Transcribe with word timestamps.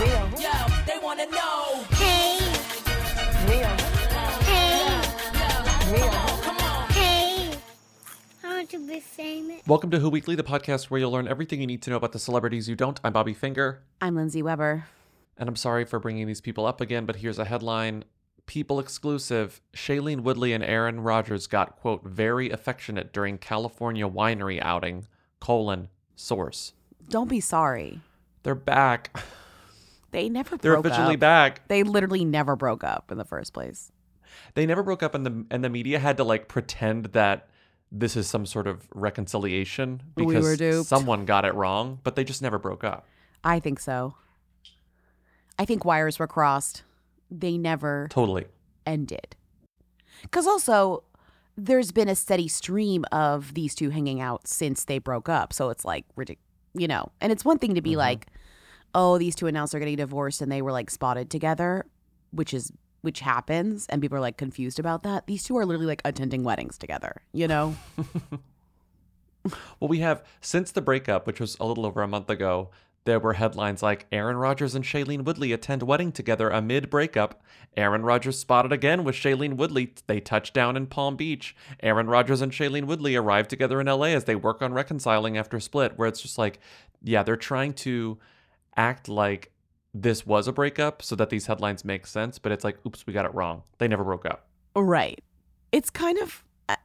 Yo, 0.00 0.28
yo, 0.40 0.52
they 0.86 0.98
wanna 1.02 1.26
know. 1.26 1.84
Hey, 1.92 2.38
Mia. 3.46 3.68
hey, 4.42 5.92
Mia. 5.92 6.10
Come 6.42 6.56
on. 6.58 6.90
hey. 6.90 7.50
I 8.42 8.48
want 8.48 8.70
to 8.70 8.86
be 8.86 9.00
famous. 9.00 9.62
Welcome 9.66 9.90
to 9.90 9.98
Who 10.00 10.10
Weekly, 10.10 10.34
the 10.34 10.42
podcast 10.42 10.84
where 10.86 10.98
you'll 11.00 11.12
learn 11.12 11.28
everything 11.28 11.60
you 11.60 11.66
need 11.66 11.82
to 11.82 11.90
know 11.90 11.96
about 11.96 12.12
the 12.12 12.18
celebrities 12.18 12.68
you 12.68 12.74
don't. 12.74 12.98
I'm 13.04 13.12
Bobby 13.12 13.34
Finger, 13.34 13.82
I'm 14.00 14.16
Lindsay 14.16 14.42
Weber. 14.42 14.86
and 15.38 15.48
I'm 15.48 15.56
sorry 15.56 15.84
for 15.84 15.98
bringing 16.00 16.26
these 16.26 16.40
people 16.40 16.66
up 16.66 16.80
again, 16.80 17.06
but 17.06 17.16
here's 17.16 17.38
a 17.38 17.44
headline. 17.44 18.04
People 18.46 18.80
exclusive. 18.80 19.60
Shailene 19.74 20.20
Woodley 20.20 20.52
and 20.52 20.62
Aaron 20.64 21.00
Rodgers 21.00 21.46
got, 21.46 21.76
quote, 21.76 22.04
very 22.04 22.50
affectionate 22.50 23.12
during 23.12 23.38
California 23.38 24.08
winery 24.08 24.60
outing, 24.60 25.06
colon, 25.40 25.88
source. 26.16 26.72
Don't 27.08 27.28
be 27.28 27.40
sorry. 27.40 28.00
They're 28.42 28.54
back. 28.54 29.16
They 30.14 30.28
never 30.28 30.56
They're 30.56 30.74
officially 30.76 31.14
up. 31.14 31.20
back. 31.20 31.66
They 31.68 31.82
literally 31.82 32.24
never 32.24 32.54
broke 32.54 32.84
up 32.84 33.10
in 33.10 33.18
the 33.18 33.24
first 33.24 33.52
place. 33.52 33.90
They 34.54 34.64
never 34.64 34.82
broke 34.84 35.02
up, 35.02 35.14
and 35.14 35.26
the 35.26 35.44
and 35.50 35.64
the 35.64 35.68
media 35.68 35.98
had 35.98 36.16
to 36.18 36.24
like 36.24 36.46
pretend 36.46 37.06
that 37.06 37.48
this 37.90 38.14
is 38.16 38.28
some 38.28 38.46
sort 38.46 38.66
of 38.68 38.86
reconciliation 38.94 40.02
We 40.16 40.26
because 40.26 40.56
duped. 40.56 40.88
someone 40.88 41.24
got 41.24 41.44
it 41.44 41.54
wrong, 41.54 41.98
but 42.04 42.14
they 42.14 42.22
just 42.22 42.42
never 42.42 42.58
broke 42.60 42.84
up. 42.84 43.06
I 43.42 43.58
think 43.58 43.80
so. 43.80 44.14
I 45.58 45.64
think 45.64 45.84
wires 45.84 46.18
were 46.18 46.26
crossed. 46.26 46.82
They 47.30 47.56
never 47.58 48.06
Totally. 48.10 48.46
ended. 48.86 49.36
Because 50.22 50.46
also, 50.46 51.02
there's 51.56 51.92
been 51.92 52.08
a 52.08 52.14
steady 52.16 52.48
stream 52.48 53.04
of 53.12 53.54
these 53.54 53.74
two 53.74 53.90
hanging 53.90 54.20
out 54.20 54.46
since 54.46 54.84
they 54.84 54.98
broke 54.98 55.28
up. 55.28 55.52
So 55.52 55.70
it's 55.70 55.84
like, 55.84 56.04
ridic- 56.16 56.38
you 56.74 56.88
know, 56.88 57.10
and 57.20 57.30
it's 57.32 57.44
one 57.44 57.58
thing 57.58 57.74
to 57.74 57.82
be 57.82 57.90
Mm-hmm. 57.90 57.98
like, 57.98 58.26
oh, 58.94 59.18
these 59.18 59.34
two 59.34 59.46
announced 59.46 59.72
they're 59.72 59.80
getting 59.80 59.96
divorced 59.96 60.40
and 60.40 60.50
they 60.50 60.62
were 60.62 60.72
like 60.72 60.90
spotted 60.90 61.30
together, 61.30 61.86
which 62.30 62.54
is, 62.54 62.72
which 63.02 63.20
happens. 63.20 63.86
And 63.88 64.00
people 64.00 64.16
are 64.18 64.20
like 64.20 64.36
confused 64.36 64.78
about 64.78 65.02
that. 65.02 65.26
These 65.26 65.44
two 65.44 65.56
are 65.56 65.66
literally 65.66 65.86
like 65.86 66.02
attending 66.04 66.44
weddings 66.44 66.78
together, 66.78 67.22
you 67.32 67.48
know? 67.48 67.74
Well, 69.80 69.88
we 69.88 69.98
have 69.98 70.24
since 70.40 70.72
the 70.72 70.80
breakup, 70.80 71.26
which 71.26 71.40
was 71.40 71.56
a 71.60 71.66
little 71.66 71.84
over 71.84 72.02
a 72.02 72.08
month 72.08 72.30
ago, 72.30 72.70
there 73.04 73.20
were 73.20 73.34
headlines 73.34 73.82
like 73.82 74.06
Aaron 74.10 74.38
Rodgers 74.38 74.74
and 74.74 74.84
Shailene 74.84 75.24
Woodley 75.24 75.52
attend 75.52 75.82
wedding 75.82 76.10
together 76.10 76.48
amid 76.48 76.88
breakup. 76.88 77.42
Aaron 77.76 78.02
Rodgers 78.02 78.38
spotted 78.38 78.72
again 78.72 79.04
with 79.04 79.14
Shailene 79.14 79.56
Woodley. 79.56 79.92
They 80.06 80.20
touch 80.20 80.54
down 80.54 80.76
in 80.76 80.86
Palm 80.86 81.16
Beach. 81.16 81.54
Aaron 81.82 82.06
Rodgers 82.06 82.40
and 82.40 82.50
Shailene 82.50 82.86
Woodley 82.86 83.14
arrive 83.14 83.46
together 83.46 83.78
in 83.78 83.86
LA 83.86 84.06
as 84.06 84.24
they 84.24 84.34
work 84.34 84.62
on 84.62 84.72
reconciling 84.72 85.36
after 85.36 85.60
split, 85.60 85.98
where 85.98 86.08
it's 86.08 86.22
just 86.22 86.38
like, 86.38 86.60
yeah, 87.02 87.22
they're 87.22 87.36
trying 87.36 87.74
to 87.74 88.18
act 88.76 89.08
like 89.08 89.50
this 89.92 90.26
was 90.26 90.48
a 90.48 90.52
breakup 90.52 91.02
so 91.02 91.14
that 91.16 91.30
these 91.30 91.46
headlines 91.46 91.84
make 91.84 92.06
sense, 92.06 92.38
but 92.38 92.50
it's 92.52 92.64
like, 92.64 92.78
oops, 92.86 93.06
we 93.06 93.12
got 93.12 93.24
it 93.24 93.34
wrong. 93.34 93.62
They 93.78 93.86
never 93.88 94.02
broke 94.04 94.26
up. 94.26 94.46
Right. 94.76 95.22
It's 95.72 95.90
kind 95.90 96.18
of. 96.18 96.44
I- 96.68 96.76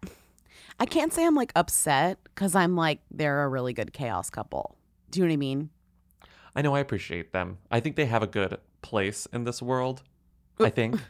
I 0.81 0.85
can't 0.85 1.11
say 1.11 1.25
I'm 1.25 1.35
like 1.35 1.51
upset 1.57 2.19
because 2.23 2.55
I'm 2.55 2.77
like 2.77 2.99
they're 3.11 3.43
a 3.43 3.49
really 3.49 3.73
good 3.73 3.91
chaos 3.91 4.29
couple. 4.29 4.77
Do 5.11 5.19
you 5.19 5.25
know 5.25 5.29
what 5.31 5.33
I 5.33 5.37
mean? 5.37 5.69
I 6.55 6.61
know 6.61 6.73
I 6.73 6.79
appreciate 6.79 7.33
them. 7.33 7.57
I 7.69 7.81
think 7.81 7.97
they 7.97 8.05
have 8.05 8.23
a 8.23 8.27
good 8.27 8.57
place 8.81 9.27
in 9.33 9.43
this 9.43 9.61
world. 9.61 10.03
I 10.57 10.69
think. 10.69 10.95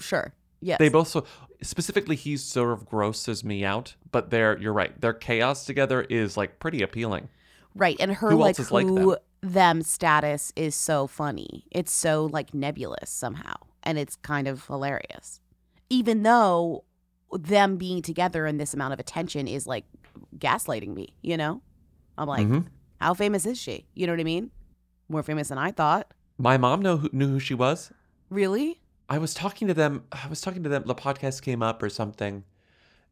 Sure. 0.00 0.32
Yes. 0.60 0.78
They 0.78 0.88
both 0.88 1.08
so 1.08 1.24
specifically 1.62 2.16
he 2.16 2.36
sort 2.36 2.72
of 2.72 2.86
grosses 2.86 3.44
me 3.44 3.64
out, 3.64 3.94
but 4.10 4.30
their 4.30 4.58
you're 4.58 4.72
right. 4.72 4.98
Their 5.00 5.12
chaos 5.12 5.64
together 5.66 6.02
is 6.02 6.36
like 6.36 6.58
pretty 6.58 6.82
appealing. 6.82 7.28
right, 7.74 7.96
and 8.00 8.12
her 8.12 8.30
Who 8.30 8.36
like 8.38 8.58
else 8.58 8.66
is 8.66 8.72
like 8.72 8.86
who 8.86 9.16
them? 9.40 9.82
status 9.82 10.52
is 10.56 10.74
so 10.74 11.06
funny. 11.06 11.64
It's 11.70 11.92
so 11.92 12.26
like 12.26 12.54
nebulous 12.54 13.10
somehow, 13.10 13.54
and 13.82 13.98
it's 13.98 14.16
kind 14.16 14.48
of 14.48 14.66
hilarious. 14.66 15.40
Even 15.90 16.22
though 16.22 16.84
them 17.32 17.76
being 17.76 18.02
together 18.02 18.46
and 18.46 18.60
this 18.60 18.74
amount 18.74 18.92
of 18.94 19.00
attention 19.00 19.46
is 19.48 19.66
like 19.66 19.84
gaslighting 20.38 20.94
me, 20.94 21.14
you 21.22 21.36
know? 21.36 21.60
I'm 22.18 22.28
like, 22.28 22.46
Mhm. 22.46 22.66
how 23.00 23.14
famous 23.14 23.44
is 23.46 23.58
she? 23.58 23.86
You 23.94 24.06
know 24.06 24.12
what 24.12 24.20
I 24.20 24.24
mean? 24.24 24.50
More 25.08 25.22
famous 25.22 25.48
than 25.48 25.58
I 25.58 25.70
thought. 25.70 26.12
My 26.38 26.56
mom 26.56 26.80
know 26.82 26.96
who, 26.98 27.10
knew 27.12 27.28
who 27.28 27.38
she 27.40 27.54
was. 27.54 27.92
Really? 28.30 28.80
I 29.08 29.18
was 29.18 29.34
talking 29.34 29.68
to 29.68 29.74
them. 29.74 30.04
I 30.12 30.26
was 30.28 30.40
talking 30.40 30.62
to 30.64 30.68
them. 30.68 30.84
The 30.86 30.94
podcast 30.94 31.42
came 31.42 31.62
up 31.62 31.82
or 31.82 31.88
something, 31.88 32.44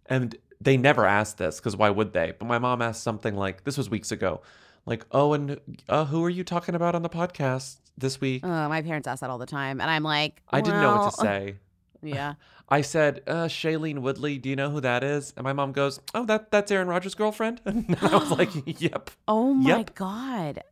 and 0.06 0.36
they 0.60 0.76
never 0.76 1.06
asked 1.06 1.38
this 1.38 1.60
because 1.60 1.76
why 1.76 1.90
would 1.90 2.12
they? 2.12 2.32
But 2.38 2.46
my 2.46 2.58
mom 2.58 2.82
asked 2.82 3.02
something 3.02 3.36
like, 3.36 3.64
"This 3.64 3.76
was 3.78 3.88
weeks 3.90 4.10
ago, 4.10 4.40
like, 4.86 5.04
oh, 5.12 5.32
and 5.32 5.60
uh, 5.88 6.04
who 6.06 6.24
are 6.24 6.30
you 6.30 6.44
talking 6.44 6.74
about 6.74 6.94
on 6.94 7.02
the 7.02 7.08
podcast 7.08 7.78
this 7.96 8.20
week?" 8.20 8.44
Uh, 8.44 8.68
my 8.68 8.82
parents 8.82 9.06
ask 9.08 9.20
that 9.20 9.30
all 9.30 9.38
the 9.38 9.46
time, 9.46 9.80
and 9.80 9.90
I'm 9.90 10.02
like, 10.02 10.42
I 10.50 10.60
didn't 10.60 10.80
know 10.80 10.96
what 10.96 11.10
to 11.10 11.16
say. 11.16 11.56
Yeah. 12.02 12.34
I 12.68 12.82
said, 12.82 13.22
uh, 13.26 13.44
Shailene 13.46 14.00
Woodley, 14.00 14.36
do 14.36 14.50
you 14.50 14.56
know 14.56 14.68
who 14.68 14.82
that 14.82 15.02
is? 15.02 15.32
And 15.38 15.44
my 15.44 15.54
mom 15.54 15.72
goes, 15.72 16.00
Oh, 16.14 16.26
that 16.26 16.50
that's 16.50 16.70
Aaron 16.70 16.86
Rodgers' 16.86 17.14
girlfriend. 17.14 17.62
And 17.64 17.96
I 18.02 18.14
was 18.18 18.30
like, 18.30 18.50
Yep. 18.82 19.10
Oh 19.26 19.54
my 19.54 19.78
Yep. 19.78 19.94
god. 19.94 20.62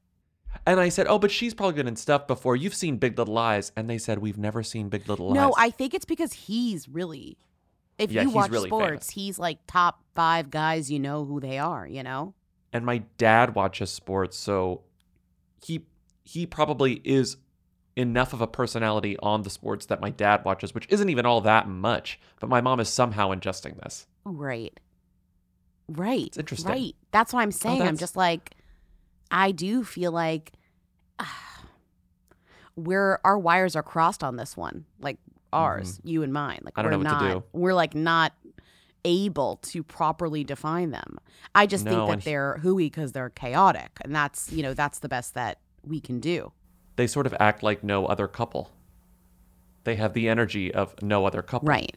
And 0.67 0.79
I 0.79 0.91
said, 0.91 1.07
Oh, 1.09 1.19
but 1.19 1.31
she's 1.31 1.55
probably 1.55 1.77
been 1.77 1.89
in 1.89 1.97
stuff 1.97 2.27
before. 2.27 2.55
You've 2.55 2.75
seen 2.75 2.99
Big 2.99 3.17
Little 3.17 3.33
Lies. 3.33 3.73
And 3.77 3.89
they 3.89 3.97
said, 3.97 4.19
We've 4.19 4.37
never 4.37 4.63
seen 4.63 4.91
Big 4.91 5.09
Little 5.09 5.29
Lies. 5.29 5.37
No, 5.37 5.55
I 5.57 5.71
think 5.71 5.95
it's 5.95 6.05
because 6.05 6.35
he's 6.35 6.87
really. 6.87 7.39
If 7.97 8.11
Yeah, 8.13 8.25
you 8.25 8.31
watch 8.31 8.51
really 8.51 8.69
sports, 8.69 9.07
famous. 9.07 9.11
he's 9.11 9.39
like 9.39 9.61
top 9.67 10.03
five 10.15 10.51
guys. 10.51 10.91
You 10.91 10.99
know 10.99 11.25
who 11.25 11.41
they 11.41 11.59
are. 11.59 11.87
You 11.87 12.03
know. 12.03 12.35
And 12.73 12.85
my 12.87 12.99
dad 13.19 13.55
watches 13.55 13.91
sports, 13.91 14.37
so 14.37 14.83
he 15.65 15.87
he 16.25 16.47
probably 16.47 16.95
is 17.05 17.37
enough 17.97 18.33
of 18.33 18.41
a 18.41 18.47
personality 18.47 19.17
on 19.19 19.43
the 19.43 19.51
sports 19.51 19.87
that 19.87 20.01
my 20.01 20.09
dad 20.11 20.45
watches, 20.45 20.75
which 20.75 20.87
isn't 20.89 21.09
even 21.11 21.27
all 21.27 21.41
that 21.43 21.69
much. 21.69 22.19
But 22.41 22.49
my 22.49 22.61
mom 22.61 22.81
is 22.81 22.89
somehow 22.89 23.29
ingesting 23.31 23.79
this. 23.83 24.07
Right. 24.25 24.79
Right. 25.89 26.27
It's 26.29 26.39
interesting. 26.39 26.71
Oh, 26.71 26.75
Right. 26.75 26.95
That's 27.11 27.33
what 27.35 27.41
I'm 27.41 27.53
saying. 27.53 27.83
I'm 27.83 27.99
just 27.99 28.17
like, 28.17 28.53
I 29.31 29.51
do 29.53 29.85
feel 29.85 30.13
like 30.13 30.53
we're 32.77 33.21
our 33.25 33.39
wires 33.39 33.77
are 33.77 33.83
crossed 33.83 34.23
on 34.25 34.37
this 34.37 34.57
one. 34.57 34.85
Like 35.01 35.19
ours, 35.53 36.01
you 36.05 36.23
and 36.23 36.33
mine. 36.33 36.61
Like 36.65 36.75
Mm-hmm. 36.75 36.81
I 36.81 36.83
don't 36.83 36.93
we're 36.93 37.05
know 37.05 37.11
what 37.11 37.19
to 37.21 37.25
not. 37.29 37.33
do. 37.53 37.59
We're 37.59 37.75
like 37.75 37.95
not 37.95 38.33
able 39.05 39.57
to 39.63 39.83
properly 39.83 40.45
define 40.45 40.91
them. 40.91 41.19
I 41.55 41.67
just 41.67 41.85
No, 41.85 42.07
think 42.07 42.21
that 42.21 42.25
they're 42.25 42.59
hooey 42.59 42.87
because 42.87 43.13
they're 43.13 43.31
chaotic, 43.31 43.91
and 44.03 44.15
that's 44.15 44.53
you 44.53 44.63
know 44.63 44.75
that's 44.75 44.99
the 45.01 45.09
best 45.09 45.35
that 45.35 45.59
we 45.85 46.01
can 46.01 46.21
do. 46.21 46.53
They 46.97 47.07
sort 47.07 47.27
of 47.27 47.35
act 47.41 47.63
like 47.63 47.83
no 47.83 48.07
other 48.07 48.29
couple. 48.29 48.71
They 49.85 49.97
have 49.97 50.13
the 50.13 50.29
energy 50.29 50.73
of 50.73 50.95
no 51.03 51.27
other 51.27 51.43
couple. 51.43 51.67
Right. 51.69 51.97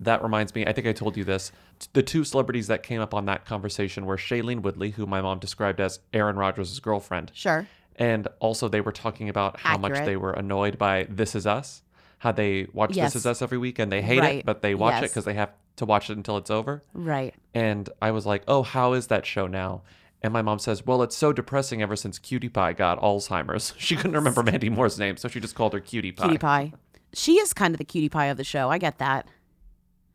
That 0.00 0.22
reminds 0.22 0.54
me, 0.54 0.66
I 0.66 0.72
think 0.72 0.86
I 0.86 0.92
told 0.92 1.16
you 1.16 1.24
this. 1.24 1.52
The 1.92 2.02
two 2.02 2.24
celebrities 2.24 2.66
that 2.66 2.82
came 2.82 3.00
up 3.00 3.14
on 3.14 3.26
that 3.26 3.46
conversation 3.46 4.04
were 4.06 4.16
Shailene 4.16 4.60
Woodley, 4.60 4.90
who 4.90 5.06
my 5.06 5.22
mom 5.22 5.38
described 5.38 5.80
as 5.80 6.00
Aaron 6.12 6.36
Rodgers' 6.36 6.78
girlfriend. 6.80 7.30
Sure. 7.32 7.66
And 7.96 8.26
also, 8.40 8.68
they 8.68 8.80
were 8.80 8.92
talking 8.92 9.28
about 9.28 9.60
how 9.60 9.78
much 9.78 9.92
they 10.04 10.16
were 10.16 10.32
annoyed 10.32 10.78
by 10.78 11.06
This 11.08 11.34
Is 11.36 11.46
Us, 11.46 11.82
how 12.18 12.32
they 12.32 12.66
watch 12.72 12.96
Yes. 12.96 13.12
This 13.12 13.20
Is 13.22 13.26
Us 13.26 13.40
every 13.40 13.56
week 13.56 13.78
and 13.78 13.90
they 13.90 14.02
hate 14.02 14.18
Right. 14.20 14.38
it, 14.40 14.44
but 14.44 14.62
they 14.62 14.74
watch 14.74 15.02
it 15.02 15.10
because 15.10 15.24
they 15.24 15.34
have 15.34 15.52
to 15.76 15.84
watch 15.84 16.10
it 16.10 16.16
until 16.16 16.36
it's 16.36 16.50
over. 16.50 16.82
Right. 16.92 17.34
And 17.54 17.88
I 18.00 18.10
was 18.10 18.26
like, 18.26 18.42
oh, 18.48 18.62
how 18.62 18.92
is 18.92 19.08
that 19.08 19.26
show 19.26 19.46
now? 19.46 19.82
And 20.22 20.32
my 20.32 20.40
mom 20.42 20.58
says, 20.58 20.86
well, 20.86 21.02
it's 21.02 21.16
so 21.16 21.32
depressing 21.32 21.82
ever 21.82 21.96
since 21.96 22.18
Cutie 22.18 22.48
Pie 22.48 22.72
got 22.72 23.00
Alzheimer's. 23.00 23.74
She 23.78 23.94
couldn't 23.96 24.12
remember 24.14 24.42
Mandy 24.42 24.70
Moore's 24.70 24.98
name, 24.98 25.16
so 25.16 25.28
she 25.28 25.38
just 25.40 25.54
called 25.54 25.72
her 25.74 25.80
Cutie 25.80 26.12
Pie. 26.12 26.24
Cutie 26.24 26.38
pie. 26.38 26.72
She 27.12 27.34
is 27.34 27.52
kind 27.52 27.74
of 27.74 27.78
the 27.78 27.84
cutie 27.84 28.08
pie 28.08 28.26
of 28.26 28.36
the 28.36 28.44
show. 28.44 28.70
I 28.70 28.78
get 28.78 28.98
that. 28.98 29.28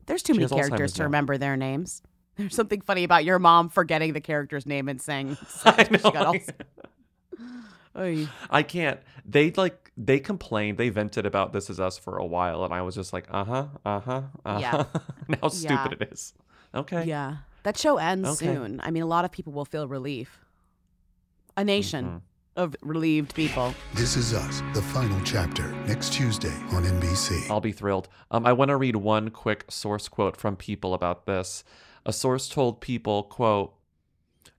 There's 0.07 0.23
too 0.23 0.33
She 0.33 0.39
many 0.39 0.50
characters 0.50 0.91
Alzheimer's 0.91 0.94
to 0.94 1.00
now. 1.01 1.06
remember 1.06 1.38
their 1.38 1.56
names. 1.56 2.01
There's 2.35 2.56
something 2.56 2.81
funny 2.81 3.03
about 3.03 3.23
your 3.25 3.38
mom 3.39 3.69
forgetting 3.69 4.13
the 4.13 4.21
character's 4.21 4.65
name 4.65 4.89
and 4.89 5.00
saying 5.01 5.38
I 5.65 5.83
she 5.83 5.97
got 5.97 6.13
know. 6.15 6.33
Alzheimer's. 7.95 8.29
I 8.50 8.63
can't. 8.63 9.00
They 9.25 9.51
like 9.51 9.88
they 10.01 10.19
complained, 10.19 10.77
they 10.77 10.87
vented 10.89 11.25
about 11.25 11.51
This 11.51 11.69
Is 11.69 11.79
Us 11.79 11.97
for 11.97 12.17
a 12.17 12.25
while, 12.25 12.63
and 12.63 12.73
I 12.73 12.81
was 12.81 12.95
just 12.95 13.11
like, 13.11 13.25
uh 13.29 13.43
huh, 13.43 13.67
uh 13.85 13.99
huh, 13.99 14.21
uh 14.45 14.61
huh. 14.61 14.85
and 15.27 15.35
how 15.41 15.49
stupid 15.49 15.91
Yeah. 15.91 15.97
it 16.07 16.09
is. 16.13 16.33
Okay. 16.73 17.03
Yeah. 17.03 17.37
That 17.63 17.77
show 17.77 17.97
ends 17.97 18.29
Okay. 18.29 18.45
soon. 18.55 18.79
I 18.81 18.91
mean, 18.91 19.03
a 19.03 19.07
lot 19.07 19.25
of 19.25 19.31
people 19.31 19.51
will 19.51 19.65
feel 19.65 19.87
relief. 19.87 20.39
A 21.57 21.63
nation 21.63 22.05
Mm-hmm. 22.05 22.17
of 22.55 22.75
relieved 22.81 23.33
people. 23.35 23.73
This 23.95 24.15
is 24.15 24.33
Us, 24.33 24.61
the 24.73 24.81
final 24.81 25.19
chapter, 25.25 25.67
next 25.85 26.13
Tuesday 26.13 26.53
on 26.71 26.83
NBC. 26.83 27.49
I'll 27.49 27.59
be 27.59 27.73
thrilled. 27.73 28.07
Um, 28.31 28.45
I 28.45 28.53
want 28.53 28.69
to 28.69 28.77
read 28.77 28.95
one 28.95 29.29
quick 29.29 29.65
source 29.69 30.07
quote 30.07 30.37
from 30.37 30.55
people 30.55 30.93
about 30.93 31.25
this. 31.25 31.63
A 32.05 32.13
source 32.13 32.47
told 32.47 32.79
people, 32.79 33.23
"quote." 33.23 33.73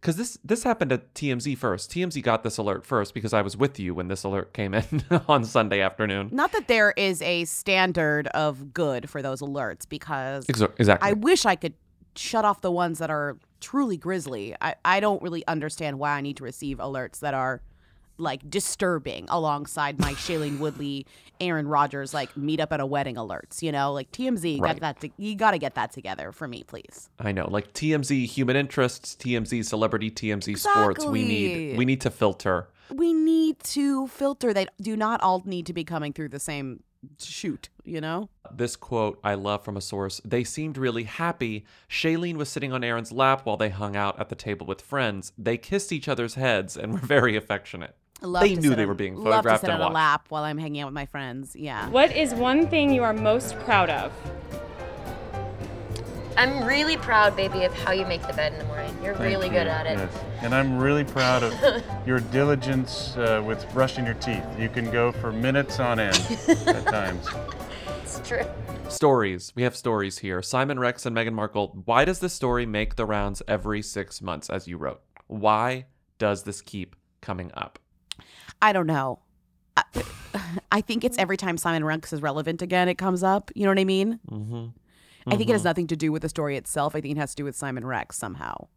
Because 0.00 0.16
this 0.16 0.38
this 0.42 0.62
happened 0.62 0.92
at 0.92 1.12
TMZ 1.14 1.58
first. 1.58 1.90
TMZ 1.90 2.22
got 2.22 2.42
this 2.42 2.56
alert 2.56 2.86
first 2.86 3.12
because 3.12 3.34
I 3.34 3.42
was 3.42 3.56
with 3.56 3.78
you 3.78 3.94
when 3.94 4.08
this 4.08 4.24
alert 4.24 4.54
came 4.54 4.72
in 4.72 5.04
on 5.28 5.44
Sunday 5.44 5.80
afternoon. 5.80 6.30
Not 6.32 6.52
that 6.52 6.68
there 6.68 6.92
is 6.96 7.20
a 7.22 7.44
standard 7.44 8.26
of 8.28 8.72
good 8.72 9.10
for 9.10 9.20
those 9.20 9.40
alerts 9.40 9.88
because 9.88 10.48
Exactly. 10.78 11.08
I 11.08 11.12
wish 11.12 11.44
I 11.44 11.54
could 11.54 11.74
shut 12.16 12.44
off 12.44 12.60
the 12.60 12.72
ones 12.72 12.98
that 12.98 13.10
are 13.10 13.36
truly 13.60 13.96
grisly. 13.96 14.54
I, 14.60 14.74
I 14.84 15.00
don't 15.00 15.22
really 15.22 15.46
understand 15.46 15.98
why 15.98 16.12
I 16.12 16.20
need 16.20 16.38
to 16.38 16.44
receive 16.44 16.78
alerts 16.78 17.20
that 17.20 17.34
are 17.34 17.60
like 18.20 18.48
disturbing 18.48 19.26
alongside 19.28 19.98
my 19.98 20.12
Shailene 20.12 20.58
Woodley, 20.58 21.06
Aaron 21.40 21.66
Rodgers, 21.66 22.12
like 22.14 22.36
meet 22.36 22.60
up 22.60 22.72
at 22.72 22.80
a 22.80 22.86
wedding 22.86 23.16
alerts, 23.16 23.62
you 23.62 23.72
know? 23.72 23.92
Like 23.92 24.12
TMZ, 24.12 24.60
Right. 24.60 24.74
got 24.74 24.80
that 24.80 25.00
to, 25.00 25.10
you 25.16 25.34
got 25.34 25.52
to 25.52 25.58
get 25.58 25.74
that 25.74 25.92
together 25.92 26.30
for 26.32 26.46
me, 26.46 26.62
please. 26.62 27.08
I 27.18 27.32
know, 27.32 27.48
like 27.50 27.72
TMZ 27.72 28.26
human 28.26 28.56
interests, 28.56 29.16
TMZ 29.18 29.64
celebrity, 29.64 30.10
TMZ 30.10 30.58
sports. 30.58 31.04
We 31.04 31.24
need 31.26 31.78
we 31.78 31.84
need 31.84 32.00
to 32.02 32.10
filter. 32.10 32.68
We 32.94 33.12
need 33.12 33.60
to 33.60 34.08
filter. 34.08 34.52
They 34.52 34.66
do 34.80 34.96
not 34.96 35.20
all 35.22 35.42
need 35.44 35.66
to 35.66 35.72
be 35.72 35.84
coming 35.84 36.12
through 36.12 36.28
the 36.30 36.40
same 36.40 36.82
shoot, 37.18 37.70
you 37.84 38.00
know? 38.00 38.28
This 38.52 38.76
quote 38.76 39.18
I 39.24 39.34
love 39.34 39.64
from 39.64 39.76
a 39.76 39.80
source. 39.80 40.20
They 40.24 40.44
seemed 40.44 40.76
really 40.76 41.04
happy. 41.04 41.64
Shailene 41.88 42.36
was 42.36 42.48
sitting 42.50 42.72
on 42.72 42.84
Aaron's 42.84 43.12
lap 43.12 43.46
while 43.46 43.56
they 43.56 43.70
hung 43.70 43.96
out 43.96 44.18
at 44.20 44.28
the 44.28 44.34
table 44.34 44.66
with 44.66 44.82
friends. 44.82 45.32
They 45.38 45.56
kissed 45.56 45.92
each 45.92 46.08
other's 46.08 46.34
heads 46.34 46.76
and 46.76 46.92
were 46.92 46.98
very 46.98 47.36
affectionate. 47.36 47.96
I 48.22 48.26
Love 48.26 48.42
They 48.42 48.54
knew 48.54 48.74
they 48.74 48.82
on- 48.82 48.88
were 48.88 48.94
being 48.94 49.14
Love 49.16 49.24
photographed 49.24 49.60
to 49.62 49.66
sit 49.66 49.72
and 49.74 49.82
on 49.82 49.90
a 49.90 49.94
lap 49.94 50.26
while 50.28 50.44
I'm 50.44 50.58
hanging 50.58 50.82
out 50.82 50.86
with 50.86 50.94
my 50.94 51.06
friends. 51.06 51.56
Yeah. 51.56 51.88
What 51.88 52.14
is 52.14 52.34
one 52.34 52.66
thing 52.68 52.92
you 52.92 53.02
are 53.02 53.12
most 53.14 53.58
proud 53.60 53.88
of? 53.90 54.12
I'm 56.36 56.64
really 56.64 56.96
proud, 56.96 57.36
baby, 57.36 57.64
of 57.64 57.74
how 57.74 57.92
you 57.92 58.06
make 58.06 58.26
the 58.26 58.32
bed 58.32 58.52
in 58.52 58.58
the 58.58 58.64
morning. 58.64 58.96
You're 59.02 59.14
Thank 59.14 59.26
really 59.34 59.46
you. 59.48 59.52
good 59.52 59.66
at 59.66 59.86
it. 59.86 59.98
Yes. 59.98 60.24
And 60.42 60.54
I'm 60.54 60.78
really 60.78 61.04
proud 61.04 61.42
of 61.42 61.54
your 62.06 62.20
diligence 62.20 63.14
uh, 63.16 63.42
with 63.44 63.70
brushing 63.74 64.06
your 64.06 64.14
teeth. 64.14 64.44
You 64.58 64.68
can 64.70 64.90
go 64.90 65.12
for 65.12 65.32
minutes 65.32 65.78
on 65.80 65.98
end 65.98 66.16
at 66.66 66.86
times. 66.86 67.26
It's 68.02 68.26
true. 68.26 68.44
Stories. 68.88 69.52
We 69.54 69.64
have 69.64 69.76
stories 69.76 70.18
here. 70.18 70.40
Simon 70.40 70.78
Rex 70.78 71.04
and 71.04 71.14
Meghan 71.14 71.32
Markle. 71.34 71.82
Why 71.84 72.04
does 72.06 72.20
this 72.20 72.32
story 72.32 72.64
make 72.64 72.96
the 72.96 73.04
rounds 73.04 73.42
every 73.46 73.82
six 73.82 74.22
months, 74.22 74.48
as 74.48 74.66
you 74.66 74.78
wrote? 74.78 75.02
Why 75.26 75.86
does 76.18 76.44
this 76.44 76.60
keep 76.62 76.96
coming 77.20 77.50
up? 77.54 77.78
I 78.62 78.72
don't 78.72 78.86
know. 78.86 79.20
I, 79.76 79.82
I 80.72 80.80
think 80.80 81.04
it's 81.04 81.18
every 81.18 81.36
time 81.36 81.56
Simon 81.56 81.84
Rex 81.84 82.12
is 82.12 82.22
relevant 82.22 82.62
again, 82.62 82.88
it 82.88 82.96
comes 82.96 83.22
up. 83.22 83.50
You 83.54 83.64
know 83.64 83.70
what 83.70 83.78
I 83.78 83.84
mean? 83.84 84.20
Mm-hmm. 84.30 84.66
I 85.26 85.36
think 85.36 85.50
it 85.50 85.52
has 85.52 85.64
nothing 85.64 85.86
to 85.88 85.96
do 85.96 86.12
with 86.12 86.22
the 86.22 86.28
story 86.28 86.56
itself. 86.56 86.96
I 86.96 87.00
think 87.00 87.16
it 87.16 87.20
has 87.20 87.30
to 87.30 87.36
do 87.36 87.44
with 87.44 87.54
Simon 87.54 87.86
Rex 87.86 88.16
somehow. 88.16 88.68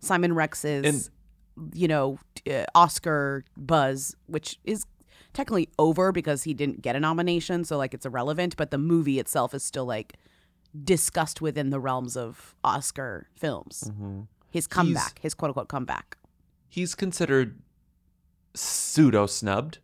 Simon 0.00 0.34
Rex's, 0.34 1.10
you 1.72 1.86
know, 1.86 2.18
uh, 2.50 2.64
Oscar 2.74 3.44
buzz, 3.56 4.16
which 4.26 4.58
is 4.64 4.84
technically 5.32 5.68
over 5.78 6.12
because 6.12 6.42
he 6.42 6.54
didn't 6.54 6.82
get 6.82 6.96
a 6.96 7.00
nomination, 7.00 7.64
so 7.64 7.78
like 7.78 7.94
it's 7.94 8.04
irrelevant. 8.04 8.56
But 8.56 8.70
the 8.70 8.78
movie 8.78 9.18
itself 9.18 9.54
is 9.54 9.62
still 9.62 9.86
like 9.86 10.14
discussed 10.84 11.40
within 11.40 11.70
the 11.70 11.78
realms 11.78 12.16
of 12.16 12.54
Oscar 12.64 13.28
films. 13.36 13.84
Mm-hmm. 13.88 14.22
His 14.50 14.66
comeback, 14.66 15.18
his 15.20 15.34
quote 15.34 15.50
unquote 15.50 15.68
comeback. 15.68 16.18
He's 16.68 16.94
considered 16.94 17.60
pseudo 18.54 19.26
snubbed. 19.26 19.78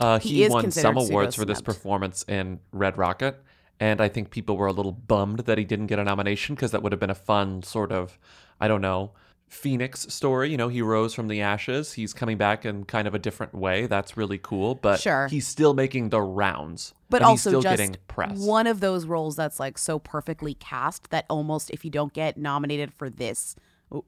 Uh, 0.00 0.18
He 0.18 0.42
he 0.44 0.48
won 0.48 0.70
some 0.70 0.96
awards 0.96 1.36
for 1.36 1.44
this 1.44 1.60
performance 1.60 2.24
in 2.26 2.60
Red 2.72 2.98
Rocket, 2.98 3.40
and 3.78 4.00
I 4.00 4.08
think 4.08 4.30
people 4.30 4.56
were 4.56 4.66
a 4.66 4.72
little 4.72 4.92
bummed 4.92 5.40
that 5.40 5.58
he 5.58 5.64
didn't 5.64 5.86
get 5.86 5.98
a 5.98 6.04
nomination 6.04 6.54
because 6.54 6.72
that 6.72 6.82
would 6.82 6.92
have 6.92 7.00
been 7.00 7.10
a 7.10 7.14
fun 7.14 7.62
sort 7.62 7.92
of, 7.92 8.18
I 8.60 8.66
don't 8.68 8.80
know, 8.80 9.12
Phoenix 9.48 10.12
story. 10.12 10.50
You 10.50 10.56
know, 10.56 10.68
he 10.68 10.82
rose 10.82 11.14
from 11.14 11.28
the 11.28 11.40
ashes. 11.40 11.92
He's 11.92 12.12
coming 12.12 12.36
back 12.36 12.64
in 12.64 12.84
kind 12.84 13.06
of 13.06 13.14
a 13.14 13.18
different 13.18 13.54
way. 13.54 13.86
That's 13.86 14.16
really 14.16 14.38
cool. 14.38 14.74
But 14.74 14.98
Sure. 15.00 15.28
he's 15.28 15.46
still 15.46 15.74
making 15.74 16.08
the 16.08 16.20
rounds. 16.22 16.94
but 17.10 17.18
and 17.18 17.26
also 17.26 17.50
he's 17.50 17.58
still 17.60 17.62
just 17.62 17.76
getting 17.76 17.96
press. 18.08 18.38
one 18.38 18.66
of 18.66 18.80
those 18.80 19.04
roles 19.06 19.36
that's 19.36 19.60
like 19.60 19.76
so 19.78 19.98
perfectly 19.98 20.54
cast 20.54 21.10
that 21.10 21.26
almost 21.28 21.70
if 21.70 21.84
you 21.84 21.90
don't 21.90 22.12
get 22.14 22.36
nominated 22.38 22.92
for 22.92 23.08
this, 23.10 23.54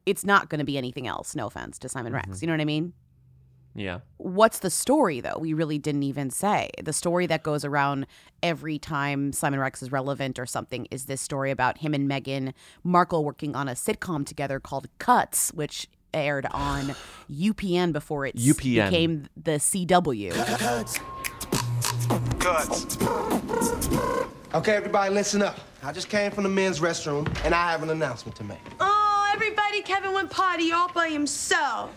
it's 0.07 0.25
not 0.25 0.49
going 0.49 0.61
to 0.61 0.65
be 0.65 0.79
anything 0.79 1.07
else. 1.07 1.37
No 1.37 1.47
offense 1.47 1.79
to 1.81 1.89
Simon 1.91 2.13
Mm-hmm. 2.15 2.31
Rex. 2.31 2.41
You 2.43 2.47
know 2.49 2.55
what 2.55 2.63
I 2.63 2.65
mean? 2.65 2.95
Yeah. 3.75 4.01
What's 4.19 4.61
the 4.61 4.71
story 4.71 5.21
though? 5.21 5.37
We 5.39 5.53
really 5.53 5.79
didn't 5.79 6.05
even 6.05 6.31
say. 6.31 6.71
The 6.83 6.93
story 6.93 7.27
that 7.27 7.43
goes 7.43 7.65
around 7.65 8.07
every 8.43 8.79
time 8.79 9.33
Simon 9.33 9.61
Rex 9.61 9.83
is 9.83 9.91
relevant 9.93 10.39
or 10.39 10.47
something 10.47 10.87
is 10.91 11.07
this 11.07 11.21
story 11.21 11.51
about 11.51 11.79
him 11.79 11.95
and 11.95 12.09
Meghan 12.09 12.53
Markle 12.83 13.25
working 13.25 13.55
on 13.57 13.69
a 13.69 13.73
sitcom 13.73 14.25
together 14.27 14.61
called 14.61 14.87
Cuts, 14.99 15.53
which 15.55 15.89
aired 16.13 16.47
on 16.53 16.95
UPN 17.31 17.93
before 17.93 18.27
it 18.27 18.37
UPN. 18.37 18.91
became 18.91 19.29
the 19.37 19.53
CW. 19.53 20.33
Okay, 24.55 24.77
everybody, 24.77 25.13
listen 25.13 25.43
up. 25.43 25.59
I 25.83 25.91
just 25.93 26.09
came 26.09 26.31
from 26.31 26.45
the 26.45 26.49
men's 26.49 26.79
restroom, 26.79 27.27
and 27.45 27.55
I 27.55 27.73
have 27.73 27.83
an 27.83 27.91
announcement 27.91 28.37
to 28.37 28.45
make. 28.45 28.59
Oh, 28.79 29.31
everybody, 29.35 29.83
Kevin 29.83 30.13
went 30.13 30.31
potty 30.31 30.71
all 30.71 30.89
by 30.93 31.09
himself. 31.09 31.91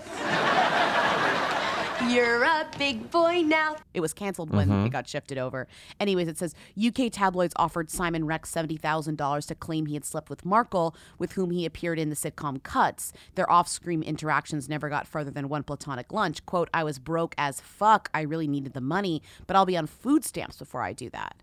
You're 2.06 2.44
a 2.44 2.66
big 2.78 3.10
boy 3.10 3.42
now. 3.44 3.76
It 3.94 4.02
was 4.02 4.14
canceled 4.14 4.52
when 4.52 4.70
mm-hmm. 4.70 4.86
it 4.86 4.92
got 4.92 5.08
shifted 5.08 5.38
over. 5.38 5.68
Anyways, 6.00 6.28
it 6.28 6.38
says 6.38 6.54
UK 6.82 7.12
tabloids 7.12 7.54
offered 7.58 7.90
Simon 7.90 8.26
Rex 8.26 8.54
$70,000 8.54 9.48
to 9.48 9.56
claim 9.56 9.88
he 9.88 9.96
had 9.96 10.06
slept 10.06 10.30
with 10.30 10.46
Markle, 10.46 10.96
with 11.18 11.34
whom 11.34 11.50
he 11.50 11.66
appeared 11.66 11.98
in 11.98 12.10
the 12.10 12.16
sitcom 12.16 12.62
Cuts. 12.62 13.14
Their 13.36 13.50
off 13.50 13.68
screen 13.68 14.04
interactions 14.04 14.70
never 14.70 14.90
got 14.90 15.08
further 15.08 15.32
than 15.32 15.50
one 15.50 15.64
platonic 15.64 16.14
lunch. 16.14 16.46
Quote, 16.46 16.70
I 16.74 16.84
was 16.84 17.00
broke 17.00 17.34
as 17.38 17.60
fuck. 17.60 18.10
I 18.14 18.22
really 18.22 18.48
needed 18.48 18.74
the 18.74 18.82
money, 18.82 19.24
but 19.48 19.56
I'll 19.56 19.66
be 19.66 19.78
on 19.78 19.88
food 19.88 20.24
stamps 20.24 20.58
before 20.58 20.84
I 20.84 20.94
do 20.94 21.10
that. 21.10 21.42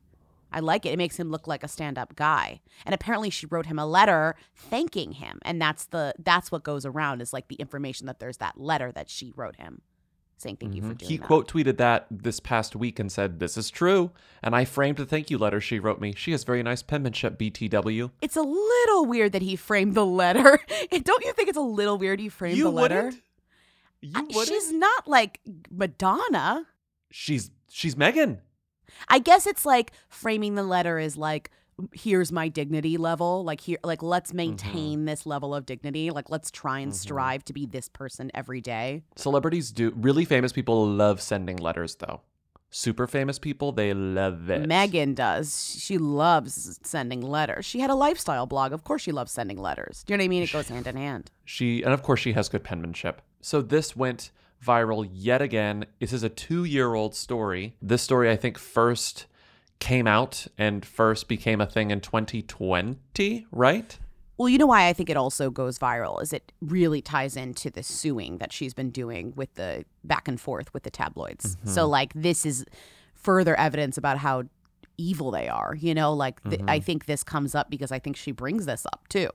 I 0.52 0.61
like 0.61 0.87
it. 0.87 0.92
It 0.92 0.99
makes 0.99 1.18
him 1.18 1.32
look 1.32 1.49
like 1.49 1.64
a 1.64 1.68
stand-up 1.68 2.14
guy. 2.14 2.61
And 2.87 2.94
apparently 2.94 3.28
she 3.28 3.46
wrote 3.46 3.66
him 3.66 3.78
a 3.78 3.87
letter 3.87 4.37
thanking 4.54 5.12
him. 5.12 5.40
And 5.42 5.61
that's 5.61 5.87
the 5.87 6.14
that's 6.16 6.52
what 6.52 6.62
goes 6.62 6.87
around 6.87 7.20
is 7.23 7.32
like 7.32 7.49
the 7.49 7.56
information 7.56 8.06
that 8.06 8.20
there's 8.20 8.37
that 8.37 8.61
letter 8.61 8.92
that 8.92 9.11
she 9.11 9.32
wrote 9.34 9.56
him 9.56 9.82
saying 10.36 10.56
thank 10.56 10.74
you 10.74 10.82
for 10.82 10.88
mm-hmm. 10.88 10.96
doing 10.96 10.98
that. 10.98 11.08
He 11.08 11.16
that. 11.16 11.26
quote 11.26 11.48
tweeted 11.48 11.76
that 11.78 12.06
this 12.10 12.40
past 12.40 12.76
week 12.76 12.98
and 12.98 13.10
said, 13.10 13.38
This 13.38 13.56
is 13.56 13.70
true. 13.70 14.10
And 14.42 14.54
I 14.54 14.64
framed 14.64 14.98
the 14.98 15.06
thank 15.06 15.30
you 15.30 15.38
letter 15.38 15.60
she 15.60 15.78
wrote 15.78 16.00
me. 16.00 16.14
She 16.16 16.32
has 16.32 16.44
very 16.44 16.62
nice 16.62 16.82
penmanship, 16.82 17.38
BTW. 17.38 18.10
It's 18.20 18.36
a 18.36 18.42
little 18.42 19.06
weird 19.06 19.32
that 19.32 19.42
he 19.42 19.56
framed 19.56 19.94
the 19.94 20.06
letter. 20.06 20.58
Don't 20.90 21.24
you 21.24 21.32
think 21.32 21.48
it's 21.48 21.58
a 21.58 21.62
little 21.62 21.98
weird 21.98 22.20
he 22.20 22.28
framed 22.28 22.60
the 22.60 22.70
letter? 22.70 23.12
You 24.00 24.22
wouldn't? 24.22 24.48
She's 24.48 24.70
not 24.70 25.08
like 25.08 25.40
Madonna. 25.70 26.66
She's 27.10 27.50
she's 27.70 27.94
Meghan. 27.94 28.38
I 29.08 29.18
guess 29.18 29.46
it's 29.46 29.64
like 29.64 29.92
framing 30.08 30.54
the 30.54 30.62
letter 30.62 30.98
is 30.98 31.16
like 31.16 31.50
here's 31.93 32.31
my 32.31 32.49
dignity 32.49 32.97
level 32.97 33.45
like 33.45 33.61
here 33.61 33.78
like 33.83 34.02
let's 34.02 34.31
mm-hmm. 34.31 34.38
maintain 34.38 35.04
this 35.04 35.26
level 35.26 35.54
of 35.54 35.66
dignity 35.66 36.11
like 36.11 36.31
let's 36.31 36.50
try 36.50 36.78
and 36.78 36.93
mm-hmm. 36.93 36.99
strive 36.99 37.45
to 37.45 37.52
be 37.52 37.66
this 37.66 37.88
person 37.88 38.31
every 38.35 38.61
day 38.61 39.02
Celebrities 39.16 39.73
do 39.73 39.93
really 39.97 40.25
famous 40.25 40.52
people 40.52 40.87
love 40.87 41.21
sending 41.21 41.57
letters 41.57 41.97
though. 41.97 42.21
Super 42.71 43.07
famous 43.07 43.38
people, 43.38 43.71
they 43.71 43.95
love 43.95 44.50
it. 44.50 44.69
meghan 44.69 45.14
does 45.14 45.76
she 45.81 45.97
loves 45.99 46.81
sending 46.83 47.21
letters 47.21 47.64
she 47.64 47.81
had 47.81 47.90
a 47.90 47.95
lifestyle 47.95 48.47
blog 48.47 48.73
of 48.73 48.83
course 48.85 49.02
she 49.02 49.12
loves 49.12 49.31
sending 49.31 49.59
letters 49.59 50.02
do 50.04 50.12
you 50.12 50.19
know 50.19 50.23
what 50.23 50.26
i 50.26 50.28
mean 50.28 50.43
it 50.43 50.52
goes 50.52 50.69
hand 50.69 50.87
in 50.87 50.97
hand 50.97 51.31
She 51.45 51.83
and 51.83 51.93
of 51.93 52.02
course 52.02 52.21
she 52.21 52.33
has 52.33 52.49
good 52.49 52.64
penmanship. 52.64 53.23
So 53.40 53.61
this 53.61 53.95
went 53.95 54.31
viral 54.64 55.07
yet 55.12 55.43
again. 55.43 55.87
This 56.00 56.12
is 56.12 56.23
a 56.23 56.28
two-year-old 56.28 57.14
story. 57.14 57.76
This 57.83 58.02
story 58.02 58.31
I 58.31 58.37
think 58.37 58.59
first 58.59 59.26
came 59.78 60.07
out 60.07 60.47
and 60.57 60.85
first 60.85 61.28
became 61.28 61.61
a 61.61 61.66
thing 61.66 61.90
in 61.90 62.00
2020, 62.00 63.47
right? 63.52 63.99
Well, 64.37 64.49
you 64.49 64.59
know 64.59 64.66
why 64.66 64.88
I 64.88 64.93
think 64.93 65.11
it 65.11 65.16
also 65.16 65.50
goes 65.50 65.78
viral 65.78 66.21
is 66.21 66.33
it 66.33 66.52
really 66.61 67.00
ties 67.00 67.37
into 67.37 67.71
the 67.71 67.83
suing 67.83 68.38
that 68.38 68.52
she's 68.52 68.75
been 68.75 68.90
doing 68.90 69.33
with 69.37 69.54
the 69.54 69.85
back 70.02 70.26
and 70.26 70.40
forth 70.40 70.75
with 70.75 70.83
the 70.83 70.90
tabloids. 70.90 71.57
So 71.64 71.83
mm-hmm. 71.83 71.90
like 71.90 72.12
this 72.14 72.45
is 72.45 72.64
further 73.14 73.54
evidence 73.57 73.97
about 73.97 74.19
how 74.19 74.45
evil 74.97 75.31
they 75.31 75.49
are, 75.49 75.76
you 75.76 75.95
know, 75.95 76.12
like 76.12 76.43
th- 76.43 76.62
I 76.66 76.78
mm-hmm. 76.78 76.85
think 76.85 77.07
this 77.07 77.23
comes 77.23 77.54
up 77.54 77.71
because 77.71 77.93
I 77.93 77.99
think 77.99 78.16
she 78.16 78.33
brings 78.33 78.66
this 78.66 78.87
up 78.87 79.07
too. 79.09 79.31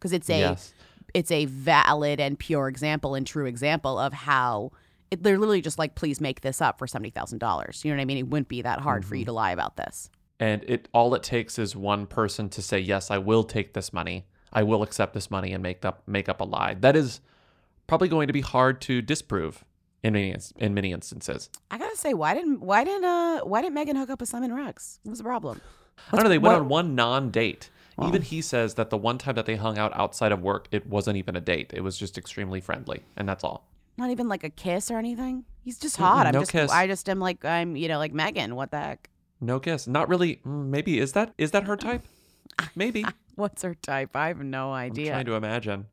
Cuz 0.00 0.12
it's 0.12 0.30
a 0.30 0.38
Yes. 0.38 0.72
it's 1.14 1.32
a 1.32 1.46
valid 1.46 2.20
and 2.20 2.38
pure 2.38 2.68
example 2.68 3.16
and 3.16 3.26
true 3.26 3.46
example 3.46 3.98
of 3.98 4.12
how 4.12 4.70
it, 5.10 5.22
they're 5.22 5.38
literally 5.38 5.60
just 5.60 5.78
like 5.78 5.94
please 5.94 6.20
make 6.20 6.40
this 6.40 6.60
up 6.60 6.78
for 6.78 6.86
$70,000. 6.86 7.84
You 7.84 7.90
know 7.90 7.96
what 7.96 8.00
I 8.00 8.04
mean? 8.04 8.18
It 8.18 8.28
wouldn't 8.28 8.48
be 8.48 8.62
that 8.62 8.80
hard 8.80 9.04
for 9.04 9.14
you 9.14 9.24
to 9.24 9.32
lie 9.32 9.52
about 9.52 9.76
this. 9.76 10.10
And 10.40 10.62
it 10.68 10.88
all 10.92 11.14
it 11.14 11.22
takes 11.22 11.58
is 11.58 11.74
one 11.74 12.06
person 12.06 12.48
to 12.50 12.62
say, 12.62 12.78
"Yes, 12.78 13.10
I 13.10 13.18
will 13.18 13.42
take 13.42 13.74
this 13.74 13.92
money. 13.92 14.24
I 14.52 14.62
will 14.62 14.84
accept 14.84 15.12
this 15.12 15.32
money 15.32 15.52
and 15.52 15.60
make 15.62 15.84
up 15.84 16.02
make 16.06 16.28
up 16.28 16.40
a 16.40 16.44
lie." 16.44 16.74
That 16.74 16.94
is 16.94 17.20
probably 17.88 18.06
going 18.08 18.28
to 18.28 18.32
be 18.32 18.40
hard 18.40 18.80
to 18.82 19.02
disprove 19.02 19.64
in 20.04 20.12
many 20.12 20.36
in 20.56 20.74
many 20.74 20.92
instances. 20.92 21.50
I 21.72 21.78
got 21.78 21.90
to 21.90 21.96
say 21.96 22.14
why 22.14 22.34
didn't 22.34 22.60
why 22.60 22.84
didn't 22.84 23.04
uh 23.04 23.40
why 23.40 23.62
didn't 23.62 23.76
Meghan 23.76 23.96
hook 23.96 24.10
up 24.10 24.20
with 24.20 24.28
Simon 24.28 24.54
Rex? 24.54 25.00
What 25.02 25.10
was 25.10 25.18
the 25.18 25.24
problem? 25.24 25.60
I 26.12 26.16
don't 26.16 26.22
know. 26.22 26.30
They 26.30 26.38
went 26.38 26.54
what- 26.54 26.62
on 26.62 26.68
one 26.68 26.94
non-date. 26.94 27.70
Even 28.06 28.22
he 28.22 28.40
says 28.42 28.74
that 28.74 28.90
the 28.90 28.96
one 28.96 29.18
time 29.18 29.34
that 29.34 29.44
they 29.46 29.56
hung 29.56 29.76
out 29.76 29.92
outside 29.96 30.30
of 30.30 30.40
work, 30.40 30.68
it 30.70 30.86
wasn't 30.86 31.16
even 31.16 31.34
a 31.34 31.40
date. 31.40 31.72
It 31.74 31.80
was 31.80 31.98
just 31.98 32.16
extremely 32.16 32.60
friendly, 32.60 33.02
and 33.16 33.28
that's 33.28 33.42
all. 33.42 33.67
Not 33.98 34.10
even 34.10 34.28
like 34.28 34.44
a 34.44 34.50
kiss 34.50 34.90
or 34.90 34.98
anything. 34.98 35.44
He's 35.62 35.78
just 35.78 35.96
hot. 35.96 36.26
I'm 36.26 36.32
no 36.32 36.40
just 36.40 36.52
kiss. 36.52 36.70
I 36.70 36.86
just 36.86 37.08
am 37.08 37.18
like 37.20 37.44
I'm 37.44 37.76
you 37.76 37.88
know 37.88 37.98
like 37.98 38.12
Meghan. 38.14 38.52
What 38.54 38.70
the 38.70 38.78
heck? 38.78 39.10
No 39.40 39.60
kiss. 39.60 39.86
Not 39.86 40.08
really. 40.08 40.36
mm, 40.46 40.66
Maybe 40.68 40.98
is 40.98 41.12
that 41.12 41.34
is 41.36 41.50
that 41.50 41.64
her 41.64 41.76
type? 41.88 42.02
Maybe. 42.74 43.04
What's 43.34 43.62
her 43.62 43.74
type? 43.74 44.16
I 44.16 44.28
have 44.28 44.38
no 44.40 44.72
idea. 44.72 45.08
I'm 45.08 45.12
trying 45.16 45.26
to 45.26 45.34
imagine. 45.34 45.86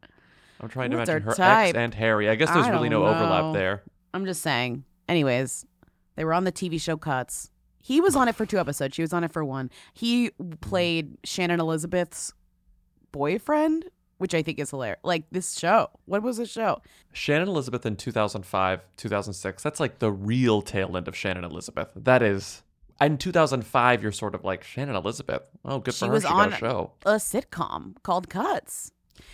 I'm 0.62 0.70
trying 0.70 0.92
to 0.92 0.98
imagine 0.98 1.22
her 1.24 1.32
her, 1.32 1.36
type? 1.36 1.70
ex 1.70 1.78
and 1.78 1.94
Harry. 1.94 2.30
I 2.30 2.36
guess 2.36 2.50
there's 2.52 2.66
I 2.68 2.70
really 2.70 2.90
no 2.90 3.02
don't 3.02 3.16
overlap 3.16 3.54
there. 3.54 3.84
I'm 4.14 4.26
just 4.26 4.42
saying. 4.42 4.86
Anyways, 5.10 5.66
they 6.16 6.24
were 6.26 6.34
on 6.34 6.46
the 6.46 6.52
TV 6.52 6.80
show 6.80 6.96
Cuts. 6.98 7.52
He 7.82 8.02
was 8.02 8.16
on 8.16 8.28
it 8.28 8.36
for 8.36 8.46
two 8.48 8.58
episodes. 8.58 8.96
She 8.96 9.02
was 9.04 9.14
on 9.14 9.24
it 9.24 9.32
for 9.32 9.44
one. 9.46 9.70
He 9.94 10.32
played 10.62 11.18
Shannon 11.24 11.60
Elizabeth's 11.60 12.34
boyfriend, 13.12 13.86
which 14.18 14.34
I 14.34 14.42
think 14.42 14.60
is 14.60 14.70
hilarious. 14.70 15.00
Like 15.04 15.24
this 15.32 15.58
show. 15.58 15.90
What 16.06 16.24
was 16.24 16.38
the 16.38 16.46
show? 16.46 16.82
Shannon 17.14 17.48
Elizabeth 17.48 17.86
in 17.86 17.96
2005, 17.96 18.82
2006. 18.98 19.64
That's 19.64 19.80
like 19.80 20.00
the 20.00 20.12
real 20.12 20.62
tail 20.62 20.96
end 20.98 21.08
of 21.08 21.16
Shannon 21.16 21.44
Elizabeth. 21.44 21.90
That 21.96 22.22
is. 22.22 22.62
In 23.02 23.18
2005, 23.18 24.02
you're 24.04 24.12
sort 24.14 24.36
of 24.36 24.46
like 24.46 24.64
Shannon 24.64 24.96
Elizabeth. 24.96 25.42
Oh, 25.66 25.80
good 25.80 25.94
for 25.94 25.98
she 25.98 26.06
her. 26.06 26.12
was 26.14 26.24
she 26.24 26.30
on 26.30 26.50
got 26.52 26.54
a 26.54 26.60
show. 26.60 26.92
a 27.06 27.16
sitcom 27.16 27.96
called 28.04 28.30
Cuts. 28.30 28.92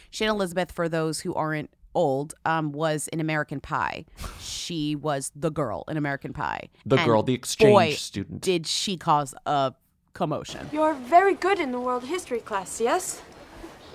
Shannon 0.09 0.35
Elizabeth, 0.35 0.71
for 0.71 0.89
those 0.89 1.19
who 1.19 1.33
aren't 1.35 1.69
old, 1.93 2.33
um, 2.45 2.71
was 2.71 3.07
in 3.09 3.19
American 3.19 3.59
Pie. 3.59 4.05
She 4.39 4.95
was 4.95 5.31
the 5.35 5.51
girl 5.51 5.83
in 5.89 5.95
American 5.97 6.33
Pie. 6.33 6.69
The 6.87 6.95
And 6.97 7.05
girl, 7.05 7.21
the 7.21 7.33
exchange 7.35 7.71
boy, 7.71 7.91
student. 7.93 8.41
Did 8.41 8.65
she 8.65 8.97
cause 8.97 9.35
a 9.45 9.73
commotion? 10.13 10.67
You're 10.71 10.93
very 10.95 11.35
good 11.35 11.59
in 11.59 11.71
the 11.71 11.79
world 11.79 12.05
history 12.05 12.39
class, 12.39 12.81
yes? 12.81 13.21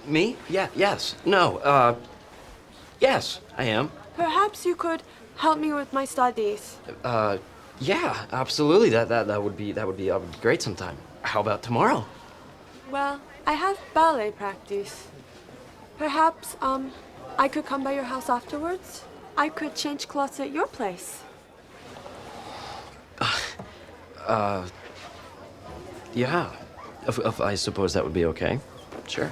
Me? 0.07 0.37
Yeah, 0.49 0.69
yes. 0.75 1.15
No, 1.25 1.59
uh, 1.59 1.97
yes, 3.01 3.41
I 3.59 3.65
am. 3.65 3.91
Perhaps 4.17 4.65
you 4.65 4.75
could 4.77 5.03
help 5.37 5.59
me 5.59 5.73
with 5.73 5.93
my 5.93 6.05
studies. 6.05 6.77
Uh, 7.05 7.39
yeah, 7.81 8.27
absolutely. 8.33 8.91
That, 8.91 9.09
that, 9.09 9.27
that 9.27 9.43
would 9.43 9.57
be, 9.57 9.73
that 9.73 9.87
would 9.87 9.97
be, 9.97 10.09
that 10.09 10.21
would 10.21 10.33
be 10.33 10.39
great 10.39 10.63
sometime. 10.63 10.97
How 11.23 11.41
about 11.41 11.63
tomorrow? 11.63 12.05
Well, 12.91 13.21
I 13.47 13.53
have 13.53 13.79
ballet 13.95 14.31
practice. 14.31 15.09
Perhaps, 15.99 16.57
um, 16.61 16.93
I 17.39 17.49
could 17.49 17.67
come 17.67 17.83
by 17.85 17.93
your 17.93 18.05
house 18.05 18.31
afterwards? 18.31 19.05
I 19.37 19.49
could 19.49 19.75
change 19.75 20.09
clothes 20.09 20.41
at 20.41 20.51
your 20.53 20.67
place. 20.67 21.23
Uh, 24.27 24.67
yeah. 26.15 26.51
If, 27.07 27.21
if 27.21 27.41
I 27.41 27.55
suppose 27.55 27.95
that 27.95 28.03
would 28.03 28.13
be 28.13 28.25
okay. 28.25 28.59
Sure. 29.07 29.31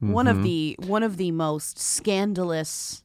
One 0.00 0.26
Mm-hmm. 0.26 0.36
of 0.38 0.42
the 0.44 0.76
one 0.86 1.02
of 1.02 1.16
the 1.16 1.30
most 1.32 1.78
scandalous 1.78 3.02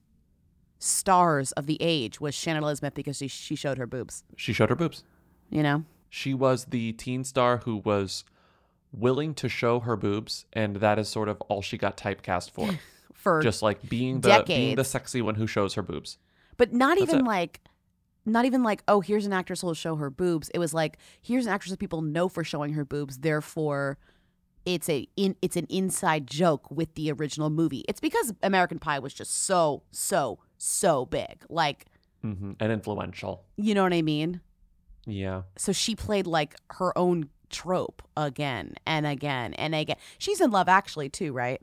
stars 0.80 1.52
of 1.54 1.66
the 1.68 1.78
age 1.80 2.20
was 2.20 2.34
Shannon 2.36 2.64
Elizabeth 2.64 2.94
because 2.94 3.18
she 3.18 3.28
she 3.28 3.56
showed 3.56 3.78
her 3.78 3.88
boobs. 3.88 4.24
She 4.36 4.54
showed 4.54 4.70
her 4.70 4.76
boobs. 4.76 5.04
You 5.50 5.64
know, 5.64 5.84
She 6.10 6.34
was 6.34 6.66
the 6.66 6.94
teen 6.94 7.24
star 7.24 7.58
who 7.58 7.78
was 7.78 8.24
willing 8.94 9.34
to 9.36 9.48
show 9.50 9.80
her 9.82 9.96
boobs, 9.96 10.46
and 10.54 10.78
that 10.78 10.98
is 11.00 11.08
sort 11.10 11.28
of 11.30 11.40
all 11.42 11.62
she 11.62 11.78
got 11.78 11.98
typecast 11.98 12.52
for. 12.52 12.70
for 13.14 13.42
Just 13.42 13.62
like 13.62 13.88
being 13.88 14.22
the 14.22 14.44
being 14.48 14.76
the 14.76 14.84
sexy 14.84 15.22
one 15.22 15.36
who 15.36 15.46
shows 15.48 15.76
her 15.76 15.82
boobs. 15.84 16.18
but 16.58 16.74
not 16.74 16.98
That's 16.98 17.12
even 17.12 17.26
it. 17.26 17.28
like 17.28 17.62
not 18.26 18.46
even 18.46 18.64
like 18.64 18.84
oh 18.88 19.02
here's 19.02 19.26
an 19.26 19.34
actress 19.34 19.62
who'll 19.62 19.74
show 19.76 19.96
her 19.98 20.10
boobs. 20.10 20.50
It 20.50 20.60
was 20.60 20.74
like 20.74 20.98
here's 21.22 21.46
an 21.46 21.54
actress 21.54 21.72
that 21.72 21.80
people 21.80 22.02
know 22.02 22.28
for 22.28 22.44
showing 22.44 22.74
her 22.74 22.84
boobs. 22.86 23.20
Therefore, 23.20 23.98
it's 24.66 24.88
a 24.90 25.08
in 25.16 25.36
it's 25.42 25.56
an 25.56 25.66
inside 25.70 26.28
joke 26.28 26.70
with 26.72 26.94
the 26.96 27.12
original 27.12 27.50
movie. 27.50 27.84
It's 27.88 28.00
because 28.00 28.34
American 28.44 28.80
Pie 28.80 29.00
was 29.00 29.14
just 29.14 29.46
so 29.46 29.84
so 29.92 30.40
so 30.58 31.06
big. 31.06 31.44
Like 31.50 31.86
hmm 32.22 32.52
And 32.60 32.72
influential. 32.72 33.44
you 33.58 33.74
know 33.74 33.84
what 33.84 33.94
I 33.94 34.02
mean. 34.02 34.42
Yeah. 35.08 35.42
so 35.58 35.72
she 35.72 35.96
played 35.96 36.28
like 36.28 36.56
her 36.72 36.96
own 36.98 37.30
trope 37.50 38.02
again 38.16 38.76
and 38.86 39.06
again 39.08 39.54
and 39.56 39.74
again. 39.74 39.98
She's 40.20 40.40
in 40.40 40.52
Love 40.52 40.70
Actually 40.70 41.10
too, 41.10 41.34
right? 41.34 41.62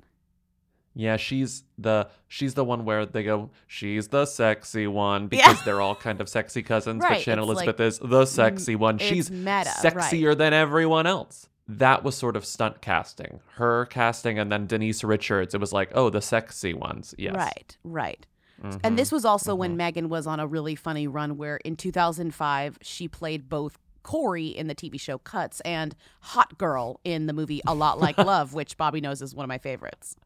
Yeah, 0.95 1.17
she's 1.17 1.63
the 1.79 2.09
she's 2.27 2.55
the 2.55 2.65
one 2.65 2.85
where 2.85 3.07
they 3.07 3.23
go, 3.23 3.51
she's 3.69 4.09
the 4.09 4.27
sexy 4.27 4.89
one 4.89 5.29
because 5.29 5.63
they're 5.63 5.81
all 5.81 5.95
kind 5.95 6.21
of 6.21 6.29
sexy 6.29 6.63
cousins, 6.65 7.01
Right, 7.03 7.13
but 7.15 7.21
Shannon 7.23 7.45
it's 7.45 7.55
like- 7.55 7.67
Elizabeth 7.69 7.81
is 7.81 7.99
the 8.11 8.27
sexy 8.27 8.75
one. 8.75 8.99
She's 8.99 9.31
meta, 9.31 9.47
right. 9.49 9.95
sexier 9.95 10.37
than 10.37 10.53
everyone 10.53 11.07
else. 11.07 11.49
That 11.69 12.03
was 12.03 12.17
sort 12.17 12.35
of 12.37 12.45
stunt 12.47 12.81
casting. 12.81 13.41
Her 13.57 13.85
casting 13.87 14.39
and 14.39 14.51
then 14.51 14.67
Denise 14.67 15.05
Richards, 15.05 15.55
it 15.55 15.61
was 15.61 15.73
like, 15.73 15.91
oh, 15.95 16.09
the 16.11 16.23
sexy 16.23 16.73
ones. 16.73 17.15
Yes. 17.19 17.35
Right, 17.35 17.77
right. 17.85 18.27
Mhm. 18.63 18.81
And 18.83 18.99
this 18.99 19.13
was 19.13 19.25
also 19.25 19.55
when 19.55 19.77
Meghan 19.77 20.09
was 20.09 20.27
on 20.27 20.41
a 20.41 20.47
really 20.47 20.75
funny 20.75 21.07
run 21.07 21.37
where 21.37 21.59
in 21.59 21.77
2005 21.77 22.79
she 22.83 23.07
played 23.07 23.49
both 23.49 23.79
Corey 24.03 24.47
in 24.47 24.67
the 24.69 24.75
TV 24.75 24.99
show 24.99 25.19
Cuts 25.19 25.61
and 25.61 25.95
Hot 26.21 26.57
Girl 26.59 26.99
in 27.05 27.27
the 27.27 27.33
movie 27.33 27.61
A 27.67 27.75
Lot 27.75 28.01
Like 28.01 28.17
Love, 28.19 28.55
which 28.55 28.77
Bobby 28.77 29.01
knows 29.01 29.21
is 29.23 29.35
one 29.35 29.45
of 29.45 29.49
my 29.49 29.59
favorites. 29.59 30.17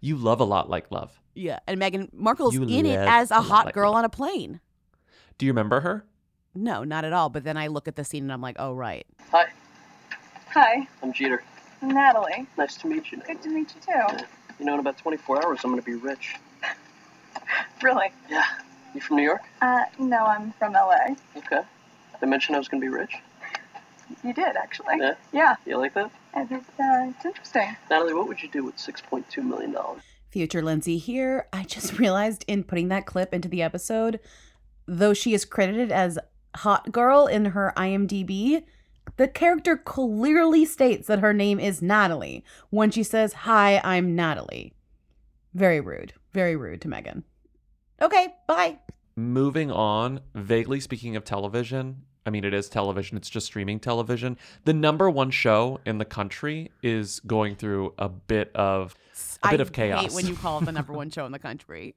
You 0.00 0.16
love 0.16 0.40
a 0.40 0.44
lot 0.44 0.68
like 0.70 0.90
love. 0.90 1.20
Yeah, 1.34 1.60
and 1.68 1.80
Meghan 1.80 2.12
Markle's 2.12 2.54
You 2.54 2.62
in 2.64 2.86
it 2.86 2.96
as 2.98 3.30
A 3.30 3.36
a 3.36 3.40
hot 3.42 3.66
Like 3.66 3.74
girl 3.74 3.90
Love. 3.92 3.98
on 3.98 4.04
a 4.06 4.08
plane. 4.08 4.60
Do 5.36 5.46
you 5.46 5.52
remember 5.52 5.80
her? 5.80 6.04
No, 6.54 6.82
not 6.82 7.04
at 7.04 7.12
all. 7.12 7.28
But 7.28 7.44
then 7.44 7.56
I 7.56 7.68
look 7.68 7.86
at 7.86 7.94
the 7.94 8.02
scene 8.02 8.24
and 8.24 8.32
I'm 8.32 8.40
like, 8.40 8.56
oh 8.58 8.72
right. 8.72 9.06
Hi, 9.30 9.46
Hi, 10.60 10.88
I'm 11.04 11.12
Jeter. 11.12 11.44
Natalie. 11.82 12.48
Nice 12.56 12.74
to 12.78 12.88
meet 12.88 13.12
you. 13.12 13.18
Good 13.18 13.40
to 13.42 13.48
meet 13.48 13.72
you 13.76 13.80
too. 13.80 14.24
You 14.58 14.66
know, 14.66 14.74
in 14.74 14.80
about 14.80 14.98
24 14.98 15.46
hours, 15.46 15.60
I'm 15.62 15.70
gonna 15.70 15.82
be 15.82 15.94
rich. 15.94 16.34
Really? 17.80 18.10
Yeah. 18.28 18.42
You 18.92 19.00
from 19.00 19.18
New 19.18 19.22
York? 19.22 19.42
Uh, 19.62 19.84
no, 20.00 20.26
I'm 20.26 20.50
from 20.54 20.72
LA. 20.72 21.14
Okay. 21.36 21.60
They 22.20 22.26
mentioned 22.26 22.56
I 22.56 22.58
was 22.58 22.66
gonna 22.66 22.80
be 22.80 22.88
rich. 22.88 23.14
You 24.24 24.32
did 24.32 24.56
actually. 24.56 24.96
Yeah? 24.98 25.14
Yeah. 25.32 25.54
You 25.64 25.76
like 25.78 25.94
that? 25.94 26.10
And 26.34 26.50
it's, 26.50 26.68
uh, 26.70 27.12
it's 27.14 27.24
interesting. 27.24 27.76
Natalie, 27.88 28.14
what 28.14 28.26
would 28.26 28.42
you 28.42 28.48
do 28.48 28.64
with 28.64 28.78
$6.2 28.78 29.44
million? 29.44 29.76
Future 30.32 30.60
Lindsay 30.60 30.98
here. 30.98 31.46
I 31.52 31.62
just 31.62 31.96
realized 32.00 32.44
in 32.48 32.64
putting 32.64 32.88
that 32.88 33.06
clip 33.06 33.32
into 33.32 33.48
the 33.48 33.62
episode, 33.62 34.18
though 34.88 35.14
she 35.14 35.34
is 35.34 35.44
credited 35.44 35.92
as 35.92 36.18
Hot 36.56 36.90
Girl 36.90 37.28
in 37.28 37.44
her 37.44 37.72
IMDb, 37.76 38.64
the 39.18 39.28
character 39.28 39.76
clearly 39.76 40.64
states 40.64 41.06
that 41.08 41.18
her 41.18 41.34
name 41.34 41.60
is 41.60 41.82
Natalie 41.82 42.44
when 42.70 42.90
she 42.90 43.02
says, 43.02 43.32
Hi, 43.34 43.80
I'm 43.84 44.16
Natalie. 44.16 44.72
Very 45.54 45.80
rude. 45.80 46.14
Very 46.32 46.56
rude 46.56 46.80
to 46.82 46.88
Meghan. 46.88 47.24
Okay, 48.00 48.28
bye. 48.46 48.78
Moving 49.16 49.70
on, 49.70 50.20
vaguely 50.34 50.78
speaking 50.78 51.16
of 51.16 51.24
television, 51.24 52.02
I 52.24 52.30
mean, 52.30 52.44
it 52.44 52.54
is 52.54 52.68
television, 52.68 53.16
it's 53.16 53.30
just 53.30 53.46
streaming 53.46 53.80
television. 53.80 54.36
The 54.64 54.74
number 54.74 55.10
one 55.10 55.30
show 55.30 55.80
in 55.84 55.98
the 55.98 56.04
country 56.04 56.70
is 56.82 57.20
going 57.20 57.56
through 57.56 57.94
a 57.98 58.08
bit 58.08 58.54
of 58.54 58.94
a 59.42 59.50
bit 59.50 59.60
I 59.60 59.62
of 59.62 59.72
chaos. 59.72 60.02
hate 60.02 60.12
when 60.12 60.26
you 60.26 60.36
call 60.36 60.60
it 60.60 60.66
the 60.66 60.72
number 60.72 60.92
one 61.02 61.10
show 61.10 61.26
in 61.26 61.32
the 61.32 61.38
country. 61.38 61.96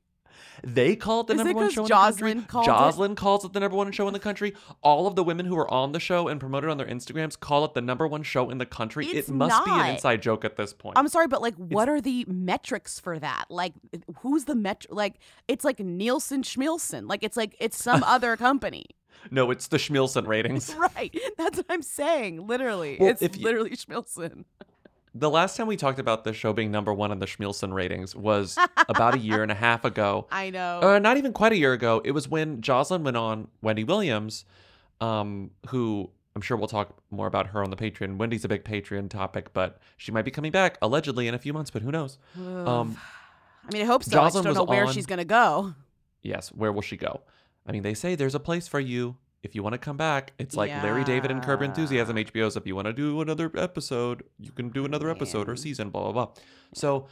They 0.64 0.96
call 0.96 1.22
it 1.22 1.28
the 1.28 1.34
Is 1.34 1.40
it 1.42 1.44
number 1.46 1.56
one 1.58 1.66
'cause 1.66 1.74
show 1.74 1.82
in 1.84 1.88
the 1.88 2.44
country. 2.44 2.44
called 2.48 3.12
it? 3.12 3.16
Calls 3.18 3.46
it 3.46 3.54
the 3.54 3.60
number 3.60 3.76
one 3.78 3.92
show 3.92 4.08
in 4.08 4.14
the 4.14 4.20
country. 4.20 4.54
All 4.82 5.08
of 5.08 5.16
the 5.16 5.24
women 5.24 5.46
who 5.46 5.58
are 5.58 5.70
on 5.72 5.92
the 5.92 6.00
show 6.00 6.28
and 6.28 6.40
promoted 6.40 6.70
on 6.70 6.78
their 6.78 6.88
Instagrams 6.88 7.40
call 7.40 7.66
it 7.66 7.74
the 7.74 7.82
number 7.82 8.08
one 8.08 8.24
show 8.24 8.50
in 8.50 8.58
the 8.58 8.66
country. 8.66 9.08
It's 9.08 9.30
it 9.30 9.34
must 9.34 9.64
be 9.66 9.72
an 9.72 9.92
inside 9.96 10.22
joke 10.22 10.46
at 10.46 10.56
this 10.58 10.74
point. 10.74 10.98
I'm 10.98 11.08
sorry, 11.08 11.28
but 11.28 11.42
like, 11.42 11.56
what 11.56 11.90
are 11.90 12.00
the 12.02 12.26
metrics 12.28 13.00
for 13.00 13.18
that? 13.20 13.46
Like, 13.50 13.74
who's 14.20 14.46
the 14.46 14.56
met? 14.56 14.86
Like, 14.90 15.16
it's 15.48 15.66
like 15.66 15.80
Nielsen 15.80 16.44
Schmielsen. 16.44 17.08
Like, 17.10 17.24
it's 17.24 17.38
like 17.38 17.56
it's 17.60 17.82
some 17.82 18.04
other 18.06 18.38
company. 18.38 18.86
No, 19.30 19.52
it's 19.52 19.68
the 19.68 19.78
Schmielson 19.78 20.26
ratings. 20.28 20.74
Right. 20.76 21.16
That's 21.38 21.58
what 21.58 21.66
I'm 21.70 21.84
saying. 21.84 22.48
Literally. 22.48 22.98
Well, 23.00 23.10
it's 23.10 23.22
if 23.22 23.38
you- 23.38 23.44
literally 23.44 23.72
Schmilson. 23.72 24.46
The 25.14 25.30
last 25.30 25.58
time 25.58 25.68
we 25.68 25.76
talked 25.76 26.00
about 26.00 26.24
the 26.24 26.32
show 26.34 26.54
being 26.54 26.72
number 26.72 26.94
one 26.94 27.12
on 27.12 27.20
the 27.20 27.26
Schmielson 27.26 27.74
ratings 27.74 28.16
was 28.16 28.58
about 28.88 29.14
a 29.16 29.18
year 29.20 29.44
and 29.44 29.52
a 29.52 29.56
half 29.68 29.84
ago. 29.84 30.28
I 30.32 30.50
know. 30.52 30.80
Uh, 30.82 31.00
not 31.00 31.18
even 31.18 31.34
quite 31.34 31.52
a 31.52 31.58
year 31.58 31.74
ago. 31.74 32.02
It 32.06 32.12
was 32.12 32.30
when 32.30 32.62
Joseline 32.62 33.02
went 33.04 33.18
on 33.18 33.50
Wendy 33.62 33.84
Williams, 33.84 34.46
um, 35.02 35.52
who 35.68 36.10
I'm 36.34 36.42
sure 36.42 36.56
we'll 36.56 36.70
talk 36.70 36.96
more 37.10 37.28
about 37.28 37.48
her 37.48 37.62
on 37.62 37.72
the 37.72 37.76
Patreon. 37.76 38.16
Wendy's 38.18 38.46
a 38.46 38.48
big 38.48 38.64
Patreon 38.64 39.10
topic, 39.10 39.52
but 39.52 39.80
she 39.98 40.14
might 40.14 40.24
be 40.24 40.32
coming 40.32 40.52
back 40.52 40.78
allegedly 40.82 41.28
in 41.28 41.34
a 41.34 41.40
few 41.40 41.52
months, 41.52 41.72
but 41.72 41.82
who 41.82 41.92
knows? 41.92 42.18
Um, 42.38 42.98
I 43.68 43.74
mean, 43.74 43.82
I 43.82 43.86
hope 43.86 44.06
so. 44.06 44.18
I 44.22 44.30
just 44.30 44.42
don't 44.44 44.54
know 44.54 44.64
where 44.64 44.86
on- 44.86 44.94
she's 44.94 45.06
going 45.06 45.20
to 45.20 45.26
go. 45.26 45.76
yes, 46.22 46.50
where 46.54 46.72
will 46.72 46.82
she 46.82 46.96
go? 46.96 47.20
I 47.68 47.74
mean, 47.74 47.84
they 47.84 47.94
say 47.96 48.16
there's 48.16 48.34
a 48.34 48.40
place 48.40 48.68
for 48.70 48.80
you 48.80 49.18
if 49.44 49.56
you 49.56 49.64
want 49.64 49.74
to 49.74 49.80
come 49.80 49.98
back. 49.98 50.34
It's 50.38 50.56
like 50.56 50.70
Larry 50.84 51.04
David 51.04 51.32
and 51.32 51.42
Curb 51.42 51.62
Enthusiasm 51.62 52.16
HBO's. 52.16 52.56
If 52.56 52.68
you 52.68 52.76
want 52.76 52.88
to 52.88 52.94
do 52.94 53.22
another 53.22 53.52
episode, 53.58 54.24
you 54.40 54.52
can 54.52 54.70
do 54.70 54.86
another 54.86 55.10
episode 55.10 55.50
or 55.50 55.56
season, 55.56 55.90
blah, 55.90 56.04
blah, 56.04 56.12
blah. 56.12 56.28
So 56.74 57.08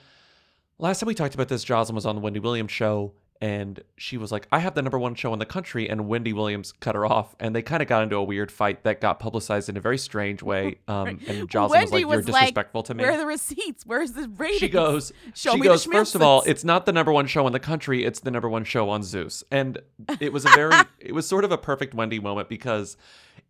last 0.77 1.00
time 1.00 1.07
we 1.07 1.15
talked 1.15 1.33
about 1.33 1.48
this, 1.48 1.65
Joseline 1.65 1.93
was 1.93 2.05
on 2.05 2.15
the 2.15 2.21
Wendy 2.21 2.39
Williams 2.39 2.71
show. 2.71 3.13
And 3.41 3.81
she 3.96 4.17
was 4.17 4.34
like, 4.34 4.48
I 4.51 4.60
have 4.60 4.75
the 4.75 4.81
number 4.81 5.00
one 5.00 5.15
show 5.15 5.31
in 5.31 5.39
the 5.39 5.46
country. 5.46 5.89
And 5.89 6.10
Wendy 6.10 6.34
Williams 6.34 6.74
cut 6.74 6.96
her 6.96 7.05
off. 7.05 7.36
And 7.39 7.55
they 7.55 7.62
kind 7.62 7.81
of 7.81 7.88
got 7.88 8.03
into 8.03 8.17
a 8.17 8.24
weird 8.24 8.51
fight 8.51 8.84
that 8.84 9.00
got 9.00 9.19
publicized 9.19 9.69
in 9.69 9.77
a 9.77 9.79
very 9.79 9.98
strange 9.98 10.43
way. 10.43 10.77
Um, 10.89 11.19
and 11.27 11.48
Joseline 11.48 11.81
was 11.81 11.91
like, 11.91 12.01
You're 12.01 12.22
disrespectful 12.22 12.79
like, 12.79 12.86
to 12.88 12.93
me. 12.96 13.03
Where 13.03 13.13
are 13.13 13.17
the 13.17 13.25
receipts? 13.25 13.86
Where's 13.86 14.13
the 14.13 14.27
ratings? 14.27 14.60
She 14.60 14.69
goes, 14.69 15.12
Show 15.36 15.51
she 15.51 15.60
me 15.60 15.67
goes, 15.67 15.84
the 15.84 15.91
first 15.91 16.15
of 16.15 16.24
all, 16.24 16.41
it's 16.48 16.63
not 16.63 16.88
the 16.88 16.91
number 16.91 17.12
one 17.12 17.27
show 17.27 17.46
in 17.46 17.53
the 17.53 17.60
country, 17.60 18.03
it's 18.03 18.22
the 18.22 18.31
number 18.31 18.50
one 18.50 18.63
show 18.63 18.89
on 18.89 19.03
Zeus. 19.03 19.43
And 19.51 19.77
it 20.19 20.34
was 20.34 20.46
a 20.46 20.50
very, 20.50 20.74
it 21.00 21.13
was 21.13 21.27
sort 21.27 21.43
of 21.43 21.51
a 21.51 21.60
perfect 21.60 21.93
Wendy 21.93 22.19
moment 22.19 22.50
because 22.50 22.98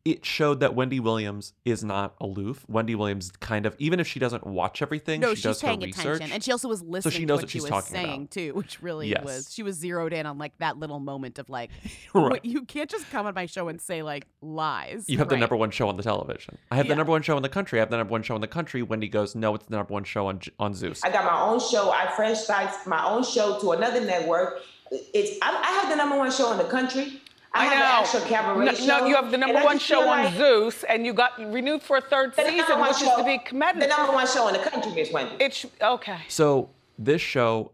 it 0.06 0.26
showed 0.26 0.60
that 0.62 0.76
Wendy 0.76 1.00
Williams 1.00 1.54
is 1.66 1.84
not 1.84 2.16
aloof. 2.22 2.66
Wendy 2.68 2.96
Williams 2.96 3.32
kind 3.40 3.66
of, 3.66 3.76
even 3.80 4.00
if 4.00 4.08
she 4.08 4.20
doesn't 4.20 4.46
watch 4.48 4.82
everything, 4.82 5.20
no, 5.20 5.30
she 5.30 5.36
she's 5.36 5.44
does 5.44 5.62
her 5.62 5.68
paying 5.68 5.82
research. 5.82 6.06
attention, 6.18 6.32
and 6.34 6.44
she 6.44 6.52
also 6.52 6.68
was 6.70 6.82
listening 6.82 7.02
So 7.02 7.10
she 7.10 7.20
to 7.20 7.26
knows 7.26 7.36
what, 7.38 7.44
what 7.44 7.50
she 7.50 7.58
she's 7.58 7.62
was 7.64 7.70
talking 7.70 7.92
saying 7.96 8.16
about. 8.22 8.32
too, 8.32 8.54
which 8.54 8.82
really 8.82 9.10
Yes. 9.10 9.24
was. 9.24 9.54
She 9.54 9.62
was 9.64 9.76
zeroed 9.76 10.14
in 10.14 10.26
on 10.26 10.38
like 10.38 10.58
that 10.60 10.78
little 10.78 11.00
moment 11.00 11.38
of 11.40 11.50
like, 11.50 11.70
Right. 12.14 12.32
"Wait, 12.34 12.46
you 12.46 12.64
can't 12.64 12.90
just 12.90 13.10
come 13.12 13.26
on 13.28 13.34
my 13.34 13.46
show 13.46 13.68
and 13.68 13.80
say 13.82 14.02
like 14.02 14.26
lies. 14.42 15.06
You 15.08 15.18
have 15.20 15.30
the 15.30 15.38
number 15.38 15.56
one 15.56 15.72
show 15.72 15.90
on 15.90 15.98
the 15.98 16.04
television. 16.04 16.58
I 16.72 16.76
have 16.78 16.86
Yeah. 16.86 16.94
the 16.94 16.96
number 16.98 17.12
one 17.12 17.22
show 17.22 17.36
in 17.38 17.44
the 17.44 17.50
country. 17.50 17.80
I 17.80 17.82
have 17.82 17.90
the 17.90 17.98
number 17.98 18.12
one 18.12 18.24
show 18.24 18.36
in 18.36 18.42
the 18.42 18.48
country. 18.48 18.82
Wendy 18.82 19.10
goes, 19.10 19.36
no, 19.36 19.54
it's 19.56 19.66
the 19.66 19.76
number 19.76 19.94
one 19.94 20.04
show 20.04 20.28
on 20.28 20.40
on 20.60 20.74
Zeus. 20.74 21.04
I 21.04 21.12
got 21.12 21.26
my 21.26 21.40
own 21.42 21.60
show. 21.60 21.92
I 21.92 22.08
franchise 22.16 22.74
my 22.88 23.06
own 23.06 23.24
show 23.24 23.60
to 23.60 23.72
another 23.74 24.02
network. 24.02 24.62
It's 24.92 25.38
I, 25.42 25.50
I 25.56 25.82
have 25.82 25.90
the 25.90 25.96
number 25.96 26.18
one 26.18 26.32
show 26.32 26.52
in 26.52 26.58
the 26.58 26.64
country. 26.64 27.19
I, 27.54 27.62
I 27.62 27.66
have 27.66 27.80
know. 27.80 27.86
an 27.86 28.04
actual 28.04 28.22
cabaret 28.22 28.66
no, 28.66 28.74
show. 28.74 28.86
no, 28.86 29.06
you 29.08 29.16
have 29.16 29.32
the 29.32 29.38
number 29.38 29.64
one 29.64 29.80
show 29.80 30.02
feel 30.02 30.10
on 30.10 30.26
like 30.26 30.36
Zeus, 30.36 30.84
and 30.84 31.06
you 31.06 31.14
got 31.14 31.40
renewed 31.52 31.82
for 31.82 31.98
a 31.98 32.02
third 32.02 32.36
season, 32.36 32.80
one 32.80 32.90
which 32.90 33.02
is 33.02 33.10
to 33.16 33.24
be 33.24 33.40
commended. 33.40 33.84
The 33.84 33.88
number 33.88 34.14
one 34.14 34.28
show 34.28 34.48
in 34.48 34.54
the 34.54 34.60
country, 34.60 34.92
Miss 34.94 35.12
Wendy. 35.12 35.36
It's 35.40 35.66
okay. 35.82 36.20
So 36.28 36.70
this 36.98 37.22
show 37.22 37.72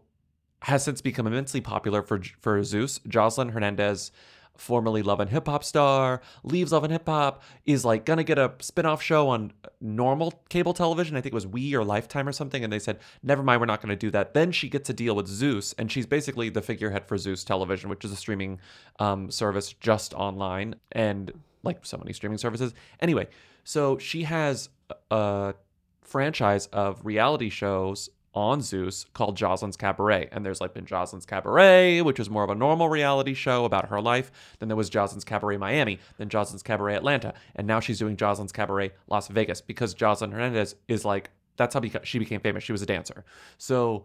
has 0.60 0.84
since 0.84 1.00
become 1.00 1.26
immensely 1.26 1.60
popular 1.60 2.02
for 2.02 2.20
for 2.40 2.62
Zeus. 2.62 3.00
Joseline 3.00 3.50
Hernandez, 3.50 4.12
formerly 4.58 5.02
Love 5.02 5.20
and 5.20 5.30
Hip 5.30 5.46
Hop 5.46 5.64
star, 5.64 6.20
leaves 6.42 6.72
Love 6.72 6.84
and 6.84 6.92
Hip 6.92 7.06
Hop, 7.06 7.42
is 7.64 7.84
like 7.84 8.04
gonna 8.04 8.24
get 8.24 8.38
a 8.38 8.52
spin-off 8.60 9.02
show 9.02 9.28
on 9.28 9.52
normal 9.80 10.32
cable 10.48 10.74
television. 10.74 11.16
I 11.16 11.20
think 11.20 11.32
it 11.32 11.34
was 11.34 11.46
We 11.46 11.74
or 11.74 11.84
Lifetime 11.84 12.28
or 12.28 12.32
something, 12.32 12.64
and 12.64 12.72
they 12.72 12.78
said, 12.78 12.98
never 13.22 13.42
mind, 13.42 13.60
we're 13.60 13.66
not 13.66 13.80
gonna 13.80 13.96
do 13.96 14.10
that. 14.10 14.34
Then 14.34 14.52
she 14.52 14.68
gets 14.68 14.90
a 14.90 14.92
deal 14.92 15.14
with 15.16 15.26
Zeus, 15.26 15.74
and 15.78 15.90
she's 15.90 16.06
basically 16.06 16.48
the 16.48 16.62
figurehead 16.62 17.06
for 17.06 17.18
Zeus 17.18 17.44
Television, 17.44 17.90
which 17.90 18.04
is 18.04 18.12
a 18.12 18.16
streaming 18.16 18.60
um, 18.98 19.30
service 19.30 19.72
just 19.72 20.14
online 20.14 20.76
and 20.92 21.32
like 21.62 21.84
so 21.84 21.96
many 21.96 22.12
streaming 22.12 22.38
services. 22.38 22.72
Anyway, 23.00 23.28
so 23.64 23.98
she 23.98 24.22
has 24.22 24.68
a 25.10 25.54
franchise 26.02 26.66
of 26.66 27.04
reality 27.04 27.50
shows 27.50 28.08
on 28.36 28.60
Zeus 28.60 29.06
called 29.14 29.36
Joseline's 29.36 29.76
Cabaret. 29.76 30.28
And 30.30 30.44
there's 30.44 30.60
like 30.60 30.74
been 30.74 30.84
Joseline's 30.84 31.24
Cabaret, 31.26 32.02
which 32.02 32.18
was 32.18 32.28
more 32.30 32.44
of 32.44 32.50
a 32.50 32.54
normal 32.54 32.88
reality 32.90 33.32
show 33.34 33.64
about 33.64 33.88
her 33.88 34.00
life. 34.00 34.30
Then 34.60 34.68
there 34.68 34.76
was 34.76 34.90
Joseline's 34.90 35.24
Cabaret 35.24 35.56
Miami, 35.56 35.98
then 36.18 36.28
Joseline's 36.28 36.62
Cabaret 36.62 36.94
Atlanta. 36.94 37.32
And 37.56 37.66
now 37.66 37.80
she's 37.80 37.98
doing 37.98 38.16
Joseline's 38.16 38.52
Cabaret 38.52 38.92
Las 39.08 39.28
Vegas 39.28 39.60
because 39.62 39.94
Joseline 39.94 40.32
Hernandez 40.32 40.76
is 40.86 41.04
like, 41.04 41.30
that's 41.56 41.72
how 41.74 41.80
she 42.04 42.18
became 42.18 42.40
famous. 42.40 42.62
She 42.62 42.72
was 42.72 42.82
a 42.82 42.86
dancer. 42.86 43.24
So 43.56 44.04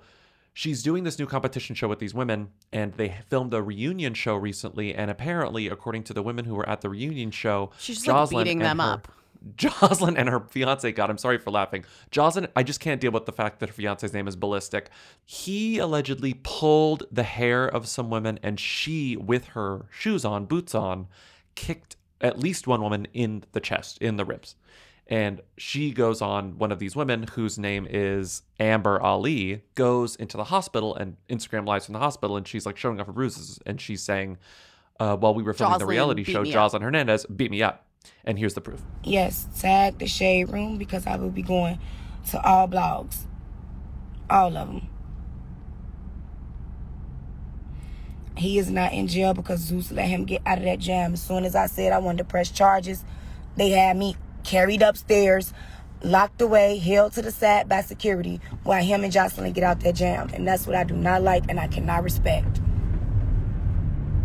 she's 0.54 0.82
doing 0.82 1.04
this 1.04 1.20
new 1.20 1.26
competition 1.26 1.76
show 1.76 1.90
with 1.90 2.00
these 2.00 2.14
women 2.14 2.50
and 2.72 2.94
they 2.94 3.18
filmed 3.30 3.54
a 3.54 3.62
reunion 3.62 4.14
show 4.14 4.36
recently 4.38 4.96
and 4.96 5.12
apparently 5.12 5.68
according 5.68 6.04
to 6.06 6.14
the 6.14 6.24
women 6.24 6.46
who 6.46 6.56
were 6.56 6.68
at 6.70 6.80
the 6.82 6.90
reunion 6.90 7.32
show 7.32 7.72
She's 7.78 8.02
just, 8.02 8.32
like, 8.34 8.46
beating 8.46 8.60
them 8.60 8.80
her- 8.80 8.94
up. 8.94 9.08
Joseline 9.56 10.16
and 10.18 10.30
her 10.30 10.40
fiance, 10.40 10.92
God, 10.92 11.10
I'm 11.10 11.18
sorry 11.18 11.38
for 11.38 11.52
laughing. 11.52 11.86
Joseline, 12.12 12.50
I 12.56 12.64
just 12.64 12.80
can't 12.80 13.02
deal 13.02 13.12
with 13.12 13.26
the 13.26 13.32
fact 13.32 13.60
that 13.60 13.70
her 13.70 13.74
fiance's 13.74 14.14
name 14.14 14.28
is 14.28 14.36
Balistic. 14.36 14.88
He 15.26 15.80
allegedly 15.80 16.36
pulled 16.44 17.04
the 17.12 17.24
hair 17.24 17.68
of 17.68 17.88
some 17.88 18.10
women 18.10 18.40
and 18.44 18.60
she, 18.60 19.18
with 19.18 19.50
her 19.50 19.86
shoes 19.90 20.24
on, 20.26 20.46
boots 20.46 20.76
on, 20.76 21.08
kicked 21.56 21.96
at 22.20 22.40
least 22.40 22.68
one 22.68 22.82
woman 22.82 23.08
in 23.14 23.44
the 23.52 23.60
chest, 23.60 23.98
in 23.98 24.18
the 24.18 24.26
ribs. 24.26 24.56
And 25.08 25.42
she 25.58 25.92
goes 25.92 26.22
on, 26.22 26.58
one 26.58 26.72
of 26.72 26.80
these 26.80 26.96
women, 26.96 27.26
whose 27.34 27.58
name 27.58 27.86
is 27.90 28.44
Amber 28.60 29.02
Ali, 29.02 29.64
goes 29.76 30.16
into 30.16 30.38
the 30.38 30.46
hospital 30.46 30.96
and 30.96 31.18
Instagram 31.28 31.68
lives 31.68 31.86
from 31.86 31.94
the 31.94 32.00
hospital. 32.00 32.38
And 32.38 32.48
she's 32.48 32.66
like 32.66 32.78
showing 32.78 33.02
off 33.02 33.08
her 33.08 33.14
bruises. 33.14 33.60
And 33.66 33.82
she's 33.82 34.02
saying, 34.02 34.38
uh, 35.02 35.18
while 35.18 35.34
we 35.34 35.44
were 35.44 35.54
filming 35.54 35.80
the 35.80 35.86
reality 35.86 36.24
show, 36.24 36.42
up. 36.42 36.48
Joseline 36.48 36.84
Hernandez 36.84 37.26
beat 37.26 37.52
me 37.52 37.62
up. 37.64 37.88
And 38.24 38.38
here's 38.38 38.54
the 38.54 38.62
proof. 38.62 38.82
Yes, 39.04 39.48
tag 39.60 40.00
the 40.00 40.08
shade 40.08 40.50
room 40.50 40.78
because 40.78 41.08
I 41.08 41.16
will 41.16 41.30
be 41.30 41.42
going 41.42 41.80
to 42.30 42.42
all 42.42 42.68
blogs, 42.68 43.26
all 44.30 44.56
of 44.56 44.68
them. 44.68 44.88
He 48.38 48.58
is 48.58 48.70
not 48.70 48.94
in 48.94 49.08
jail 49.08 49.34
because 49.34 49.60
Zeus 49.60 49.92
let 49.92 50.08
him 50.08 50.26
get 50.26 50.42
out 50.46 50.58
of 50.58 50.64
that 50.64 50.80
jam. 50.80 51.14
As 51.14 51.22
soon 51.22 51.46
as 51.46 51.56
I 51.56 51.66
said 51.68 51.94
I 51.94 52.00
wanted 52.00 52.20
to 52.20 52.24
press 52.24 52.50
charges, 52.50 53.04
they 53.56 53.70
had 53.70 53.98
me 53.98 54.16
carried 54.44 54.82
upstairs, 54.82 55.54
locked 56.02 56.42
away, 56.42 56.78
held 56.78 57.14
to 57.14 57.22
the 57.22 57.32
side 57.32 57.68
by 57.70 57.82
security 57.82 58.40
while 58.64 58.84
him 58.84 59.04
and 59.04 59.14
Joseline 59.14 59.54
get 59.54 59.64
out 59.64 59.82
that 59.82 59.96
jam. 59.96 60.30
And 60.34 60.48
that's 60.48 60.66
what 60.66 60.76
I 60.76 60.84
do 60.84 60.96
not 60.96 61.22
like 61.22 61.46
and 61.50 61.60
I 61.60 61.68
cannot 61.68 62.04
respect. 62.04 62.62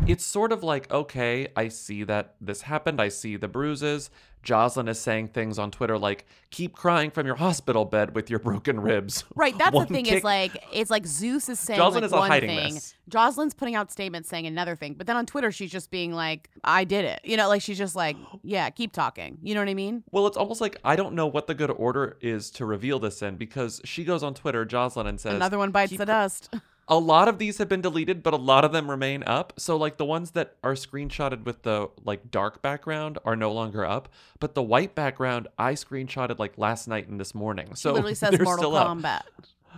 It's 0.06 0.24
sort 0.24 0.52
of 0.52 0.62
like, 0.62 0.88
okay, 0.92 1.48
I 1.56 1.66
see 1.66 2.04
that 2.04 2.36
this 2.40 2.62
happened. 2.62 3.00
I 3.00 3.08
see 3.08 3.36
the 3.36 3.48
bruises. 3.48 4.08
Joseline 4.44 4.88
is 4.88 5.00
saying 5.00 5.28
things 5.28 5.58
on 5.58 5.72
Twitter 5.72 5.98
like, 5.98 6.26
keep 6.50 6.72
crying 6.76 7.10
from 7.10 7.26
your 7.26 7.34
hospital 7.34 7.84
bed 7.84 8.14
with 8.14 8.30
your 8.30 8.38
broken 8.48 8.78
ribs. 8.78 9.24
Right, 9.34 9.58
that's 9.58 9.76
the 9.76 9.86
thing 9.86 10.04
kick- 10.04 10.18
is 10.18 10.24
like 10.24 10.62
it's 10.72 10.92
like 10.92 11.04
Zeus 11.06 11.48
is 11.48 11.58
saying 11.58 11.80
Joseline 11.80 11.94
like 11.94 12.04
is 12.04 12.12
one 12.12 12.30
hiding 12.30 12.50
thing, 12.50 12.74
this. 12.74 12.94
Joseline's 13.10 13.54
putting 13.54 13.74
out 13.74 13.90
statements 13.90 14.28
saying 14.28 14.46
another 14.46 14.76
thing, 14.76 14.94
but 14.94 15.08
then 15.08 15.16
on 15.16 15.26
Twitter 15.26 15.50
she's 15.50 15.72
just 15.72 15.90
being 15.90 16.12
like, 16.12 16.50
"I 16.62 16.84
did 16.84 17.04
it," 17.04 17.20
you 17.24 17.36
know, 17.36 17.48
like 17.48 17.60
she's 17.60 17.78
just 17.78 17.96
like, 17.96 18.16
"Yeah, 18.44 18.70
keep 18.70 18.92
talking," 18.92 19.38
you 19.42 19.54
know 19.54 19.60
what 19.60 19.68
I 19.68 19.74
mean? 19.74 20.04
Well, 20.12 20.28
it's 20.28 20.36
almost 20.36 20.60
like 20.60 20.78
I 20.84 20.94
don't 20.94 21.16
know 21.16 21.26
what 21.26 21.48
the 21.48 21.54
good 21.54 21.72
order 21.72 22.16
is 22.20 22.52
to 22.52 22.64
reveal 22.64 23.00
this 23.00 23.22
in 23.22 23.34
because 23.36 23.80
she 23.84 24.04
goes 24.04 24.22
on 24.22 24.34
Twitter, 24.34 24.64
Joseline, 24.64 25.08
and 25.08 25.20
says, 25.20 25.34
Another 25.34 25.58
one 25.58 25.72
bites 25.72 25.90
"Keep 25.90 25.98
the 25.98 26.04
cr- 26.06 26.12
dust. 26.12 26.54
A 26.88 26.98
lot 26.98 27.26
of 27.26 27.38
these 27.38 27.58
have 27.58 27.68
been 27.68 27.80
deleted, 27.80 28.22
but 28.22 28.32
a 28.32 28.36
lot 28.36 28.64
of 28.64 28.70
them 28.72 28.88
remain 28.88 29.24
up. 29.24 29.52
So 29.58 29.76
like 29.76 29.96
the 29.96 30.04
ones 30.04 30.30
that 30.32 30.54
are 30.62 30.74
screenshotted 30.74 31.44
with 31.44 31.62
the 31.62 31.88
like 32.04 32.30
dark 32.30 32.62
background 32.62 33.18
are 33.24 33.34
no 33.34 33.50
longer 33.52 33.84
up, 33.84 34.08
but 34.38 34.54
the 34.54 34.62
white 34.62 34.94
background 34.94 35.48
I 35.58 35.72
screenshotted 35.72 36.38
like 36.38 36.56
last 36.58 36.86
night 36.86 37.08
and 37.08 37.18
this 37.18 37.34
morning. 37.34 37.70
She 37.70 37.74
So 37.80 37.92
literally 37.92 38.14
says 38.22 38.38
Mortal 38.38 38.56
still 38.58 38.76
up. 38.76 38.88
Kombat. 38.88 39.22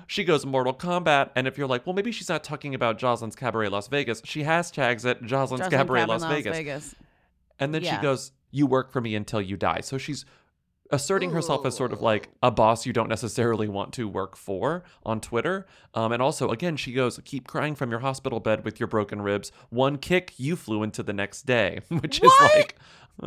She 0.06 0.22
goes 0.24 0.44
Mortal 0.46 0.74
Kombat, 0.74 1.30
and 1.34 1.46
if 1.48 1.58
you're 1.58 1.66
like, 1.66 1.86
well, 1.86 1.94
maybe 1.94 2.12
she's 2.12 2.28
not 2.28 2.44
talking 2.44 2.74
about 2.74 2.98
Joseline's 2.98 3.34
Cabaret 3.36 3.68
Las 3.68 3.88
Vegas, 3.88 4.22
she 4.24 4.42
hashtags 4.42 5.04
it 5.04 5.22
Joseline's 5.22 5.62
Joseline 5.62 5.70
Cabaret 5.70 6.00
Cabin 6.00 6.08
Las, 6.08 6.22
Las 6.22 6.30
Vegas. 6.32 6.56
Vegas. 6.56 6.94
And 7.58 7.74
then 7.74 7.82
Yeah. 7.82 7.96
she 7.96 8.02
goes, 8.02 8.32
You 8.50 8.66
work 8.66 8.90
for 8.92 9.00
me 9.00 9.14
until 9.14 9.40
you 9.42 9.56
die. 9.56 9.80
So 9.80 9.98
she's 9.98 10.24
asserting 10.90 11.30
herself 11.30 11.66
as 11.66 11.76
sort 11.76 11.92
of 11.92 12.00
like 12.00 12.28
a 12.42 12.50
boss 12.50 12.86
you 12.86 12.92
don't 12.92 13.08
necessarily 13.08 13.68
want 13.68 13.92
to 13.94 14.08
work 14.08 14.36
for 14.36 14.84
on 15.04 15.20
Twitter. 15.20 15.66
Um, 15.94 16.12
and 16.12 16.22
also, 16.22 16.50
again, 16.50 16.76
she 16.76 16.92
goes, 16.92 17.20
Keep 17.24 17.46
crying 17.46 17.74
from 17.74 17.90
your 17.90 18.00
hospital 18.00 18.40
bed 18.40 18.64
with 18.64 18.80
your 18.80 18.86
broken 18.86 19.22
ribs. 19.22 19.52
One 19.70 19.98
kick, 19.98 20.32
you 20.36 20.56
flew 20.56 20.82
into 20.82 21.02
the 21.02 21.12
next 21.12 21.42
day, 21.42 21.80
which 21.88 22.20
is 22.22 22.32
like. 22.54 22.76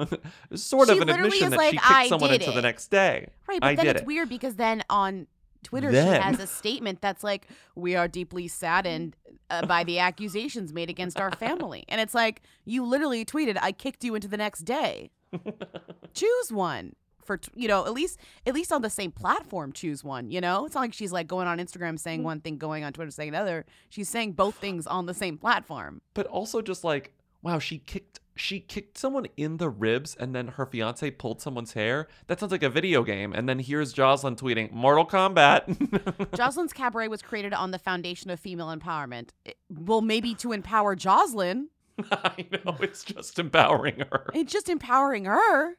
sort 0.56 0.88
She 0.88 0.96
of 0.96 1.02
an 1.02 1.10
admission 1.10 1.50
that 1.50 1.58
like, 1.58 1.72
she 1.72 1.78
kicked 1.78 1.92
"I 1.92 2.08
someone 2.08 2.34
into 2.34 2.52
the 2.52 2.62
next 2.62 2.88
day. 2.88 3.28
Right, 3.46 3.60
but 3.60 3.68
I 3.68 3.76
then 3.76 3.88
it's 3.88 4.02
it. 4.02 4.08
weird 4.08 4.30
because 4.30 4.56
then 4.56 4.84
on 4.90 5.28
Twitter 5.64 5.92
Then. 5.92 6.16
she 6.16 6.22
has 6.22 6.40
a 6.40 6.48
statement 6.48 7.02
that's 7.02 7.26
like, 7.26 7.48
"We 7.76 7.98
are 7.98 8.08
deeply 8.08 8.48
saddened 8.48 9.18
uh, 9.50 9.66
by 9.66 9.84
the 9.84 10.00
accusations 10.00 10.72
made 10.72 10.90
against 10.90 11.20
our 11.20 11.32
family," 11.32 11.84
and 11.90 12.00
it's 12.00 12.16
like 12.16 12.42
you 12.64 12.86
literally 12.86 13.26
tweeted, 13.26 13.58
"I 13.62 13.74
kicked 13.74 14.06
you 14.06 14.16
into 14.16 14.30
the 14.30 14.38
next 14.38 14.62
day." 14.62 15.12
choose 16.14 16.52
one 16.52 16.94
for 17.40 17.40
you 17.56 17.68
know 17.68 17.86
at 17.86 17.94
least 17.94 18.20
at 18.46 18.54
least 18.54 18.72
on 18.72 18.82
the 18.82 18.90
same 18.90 19.12
platform. 19.12 19.72
Choose 19.72 20.04
one. 20.04 20.30
You 20.32 20.42
know, 20.42 20.66
it's 20.66 20.76
not 20.76 20.82
like 20.82 20.94
she's 20.94 21.12
like 21.12 21.28
going 21.28 21.48
on 21.48 21.58
Instagram 21.60 21.98
saying 22.00 22.20
Mm-hmm. 22.20 22.26
one 22.26 22.40
thing, 22.42 22.58
going 22.58 22.84
on 22.84 22.94
Twitter 22.94 23.12
saying 23.12 23.30
another. 23.30 23.66
She's 23.90 24.10
saying 24.10 24.34
both 24.34 24.56
things 24.56 24.86
on 24.88 25.06
the 25.06 25.14
same 25.14 25.38
platform. 25.38 26.02
But 26.14 26.28
also 26.28 26.62
just 26.62 26.84
like 26.84 27.14
wow, 27.44 27.58
she 27.58 27.80
kicked 27.80 28.20
she 28.36 28.60
kicked 28.60 28.98
someone 28.98 29.26
in 29.36 29.58
the 29.58 29.70
ribs 29.70 30.16
and 30.20 30.34
then 30.36 30.48
her 30.50 30.66
fiance 30.66 31.10
pulled 31.12 31.42
someone's 31.42 31.74
hair. 31.74 32.08
That 32.28 32.40
sounds 32.40 32.52
like 32.52 32.64
a 32.64 32.70
video 32.70 33.04
game. 33.04 33.34
And 33.34 33.48
then 33.50 33.60
here's 33.60 33.94
Joseline 33.94 34.38
tweeting, 34.38 34.72
Mortal 34.72 35.06
Kombat. 35.06 35.66
Joseline's 36.32 36.72
Cabaret 36.74 37.08
was 37.10 37.22
created 37.22 37.54
on 37.54 37.72
the 37.72 37.80
foundation 37.80 38.30
of 38.32 38.40
female 38.40 38.68
empowerment. 38.76 39.30
It- 39.46 39.58
well, 39.70 40.02
maybe 40.02 40.34
to 40.36 40.52
empower 40.54 40.96
Joseline. 40.96 41.66
I 42.12 42.46
know, 42.52 42.76
it's 42.80 43.04
just 43.04 43.40
empowering 43.40 44.00
her. 44.00 44.30
It's 44.34 44.52
just 44.52 44.70
empowering 44.70 45.26
her. 45.26 45.76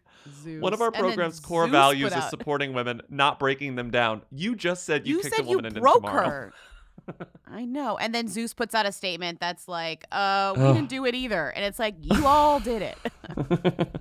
One 0.61 0.73
of 0.73 0.81
our 0.81 0.93
program's 0.93 1.41
core 1.41 1.65
Zeus 1.65 1.73
values 1.73 2.13
is 2.15 2.31
supporting 2.31 2.73
women, 2.75 3.03
not 3.09 3.39
breaking 3.41 3.75
them 3.75 3.91
down. 3.91 4.23
You 4.31 4.55
just 4.55 4.85
said 4.85 5.07
you, 5.07 5.17
You 5.17 5.23
kicked 5.23 5.35
said 5.37 5.45
a 5.45 5.49
you 5.49 5.57
woman 5.57 5.67
into 5.67 5.81
broke 5.81 6.09
her. 6.09 6.53
I 7.51 7.65
know. 7.65 7.97
And 7.99 8.15
then 8.15 8.29
Zeus 8.29 8.55
puts 8.55 8.75
out 8.75 8.87
a 8.87 8.93
statement 8.93 9.41
that's 9.41 9.67
like, 9.67 10.05
uh, 10.13 10.55
we 10.57 10.63
Ugh. 10.63 10.75
didn't 10.77 10.89
do 10.91 11.05
it 11.07 11.15
either. 11.17 11.49
And 11.51 11.65
it's 11.65 11.79
like, 11.81 11.97
you 12.01 12.25
all 12.27 12.61
did 12.61 12.83
it. 12.83 14.01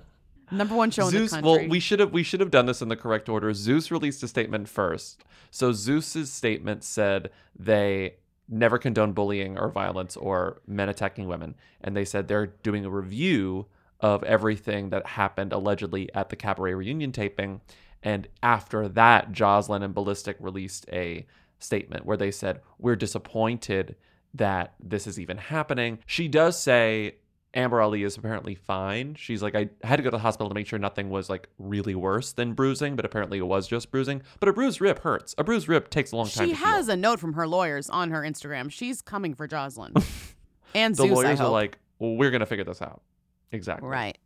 Number 0.52 0.74
one 0.76 0.90
show 0.90 1.06
in 1.06 1.10
Zeus, 1.10 1.30
the 1.30 1.36
country. 1.36 1.50
well, 1.50 1.68
we 1.68 1.80
should 1.80 1.98
have 1.98 2.12
we 2.12 2.22
should 2.22 2.40
have 2.40 2.50
done 2.50 2.66
this 2.66 2.82
in 2.82 2.88
the 2.88 2.96
correct 2.96 3.28
order. 3.30 3.54
Zeus 3.54 3.90
released 3.90 4.22
a 4.22 4.28
statement 4.28 4.68
first. 4.68 5.24
So 5.50 5.72
Zeus's 5.72 6.30
statement 6.30 6.84
said 6.84 7.30
they 7.58 8.16
never 8.52 8.78
condone 8.78 9.12
bullying 9.12 9.58
or 9.58 9.70
violence 9.70 10.16
or 10.16 10.60
men 10.66 10.88
attacking 10.88 11.26
women, 11.26 11.54
and 11.80 11.96
they 11.96 12.04
said 12.04 12.28
they're 12.28 12.46
doing 12.46 12.84
a 12.84 12.90
review 12.90 13.66
of 14.00 14.22
everything 14.24 14.90
that 14.90 15.06
happened 15.06 15.52
allegedly 15.52 16.12
at 16.14 16.28
the 16.28 16.36
cabaret 16.36 16.74
reunion 16.74 17.12
taping. 17.12 17.60
And 18.02 18.28
after 18.42 18.88
that, 18.88 19.32
Joseline 19.32 19.84
and 19.84 19.94
Balistic 19.94 20.36
released 20.40 20.86
a 20.92 21.24
statement 21.60 22.04
where 22.04 22.16
they 22.16 22.32
said, 22.32 22.60
We're 22.78 22.96
disappointed 22.96 23.94
that 24.34 24.74
this 24.80 25.06
is 25.06 25.20
even 25.20 25.38
happening. 25.38 25.98
She 26.06 26.26
does 26.26 26.58
say 26.58 27.16
Amber 27.54 27.82
Ali 27.82 28.02
is 28.02 28.16
apparently 28.16 28.54
fine. 28.54 29.14
She's 29.14 29.42
like, 29.42 29.54
I 29.54 29.68
had 29.84 29.96
to 29.96 30.02
go 30.02 30.08
to 30.08 30.16
the 30.16 30.22
hospital 30.22 30.48
to 30.48 30.54
make 30.54 30.66
sure 30.66 30.78
nothing 30.78 31.10
was 31.10 31.28
like 31.28 31.48
really 31.58 31.94
worse 31.94 32.32
than 32.32 32.54
bruising, 32.54 32.96
but 32.96 33.04
apparently 33.04 33.38
it 33.38 33.46
was 33.46 33.68
just 33.68 33.90
bruising. 33.90 34.22
But 34.40 34.48
a 34.48 34.52
bruised 34.52 34.80
rib 34.80 35.00
hurts. 35.00 35.34
A 35.36 35.44
bruised 35.44 35.68
rib 35.68 35.90
takes 35.90 36.12
a 36.12 36.16
long 36.16 36.28
time 36.28 36.46
she 36.46 36.52
to 36.52 36.58
heal. 36.58 36.66
has 36.66 36.88
a 36.88 36.96
note 36.96 37.20
from 37.20 37.34
her 37.34 37.46
lawyers 37.46 37.90
on 37.90 38.10
her 38.10 38.22
Instagram. 38.22 38.70
She's 38.70 39.02
coming 39.02 39.34
for 39.34 39.46
Joseline. 39.46 39.92
and 40.74 40.94
the 40.94 41.02
Zeus, 41.02 41.10
I 41.10 41.14
lawyers 41.14 41.40
are 41.40 41.50
like, 41.50 41.78
well, 41.98 42.16
we're 42.16 42.30
gonna 42.30 42.46
figure 42.46 42.64
this 42.64 42.80
out. 42.80 43.02
Exactly. 43.50 43.88
Right. 43.88 44.16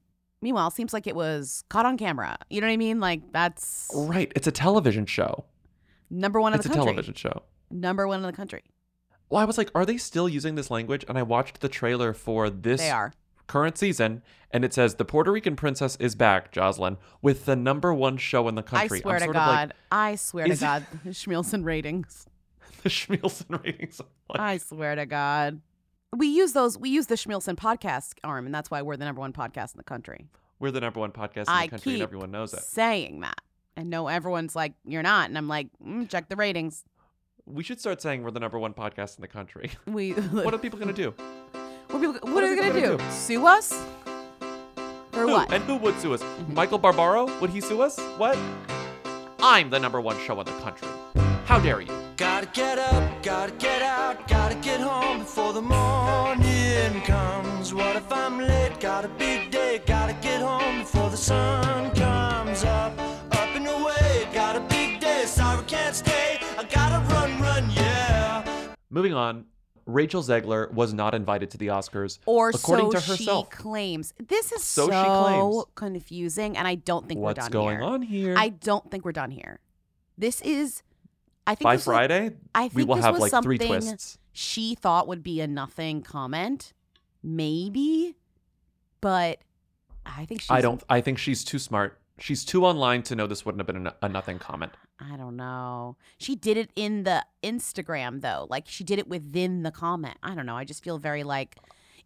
Meanwhile, 0.41 0.71
seems 0.71 0.93
like 0.93 1.09
it 1.09 1.17
was 1.17 1.65
caught 1.69 1.87
on 1.87 1.97
camera. 1.99 2.39
You 2.49 2.61
know 2.61 2.69
what 2.69 2.75
I 2.75 2.77
mean? 2.77 3.01
Like 3.01 3.33
that's 3.33 3.91
Right. 3.93 4.31
It's 4.37 4.47
a 4.47 4.53
television 4.53 5.05
show. 5.05 5.45
number 6.11 6.41
one 6.41 6.53
in 6.53 6.61
it's 6.61 6.69
the 6.69 6.75
country. 6.75 6.93
It's 6.93 7.09
a 7.09 7.13
television 7.13 7.15
show. 7.15 7.43
Number 7.73 8.07
one 8.07 8.21
in 8.21 8.27
the 8.27 8.33
country. 8.33 8.63
Well, 9.29 9.41
I 9.41 9.45
was 9.45 9.59
like, 9.59 9.71
are 9.75 9.85
they 9.85 9.97
still 9.97 10.29
using 10.29 10.55
this 10.55 10.71
language? 10.71 11.05
And 11.09 11.19
I 11.19 11.23
watched 11.23 11.61
the 11.61 11.69
trailer 11.69 12.13
for 12.13 12.49
this 12.49 12.81
They 12.81 12.91
are. 12.91 13.13
current 13.47 13.77
season, 13.77 14.23
and 14.53 14.65
it 14.65 14.73
says 14.73 14.95
the 14.97 15.05
Puerto 15.05 15.33
Rican 15.33 15.57
princess 15.57 15.97
is 15.97 16.15
back, 16.15 16.53
Joseline, 16.53 16.97
with 17.23 17.45
the 17.45 17.57
number 17.57 17.93
one 17.93 18.17
show 18.19 18.47
in 18.49 18.55
the 18.55 18.63
country. 18.63 18.99
I 18.99 19.01
swear 19.03 19.15
I'm 19.17 19.21
to 19.21 19.25
sort 19.27 19.37
of 19.37 19.41
God. 19.43 19.69
like, 19.69 19.77
I 19.91 20.15
swear 20.17 20.47
to 20.47 20.53
Is 20.53 20.61
God. 20.61 20.87
Schmielson 21.09 21.65
ratings. 21.65 22.27
the 22.83 22.89
Schmielson 22.89 23.63
ratings. 23.65 24.01
are 24.01 24.07
like- 24.31 24.41
I 24.41 24.59
swear 24.59 24.95
to 24.95 25.07
God. 25.07 25.61
We 26.17 26.29
use 26.29 26.53
those. 26.53 26.79
We 26.79 26.89
use 26.89 27.07
the 27.09 27.17
Schmielson 27.17 27.57
podcast 27.57 28.15
arm, 28.25 28.47
and 28.47 28.55
that's 28.55 28.71
why 28.71 28.81
we're 28.83 28.97
the 28.97 29.05
number 29.05 29.21
one 29.21 29.33
podcast 29.33 29.75
in 29.75 29.79
the 29.79 29.85
country. 29.85 30.27
We're 30.61 30.71
the 30.71 30.81
number 30.81 31.01
one 31.01 31.11
podcast 31.11 31.37
in 31.39 31.45
the 31.47 31.53
I 31.53 31.67
country, 31.67 31.93
and 31.93 31.99
keep 31.99 32.03
everyone 32.05 32.31
knows 32.31 32.55
it. 32.55 32.61
saying 32.63 33.21
that, 33.21 33.41
and 33.77 33.91
no, 33.91 34.07
everyone's 34.07 34.57
like, 34.57 34.73
"You're 34.87 35.03
not," 35.03 35.29
and 35.29 35.37
I'm 35.37 35.49
like, 35.49 35.67
mm, 35.85 36.09
"Check 36.09 36.29
the 36.31 36.37
ratings." 36.37 36.85
We 37.47 37.63
should 37.63 37.79
start 37.81 38.03
saying 38.03 38.23
we're 38.23 38.33
the 38.33 38.41
number 38.41 38.59
one 38.59 38.75
podcast 38.75 39.17
in 39.19 39.23
the 39.23 39.29
country. 39.29 39.71
We 39.87 40.13
what 40.13 40.53
are 40.53 40.59
people 40.67 40.79
gonna 40.79 40.93
do? 40.93 41.15
What, 41.89 41.97
are 41.97 41.99
people, 42.01 42.13
what, 42.15 42.25
What 42.35 42.45
are 42.45 42.47
are 42.49 42.57
they 42.57 42.63
gonna 42.63 42.73
do? 42.75 42.97
gonna 42.97 42.97
do? 42.99 43.11
Sue 43.11 43.47
us? 43.47 43.73
For 45.13 45.21
Who? 45.23 45.29
what? 45.29 45.53
And 45.53 45.63
who 45.65 45.77
would 45.77 45.99
sue 46.01 46.15
us? 46.15 46.23
Mm-hmm. 46.23 46.55
Michael 46.55 46.79
Barbaro? 46.79 47.27
Would 47.41 47.51
he 47.51 47.61
sue 47.61 47.83
us? 47.83 47.99
What? 48.19 48.37
I'm 49.41 49.71
the 49.71 49.79
number 49.79 50.01
one 50.01 50.19
show 50.27 50.39
in 50.41 50.47
the 50.47 50.53
country. 50.61 50.89
How 51.45 51.61
dare 51.61 51.81
you? 51.81 51.93
Gotta 52.17 52.47
get 52.47 52.79
up, 52.79 53.23
gotta 53.23 53.53
get 53.53 53.81
out, 53.83 54.27
gotta 54.27 54.57
get 54.57 54.81
home 54.81 55.21
before 55.21 55.53
the 55.53 55.63
morning 55.63 57.01
comes. 57.03 57.73
What 57.73 57.95
if 57.95 58.11
I'm 58.13 58.39
late? 58.41 58.81
Got 58.81 59.05
a 59.05 59.09
big 59.09 59.51
day, 59.53 59.81
gotta 59.87 60.15
get 60.15 60.41
home 60.41 60.81
before 60.81 61.11
the 61.11 61.17
sun 61.17 61.95
comes 61.95 62.65
up. 62.65 62.99
Up 63.31 63.51
and 63.55 63.67
away, 63.69 64.27
got 64.35 64.57
a 64.57 64.61
big 64.61 64.99
day, 64.99 65.25
sorry 65.27 65.63
can't 65.67 65.95
stay. 65.95 66.36
Moving 68.97 69.13
on, 69.13 69.45
Rachel 69.85 70.23
Zegler 70.23 70.73
was 70.73 70.95
not 70.95 71.15
invited 71.15 71.51
to 71.51 71.59
the 71.59 71.67
Oscars, 71.67 72.19
Or 72.25 72.49
according 72.49 72.93
so 72.93 72.99
to 72.99 73.07
herself. 73.07 73.49
she 73.53 73.57
claims. 73.59 74.15
This 74.19 74.53
is 74.53 74.65
So 74.65 74.89
so, 74.89 75.65
she 75.67 75.71
confusing, 75.75 76.57
and 76.57 76.67
I 76.67 76.77
don't 76.77 77.07
think 77.07 77.21
What's 77.21 77.39
we're 77.39 77.51
done 77.51 77.53
here. 77.53 77.61
What's 77.61 77.77
going 77.77 77.79
here. 77.79 77.87
on 77.87 78.03
here? 78.03 78.35
I 78.39 78.49
don't 78.49 78.91
think 78.91 79.05
we're 79.05 79.13
done 79.13 79.31
here. 79.31 79.61
This 80.17 80.41
is, 80.41 80.83
I 81.47 81.57
think 81.57 81.65
By 81.65 81.77
this 81.77 81.87
was- 81.87 81.95
Friday, 81.95 82.37
I 82.55 82.63
think 82.69 82.75
we 82.75 82.85
will 82.85 82.95
have 82.95 83.19
like 83.19 83.35
three 83.43 83.59
twists. 83.59 84.17
She 84.33 84.75
thought 84.75 85.09
would 85.09 85.23
be 85.23 85.43
a 85.43 85.47
nothing 85.47 86.01
comment, 86.01 86.73
maybe, 87.23 88.17
but 89.03 89.41
I 90.07 90.25
think 90.25 90.41
she's. 90.41 90.51
I 90.51 90.63
don't. 90.63 90.83
I 90.89 91.03
think 91.03 91.19
she's 91.19 91.45
too 91.45 91.59
smart. 91.59 92.01
She's 92.19 92.47
too 92.47 92.65
online 92.65 93.03
to 93.05 93.15
know 93.15 93.27
this 93.27 93.45
wouldn't 93.45 93.61
have 93.61 93.67
been 93.67 93.89
a, 93.89 93.95
a 94.01 94.09
nothing 94.09 94.39
comment. 94.39 94.73
I 94.99 95.17
don't 95.17 95.37
know. 95.37 95.97
She 96.19 96.35
did 96.35 96.57
it 96.57 96.71
in 96.75 97.05
the 97.05 97.25
Instagram 97.43 98.21
though. 98.23 98.47
Like 98.49 98.65
she 98.67 98.85
did 98.85 98.99
it 98.99 99.09
within 99.09 99.63
the 99.63 99.71
comment. 99.71 100.17
I 100.23 100.35
don't 100.35 100.47
know. 100.47 100.57
I 100.57 100.65
just 100.65 100.83
feel 100.83 100.99
very 100.99 101.23
like 101.23 101.57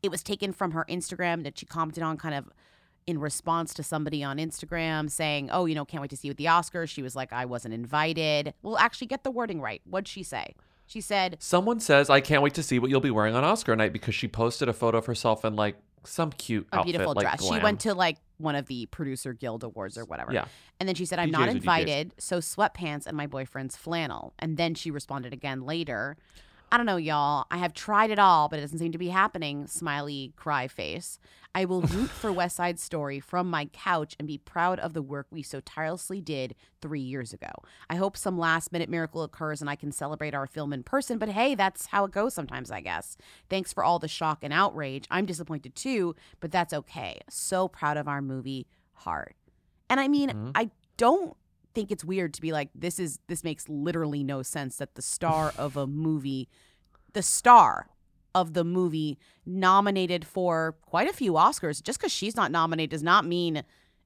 it 0.03 0.11
was 0.11 0.22
taken 0.22 0.53
from 0.53 0.72
her 0.72 0.85
Instagram 0.88 1.44
that 1.44 1.59
she 1.59 1.66
commented 1.66 2.03
on 2.03 2.16
kind 2.16 2.35
of 2.35 2.50
in 3.07 3.18
response 3.18 3.74
to 3.74 3.83
somebody 3.83 4.22
on 4.22 4.38
Instagram 4.38 5.11
saying, 5.11 5.50
"Oh, 5.50 5.66
you 5.66 5.74
know, 5.74 5.85
can't 5.85 6.00
wait 6.00 6.11
to 6.11 6.16
see 6.16 6.29
you 6.29 6.33
at 6.33 6.37
the 6.37 6.46
Oscars." 6.46 6.88
She 6.88 7.03
was 7.03 7.14
like, 7.14 7.33
"I 7.33 7.44
wasn't 7.44 7.74
invited." 7.74 8.55
Well, 8.62 8.76
actually 8.76 9.07
get 9.07 9.24
the 9.24 9.31
wording 9.31 9.61
right. 9.61 9.81
What'd 9.85 10.09
she 10.09 10.22
say? 10.22 10.55
She 10.87 11.00
said, 11.00 11.37
Someone 11.38 11.79
says, 11.79 12.11
"I 12.11 12.20
can't 12.20 12.42
wait 12.42 12.55
to 12.55 12.64
see 12.64 12.81
what 12.81 12.90
you'll 12.90 13.00
be 13.00 13.12
wearing 13.12 13.37
on 13.37 13.44
Oscar 13.44 13.76
night" 13.76 13.92
because 13.92 14.14
she 14.14 14.26
posted 14.26 14.68
a 14.68 14.72
photo 14.72 14.98
of 14.98 15.07
herself 15.07 15.44
in 15.44 15.55
like 15.55 15.76
some 16.05 16.33
cute 16.33 16.66
a 16.72 16.79
outfit, 16.79 16.92
beautiful 16.92 17.14
like 17.14 17.24
dress. 17.24 17.44
She 17.44 17.59
went 17.61 17.81
to 17.81 17.94
like 17.94 18.16
one 18.40 18.55
of 18.55 18.66
the 18.66 18.87
producer 18.87 19.33
guild 19.33 19.62
awards 19.62 19.96
or 19.98 20.05
whatever. 20.05 20.33
Yeah. 20.33 20.46
And 20.79 20.88
then 20.88 20.96
she 20.96 21.05
said, 21.05 21.18
I'm 21.18 21.29
DJs 21.29 21.33
not 21.33 21.48
invited, 21.48 22.12
so 22.18 22.38
sweatpants 22.38 23.07
and 23.07 23.16
my 23.16 23.26
boyfriend's 23.26 23.76
flannel. 23.76 24.33
And 24.38 24.57
then 24.57 24.74
she 24.74 24.90
responded 24.90 25.33
again 25.33 25.62
later. 25.62 26.16
I 26.72 26.76
don't 26.76 26.87
know, 26.87 26.96
y'all. 26.96 27.46
I 27.50 27.59
have 27.59 27.74
tried 27.74 28.11
it 28.11 28.18
all, 28.20 28.48
but 28.48 28.59
it 28.61 28.62
doesn't 28.62 28.78
seem 28.78 28.92
to 28.92 28.98
be 28.98 29.09
happening. 29.09 29.66
Smiley 29.66 30.33
cry 30.37 30.68
face. 30.68 31.18
I 31.52 31.64
will 31.64 31.80
root 31.83 32.11
for 32.11 32.33
West 32.33 32.54
Side 32.54 32.78
Story 32.78 33.18
from 33.18 33.50
my 33.50 33.64
couch 33.72 34.14
and 34.20 34.28
be 34.28 34.38
proud 34.38 34.78
of 34.78 34.92
the 34.94 35.02
work 35.02 35.26
we 35.33 35.42
so 35.42 35.59
tirelessly 35.61 36.20
did 36.20 36.54
three 36.80 37.00
years 37.00 37.33
ago. 37.33 37.50
I 37.88 37.96
hope 37.96 38.16
some 38.16 38.38
last 38.38 38.70
minute 38.70 38.88
miracle 38.88 39.24
occurs 39.24 39.61
and 39.61 39.68
I 39.68 39.74
can 39.74 39.90
celebrate 39.90 40.33
our 40.33 40.46
film 40.46 40.72
in 40.72 40.85
person, 40.85 41.18
but 41.18 41.30
hey, 41.30 41.56
that's 41.56 41.87
how 41.87 42.04
it 42.04 42.12
goes 42.12 42.35
sometimes, 42.35 42.70
I 42.70 42.80
guess. 42.80 43.16
Thanks 43.48 43.72
for 43.72 43.83
all 43.83 43.98
the 43.98 44.06
shock 44.06 44.38
and 44.42 44.52
outrage. 44.52 45.06
I'm 45.11 45.26
disappointed 45.26 45.74
too, 45.74 46.14
but 46.38 46.52
that's 46.52 46.72
okay. 46.72 47.20
So 47.28 47.66
proud 47.66 47.96
of 47.96 48.06
our 48.06 48.22
movie, 48.22 48.68
Heart. 48.92 49.35
And 49.88 49.98
I 49.98 50.06
mean, 50.06 50.30
Mhm. 50.30 50.52
I 50.54 50.70
don't 50.96 51.37
think 51.74 51.90
it's 51.90 52.04
weird 52.04 52.35
to 52.35 52.40
be 52.40 52.52
like, 52.52 52.70
this 52.74 52.98
is 52.98 53.18
this 53.28 53.44
makes 53.44 53.68
literally 53.68 54.22
no 54.24 54.42
sense 54.42 54.76
that 54.76 54.94
the 54.94 55.02
star 55.02 55.52
of 55.59 55.76
a 55.76 55.87
movie, 55.87 56.48
the 57.12 57.22
star 57.22 57.88
of 58.35 58.54
the 58.54 58.64
movie 58.64 59.18
nominated 59.44 60.24
for 60.24 60.76
quite 60.83 61.09
a 61.09 61.12
few 61.12 61.33
Oscars, 61.33 61.83
just 61.83 61.98
because 61.98 62.12
she's 62.12 62.37
not 62.37 62.50
nominated 62.50 62.90
does 62.90 63.02
not 63.02 63.24
mean. 63.24 63.62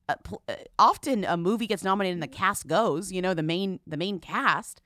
Uh, 0.07 0.16
pl- 0.22 0.42
uh, 0.48 0.55
often 0.79 1.24
a 1.24 1.35
movie 1.37 1.66
gets 1.66 1.83
nominated 1.83 2.14
and 2.14 2.22
the 2.22 2.27
cast 2.27 2.66
goes. 2.66 3.11
You 3.11 3.22
know, 3.22 3.33
the 3.35 3.42
main 3.42 3.81
the 3.87 3.96
main 3.96 4.18
cast 4.18 4.83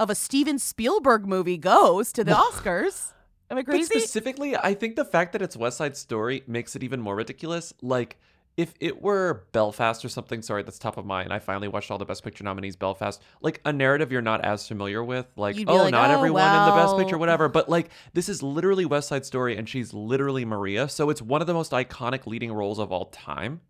of 0.00 0.10
a 0.10 0.14
Steven 0.16 0.58
Spielberg 0.58 1.26
movie 1.26 1.58
goes 1.58 2.12
to 2.12 2.24
the 2.24 2.32
Oscars. 2.32 3.12
Am 3.50 3.58
I 3.58 3.62
But 3.62 3.66
crazy? 3.72 4.00
specifically, 4.00 4.56
I 4.56 4.74
think 4.74 4.96
the 4.96 5.04
fact 5.04 5.32
that 5.34 5.42
it's 5.42 5.56
West 5.56 5.76
Side 5.76 5.96
Story 5.96 6.42
makes 6.46 6.74
it 6.74 6.82
even 6.82 7.00
more 7.00 7.14
ridiculous. 7.14 7.72
Like, 7.82 8.18
if 8.56 8.74
it 8.80 9.00
were 9.00 9.44
Belfast 9.52 10.04
or 10.04 10.08
something, 10.08 10.42
sorry, 10.42 10.62
that's 10.62 10.78
top 10.78 10.98
of 10.98 11.06
mind. 11.06 11.32
I 11.32 11.38
finally 11.38 11.68
watched 11.68 11.90
all 11.90 11.98
the 11.98 12.04
Best 12.04 12.22
Picture 12.22 12.44
nominees, 12.44 12.76
Belfast. 12.76 13.20
Like 13.40 13.60
a 13.64 13.72
narrative 13.72 14.12
you're 14.12 14.20
not 14.20 14.44
as 14.44 14.68
familiar 14.68 15.02
with, 15.02 15.26
like, 15.36 15.56
oh, 15.66 15.76
like, 15.84 15.92
not 15.92 16.10
"Oh, 16.10 16.14
everyone 16.14 16.42
in 16.42 16.66
the 16.66 16.74
Best 16.82 16.96
Picture, 16.98 17.16
whatever. 17.16 17.48
But 17.48 17.68
like, 17.68 17.90
this 18.12 18.28
is 18.28 18.42
literally 18.42 18.84
West 18.84 19.08
Side 19.08 19.24
Story, 19.24 19.56
and 19.56 19.68
she's 19.68 19.94
literally 19.94 20.44
Maria. 20.44 20.88
So 20.88 21.08
it's 21.08 21.22
one 21.22 21.40
of 21.40 21.46
the 21.46 21.54
most 21.54 21.72
iconic 21.72 22.26
leading 22.26 22.52
roles 22.52 22.78
of 22.78 22.92
all 22.92 23.06
time. 23.06 23.62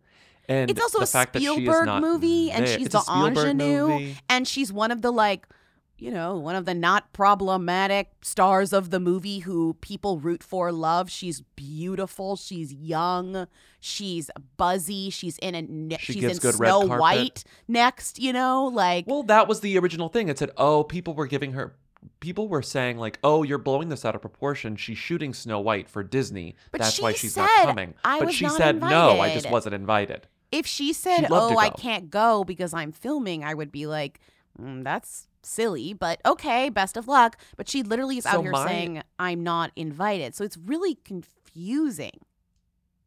And 0.49 0.69
it's 0.69 0.81
also 0.81 0.99
the 0.99 1.05
a 1.05 1.07
fact 1.07 1.33
that 1.33 1.41
she 1.41 1.47
is 1.47 1.53
Spielberg 1.53 1.85
not 1.85 2.01
movie, 2.01 2.51
and 2.51 2.67
she's 2.67 2.87
it's 2.87 3.05
the 3.05 3.25
ingenue, 3.25 3.87
movie. 3.87 4.17
and 4.27 4.45
she's 4.45 4.73
one 4.73 4.91
of 4.91 5.01
the 5.01 5.11
like, 5.11 5.47
you 5.97 6.11
know, 6.11 6.35
one 6.35 6.55
of 6.55 6.65
the 6.65 6.73
not 6.73 7.13
problematic 7.13 8.11
stars 8.21 8.73
of 8.73 8.89
the 8.89 8.99
movie 8.99 9.39
who 9.39 9.75
people 9.75 10.19
root 10.19 10.43
for, 10.43 10.71
love. 10.71 11.09
She's 11.09 11.41
beautiful, 11.55 12.35
she's 12.35 12.73
young, 12.73 13.47
she's 13.79 14.29
buzzy, 14.57 15.09
she's 15.09 15.37
in 15.37 15.55
a 15.55 15.61
ne- 15.61 15.97
She 15.99 16.13
she's 16.13 16.23
in 16.23 16.37
good 16.37 16.59
red 16.59 16.69
Snow 16.69 16.87
carpet. 16.87 16.99
White 16.99 17.43
next, 17.67 18.19
you 18.19 18.33
know, 18.33 18.65
like 18.65 19.05
Well, 19.07 19.23
that 19.23 19.47
was 19.47 19.61
the 19.61 19.77
original 19.77 20.09
thing. 20.09 20.29
It 20.29 20.39
said, 20.39 20.51
oh, 20.57 20.83
people 20.83 21.13
were 21.13 21.27
giving 21.27 21.53
her 21.53 21.75
people 22.19 22.47
were 22.47 22.61
saying 22.61 22.97
like, 22.97 23.17
"Oh, 23.23 23.43
you're 23.43 23.57
blowing 23.57 23.89
this 23.89 24.03
out 24.03 24.15
of 24.15 24.21
proportion. 24.21 24.75
She's 24.75 24.97
shooting 24.97 25.33
Snow 25.33 25.59
White 25.59 25.89
for 25.89 26.03
Disney. 26.03 26.55
But 26.71 26.81
That's 26.81 26.99
why 26.99 27.13
she's 27.13 27.33
said, 27.33 27.43
not 27.43 27.65
coming." 27.65 27.93
"I 28.03 28.19
but 28.19 28.33
she 28.33 28.49
said, 28.49 28.81
"No, 28.81 29.19
I 29.19 29.33
just 29.33 29.49
wasn't 29.49 29.75
invited." 29.75 30.27
If 30.51 30.67
she 30.67 30.93
said, 30.93 31.21
She'd 31.21 31.29
love 31.29 31.51
to 31.51 31.55
"Oh, 31.55 31.59
I 31.59 31.69
can't 31.69 32.09
go 32.09 32.43
because 32.43 32.73
I'm 32.73 32.91
filming," 32.91 33.43
I 33.43 33.53
would 33.53 33.71
be 33.71 33.85
like, 33.87 34.19
mm, 34.59 34.83
"That's 34.83 35.27
silly," 35.45 35.93
but 35.93 36.19
okay, 36.25 36.69
best 36.69 36.97
of 36.97 37.07
luck. 37.07 37.37
But 37.57 37.69
she 37.69 37.83
literally 37.83 38.17
is 38.17 38.23
So 38.23 38.31
out 38.37 38.41
here 38.43 38.51
my- 38.51 38.67
saying, 38.67 39.03
"I'm 39.19 39.43
not 39.43 39.71
invited," 39.75 40.35
so 40.35 40.43
it's 40.43 40.57
really 40.57 40.95
confusing. 40.95 42.19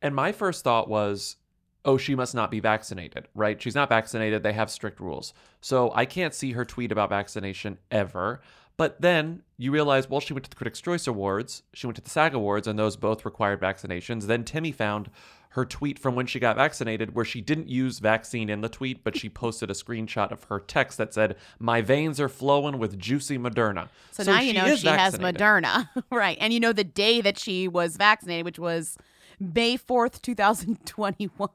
And 0.02 0.14
my 0.14 0.32
first 0.32 0.62
thought 0.62 0.88
was, 0.88 1.36
oh, 1.84 1.96
she 1.96 2.14
must 2.16 2.34
not 2.34 2.50
be 2.50 2.58
vaccinated, 2.60 3.28
right? 3.34 3.62
She's 3.62 3.74
not 3.74 3.88
vaccinated. 3.88 4.42
They 4.42 4.52
have 4.52 4.70
strict 4.70 4.98
rules. 5.00 5.32
So 5.60 5.92
I 5.94 6.04
can't 6.04 6.34
see 6.34 6.52
her 6.52 6.64
tweet 6.64 6.90
about 6.90 7.08
vaccination 7.10 7.78
ever. 7.92 8.40
But 8.76 9.00
then 9.00 9.42
you 9.56 9.70
realize, 9.70 10.10
well, 10.10 10.20
she 10.20 10.32
went 10.34 10.44
to 10.44 10.50
the 10.50 10.56
Critics' 10.56 10.80
Choice 10.80 11.06
Awards, 11.06 11.62
she 11.72 11.86
went 11.86 11.96
to 11.96 12.02
the 12.02 12.10
SAG 12.10 12.34
Awards, 12.34 12.66
and 12.66 12.78
those 12.78 12.96
both 12.96 13.24
required 13.24 13.60
vaccinations. 13.60 14.26
Then 14.26 14.44
Timmy 14.44 14.72
found 14.72 15.10
her 15.56 15.64
tweet 15.64 15.98
from 15.98 16.14
when 16.14 16.26
she 16.26 16.38
got 16.38 16.56
vaccinated 16.56 17.14
where 17.14 17.24
she 17.24 17.40
didn't 17.40 17.66
use 17.66 17.98
vaccine 17.98 18.50
in 18.50 18.60
the 18.60 18.68
tweet, 18.68 19.02
but 19.02 19.16
she 19.16 19.30
posted 19.30 19.70
a 19.70 19.72
screenshot 19.72 20.30
of 20.30 20.44
her 20.44 20.60
text 20.60 20.98
that 20.98 21.14
said, 21.14 21.34
My 21.58 21.80
veins 21.80 22.20
are 22.20 22.28
flowing 22.28 22.78
with 22.78 22.98
juicy 22.98 23.38
Moderna. 23.38 23.88
So, 24.10 24.22
now 24.22 24.40
you 24.40 24.52
know 24.52 24.76
she 24.76 24.86
has. 24.86 25.16
Moderna, 25.16 25.88
right? 26.12 26.36
And 26.42 26.52
you 26.52 26.60
know 26.60 26.74
the 26.74 26.84
day 26.84 27.22
that 27.22 27.38
she 27.38 27.68
was 27.68 27.96
vaccinated, 27.96 28.44
which 28.44 28.58
was 28.58 28.98
May 29.40 29.78
fourth, 29.78 30.20
two 30.20 30.34
thousand 30.34 30.84
twenty-one. 30.84 31.48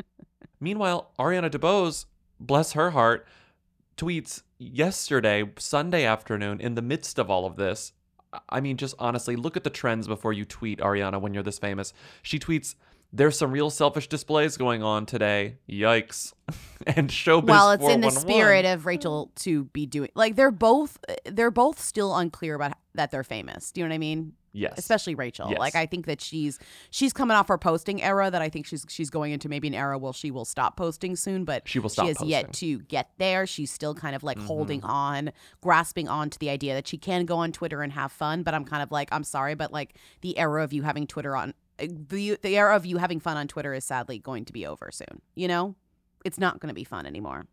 Meanwhile, 0.60 1.12
Ariana 1.16 1.48
DeBose, 1.48 2.06
bless 2.40 2.72
her 2.72 2.90
heart, 2.90 3.28
tweets 3.96 4.42
yesterday, 4.58 5.48
Sunday 5.56 6.04
afternoon, 6.04 6.60
in 6.60 6.74
the 6.74 6.82
midst 6.82 7.16
of 7.16 7.30
all 7.30 7.46
of 7.46 7.54
this. 7.54 7.92
I 8.48 8.60
mean, 8.60 8.76
just 8.76 8.96
honestly, 8.98 9.36
look 9.36 9.56
at 9.56 9.62
the 9.62 9.70
trends 9.70 10.08
before 10.08 10.32
you 10.32 10.44
tweet, 10.44 10.80
Ariana, 10.80 11.20
when 11.20 11.32
you're 11.32 11.44
this 11.44 11.60
famous. 11.60 11.92
She 12.22 12.40
tweets, 12.40 12.74
There's 13.16 13.38
some 13.38 13.50
real 13.50 13.70
selfish 13.70 14.08
displays 14.08 14.56
going 14.56 14.82
on 14.82 15.06
today. 15.06 15.56
Yikes. 15.68 16.34
and 16.86 17.08
showbiz. 17.08 17.44
well, 17.46 17.70
it's 17.72 17.88
in 17.88 18.00
the 18.02 18.10
spirit 18.10 18.64
of 18.64 18.84
Rachel 18.86 19.32
to 19.36 19.64
be 19.64 19.86
doing 19.86 20.10
like 20.14 20.36
they're 20.36 20.50
both 20.50 20.98
they're 21.24 21.50
both 21.50 21.80
still 21.80 22.14
unclear 22.14 22.54
about 22.54 22.74
that 22.94 23.10
they're 23.10 23.24
famous. 23.24 23.72
Do 23.72 23.80
you 23.80 23.86
know 23.86 23.90
what 23.90 23.94
I 23.94 23.98
mean? 23.98 24.32
Yes. 24.52 24.74
Especially 24.78 25.14
Rachel. 25.14 25.48
Yes. 25.50 25.58
Like 25.58 25.74
I 25.74 25.84
think 25.86 26.06
that 26.06 26.20
she's 26.20 26.58
she's 26.90 27.12
coming 27.12 27.36
off 27.36 27.48
her 27.48 27.58
posting 27.58 28.02
era 28.02 28.30
that 28.30 28.40
I 28.40 28.48
think 28.48 28.64
she's 28.66 28.86
she's 28.88 29.10
going 29.10 29.32
into 29.32 29.48
maybe 29.48 29.68
an 29.68 29.74
era 29.74 29.98
where 29.98 30.12
she 30.12 30.30
will 30.30 30.44
stop 30.46 30.76
posting 30.76 31.16
soon, 31.16 31.44
but 31.44 31.66
She 31.68 31.78
will 31.78 31.88
stop 31.90 32.04
she 32.04 32.08
has 32.08 32.22
yet 32.22 32.52
to 32.54 32.78
get 32.80 33.10
there. 33.18 33.46
She's 33.46 33.70
still 33.72 33.94
kind 33.94 34.14
of 34.16 34.22
like 34.22 34.38
holding 34.38 34.80
Mhm. 34.82 34.88
on, 34.88 35.32
grasping 35.60 36.08
on 36.08 36.30
to 36.30 36.38
the 36.38 36.48
idea 36.50 36.74
that 36.74 36.86
she 36.88 36.96
can 36.96 37.24
go 37.26 37.36
on 37.38 37.52
Twitter 37.52 37.82
and 37.82 37.92
have 37.92 38.12
fun, 38.12 38.42
but 38.42 38.54
I'm 38.54 38.64
kind 38.64 38.82
of 38.82 38.90
like, 38.90 39.08
I'm 39.12 39.24
sorry, 39.24 39.54
but 39.54 39.72
like 39.72 39.94
the 40.22 40.38
era 40.38 40.62
of 40.62 40.72
you 40.72 40.82
having 40.84 41.06
Twitter 41.06 41.34
on 41.36 41.52
the 41.78 42.38
the 42.42 42.56
era 42.56 42.74
of 42.74 42.86
you 42.86 42.98
having 42.98 43.20
fun 43.20 43.36
on 43.36 43.48
Twitter 43.48 43.74
is 43.74 43.84
sadly 43.84 44.18
going 44.18 44.44
to 44.46 44.52
be 44.52 44.66
over 44.66 44.90
soon. 44.90 45.20
You 45.34 45.48
know? 45.48 45.74
It's 46.24 46.38
not 46.38 46.58
going 46.58 46.68
to 46.68 46.74
be 46.74 46.84
fun 46.84 47.06
anymore. 47.06 47.46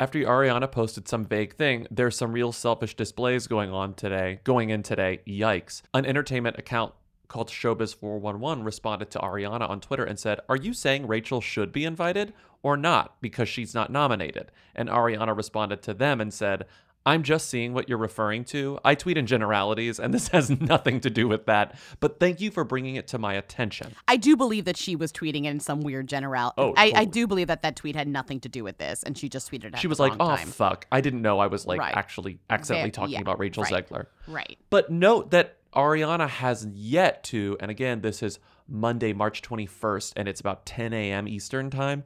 After 0.00 0.18
Ariana 0.20 0.70
posted 0.72 1.06
some 1.06 1.24
vague 1.24 1.54
thing, 1.54 1.86
there's 1.90 2.16
some 2.16 2.32
real 2.32 2.50
selfish 2.50 2.96
displays 2.96 3.46
going 3.46 3.70
on 3.70 3.94
today, 3.94 4.40
going 4.44 4.70
in 4.70 4.82
today. 4.82 5.20
Yikes. 5.26 5.82
An 5.94 6.06
entertainment 6.06 6.58
account 6.58 6.94
called 7.28 7.48
Showbiz411 7.48 8.64
responded 8.64 9.10
to 9.10 9.18
Ariana 9.18 9.68
on 9.68 9.80
Twitter 9.80 10.04
and 10.04 10.18
said, 10.18 10.40
Are 10.48 10.56
you 10.56 10.74
saying 10.74 11.06
Rachel 11.06 11.40
should 11.40 11.70
be 11.70 11.84
invited 11.84 12.32
or 12.62 12.76
not 12.76 13.20
because 13.20 13.48
she's 13.48 13.74
not 13.74 13.92
nominated? 13.92 14.50
And 14.74 14.88
Ariana 14.88 15.36
responded 15.36 15.82
to 15.82 15.94
them 15.94 16.20
and 16.20 16.32
said, 16.32 16.66
I'm 17.04 17.22
just 17.22 17.48
seeing 17.48 17.74
what 17.74 17.88
you're 17.88 17.98
referring 17.98 18.44
to. 18.46 18.78
I 18.84 18.94
tweet 18.94 19.18
in 19.18 19.26
generalities, 19.26 19.98
and 19.98 20.12
this 20.14 20.28
has 20.32 20.50
nothing 20.50 21.00
to 21.00 21.10
do 21.10 21.26
with 21.28 21.46
that. 21.46 21.76
But 22.00 22.20
thank 22.20 22.40
you 22.40 22.50
for 22.50 22.64
bringing 22.64 22.96
it 22.96 23.08
to 23.08 23.18
my 23.18 23.34
attention. 23.34 23.94
I 24.06 24.16
do 24.16 24.36
believe 24.36 24.64
that 24.66 24.76
she 24.76 24.96
was 24.96 25.12
tweeting 25.12 25.44
in 25.44 25.60
some 25.60 25.80
weird 25.80 26.08
general. 26.08 26.52
Oh, 26.56 26.74
I, 26.76 26.92
I 26.94 27.04
do 27.04 27.26
believe 27.26 27.48
that 27.48 27.62
that 27.62 27.76
tweet 27.76 27.96
had 27.96 28.08
nothing 28.08 28.40
to 28.40 28.48
do 28.48 28.64
with 28.64 28.78
this, 28.78 29.02
and 29.02 29.16
she 29.16 29.28
just 29.28 29.50
tweeted 29.50 29.74
it. 29.74 29.78
She 29.78 29.88
was 29.88 29.98
like, 29.98 30.12
"Oh 30.20 30.36
time. 30.36 30.46
fuck, 30.48 30.86
I 30.92 31.00
didn't 31.00 31.22
know 31.22 31.38
I 31.38 31.46
was 31.46 31.66
like 31.66 31.80
Right. 31.80 31.96
actually 31.96 32.38
accidentally 32.50 32.90
talking 32.90 33.14
yeah, 33.14 33.20
about 33.20 33.38
Rachel 33.38 33.64
right. 33.64 33.88
Zegler." 33.88 34.06
Right. 34.28 34.58
But 34.70 34.90
note 34.90 35.30
that 35.32 35.56
Ariana 35.74 36.28
has 36.28 36.66
yet 36.66 37.24
to, 37.24 37.56
and 37.60 37.70
again, 37.70 38.02
this 38.02 38.22
is 38.22 38.38
Monday, 38.68 39.12
March 39.12 39.42
21st, 39.42 40.12
and 40.16 40.28
it's 40.28 40.40
about 40.40 40.66
10 40.66 40.92
a.m. 40.92 41.26
Eastern 41.26 41.70
time. 41.70 42.04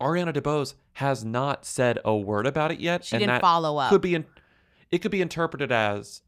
Ariana 0.00 0.32
DeBose 0.32 0.74
has 0.94 1.24
not 1.24 1.64
said 1.64 1.98
a 2.04 2.14
word 2.16 2.46
about 2.46 2.70
it 2.70 2.80
yet. 2.80 3.04
She 3.04 3.16
and 3.16 3.20
didn't 3.20 3.34
that 3.34 3.40
follow 3.40 3.78
up. 3.78 3.90
Could 3.90 4.02
be, 4.02 4.14
in, 4.14 4.26
it 4.90 4.98
could 4.98 5.10
be 5.10 5.22
interpreted 5.22 5.72
as 5.72 6.22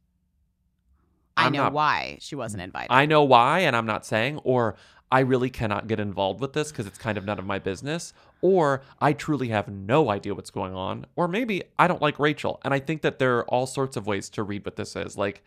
I 1.37 1.50
know 1.50 1.64
not- 1.64 1.72
why 1.72 2.18
she 2.20 2.35
wasn't 2.35 2.62
invited. 2.62 2.92
I 2.92 3.07
know 3.07 3.22
why, 3.22 3.61
and 3.61 3.76
I'm 3.76 3.87
not 3.87 4.04
saying, 4.04 4.38
or 4.44 4.76
I 5.11 5.20
really 5.20 5.50
cannot 5.50 5.87
get 5.87 6.00
involved 6.00 6.40
with 6.40 6.52
this 6.52 6.70
because 6.70 6.87
it's 6.87 6.98
kind 6.98 7.16
of 7.16 7.24
none 7.24 7.38
of 7.38 7.46
my 7.46 7.59
business, 7.59 8.12
or 8.42 8.83
I 9.00 9.12
truly 9.12 9.48
have 9.48 9.68
no 9.68 10.11
idea 10.11 10.35
what's 10.35 10.50
going 10.50 10.74
on, 10.74 11.07
or 11.16 11.28
maybe 11.28 11.62
I 11.78 11.87
don't 11.87 12.02
like 12.02 12.18
Rachel. 12.18 12.61
And 12.64 12.74
I 12.74 12.78
think 12.78 13.02
that 13.02 13.18
there 13.18 13.38
are 13.38 13.44
all 13.46 13.66
sorts 13.66 13.96
of 13.96 14.07
ways 14.07 14.28
to 14.31 14.42
read 14.42 14.64
what 14.64 14.76
this 14.76 14.96
is. 14.96 15.16
Like, 15.16 15.42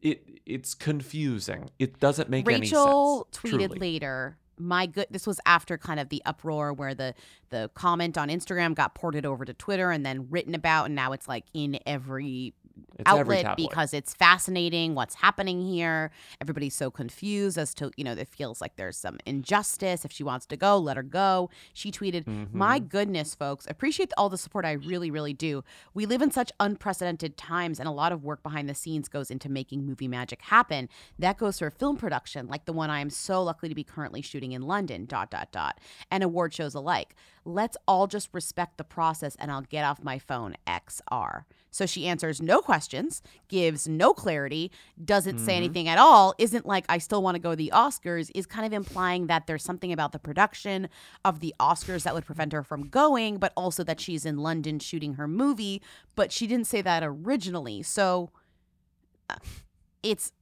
it 0.00 0.40
it's 0.46 0.74
confusing. 0.74 1.70
It 1.78 2.00
doesn't 2.00 2.28
make 2.28 2.48
any 2.48 2.66
sense. 2.66 2.72
Rachel 2.72 3.28
tweeted 3.32 3.68
truly. 3.68 3.78
later. 3.78 4.38
My 4.58 4.86
good. 4.86 5.06
This 5.10 5.26
was 5.26 5.40
after 5.46 5.78
kind 5.78 5.98
of 5.98 6.08
the 6.08 6.22
uproar 6.24 6.72
where 6.72 6.94
the 6.94 7.14
the 7.50 7.70
comment 7.74 8.16
on 8.16 8.28
Instagram 8.28 8.74
got 8.74 8.94
ported 8.94 9.26
over 9.26 9.44
to 9.44 9.52
Twitter 9.54 9.90
and 9.90 10.04
then 10.04 10.28
written 10.30 10.54
about, 10.54 10.86
and 10.86 10.94
now 10.94 11.12
it's 11.12 11.28
like 11.28 11.44
in 11.54 11.78
every 11.86 12.54
It's 12.98 13.08
outlet 13.08 13.56
because 13.56 13.92
it's 13.94 14.14
fascinating 14.14 14.94
what's 14.94 15.14
happening 15.16 15.60
here. 15.66 16.10
Everybody's 16.40 16.74
so 16.74 16.90
confused 16.90 17.58
as 17.58 17.74
to 17.74 17.90
you 17.96 18.04
know 18.04 18.12
it 18.12 18.28
feels 18.28 18.60
like 18.60 18.76
there's 18.76 18.96
some 18.96 19.18
injustice. 19.26 20.04
If 20.04 20.12
she 20.12 20.22
wants 20.22 20.46
to 20.46 20.56
go, 20.56 20.78
let 20.78 20.96
her 20.96 21.02
go. 21.02 21.50
She 21.72 21.90
tweeted, 21.90 22.26
"My 22.52 22.78
Mm-hmm. 22.78 22.86
goodness, 22.88 23.34
folks, 23.34 23.66
appreciate 23.68 24.12
all 24.16 24.28
the 24.28 24.38
support. 24.38 24.64
I 24.64 24.72
really, 24.72 25.10
really 25.10 25.32
do. 25.32 25.64
We 25.94 26.06
live 26.06 26.22
in 26.22 26.30
such 26.30 26.52
unprecedented 26.60 27.36
times, 27.36 27.78
and 27.80 27.88
a 27.88 27.92
lot 27.92 28.12
of 28.12 28.24
work 28.24 28.42
behind 28.42 28.68
the 28.68 28.74
scenes 28.74 29.08
goes 29.08 29.30
into 29.30 29.48
making 29.48 29.84
movie 29.86 30.08
magic 30.08 30.42
happen. 30.42 30.88
That 31.18 31.38
goes 31.38 31.58
for 31.58 31.70
film 31.70 31.96
production, 31.96 32.46
like 32.48 32.64
the 32.64 32.72
one 32.72 32.90
I 32.90 33.00
am 33.00 33.10
so 33.10 33.42
lucky 33.42 33.68
to 33.68 33.74
be 33.74 33.84
currently 33.84 34.22
shooting 34.22 34.52
in 34.52 34.62
London. 34.62 35.06
Dot 35.06 35.30
dot 35.30 35.50
dot, 35.52 35.78
and 36.10 36.22
award 36.22 36.54
shows 36.54 36.74
alike. 36.74 37.14
Let's 37.44 37.76
all 37.88 38.06
just 38.06 38.28
respect 38.32 38.78
the 38.78 38.84
process, 38.84 39.36
and 39.36 39.50
I'll 39.50 39.62
get 39.62 39.84
off 39.84 40.02
my 40.02 40.18
phone. 40.18 40.54
XR." 40.66 41.44
So 41.72 41.86
she 41.86 42.06
answers 42.06 42.40
no 42.40 42.60
questions, 42.60 43.22
gives 43.48 43.88
no 43.88 44.12
clarity, 44.14 44.70
doesn't 45.04 45.38
say 45.38 45.54
Mhm. 45.54 45.56
anything 45.56 45.88
at 45.88 45.98
all, 45.98 46.34
isn't 46.38 46.66
like, 46.66 46.84
I 46.88 46.98
still 46.98 47.22
want 47.22 47.34
to 47.34 47.40
go 47.40 47.50
to 47.50 47.56
the 47.56 47.72
Oscars, 47.74 48.30
is 48.34 48.46
kind 48.46 48.64
of 48.64 48.72
implying 48.72 49.26
that 49.26 49.48
there's 49.48 49.64
something 49.64 49.90
about 49.92 50.12
the 50.12 50.18
production 50.20 50.88
of 51.24 51.40
the 51.40 51.54
Oscars 51.58 52.04
that 52.04 52.14
would 52.14 52.26
prevent 52.26 52.52
her 52.52 52.62
from 52.62 52.88
going, 52.88 53.38
but 53.38 53.52
also 53.56 53.82
that 53.82 54.00
she's 54.00 54.24
in 54.24 54.36
London 54.38 54.78
shooting 54.78 55.14
her 55.14 55.26
movie. 55.26 55.82
But 56.14 56.30
she 56.30 56.46
didn't 56.46 56.66
say 56.68 56.82
that 56.82 57.02
originally. 57.02 57.82
So 57.82 58.30
uh, 59.28 59.36
it's. 60.02 60.32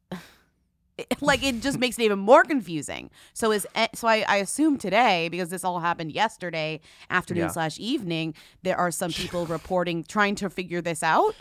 like 1.21 1.43
it 1.43 1.61
just 1.61 1.79
makes 1.79 1.99
it 1.99 2.03
even 2.03 2.19
more 2.19 2.45
confusing. 2.45 3.11
So 3.33 3.53
is 3.53 3.67
so 3.95 4.09
I, 4.09 4.25
I 4.29 4.37
assume 4.37 4.79
today 4.79 5.29
because 5.29 5.51
this 5.51 5.65
all 5.65 5.81
happened 5.81 6.13
yesterday 6.13 6.81
afternoon 7.11 7.45
Yeah. 7.45 7.49
slash 7.51 7.79
evening. 7.79 8.35
There 8.63 8.77
are 8.77 8.91
some 8.91 9.13
people 9.13 9.47
reporting 9.47 10.05
trying 10.05 10.35
to 10.37 10.51
figure 10.51 10.81
this 10.81 11.03
out. 11.03 11.35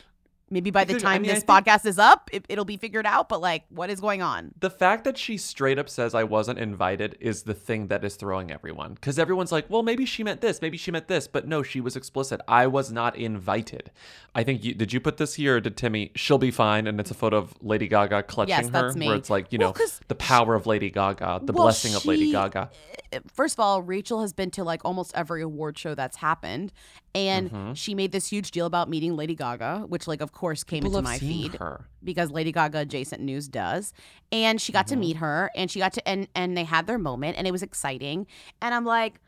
Maybe 0.52 0.72
by 0.72 0.84
the 0.84 0.94
Because, 0.94 1.04
I 1.04 1.14
time 1.14 1.22
mean, 1.22 1.30
this 1.32 1.44
think- 1.44 1.66
podcast 1.66 1.86
is 1.86 2.00
up, 2.00 2.30
it, 2.34 2.46
it'll 2.50 2.66
be 2.66 2.78
figured 2.78 3.06
out. 3.06 3.30
But 3.30 3.42
like, 3.42 3.66
what 3.70 3.90
is 3.90 4.00
going 4.00 4.22
on? 4.22 4.54
The 4.60 4.70
fact 4.70 5.04
that 5.04 5.18
she 5.18 5.38
straight 5.38 5.78
up 5.78 5.90
says 5.90 6.16
I 6.16 6.24
wasn't 6.24 6.60
invited 6.60 7.18
is 7.20 7.44
the 7.44 7.54
thing 7.54 7.88
that 7.88 8.04
is 8.04 8.16
throwing 8.16 8.52
everyone. 8.52 8.94
Because 8.94 9.20
everyone's 9.20 9.52
like, 9.52 9.70
well, 9.70 9.84
maybe 9.84 10.06
she 10.06 10.24
meant 10.24 10.42
this, 10.42 10.62
maybe 10.62 10.78
she 10.78 10.92
meant 10.92 11.08
this. 11.08 11.28
But 11.28 11.48
no, 11.48 11.62
she 11.64 11.80
was 11.82 11.96
explicit. 11.96 12.42
I 12.48 12.68
was 12.68 12.92
not 12.92 13.16
invited. 13.16 13.92
I 14.34 14.44
think 14.44 14.64
you 14.64 14.74
did 14.74 14.94
you 14.94 15.00
put 15.00 15.18
this 15.18 15.36
here 15.36 15.58
or 15.58 15.60
did 15.60 15.78
Timmy? 15.78 16.12
She'll 16.16 16.38
be 16.38 16.52
fine. 16.52 16.88
And 16.88 17.00
it's 17.00 17.12
a 17.12 17.16
photo 17.16 17.38
of 17.38 17.54
Lady 17.62 17.88
Gaga 17.88 18.24
clutching 18.24 18.50
Yes, 18.50 18.70
her. 18.70 18.94
me. 18.94 19.08
Where 19.08 19.16
it's 19.16 19.30
like, 19.30 19.52
you 19.52 19.58
know, 19.60 19.74
the 20.08 20.16
power 20.16 20.56
of 20.56 20.66
Lady 20.68 20.90
Gaga, 20.90 21.42
the 21.44 21.54
Well, 21.54 21.66
blessing 21.66 21.96
of 21.96 22.06
Lady 22.06 22.32
Gaga. 22.32 22.70
Eh, 22.72 23.18
eh, 23.18 23.20
first 23.34 23.56
of 23.56 23.60
all, 23.60 23.82
Rachel 23.82 24.22
has 24.22 24.34
been 24.34 24.52
to 24.52 24.64
like 24.64 24.84
almost 24.86 25.12
every 25.16 25.42
award 25.42 25.78
show 25.78 25.96
that's 25.96 26.18
happened, 26.18 26.72
and 27.16 27.50
Mhm. 27.52 27.76
she 27.78 27.96
made 27.96 28.12
this 28.12 28.28
huge 28.28 28.52
deal 28.52 28.66
about 28.66 28.90
meeting 28.90 29.16
Lady 29.16 29.36
Gaga, 29.36 29.86
which 29.88 30.08
like 30.08 30.22
of 30.22 30.32
course 30.32 30.64
came 30.64 30.84
People 30.84 30.98
into 30.98 31.10
my 31.10 31.18
feed 31.20 31.56
her. 31.56 31.88
because 32.04 32.32
Lady 32.32 32.52
Gaga 32.52 32.80
adjacent 32.80 33.22
news 33.22 33.48
does, 33.48 33.94
and 34.32 34.62
she 34.62 34.72
got 34.72 34.88
to 34.88 34.96
Mhm. 34.96 35.00
meet 35.00 35.16
her, 35.18 35.50
and 35.56 35.70
she 35.72 35.80
got 35.80 35.94
to 35.94 36.08
and 36.08 36.28
and 36.36 36.56
they 36.58 36.64
had 36.66 36.88
their 36.88 36.98
moment, 37.00 37.38
and 37.38 37.48
it 37.48 37.52
was 37.52 37.64
exciting, 37.64 38.28
and 38.62 38.74
I'm 38.74 38.86
like. 38.86 39.20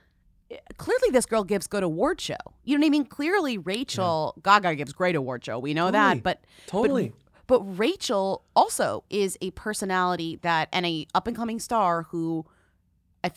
Clearly, 0.76 1.12
this 1.13 1.26
girl 1.26 1.46
gives 1.46 1.65
good 1.65 1.82
award 1.82 2.20
show. 2.20 2.36
You 2.65 2.78
know 2.78 2.82
what 2.82 2.88
I 2.88 2.89
mean? 2.89 3.06
Clearly, 3.06 3.58
Rachel 3.58 4.36
Gaga 4.44 4.76
gives 4.76 4.91
great 4.91 5.15
award 5.15 5.46
show. 5.46 5.58
We 5.58 5.74
know 5.74 5.89
Totally. 5.89 6.15
that, 6.15 6.24
but 6.24 6.41
but- 6.41 6.70
Totally. 6.72 7.13
but 7.48 7.62
Rachel 7.80 8.44
also 8.54 9.06
is 9.10 9.38
a 9.39 9.52
personality 9.52 10.39
that 10.41 10.67
and 10.74 10.86
a 10.86 11.08
up 11.15 11.26
and 11.26 11.38
coming 11.38 11.58
star 11.58 12.04
who 12.12 12.46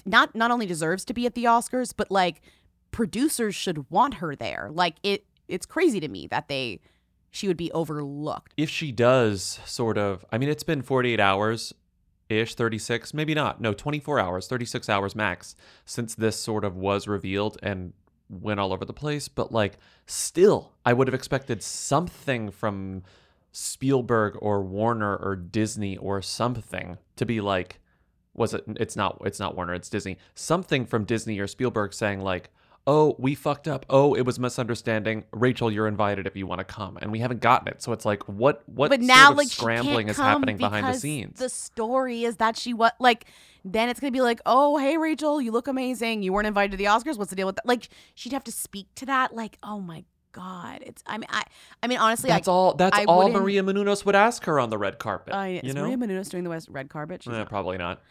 not 0.04 0.34
not 0.34 0.50
only 0.50 0.66
deserves 0.66 1.04
to 1.04 1.14
be 1.14 1.24
at 1.24 1.36
the 1.36 1.44
Oscars, 1.44 1.92
but 1.96 2.10
like 2.10 2.42
producers 2.94 3.56
should 3.56 3.90
want 3.90 4.14
her 4.14 4.36
there. 4.36 4.68
Like 4.72 4.94
it 5.02 5.24
it's 5.48 5.66
crazy 5.66 5.98
to 6.00 6.08
me 6.08 6.28
that 6.28 6.48
they 6.48 6.80
she 7.30 7.48
would 7.48 7.56
be 7.56 7.70
overlooked. 7.72 8.54
if 8.56 8.70
she 8.70 8.92
does 8.92 9.58
sort 9.66 9.98
of 9.98 10.24
i 10.30 10.38
mean 10.38 10.48
it's 10.48 10.62
been 10.62 10.80
48 10.80 11.18
hours 11.18 11.74
ish 12.28 12.54
36 12.54 13.12
maybe 13.12 13.34
not 13.34 13.60
no 13.60 13.72
24 13.74 14.20
hours 14.20 14.46
36 14.46 14.88
hours 14.88 15.16
max 15.16 15.56
since 15.84 16.14
this 16.14 16.38
sort 16.38 16.64
of 16.64 16.76
was 16.76 17.08
revealed 17.08 17.58
and 17.62 17.92
went 18.30 18.60
all 18.60 18.72
over 18.72 18.84
the 18.84 18.92
place 18.92 19.26
but 19.26 19.50
like 19.52 19.76
still 20.06 20.72
i 20.86 20.92
would 20.92 21.08
have 21.08 21.14
expected 21.14 21.62
something 21.62 22.50
from 22.50 23.02
spielberg 23.50 24.38
or 24.40 24.62
warner 24.62 25.16
or 25.16 25.34
disney 25.34 25.96
or 25.96 26.22
something 26.22 26.96
to 27.16 27.26
be 27.26 27.40
like 27.40 27.80
was 28.32 28.54
it 28.54 28.62
it's 28.76 28.94
not 28.96 29.20
it's 29.24 29.40
not 29.40 29.56
warner 29.56 29.74
it's 29.74 29.90
disney 29.90 30.16
something 30.34 30.86
from 30.86 31.04
disney 31.04 31.38
or 31.40 31.46
spielberg 31.48 31.92
saying 31.92 32.20
like 32.20 32.50
oh 32.86 33.16
we 33.18 33.34
fucked 33.34 33.66
up 33.66 33.86
oh 33.88 34.14
it 34.14 34.22
was 34.22 34.38
misunderstanding 34.38 35.24
rachel 35.32 35.70
you're 35.70 35.88
invited 35.88 36.26
if 36.26 36.36
you 36.36 36.46
want 36.46 36.58
to 36.58 36.64
come 36.64 36.98
and 37.00 37.10
we 37.10 37.18
haven't 37.18 37.40
gotten 37.40 37.66
it 37.68 37.82
so 37.82 37.92
it's 37.92 38.04
like 38.04 38.22
what 38.28 38.62
what 38.68 38.90
but 38.90 39.00
sort 39.00 39.06
now 39.06 39.30
of 39.30 39.36
like 39.38 39.48
scrambling 39.48 40.08
is 40.08 40.16
happening 40.16 40.56
behind 40.56 40.86
the 40.86 40.98
scenes 40.98 41.38
The 41.38 41.48
story 41.48 42.24
is 42.24 42.36
that 42.36 42.56
she 42.56 42.74
what 42.74 42.94
like 43.00 43.26
then 43.64 43.88
it's 43.88 43.98
gonna 43.98 44.10
be 44.10 44.20
like, 44.20 44.42
oh 44.44 44.76
hey 44.76 44.98
Rachel, 44.98 45.40
you 45.40 45.50
look 45.50 45.68
amazing. 45.68 46.22
You 46.22 46.34
weren't 46.34 46.46
invited 46.46 46.72
to 46.72 46.76
the 46.76 46.84
Oscars. 46.84 47.16
What's 47.16 47.30
the 47.30 47.36
deal 47.36 47.46
with 47.46 47.56
that? 47.56 47.64
Like 47.64 47.88
she'd 48.14 48.32
have 48.34 48.44
to 48.44 48.52
speak 48.52 48.88
to 48.96 49.06
that. 49.06 49.34
Like 49.34 49.56
oh 49.62 49.80
my 49.80 50.04
god, 50.32 50.82
it's 50.84 51.02
I 51.06 51.16
mean 51.16 51.28
I 51.30 51.44
I 51.82 51.86
mean 51.86 51.98
honestly 51.98 52.28
that's 52.28 52.46
I, 52.46 52.52
all 52.52 52.74
that's 52.74 52.98
I 52.98 53.04
all 53.04 53.30
maria 53.30 53.62
menounos 53.62 54.04
would 54.04 54.14
ask 54.14 54.44
her 54.44 54.60
on 54.60 54.68
the 54.68 54.76
red 54.76 54.98
carpet 54.98 55.32
Uh, 55.32 55.60
you 55.62 55.72
know 55.72 55.84
Maria 55.84 55.96
Menounos 55.96 56.28
doing 56.28 56.44
the 56.44 56.50
West 56.50 56.68
red 56.70 56.90
carpet? 56.90 57.26
Eh, 57.26 57.44
probably 57.44 57.78
not 57.78 58.02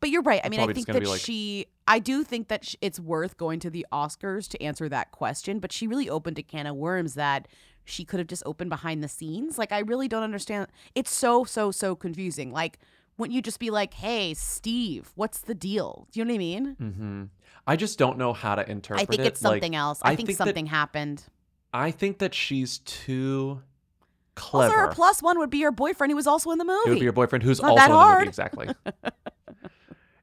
But 0.00 0.10
you're 0.10 0.22
right. 0.22 0.40
I 0.44 0.48
mean, 0.48 0.60
I 0.60 0.72
think 0.72 0.86
that 0.86 1.02
like- 1.06 1.20
she, 1.20 1.66
I 1.88 1.98
do 1.98 2.22
think 2.24 2.48
that 2.48 2.64
sh- 2.64 2.76
it's 2.80 3.00
worth 3.00 3.36
going 3.36 3.60
to 3.60 3.70
the 3.70 3.86
Oscars 3.92 4.48
to 4.48 4.62
answer 4.62 4.88
that 4.88 5.10
question. 5.12 5.58
But 5.58 5.72
she 5.72 5.86
really 5.86 6.08
opened 6.10 6.38
a 6.38 6.42
can 6.42 6.66
of 6.66 6.76
worms 6.76 7.14
that 7.14 7.48
she 7.84 8.04
could 8.04 8.18
have 8.18 8.26
just 8.26 8.42
opened 8.46 8.70
behind 8.70 9.02
the 9.02 9.08
scenes. 9.08 9.58
Like, 9.58 9.72
I 9.72 9.78
really 9.80 10.08
don't 10.08 10.22
understand. 10.24 10.66
It's 10.94 11.10
so, 11.10 11.44
so, 11.44 11.70
so 11.70 11.94
confusing. 11.94 12.50
Like, 12.52 12.78
wouldn't 13.16 13.34
you 13.34 13.40
just 13.40 13.58
be 13.60 13.70
like, 13.70 13.94
hey, 13.94 14.34
Steve, 14.34 15.12
what's 15.14 15.38
the 15.38 15.54
deal? 15.54 16.06
Do 16.12 16.20
you 16.20 16.24
know 16.24 16.30
what 16.32 16.34
I 16.34 16.38
mean? 16.38 16.64
hmm 16.78 17.22
i 17.68 17.74
just 17.74 17.98
don't 17.98 18.16
know 18.16 18.32
how 18.32 18.54
to 18.54 18.70
interpret 18.70 19.00
it. 19.02 19.02
I 19.02 19.06
think 19.10 19.22
it 19.22 19.26
it's 19.28 19.40
something 19.40 19.72
like, 19.72 19.78
else. 19.78 19.98
I, 20.02 20.14
think, 20.14 20.28
that- 20.28 20.36
something 20.36 20.66
happened. 20.66 21.24
i 21.72 21.90
think 21.90 22.18
that 22.18 22.32
she's 22.32 22.78
too 22.78 23.60
Also, 24.36 24.46
clever 24.68 24.74
her 24.82 24.88
plus 24.92 25.20
one 25.20 25.38
would 25.40 25.50
be 25.50 25.58
your 25.58 25.72
boyfriend 25.72 26.12
who 26.12 26.16
was 26.16 26.26
also 26.28 26.50
in 26.52 26.58
the 26.58 26.64
movie. 26.64 26.82
It 26.86 26.90
would 26.90 26.98
be 27.00 27.04
your 27.04 27.12
boyfriend 27.12 27.42
who's 27.42 27.58
also 27.58 27.74
that 27.74 27.90
in 27.90 27.96
the 27.96 28.14
movie, 28.14 28.28
exactly. 28.28 28.68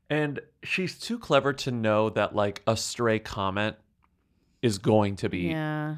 and 0.10 0.40
she's 0.64 0.98
too 0.98 1.18
clever 1.18 1.54
to 1.54 1.72
know 1.72 2.10
that 2.10 2.36
like 2.36 2.62
a 2.68 2.78
stray 2.78 3.20
comment 3.20 3.76
is 4.62 4.78
going 4.78 5.16
to 5.18 5.30
be 5.30 5.40
Yeah. 5.40 5.98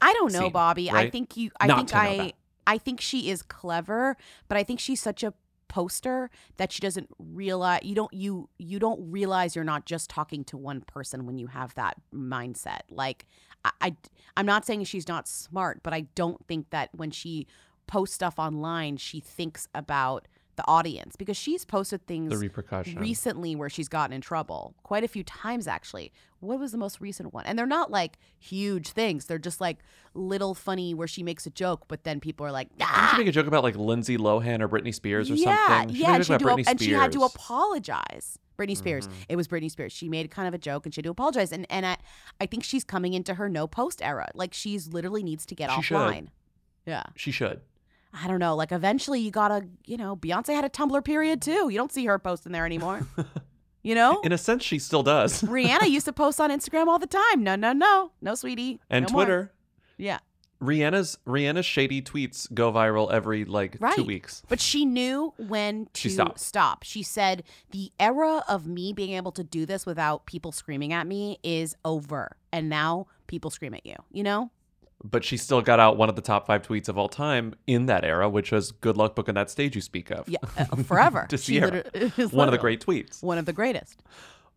I 0.00 0.12
don't 0.14 0.32
know, 0.32 0.40
seen, 0.40 0.52
Bobby. 0.52 0.90
I 0.90 1.10
think 1.10 1.36
you 1.36 1.50
I 1.60 1.66
Not 1.68 1.76
think 1.76 1.94
I 1.94 2.16
that. 2.16 2.32
I 2.66 2.78
think 2.78 3.00
she 3.00 3.30
is 3.30 3.42
clever, 3.42 4.16
but 4.48 4.56
I 4.58 4.64
think 4.64 4.80
she's 4.80 5.00
such 5.00 5.22
a 5.22 5.32
poster 5.68 6.28
that 6.58 6.70
she 6.70 6.80
doesn't 6.80 7.08
realize 7.18 7.80
you 7.82 7.94
don't 7.94 8.12
you 8.12 8.48
you 8.58 8.78
don't 8.78 9.00
realize 9.10 9.56
you're 9.56 9.64
not 9.64 9.86
just 9.86 10.10
talking 10.10 10.44
to 10.44 10.56
one 10.58 10.82
person 10.82 11.24
when 11.24 11.38
you 11.38 11.46
have 11.46 11.74
that 11.76 11.96
mindset. 12.14 12.80
Like 12.90 13.26
I, 13.64 13.70
I 13.80 13.96
I'm 14.36 14.46
not 14.46 14.66
saying 14.66 14.84
she's 14.84 15.08
not 15.08 15.28
smart, 15.28 15.80
but 15.82 15.94
I 15.94 16.02
don't 16.14 16.46
think 16.46 16.70
that 16.70 16.90
when 16.92 17.10
she 17.10 17.46
posts 17.86 18.14
stuff 18.14 18.38
online, 18.38 18.96
she 18.96 19.20
thinks 19.20 19.68
about 19.74 20.26
the 20.56 20.64
audience 20.68 21.16
because 21.16 21.36
she's 21.36 21.64
posted 21.64 22.06
things 22.06 22.30
the 22.30 22.36
repercussion. 22.36 22.98
recently 22.98 23.56
where 23.56 23.70
she's 23.70 23.88
gotten 23.88 24.12
in 24.12 24.20
trouble 24.20 24.74
quite 24.82 25.02
a 25.02 25.08
few 25.08 25.24
times 25.24 25.66
actually 25.66 26.12
what 26.40 26.58
was 26.58 26.72
the 26.72 26.78
most 26.78 27.00
recent 27.00 27.32
one 27.32 27.44
and 27.46 27.58
they're 27.58 27.66
not 27.66 27.90
like 27.90 28.18
huge 28.38 28.88
things 28.90 29.24
they're 29.26 29.38
just 29.38 29.60
like 29.60 29.78
little 30.14 30.54
funny 30.54 30.92
where 30.92 31.08
she 31.08 31.22
makes 31.22 31.46
a 31.46 31.50
joke 31.50 31.84
but 31.88 32.04
then 32.04 32.20
people 32.20 32.44
are 32.44 32.52
like 32.52 32.68
Didn't 32.76 32.90
ah! 32.90 33.10
she 33.12 33.18
make 33.18 33.28
a 33.28 33.32
joke 33.32 33.46
about 33.46 33.62
like 33.62 33.76
Lindsay 33.76 34.18
Lohan 34.18 34.60
or 34.60 34.68
Britney 34.68 34.94
Spears 34.94 35.30
or 35.30 35.34
yeah 35.34 35.66
something? 35.66 35.94
She 35.94 36.02
yeah 36.02 36.14
and 36.16 36.26
she, 36.26 36.32
had 36.32 36.40
to, 36.40 36.64
and 36.66 36.80
she 36.80 36.90
had 36.92 37.12
to 37.12 37.22
apologize 37.22 38.38
Britney 38.58 38.76
Spears. 38.76 39.08
Mhm. 39.08 39.12
It 39.30 39.36
was 39.36 39.48
Britney 39.48 39.70
Spears. 39.70 39.92
She 39.92 40.08
made 40.08 40.30
kind 40.30 40.46
of 40.46 40.54
a 40.54 40.58
joke 40.58 40.86
and 40.86 40.94
she 40.94 40.98
had 40.98 41.04
to 41.04 41.10
apologize. 41.10 41.52
And 41.52 41.66
and 41.70 41.86
I, 41.86 41.96
I 42.40 42.46
think 42.46 42.64
she's 42.64 42.84
coming 42.84 43.14
into 43.14 43.34
her 43.34 43.48
no 43.48 43.66
post 43.66 44.02
era. 44.02 44.30
Like 44.34 44.54
she's 44.54 44.88
literally 44.88 45.22
needs 45.22 45.46
to 45.46 45.54
get 45.54 45.70
She 45.72 45.82
should. 45.82 46.28
Yeah. 46.86 47.04
She 47.16 47.30
should. 47.30 47.60
I 48.14 48.28
don't 48.28 48.38
know. 48.40 48.54
Like 48.56 48.72
eventually 48.72 49.20
you 49.20 49.30
gotta, 49.30 49.66
you 49.86 49.96
know, 49.96 50.16
Beyonce 50.16 50.54
had 50.54 50.64
a 50.64 50.68
Tumblr 50.68 51.04
period 51.04 51.40
too. 51.42 51.68
You 51.70 51.76
don't 51.78 51.92
see 51.92 52.04
her 52.06 52.18
posting 52.18 52.52
there 52.52 52.66
anymore. 52.66 53.06
you 53.82 53.94
know? 53.94 54.20
In 54.22 54.32
a 54.32 54.38
sense, 54.38 54.62
she 54.64 54.78
still 54.78 55.02
does. 55.02 55.42
Rihanna 55.42 55.88
used 55.88 56.04
to 56.06 56.12
post 56.12 56.40
on 56.40 56.50
Instagram 56.50 56.86
all 56.88 56.98
the 56.98 57.06
time. 57.06 57.42
No, 57.42 57.56
no, 57.56 57.72
no. 57.72 58.12
No, 58.20 58.34
sweetie. 58.34 58.80
and 58.90 59.06
No 59.06 59.12
more. 59.12 59.24
Twitter. 59.24 59.52
Yeah. 59.96 60.18
Rihanna's 60.60 61.18
Rihanna's 61.26 61.66
shady 61.66 62.00
tweets 62.00 62.52
go 62.54 62.70
viral 62.70 63.10
every 63.12 63.44
like 63.44 63.76
Right. 63.80 63.96
two 63.96 64.04
weeks. 64.04 64.42
But 64.48 64.60
she 64.60 64.84
knew 64.84 65.34
when 65.36 65.86
to 65.94 66.00
She 66.00 66.08
stopped. 66.10 66.38
stop. 66.38 66.82
She 66.84 67.02
said, 67.02 67.42
The 67.72 67.90
era 67.98 68.44
of 68.48 68.66
me 68.68 68.92
being 68.92 69.14
able 69.14 69.32
to 69.32 69.42
do 69.42 69.66
this 69.66 69.84
without 69.86 70.26
people 70.26 70.52
screaming 70.52 70.92
at 70.92 71.06
me 71.06 71.38
is 71.42 71.74
over. 71.84 72.36
And 72.52 72.68
now 72.68 73.06
people 73.26 73.50
scream 73.50 73.74
at 73.74 73.84
you, 73.84 73.96
you 74.12 74.22
know? 74.22 74.50
But 75.04 75.24
she 75.24 75.36
still 75.36 75.60
got 75.62 75.80
out 75.80 75.96
one 75.96 76.08
of 76.08 76.14
the 76.16 76.22
top 76.22 76.46
five 76.46 76.62
tweets 76.62 76.88
of 76.88 76.96
all 76.96 77.08
time 77.08 77.54
in 77.66 77.86
that 77.86 78.04
era, 78.04 78.28
which 78.28 78.52
was 78.52 78.70
"Good 78.70 78.96
luck 78.96 79.14
booking 79.16 79.34
that 79.34 79.50
stage 79.50 79.74
you 79.74 79.80
speak 79.82 80.10
of." 80.10 80.28
Yeah, 80.28 80.38
uh, 80.56 80.76
forever. 80.76 81.26
to 81.30 81.36
Ciara, 81.38 81.82
one 82.30 82.46
of 82.48 82.52
the 82.52 82.58
great 82.58 82.84
tweets. 82.84 83.22
One 83.22 83.36
of 83.38 83.44
the 83.46 83.52
greatest. 83.52 84.02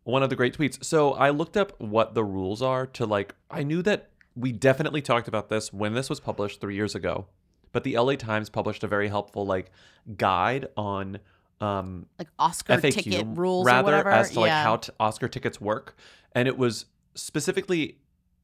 One 0.04 0.22
of 0.22 0.30
the 0.30 0.36
great 0.36 0.56
tweets. 0.56 0.84
So 0.84 1.14
I 1.14 1.32
looked 1.32 1.58
up 1.58 1.74
what 1.82 2.14
the 2.14 2.24
rules 2.24 2.62
are 2.62 2.86
to 2.88 3.06
like. 3.08 3.34
I 3.50 3.64
knew 3.64 3.82
that 3.84 4.10
we 4.36 4.52
definitely 4.52 5.02
talked 5.02 5.28
about 5.28 5.50
this 5.50 5.74
when 5.74 5.94
this 5.94 6.10
was 6.12 6.20
published 6.20 6.62
three 6.62 6.76
years 6.76 6.94
ago, 6.94 7.26
but 7.72 7.84
the 7.84 7.98
LA 7.98 8.14
Times 8.16 8.50
published 8.50 8.84
a 8.84 8.88
very 8.88 9.08
helpful 9.08 9.46
like 9.48 9.72
guide 10.16 10.68
on 10.78 11.18
um 11.62 12.06
Like 12.20 12.28
Oscar 12.38 12.74
FAQ, 12.76 12.92
ticket 13.02 13.26
rules 13.30 13.66
rather 13.66 13.86
whatever. 13.86 14.12
as 14.12 14.30
to 14.32 14.42
like 14.42 14.50
Yeah. 14.50 14.64
how 14.64 14.76
t- 14.76 14.92
Oscar 15.00 15.28
tickets 15.28 15.60
work, 15.60 15.96
and 16.34 16.48
it 16.48 16.56
was 16.58 16.86
specifically 17.16 17.98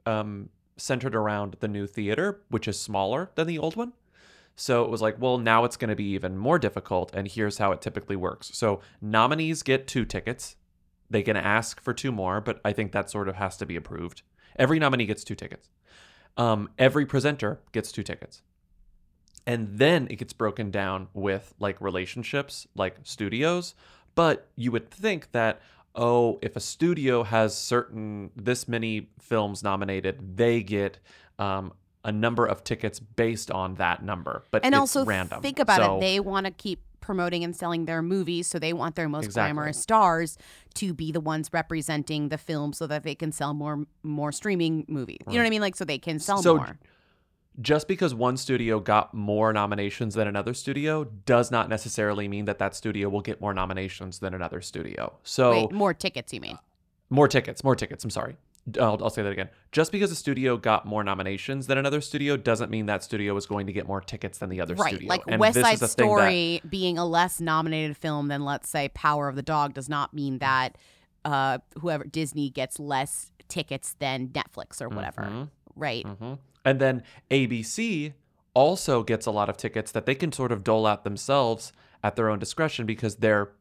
um, 0.07 0.49
centered 0.81 1.15
around 1.15 1.57
the 1.59 1.67
new 1.67 1.87
theater, 1.87 2.41
which 2.49 2.67
is 2.67 2.79
smaller 2.79 3.31
than 3.35 3.47
the 3.47 3.59
old 3.59 3.75
one. 3.75 3.93
So 4.55 4.83
it 4.83 4.89
was 4.89 5.01
like, 5.01 5.19
well, 5.19 5.37
now 5.37 5.63
it's 5.63 5.77
going 5.77 5.89
to 5.89 5.95
be 5.95 6.11
even 6.11 6.37
more 6.37 6.59
difficult, 6.59 7.11
and 7.13 7.27
here's 7.27 7.57
how 7.57 7.71
it 7.71 7.81
typically 7.81 8.15
works. 8.15 8.51
So 8.53 8.81
nominees 9.01 9.63
get 9.63 9.87
two 9.87 10.05
tickets. 10.05 10.55
They 11.09 11.23
can 11.23 11.37
ask 11.37 11.81
for 11.81 11.93
two 11.93 12.11
more, 12.11 12.41
but 12.41 12.59
I 12.63 12.73
think 12.73 12.91
that 12.91 13.09
sort 13.09 13.29
of 13.29 13.35
has 13.35 13.57
to 13.57 13.65
be 13.65 13.75
approved. 13.75 14.21
Every 14.57 14.79
nominee 14.79 15.05
gets 15.05 15.23
two 15.23 15.35
tickets. 15.35 15.69
Um, 16.37 16.69
every 16.77 17.05
presenter 17.05 17.59
gets 17.71 17.91
two 17.91 18.03
tickets 18.03 18.41
and 19.45 19.77
then 19.77 20.07
it 20.09 20.17
gets 20.17 20.33
broken 20.33 20.71
down 20.71 21.07
with 21.13 21.53
like 21.59 21.79
relationships 21.81 22.67
like 22.75 22.97
studios 23.03 23.73
but 24.15 24.47
you 24.55 24.71
would 24.71 24.89
think 24.89 25.31
that 25.31 25.61
oh 25.95 26.39
if 26.41 26.55
a 26.55 26.59
studio 26.59 27.23
has 27.23 27.55
certain 27.57 28.31
this 28.35 28.67
many 28.67 29.09
films 29.19 29.61
nominated 29.63 30.37
they 30.37 30.61
get 30.63 30.99
um, 31.39 31.73
a 32.05 32.11
number 32.11 32.45
of 32.45 32.63
tickets 32.63 32.99
based 32.99 33.51
on 33.51 33.75
that 33.75 34.03
number 34.03 34.43
but 34.51 34.63
and 34.63 34.73
also 34.75 35.03
random 35.05 35.41
think 35.41 35.59
about 35.59 35.77
So- 35.81 35.97
it. 35.97 36.01
They 36.01 36.19
want 36.19 36.45
to 36.45 36.51
keep 36.51 36.79
promoting 37.01 37.43
and 37.43 37.55
selling 37.55 37.85
their 37.85 38.03
movies, 38.03 38.45
so 38.45 38.59
they 38.59 38.73
want 38.73 38.95
their 38.95 39.09
most 39.09 39.25
Exactly. 39.25 39.53
glamorous 39.53 39.79
stars 39.79 40.37
to 40.75 40.93
be 40.93 41.11
the 41.11 41.19
ones 41.19 41.49
representing 41.51 42.29
the 42.29 42.37
film, 42.37 42.73
so 42.73 42.85
that 42.85 43.01
they 43.03 43.15
can 43.15 43.31
sell 43.31 43.55
more 43.55 43.85
more 44.03 44.31
streaming 44.31 44.85
movies. 44.87 45.17
You 45.27 45.33
know 45.33 45.39
what 45.39 45.47
I 45.47 45.49
mean? 45.49 45.61
Like 45.61 45.75
so 45.75 45.83
they 45.83 45.97
can 45.97 46.19
sell 46.19 46.43
so 46.43 46.57
more. 46.57 46.77
Just 47.59 47.87
because 47.87 48.13
one 48.15 48.37
studio 48.37 48.79
got 48.79 49.13
more 49.13 49.51
nominations 49.51 50.15
than 50.15 50.27
another 50.27 50.53
studio 50.53 51.03
does 51.25 51.51
not 51.51 51.67
necessarily 51.69 52.27
mean 52.27 52.45
that 52.45 52.59
that 52.59 52.73
studio 52.75 53.09
will 53.09 53.21
get 53.21 53.41
more 53.41 53.53
nominations 53.53 54.19
than 54.19 54.33
another 54.33 54.61
studio 54.61 55.11
so 55.23 55.51
Wait, 55.51 55.71
more 55.71 55.93
tickets, 55.93 56.31
you 56.31 56.39
mean? 56.39 56.57
More 57.09 57.27
tickets, 57.27 57.63
more 57.63 57.75
tickets. 57.75 58.03
I'm 58.05 58.09
sorry. 58.09 58.37
I'll, 58.79 58.97
I'll 59.03 59.09
say 59.09 59.21
that 59.23 59.31
again. 59.31 59.49
Just 59.71 59.91
because 59.91 60.11
a 60.11 60.15
studio 60.15 60.55
got 60.55 60.85
more 60.85 61.03
nominations 61.03 61.67
than 61.67 61.77
another 61.77 61.99
studio 61.99 62.37
doesn't 62.37 62.69
mean 62.69 62.85
that 62.85 63.03
studio 63.03 63.35
is 63.35 63.45
going 63.47 63.65
to 63.67 63.73
get 63.73 63.87
more 63.87 63.99
tickets 63.99 64.37
than 64.37 64.49
the 64.49 64.61
other 64.61 64.75
right, 64.75 64.93
studio. 64.93 65.09
like 65.09 65.21
And 65.27 65.39
West 65.39 65.55
this 65.55 65.63
Side 65.65 65.73
is 65.73 65.79
the 65.81 65.87
that- 65.87 65.91
Story 65.91 66.61
being 66.69 66.97
a 66.97 67.05
less 67.05 67.41
nominated 67.41 67.97
film 67.97 68.27
than 68.29 68.45
let's 68.45 68.69
say 68.69 68.89
Power 68.93 69.27
of 69.27 69.35
the 69.35 69.41
Dog 69.41 69.73
does 69.73 69.89
not 69.89 70.13
mean 70.13 70.37
that 70.37 70.77
uh, 71.25 71.57
whoever 71.79 72.03
Disney 72.05 72.49
gets 72.49 72.79
less 72.79 73.31
tickets 73.47 73.95
than 73.99 74.29
Netflix 74.29 74.81
or 74.81 74.87
whatever. 74.89 75.23
Mhm. 75.23 75.49
Right. 75.75 76.05
Mhm. 76.05 76.37
And 76.65 76.79
then 76.79 77.03
ABC 77.29 78.13
also 78.53 79.03
gets 79.03 79.25
a 79.25 79.31
lot 79.31 79.49
of 79.49 79.57
tickets 79.57 79.91
that 79.91 80.05
they 80.05 80.15
can 80.15 80.31
sort 80.31 80.51
of 80.51 80.63
dole 80.63 80.85
out 80.85 81.03
themselves 81.03 81.71
at 82.03 82.15
their 82.15 82.29
own 82.29 82.39
discretion 82.39 82.85
because 82.85 83.15
they're 83.17 83.51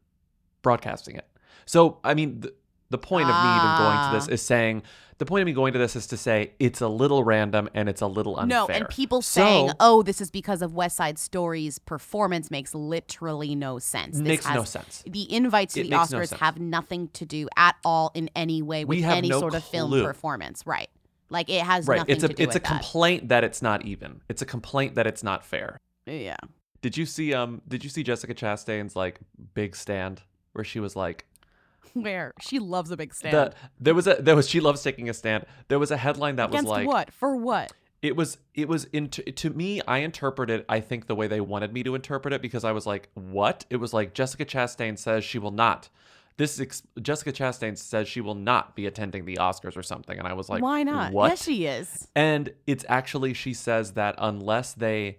broadcasting 0.61 1.15
it. 1.15 1.27
So, 1.65 1.99
I 2.03 2.13
mean, 2.13 2.41
the, 2.41 2.53
the 2.89 2.97
point 2.97 3.29
of 3.29 3.35
me 3.35 3.55
even 3.55 3.77
going 3.77 3.97
to 3.97 4.09
this 4.13 4.27
Ah. 4.27 4.33
is 4.33 4.41
saying 4.41 4.83
the 5.17 5.25
point 5.25 5.41
of 5.43 5.45
me 5.45 5.53
going 5.53 5.71
to 5.73 5.79
this 5.79 5.95
is 5.95 6.07
to 6.07 6.17
say 6.17 6.51
it's 6.59 6.81
a 6.81 6.87
little 6.87 7.23
random 7.23 7.69
and 7.75 7.87
it's 7.87 8.01
a 8.01 8.07
little 8.07 8.37
unfair. 8.37 8.57
No, 8.59 8.67
and 8.67 8.89
people 8.89 9.21
So- 9.21 9.39
saying, 9.41 9.71
"Oh, 9.79 10.01
this 10.03 10.19
is 10.19 10.29
because 10.31 10.61
of 10.63 10.73
West 10.73 10.97
Side 10.97 11.17
Story's 11.19 11.77
performance," 11.79 12.49
makes 12.51 12.73
literally 12.75 13.55
no 13.55 13.77
sense. 13.79 14.17
This 14.17 14.27
Makes 14.27 14.49
no 14.49 14.63
sense. 14.63 15.03
The 15.07 15.31
invites 15.33 15.75
to 15.75 15.81
It 15.81 15.83
the 15.85 15.89
makes 15.97 16.11
no 16.11 16.19
Oscars 16.19 16.37
have 16.39 16.59
nothing 16.59 17.07
to 17.09 17.25
do 17.25 17.47
at 17.55 17.75
all 17.85 18.11
in 18.15 18.29
any 18.35 18.61
way 18.63 18.83
with 18.83 19.03
any 19.03 19.29
no 19.29 19.39
sort 19.39 19.53
of 19.55 19.63
film 19.63 19.91
performance. 19.91 20.63
Right. 20.65 20.89
Like 21.31 21.49
it 21.49 21.61
has 21.61 21.87
right. 21.87 21.97
nothing 21.97 22.13
It's 22.13 22.23
a 22.23 22.27
to 22.27 22.33
do 22.33 22.43
it's 22.43 22.55
a 22.55 22.59
that. 22.59 22.67
complaint 22.67 23.29
that 23.29 23.43
it's 23.43 23.61
not 23.61 23.85
even. 23.85 24.21
It's 24.29 24.41
a 24.41 24.45
complaint 24.45 24.95
that 24.95 25.07
it's 25.07 25.23
not 25.23 25.45
fair. 25.45 25.79
Yeah. 26.05 26.35
Did 26.81 26.97
you 26.97 27.05
see 27.05 27.33
um 27.33 27.61
did 27.67 27.83
you 27.83 27.89
see 27.89 28.03
Jessica 28.03 28.33
Chastain's 28.33 28.95
like 28.95 29.19
big 29.53 29.75
stand 29.75 30.21
where 30.51 30.65
she 30.65 30.79
was 30.79 30.95
like 30.95 31.25
Where 31.93 32.33
she 32.39 32.59
loves 32.59 32.91
a 32.91 32.97
big 32.97 33.13
stand. 33.13 33.33
the 33.33 33.53
there 33.79 33.95
was 33.95 34.07
a 34.07 34.15
there 34.15 34.35
was 34.35 34.47
she 34.47 34.59
loves 34.59 34.83
taking 34.83 35.09
a 35.09 35.13
stand. 35.13 35.45
There 35.69 35.79
was 35.79 35.89
a 35.91 35.97
headline 35.97 36.35
that 36.35 36.49
Against 36.49 36.65
was 36.65 36.71
like 36.71 36.87
what? 36.87 37.13
For 37.13 37.35
what? 37.35 37.71
It 38.01 38.15
was 38.15 38.37
it 38.53 38.67
was 38.67 38.85
in 38.85 39.09
to 39.09 39.49
me 39.51 39.81
I 39.87 39.99
interpreted 39.99 40.65
I 40.67 40.81
think 40.81 41.07
the 41.07 41.15
way 41.15 41.27
they 41.27 41.39
wanted 41.39 41.71
me 41.71 41.83
to 41.83 41.95
interpret 41.95 42.33
it 42.33 42.41
because 42.41 42.65
I 42.65 42.73
was 42.73 42.85
like 42.85 43.09
what? 43.13 43.65
It 43.69 43.77
was 43.77 43.93
like 43.93 44.13
Jessica 44.13 44.43
Chastain 44.43 44.97
says 44.97 45.23
she 45.23 45.39
will 45.39 45.51
not. 45.51 45.87
This 46.37 46.55
is 46.55 46.61
ex- 46.61 46.83
Jessica 47.01 47.31
Chastain 47.31 47.77
says 47.77 48.07
she 48.07 48.21
will 48.21 48.35
not 48.35 48.75
be 48.75 48.85
attending 48.85 49.25
the 49.25 49.35
Oscars 49.35 49.77
or 49.77 49.83
something 49.83 50.17
and 50.17 50.27
I 50.27 50.33
was 50.33 50.49
like 50.49 50.63
Why 50.63 50.83
not? 50.83 51.13
What? 51.13 51.29
Yes, 51.29 51.43
she 51.43 51.65
is. 51.65 52.07
And 52.15 52.53
it's 52.65 52.85
actually, 52.89 53.33
she 53.33 53.53
says 53.53 53.91
that 53.93 54.15
unless 54.17 54.73
they 54.73 55.17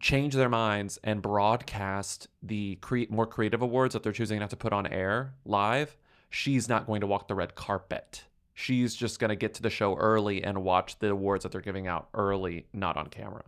change 0.00 0.34
their 0.34 0.48
minds 0.48 0.98
and 1.04 1.22
broadcast 1.22 2.28
the 2.42 2.76
cre- 2.76 3.02
more 3.10 3.26
creative 3.26 3.62
awards 3.62 3.92
that 3.92 4.02
they're 4.02 4.12
choosing 4.12 4.38
not 4.38 4.50
to 4.50 4.56
put 4.56 4.72
on 4.72 4.86
air 4.86 5.34
live, 5.44 5.96
she's 6.30 6.68
not 6.68 6.86
going 6.86 7.00
to 7.00 7.06
walk 7.06 7.28
the 7.28 7.34
red 7.34 7.54
carpet. 7.54 8.24
She's 8.54 8.94
just 8.94 9.20
going 9.20 9.28
to 9.28 9.36
get 9.36 9.54
to 9.54 9.62
the 9.62 9.70
show 9.70 9.94
early 9.96 10.42
and 10.42 10.64
watch 10.64 10.98
the 10.98 11.10
awards 11.10 11.44
that 11.44 11.52
they're 11.52 11.60
giving 11.60 11.86
out 11.86 12.08
early, 12.12 12.66
not 12.72 12.96
on 12.96 13.06
camera. 13.06 13.44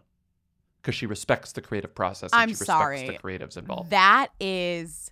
Because 0.80 0.94
she 0.94 1.06
respects 1.06 1.52
the 1.52 1.60
creative 1.60 1.94
process. 1.94 2.32
And 2.32 2.42
I'm 2.42 2.48
she 2.48 2.52
respects 2.52 2.68
sorry. 2.68 3.06
the 3.08 3.18
creatives 3.18 3.56
involved. 3.56 3.90
That 3.90 4.28
is 4.38 5.10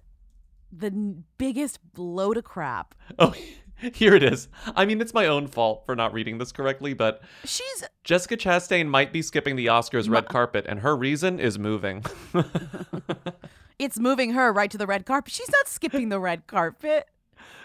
the 0.72 0.86
n- 0.88 1.24
biggest 1.38 1.78
load 1.96 2.36
of 2.36 2.44
crap. 2.44 2.94
Oh, 3.18 3.34
here 3.94 4.14
it 4.14 4.22
is. 4.22 4.48
I 4.76 4.84
mean, 4.84 5.00
it's 5.00 5.14
my 5.14 5.26
own 5.26 5.46
fault 5.46 5.84
for 5.86 5.94
not 5.96 6.12
reading 6.12 6.38
this 6.38 6.52
correctly, 6.52 6.94
but 6.94 7.22
She's 7.44 7.84
Jessica 8.04 8.36
Chastain 8.36 8.88
might 8.88 9.12
be 9.12 9.22
skipping 9.22 9.56
the 9.56 9.66
Oscars 9.66 10.08
red 10.10 10.28
carpet, 10.28 10.66
and 10.68 10.80
her 10.80 10.96
reason 10.96 11.38
is 11.40 11.58
moving. 11.58 12.04
it's 13.78 13.98
moving 13.98 14.32
her 14.32 14.52
right 14.52 14.70
to 14.70 14.78
the 14.78 14.86
red 14.86 15.06
carpet. 15.06 15.32
She's 15.32 15.50
not 15.50 15.68
skipping 15.68 16.08
the 16.08 16.20
red 16.20 16.46
carpet. 16.46 17.08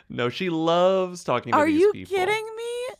no, 0.10 0.30
she 0.30 0.50
loves 0.50 1.24
talking 1.24 1.52
to 1.52 1.58
Are 1.58 1.68
you 1.68 1.92
people. 1.94 2.16
kidding 2.16 2.46
me? 2.56 2.96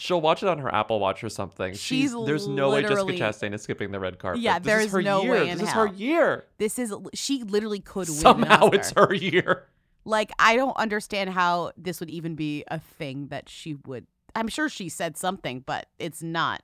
She'll 0.00 0.20
watch 0.22 0.42
it 0.42 0.48
on 0.48 0.58
her 0.58 0.74
Apple 0.74 0.98
Watch 0.98 1.22
or 1.22 1.28
something. 1.28 1.74
She's 1.74 2.12
there's 2.12 2.48
no 2.48 2.70
way 2.70 2.80
Jessica 2.82 3.12
Chastain 3.12 3.52
is 3.52 3.62
skipping 3.62 3.90
the 3.92 4.00
red 4.00 4.18
carpet. 4.18 4.40
Yeah, 4.40 4.58
this 4.58 4.66
there's 4.66 4.86
is 4.86 4.92
her 4.92 5.02
no 5.02 5.22
year. 5.22 5.32
way 5.32 5.48
in 5.50 5.58
This 5.58 5.68
is 5.68 5.74
her 5.74 5.86
year. 5.88 6.46
This 6.56 6.78
is 6.78 6.94
she 7.12 7.42
literally 7.42 7.80
could 7.80 8.08
Somehow 8.08 8.70
it's 8.70 8.92
her 8.92 9.12
year. 9.12 9.66
Like 10.06 10.32
I 10.38 10.56
don't 10.56 10.76
understand 10.78 11.30
how 11.30 11.72
this 11.76 12.00
would 12.00 12.08
even 12.08 12.34
be 12.34 12.64
a 12.68 12.78
thing 12.78 13.28
that 13.28 13.50
she 13.50 13.74
would. 13.86 14.06
I'm 14.34 14.48
sure 14.48 14.70
she 14.70 14.88
said 14.88 15.18
something, 15.18 15.60
but 15.66 15.86
it's 15.98 16.22
not. 16.22 16.62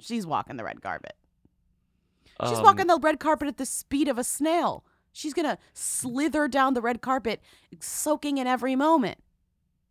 She's 0.00 0.26
walking 0.26 0.56
the 0.56 0.64
red 0.64 0.82
carpet. 0.82 1.14
She's 2.46 2.58
Um, 2.58 2.64
walking 2.64 2.86
the 2.86 2.98
red 3.00 3.18
carpet 3.18 3.48
at 3.48 3.56
the 3.56 3.66
speed 3.66 4.08
of 4.08 4.18
a 4.18 4.24
snail. 4.24 4.84
She's 5.12 5.32
gonna 5.32 5.56
slither 5.72 6.48
down 6.48 6.74
the 6.74 6.82
red 6.82 7.00
carpet, 7.00 7.40
soaking 7.80 8.36
in 8.36 8.46
every 8.46 8.76
moment. 8.76 9.18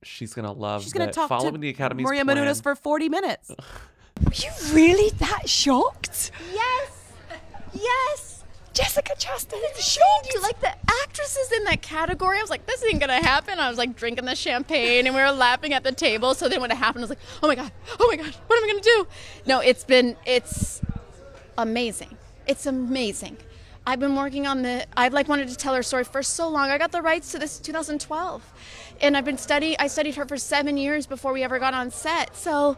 She's 0.03 0.33
gonna 0.33 0.51
love. 0.51 0.83
She's 0.83 0.93
gonna 0.93 1.07
that 1.07 1.13
talk 1.13 1.29
following 1.29 1.53
to 1.53 1.59
the 1.59 1.69
Academy's 1.69 2.05
Maria 2.05 2.23
plan. 2.23 2.37
Menounos 2.37 2.61
for 2.61 2.75
40 2.75 3.09
minutes. 3.09 3.49
Were 4.23 4.33
you 4.33 4.49
really 4.73 5.09
that 5.17 5.49
shocked? 5.49 6.31
Yes. 6.53 7.13
Yes. 7.73 8.43
Jessica 8.73 9.13
Chastain 9.17 9.59
is 9.75 9.97
Thank 9.97 10.33
you. 10.33 10.41
Like 10.41 10.59
the 10.59 10.71
actresses 11.03 11.51
in 11.51 11.63
that 11.63 11.81
category, 11.81 12.37
I 12.37 12.41
was 12.41 12.51
like, 12.51 12.67
this 12.67 12.83
ain't 12.85 12.99
gonna 12.99 13.23
happen. 13.23 13.57
I 13.59 13.69
was 13.69 13.77
like 13.79 13.95
drinking 13.95 14.25
the 14.25 14.35
champagne 14.35 15.07
and 15.07 15.15
we 15.15 15.21
were 15.21 15.31
laughing 15.31 15.73
at 15.73 15.83
the 15.83 15.91
table. 15.91 16.35
So 16.35 16.47
then 16.47 16.61
when 16.61 16.69
it 16.69 16.77
happened, 16.77 17.03
I 17.03 17.05
was 17.05 17.09
like, 17.09 17.19
oh 17.41 17.47
my 17.47 17.55
god, 17.55 17.71
oh 17.99 18.07
my 18.07 18.17
god, 18.17 18.35
what 18.45 18.57
am 18.57 18.63
I 18.63 18.67
gonna 18.67 18.81
do? 18.81 19.07
No, 19.47 19.61
it's 19.61 19.83
been 19.83 20.15
it's 20.25 20.81
amazing. 21.57 22.15
It's 22.45 22.67
amazing. 22.67 23.37
I've 23.87 24.01
been 24.01 24.17
working 24.17 24.45
on 24.45 24.63
the. 24.63 24.85
I've 24.97 25.13
like 25.13 25.29
wanted 25.29 25.47
to 25.47 25.55
tell 25.55 25.73
her 25.73 25.81
story 25.81 26.03
for 26.03 26.21
so 26.21 26.49
long. 26.49 26.69
I 26.69 26.77
got 26.77 26.91
the 26.91 27.01
rights 27.01 27.31
to 27.31 27.39
this 27.39 27.57
2012, 27.57 28.43
and 29.01 29.17
I've 29.17 29.25
been 29.25 29.37
study. 29.37 29.77
I 29.79 29.87
studied 29.87 30.15
her 30.15 30.25
for 30.25 30.37
seven 30.37 30.77
years 30.77 31.05
before 31.07 31.33
we 31.33 31.43
ever 31.43 31.59
got 31.59 31.73
on 31.73 31.91
set. 31.91 32.35
So 32.35 32.77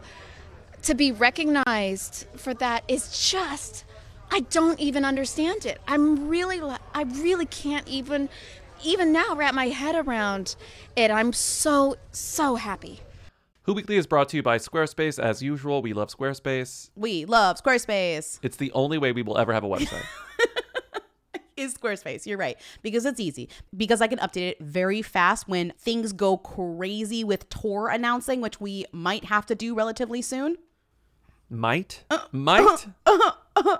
to 0.82 0.94
be 0.94 1.12
recognized 1.12 2.26
for 2.36 2.54
that 2.54 2.84
is 2.88 3.30
just 3.30 3.84
I 4.30 4.40
don't 4.40 4.78
even 4.78 5.04
understand 5.04 5.66
it. 5.66 5.80
I'm 5.88 6.28
really 6.28 6.60
li- 6.60 6.76
I 6.94 7.02
really 7.02 7.46
can't 7.46 7.86
even 7.88 8.28
even 8.82 9.12
now 9.12 9.34
wrap 9.34 9.54
my 9.54 9.68
head 9.68 9.94
around 9.94 10.56
it. 10.96 11.10
I'm 11.10 11.32
so 11.32 11.96
so 12.12 12.56
happy. 12.56 13.00
Who 13.64 13.74
Weekly 13.74 13.96
is 13.96 14.06
brought 14.06 14.28
to 14.30 14.36
you 14.36 14.42
by 14.42 14.58
Squarespace. 14.58 15.22
As 15.22 15.42
usual, 15.42 15.82
we 15.82 15.92
love 15.92 16.08
Squarespace. 16.08 16.90
We 16.96 17.24
love 17.26 17.62
Squarespace. 17.62 18.38
It's 18.42 18.56
the 18.56 18.72
only 18.72 18.98
way 18.98 19.12
we 19.12 19.22
will 19.22 19.36
ever 19.36 19.52
have 19.52 19.64
a 19.64 19.68
website. 19.68 20.04
is 21.60 21.74
Squarespace. 21.74 22.26
You're 22.26 22.38
right. 22.38 22.56
Because 22.82 23.04
it's 23.04 23.20
easy. 23.20 23.48
Because 23.76 24.00
I 24.00 24.06
can 24.06 24.18
update 24.18 24.50
it 24.50 24.60
very 24.60 25.02
fast 25.02 25.48
when 25.48 25.72
things 25.78 26.12
go 26.12 26.36
crazy 26.36 27.24
with 27.24 27.48
tour 27.48 27.88
announcing, 27.88 28.40
which 28.40 28.60
we 28.60 28.86
might 28.92 29.24
have 29.26 29.46
to 29.46 29.54
do 29.54 29.74
relatively 29.74 30.22
soon. 30.22 30.56
Might? 31.48 32.04
Uh, 32.10 32.20
Might? 32.32 32.86
Uh, 33.04 33.30
uh, 33.56 33.76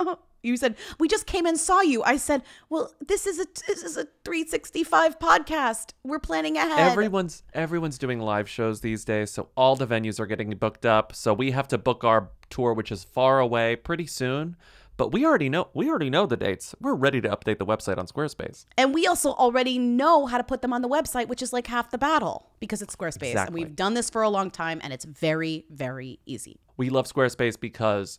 uh, 0.00 0.14
you 0.42 0.56
said 0.56 0.76
we 0.98 1.08
just 1.08 1.26
came 1.26 1.46
and 1.46 1.58
saw 1.58 1.80
you. 1.80 2.02
I 2.02 2.16
said, 2.16 2.42
"Well, 2.68 2.92
this 3.06 3.26
is 3.26 3.40
a 3.40 3.46
this 3.66 3.82
is 3.82 3.96
a 3.96 4.04
365 4.24 5.18
podcast. 5.18 5.92
We're 6.04 6.18
planning 6.18 6.56
ahead." 6.56 6.78
Everyone's 6.78 7.42
everyone's 7.54 7.98
doing 7.98 8.20
live 8.20 8.48
shows 8.48 8.80
these 8.80 9.04
days, 9.04 9.30
so 9.30 9.48
all 9.56 9.74
the 9.74 9.86
venues 9.86 10.20
are 10.20 10.26
getting 10.26 10.50
booked 10.50 10.86
up. 10.86 11.14
So 11.14 11.32
we 11.32 11.50
have 11.52 11.68
to 11.68 11.78
book 11.78 12.04
our 12.04 12.30
tour, 12.50 12.72
which 12.72 12.92
is 12.92 13.04
far 13.04 13.40
away, 13.40 13.76
pretty 13.76 14.06
soon. 14.06 14.56
But 14.98 15.12
we 15.12 15.24
already 15.24 15.48
know 15.48 15.68
we 15.72 15.88
already 15.88 16.10
know 16.10 16.26
the 16.26 16.36
dates. 16.36 16.74
We're 16.80 16.94
ready 16.94 17.20
to 17.22 17.28
update 17.28 17.58
the 17.58 17.64
website 17.64 17.98
on 17.98 18.06
Squarespace. 18.06 18.66
And 18.76 18.92
we 18.92 19.06
also 19.06 19.30
already 19.30 19.78
know 19.78 20.26
how 20.26 20.36
to 20.38 20.44
put 20.44 20.60
them 20.60 20.72
on 20.72 20.82
the 20.82 20.88
website, 20.88 21.28
which 21.28 21.40
is 21.40 21.52
like 21.52 21.68
half 21.68 21.90
the 21.90 21.98
battle 21.98 22.50
because 22.58 22.82
it's 22.82 22.94
Squarespace. 22.94 23.36
And 23.36 23.54
we've 23.54 23.76
done 23.76 23.94
this 23.94 24.10
for 24.10 24.22
a 24.22 24.28
long 24.28 24.50
time 24.50 24.80
and 24.82 24.92
it's 24.92 25.04
very, 25.04 25.64
very 25.70 26.18
easy. 26.26 26.58
We 26.76 26.90
love 26.90 27.06
Squarespace 27.06 27.58
because 27.58 28.18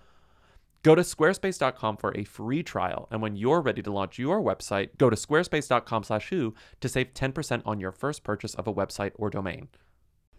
Go 0.83 0.95
to 0.95 1.03
squarespace.com 1.03 1.97
for 1.97 2.11
a 2.17 2.23
free 2.23 2.63
trial, 2.63 3.07
and 3.11 3.21
when 3.21 3.35
you're 3.35 3.61
ready 3.61 3.83
to 3.83 3.91
launch 3.91 4.17
your 4.17 4.41
website, 4.41 4.97
go 4.97 5.09
to 5.11 5.15
squarespace.com/who 5.15 6.55
to 6.79 6.89
save 6.89 7.13
10% 7.13 7.61
on 7.65 7.79
your 7.79 7.91
first 7.91 8.23
purchase 8.23 8.55
of 8.55 8.67
a 8.67 8.73
website 8.73 9.11
or 9.15 9.29
domain. 9.29 9.69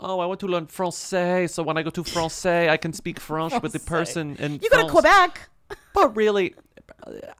Oh, 0.00 0.18
I 0.20 0.26
want 0.26 0.40
to 0.40 0.46
learn 0.46 0.66
Francais, 0.66 1.46
so 1.48 1.62
when 1.62 1.78
I 1.78 1.82
go 1.82 1.90
to 1.90 2.04
Francais, 2.04 2.68
I 2.68 2.76
can 2.76 2.92
speak 2.92 3.20
French 3.28 3.54
with 3.62 3.72
the 3.72 3.78
person 3.78 4.36
in 4.36 4.54
You 4.62 4.70
go 4.70 4.82
to 4.84 4.90
Quebec. 4.90 5.48
But 5.94 6.16
really, 6.16 6.54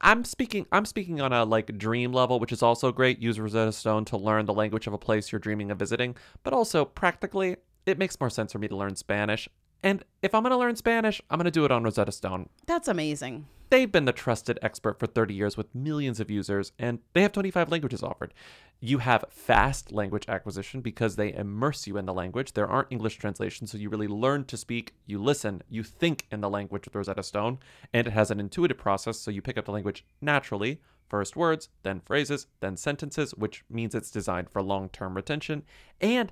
I'm 0.01 0.23
speaking. 0.23 0.65
I'm 0.71 0.85
speaking 0.85 1.21
on 1.21 1.33
a 1.33 1.43
like 1.43 1.77
dream 1.77 2.13
level, 2.13 2.39
which 2.39 2.51
is 2.51 2.63
also 2.63 2.91
great. 2.91 3.19
Use 3.19 3.39
Rosetta 3.39 3.71
Stone 3.71 4.05
to 4.05 4.17
learn 4.17 4.45
the 4.45 4.53
language 4.53 4.87
of 4.87 4.93
a 4.93 4.97
place 4.97 5.31
you're 5.31 5.39
dreaming 5.39 5.71
of 5.71 5.77
visiting. 5.77 6.15
But 6.43 6.53
also 6.53 6.85
practically, 6.85 7.57
it 7.85 7.97
makes 7.97 8.19
more 8.19 8.29
sense 8.29 8.51
for 8.51 8.59
me 8.59 8.67
to 8.67 8.75
learn 8.75 8.95
Spanish. 8.95 9.47
And 9.83 10.03
if 10.21 10.33
I'm 10.33 10.43
gonna 10.43 10.57
learn 10.57 10.75
Spanish, 10.75 11.21
I'm 11.29 11.37
gonna 11.37 11.51
do 11.51 11.65
it 11.65 11.71
on 11.71 11.83
Rosetta 11.83 12.11
Stone. 12.11 12.49
That's 12.65 12.87
amazing. 12.87 13.45
They've 13.69 13.91
been 13.91 14.05
the 14.05 14.13
trusted 14.13 14.59
expert 14.61 14.99
for 14.99 15.07
30 15.07 15.33
years 15.33 15.57
with 15.57 15.73
millions 15.73 16.19
of 16.19 16.29
users, 16.29 16.71
and 16.77 16.99
they 17.13 17.21
have 17.21 17.31
25 17.31 17.71
languages 17.71 18.03
offered. 18.03 18.33
You 18.79 18.99
have 18.99 19.25
fast 19.29 19.91
language 19.91 20.25
acquisition 20.27 20.81
because 20.81 21.15
they 21.15 21.33
immerse 21.33 21.87
you 21.87 21.97
in 21.97 22.05
the 22.05 22.13
language. 22.13 22.53
There 22.53 22.67
aren't 22.67 22.91
English 22.91 23.17
translations, 23.17 23.71
so 23.71 23.77
you 23.77 23.89
really 23.89 24.07
learn 24.07 24.45
to 24.45 24.57
speak, 24.57 24.93
you 25.05 25.21
listen, 25.21 25.63
you 25.69 25.81
think 25.81 26.27
in 26.31 26.41
the 26.41 26.49
language 26.49 26.85
with 26.85 26.95
Rosetta 26.95 27.23
Stone, 27.23 27.59
and 27.93 28.05
it 28.05 28.13
has 28.13 28.29
an 28.29 28.39
intuitive 28.39 28.77
process, 28.77 29.19
so 29.19 29.31
you 29.31 29.41
pick 29.41 29.57
up 29.57 29.65
the 29.65 29.71
language 29.71 30.05
naturally. 30.21 30.81
First 31.07 31.35
words, 31.35 31.69
then 31.83 32.01
phrases, 32.01 32.47
then 32.61 32.77
sentences, 32.77 33.35
which 33.35 33.63
means 33.69 33.93
it's 33.93 34.09
designed 34.09 34.49
for 34.49 34.61
long 34.61 34.89
term 34.89 35.15
retention. 35.15 35.63
And 36.01 36.31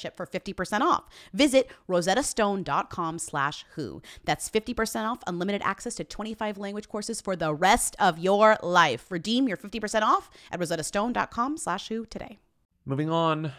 for 0.09 0.25
50% 0.25 0.81
off. 0.81 1.05
Visit 1.33 1.69
rosettastone.com 1.89 3.19
slash 3.19 3.65
who. 3.75 4.01
That's 4.25 4.49
50% 4.49 5.05
off 5.09 5.19
unlimited 5.27 5.61
access 5.63 5.95
to 5.95 6.03
25 6.03 6.57
language 6.57 6.89
courses 6.89 7.21
for 7.21 7.35
the 7.35 7.53
rest 7.53 7.95
of 7.99 8.19
your 8.19 8.57
life. 8.61 9.09
Redeem 9.09 9.47
your 9.47 9.57
50% 9.57 10.01
off 10.01 10.29
at 10.51 10.59
rosettastone.com 10.59 11.57
slash 11.57 11.87
who 11.89 12.05
today. 12.05 12.39
Moving 12.85 13.09
on, 13.09 13.51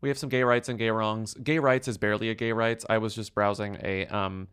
we 0.00 0.08
have 0.10 0.18
some 0.18 0.28
gay 0.28 0.42
rights 0.42 0.68
and 0.68 0.78
gay 0.78 0.90
wrongs. 0.90 1.34
Gay 1.34 1.58
rights 1.58 1.88
is 1.88 1.96
barely 1.96 2.28
a 2.28 2.34
gay 2.34 2.52
rights. 2.52 2.84
I 2.90 2.98
was 2.98 3.14
just 3.14 3.34
browsing 3.34 3.78
a 3.82 4.06
um, 4.08 4.48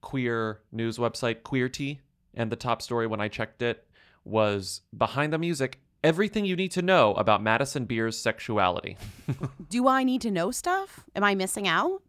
queer 0.00 0.60
news 0.70 0.98
website, 0.98 1.42
Queerty, 1.42 1.98
and 2.34 2.52
the 2.52 2.56
top 2.56 2.80
story 2.80 3.06
when 3.06 3.20
I 3.20 3.28
checked 3.28 3.62
it 3.62 3.84
was 4.24 4.82
behind 4.96 5.32
the 5.32 5.38
music. 5.38 5.80
Everything 6.04 6.44
you 6.44 6.56
need 6.56 6.72
to 6.72 6.82
know 6.82 7.14
about 7.14 7.42
Madison 7.42 7.84
Beer's 7.84 8.18
sexuality. 8.18 8.96
Do 9.70 9.86
I 9.86 10.02
need 10.02 10.20
to 10.22 10.30
know 10.30 10.50
stuff? 10.50 11.04
Am 11.14 11.22
I 11.22 11.34
missing 11.34 11.68
out? 11.68 12.02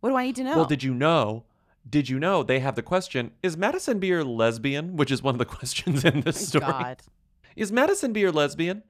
What 0.00 0.10
do 0.10 0.16
I 0.16 0.26
need 0.26 0.36
to 0.36 0.44
know? 0.44 0.56
Well, 0.56 0.66
did 0.66 0.82
you 0.82 0.92
know? 0.92 1.44
Did 1.88 2.08
you 2.08 2.18
know 2.20 2.42
they 2.42 2.60
have 2.60 2.74
the 2.74 2.82
question: 2.82 3.32
Is 3.42 3.56
Madison 3.56 3.98
Beer 3.98 4.22
lesbian? 4.24 4.96
Which 4.96 5.10
is 5.10 5.22
one 5.22 5.34
of 5.34 5.38
the 5.38 5.44
questions 5.56 6.04
in 6.04 6.20
this 6.20 6.48
story. 6.48 6.66
God. 6.66 7.02
Is 7.56 7.72
Madison 7.72 8.12
Beer 8.12 8.30
lesbian? 8.30 8.82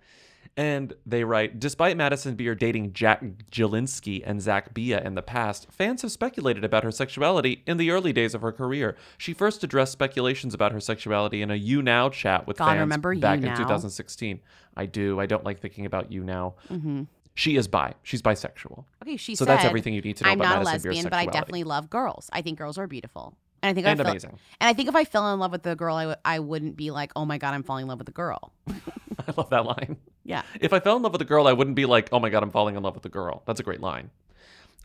And 0.59 0.95
they 1.05 1.23
write, 1.23 1.61
despite 1.61 1.99
Madison 1.99 2.35
Beer 2.35 2.55
dating 2.55 2.95
Jack 2.95 3.23
Gilinsky 3.51 4.23
and 4.25 4.41
Zach 4.41 4.73
Bia 4.73 5.03
in 5.03 5.15
the 5.15 5.21
past, 5.21 5.71
fans 5.71 6.01
have 6.01 6.13
speculated 6.13 6.65
about 6.65 6.83
her 6.83 6.91
sexuality 6.91 7.63
in 7.67 7.77
the 7.77 7.91
early 7.91 8.11
days 8.13 8.35
of 8.35 8.41
her 8.41 8.53
career. 8.53 8.97
She 9.19 9.35
first 9.35 9.63
addressed 9.63 9.93
speculations 9.93 10.55
about 10.55 10.73
her 10.73 10.81
sexuality 10.81 11.43
in 11.43 11.51
a 11.51 11.61
YouNow 11.61 12.11
chat 12.11 12.47
with 12.47 12.57
God, 12.57 12.69
fans 12.69 12.81
remember 12.81 13.13
You 13.13 13.21
back 13.21 13.39
in 13.41 13.45
Now? 13.45 13.57
2016. 13.57 14.41
I 14.79 14.87
do. 14.87 15.21
I 15.21 15.27
don't 15.27 15.45
like 15.45 15.61
thinking 15.61 15.85
about 15.85 16.11
YouNow. 16.11 16.55
Mm-hmm. 16.71 17.03
She 17.35 17.57
is 17.57 17.69
bi. 17.69 17.93
She's 18.03 18.23
bisexual. 18.23 18.85
Okay, 19.03 19.19
she 19.19 19.35
so 19.35 19.45
said, 19.45 19.53
that's 19.53 19.65
everything 19.67 19.93
you 19.93 20.01
need 20.01 20.17
to 20.17 20.25
know 20.25 20.33
about 20.33 20.47
her 20.47 20.49
sexuality. 20.49 20.49
I'm 20.49 20.57
about 20.57 20.57
not 20.57 20.63
a 20.63 20.73
Madison 20.73 20.91
lesbian, 20.91 21.11
but 21.11 21.17
I 21.19 21.27
definitely 21.27 21.65
love 21.65 21.91
girls. 21.91 22.31
I 22.33 22.41
think 22.41 22.57
girls 22.57 22.79
are 22.79 22.87
beautiful. 22.87 23.37
And 23.63 23.71
I 23.71 23.75
think 23.75 23.87
And 23.87 24.01
I 24.01 24.05
feel, 24.05 24.11
amazing. 24.11 24.39
And 24.61 24.69
I 24.69 24.73
think 24.73 24.89
if 24.89 24.97
I 24.97 25.05
fell 25.05 25.31
in 25.35 25.39
love 25.39 25.53
with 25.53 25.67
a 25.67 25.77
girl, 25.77 25.97
I 25.97 26.03
w- 26.05 26.17
I 26.25 26.39
wouldn't 26.39 26.77
be 26.77 26.91
like, 26.91 27.13
oh 27.15 27.27
my 27.27 27.37
God, 27.37 27.53
I'm 27.53 27.63
falling 27.63 27.83
in 27.83 27.89
love 27.89 27.99
with 27.99 28.09
a 28.09 28.13
girl. 28.13 28.53
I 28.69 29.33
love 29.37 29.51
that 29.51 29.67
line. 29.67 29.99
Yeah. 30.27 30.43
If 30.61 30.73
I 30.73 30.81
fell 30.81 30.97
in 30.97 31.03
love 31.03 31.13
with 31.13 31.23
a 31.23 31.27
girl, 31.27 31.47
I 31.47 31.53
wouldn't 31.53 31.77
be 31.77 31.87
like, 31.87 32.09
oh 32.13 32.19
my 32.19 32.29
God, 32.29 32.43
I'm 32.43 32.51
falling 32.51 32.77
in 32.77 32.83
love 32.83 32.95
with 32.95 33.05
a 33.05 33.09
girl. 33.09 33.43
That's 33.47 33.61
a 33.61 33.63
great 33.63 33.81
line. 33.81 34.11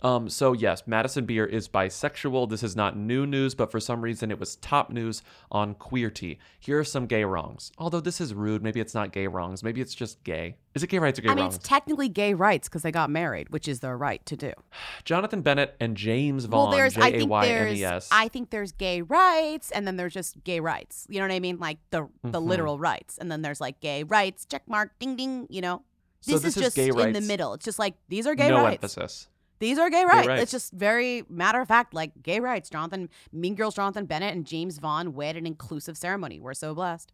Um, 0.03 0.29
so 0.29 0.53
yes, 0.53 0.83
Madison 0.87 1.25
Beer 1.25 1.45
is 1.45 1.67
bisexual. 1.67 2.49
This 2.49 2.63
is 2.63 2.75
not 2.75 2.97
new 2.97 3.25
news, 3.27 3.53
but 3.53 3.69
for 3.71 3.79
some 3.79 4.01
reason 4.01 4.31
it 4.31 4.39
was 4.39 4.55
top 4.57 4.89
news 4.89 5.21
on 5.51 5.75
Queerty. 5.75 6.37
Here 6.59 6.79
are 6.79 6.83
some 6.83 7.05
gay 7.05 7.23
wrongs. 7.23 7.71
Although 7.77 7.99
this 7.99 8.19
is 8.19 8.33
rude, 8.33 8.63
maybe 8.63 8.79
it's 8.79 8.95
not 8.95 9.11
gay 9.11 9.27
wrongs. 9.27 9.63
Maybe 9.63 9.79
it's 9.79 9.93
just 9.93 10.23
gay. 10.23 10.55
Is 10.73 10.81
it 10.83 10.87
gay 10.87 10.97
rights 10.99 11.19
or 11.19 11.21
gay 11.21 11.29
I 11.29 11.35
mean, 11.35 11.43
wrongs? 11.43 11.57
it's 11.57 11.67
technically 11.67 12.09
gay 12.09 12.33
rights 12.33 12.67
because 12.67 12.81
they 12.81 12.91
got 12.91 13.09
married, 13.09 13.49
which 13.49 13.67
is 13.67 13.81
their 13.81 13.95
right 13.97 14.25
to 14.25 14.35
do. 14.35 14.53
Jonathan 15.05 15.41
Bennett 15.41 15.75
and 15.79 15.95
Jaymes 15.95 16.47
Vaughan, 16.47 16.69
well, 16.69 16.71
there's, 16.71 16.97
I 16.97 17.11
think 17.11 17.29
there's, 17.31 18.07
I 18.11 18.27
think 18.27 18.49
there's 18.49 18.71
gay 18.71 19.01
rights, 19.01 19.69
and 19.71 19.85
then 19.85 19.97
there's 19.97 20.13
just 20.13 20.43
gay 20.43 20.59
rights. 20.59 21.05
You 21.09 21.19
know 21.19 21.27
what 21.27 21.33
I 21.33 21.39
mean? 21.39 21.59
Like 21.59 21.77
the 21.91 22.07
the 22.23 22.39
Mhm. 22.41 22.47
literal 22.47 22.79
rights, 22.79 23.17
and 23.19 23.31
then 23.31 23.41
there's 23.41 23.61
like 23.61 23.79
gay 23.81 24.03
rights, 24.03 24.45
check 24.45 24.63
mark, 24.67 24.97
ding 24.99 25.15
ding. 25.15 25.45
You 25.49 25.61
know, 25.61 25.83
So 26.21 26.33
this, 26.33 26.41
this 26.41 26.57
is 26.57 26.57
is 26.57 26.75
just 26.75 26.77
in 26.99 27.13
the 27.13 27.21
middle. 27.21 27.53
It's 27.53 27.65
just 27.65 27.77
like 27.79 27.95
these 28.07 28.25
are 28.25 28.33
gay 28.35 28.49
no 28.49 28.63
rights. 28.63 28.75
emphasis. 28.83 29.27
These 29.61 29.77
are 29.77 29.89
gay 29.91 30.03
rights. 30.03 30.27
rights. 30.27 30.41
It's 30.41 30.51
just 30.51 30.73
very 30.73 31.23
matter 31.29 31.61
of 31.61 31.67
fact, 31.67 31.93
like 31.93 32.23
gay 32.23 32.39
rights. 32.39 32.67
Jonathan, 32.69 33.09
Mean 33.31 33.53
Girls, 33.55 33.75
Jonathan 33.75 34.05
Bennett 34.05 34.35
and 34.35 34.43
Jaymes 34.43 34.79
Vaughan 34.79 35.13
wed 35.13 35.37
an 35.37 35.45
inclusive 35.45 35.95
ceremony. 35.97 36.39
We're 36.39 36.55
so 36.55 36.73
blessed. 36.73 37.13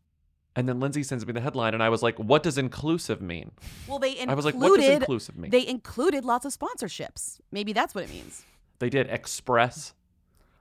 And 0.55 0.67
then 0.67 0.79
Lindsay 0.79 1.03
sends 1.03 1.27
me 1.27 1.33
the 1.33 1.41
headline, 1.41 1.75
and 1.75 1.83
I 1.83 1.89
was 1.89 2.01
like, 2.01 2.17
what 2.17 2.41
does 2.41 2.57
inclusive 2.57 3.21
mean? 3.21 3.51
Well, 3.87 3.99
they 3.99 4.11
included. 4.11 4.31
I 4.31 4.33
was 4.33 4.45
like, 4.45 4.55
what 4.55 4.77
does 4.79 4.89
inclusive 4.89 5.37
mean? 5.37 5.51
They 5.51 5.67
included 5.67 6.25
lots 6.25 6.45
of 6.45 6.57
sponsorships. 6.57 7.39
Maybe 7.51 7.73
that's 7.73 7.93
what 7.93 8.05
it 8.05 8.09
means. 8.09 8.43
They 8.79 8.89
did 8.89 9.07
Express, 9.09 9.93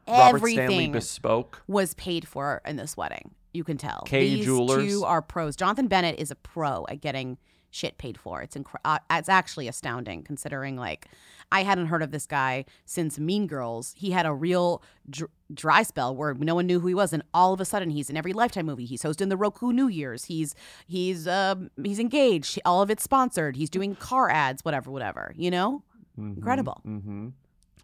Robert 0.09 0.39
Stanley 0.39 0.59
Everything 0.59 0.93
Bespoke. 0.93 1.63
was 1.69 1.95
paid 1.95 2.27
for 2.27 2.61
in 2.67 2.77
this 2.77 2.97
wedding. 2.97 3.31
You 3.55 3.65
can 3.65 3.79
tell. 3.79 4.03
Kay 4.07 4.35
These 4.35 4.45
Jewelers. 4.45 4.87
two 4.93 5.05
are 5.05 5.23
pros. 5.23 5.57
Jonathan 5.57 5.87
Bennett 5.87 6.19
is 6.19 6.31
a 6.31 6.35
pro 6.37 6.85
at 6.91 7.01
getting 7.01 7.39
shit 7.77 7.99
paid 7.99 8.17
for. 8.19 8.43
It's 8.43 8.57
incre- 8.57 8.81
uh, 8.85 8.99
it's 9.11 9.29
actually 9.29 9.69
astounding 9.69 10.23
considering 10.23 10.77
like 10.77 11.09
I 11.53 11.63
hadn't 11.63 11.87
heard 11.87 12.03
of 12.03 12.11
this 12.11 12.27
guy 12.27 12.65
since 12.85 13.19
Mean 13.19 13.47
Girls. 13.47 13.95
He 13.97 14.11
had 14.11 14.27
a 14.27 14.35
real 14.35 14.83
dr- 15.09 15.31
dry 15.55 15.83
spell 15.85 16.17
where 16.17 16.35
no 16.35 16.55
one 16.57 16.67
knew 16.67 16.81
who 16.81 16.89
he 16.89 16.95
was, 16.95 17.13
and 17.13 17.23
all 17.33 17.53
of 17.53 17.61
a 17.61 17.65
sudden 17.65 17.91
he's 17.91 18.11
in 18.11 18.17
every 18.17 18.33
Lifetime 18.33 18.67
movie. 18.67 18.85
He's 18.85 19.03
hosting 19.03 19.29
the 19.29 19.37
Roku 19.37 19.71
New 19.73 19.89
Year's. 19.89 20.25
He's 20.25 20.55
he's 20.89 21.29
um 21.29 21.71
he's 21.85 21.99
engaged. 22.01 22.59
All 22.65 22.83
of 22.83 22.91
it's 22.91 23.05
sponsored. 23.05 23.57
He's 23.57 23.71
doing 23.71 23.95
car 23.95 24.31
ads, 24.31 24.65
whatever, 24.65 24.91
whatever. 24.91 25.33
You 25.37 25.51
know, 25.51 25.83
incredible. 26.19 26.81
hmm 26.85 27.29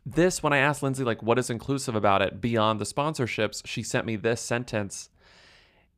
This, 0.04 0.42
when 0.42 0.52
I 0.52 0.58
asked 0.58 0.82
Lindsay, 0.82 1.04
like, 1.04 1.22
what 1.22 1.38
is 1.38 1.48
inclusive 1.50 1.94
about 1.94 2.22
it 2.22 2.40
beyond 2.40 2.80
the 2.80 2.84
sponsorships, 2.84 3.62
she 3.64 3.84
sent 3.84 4.04
me 4.06 4.16
this 4.16 4.40
sentence. 4.40 5.10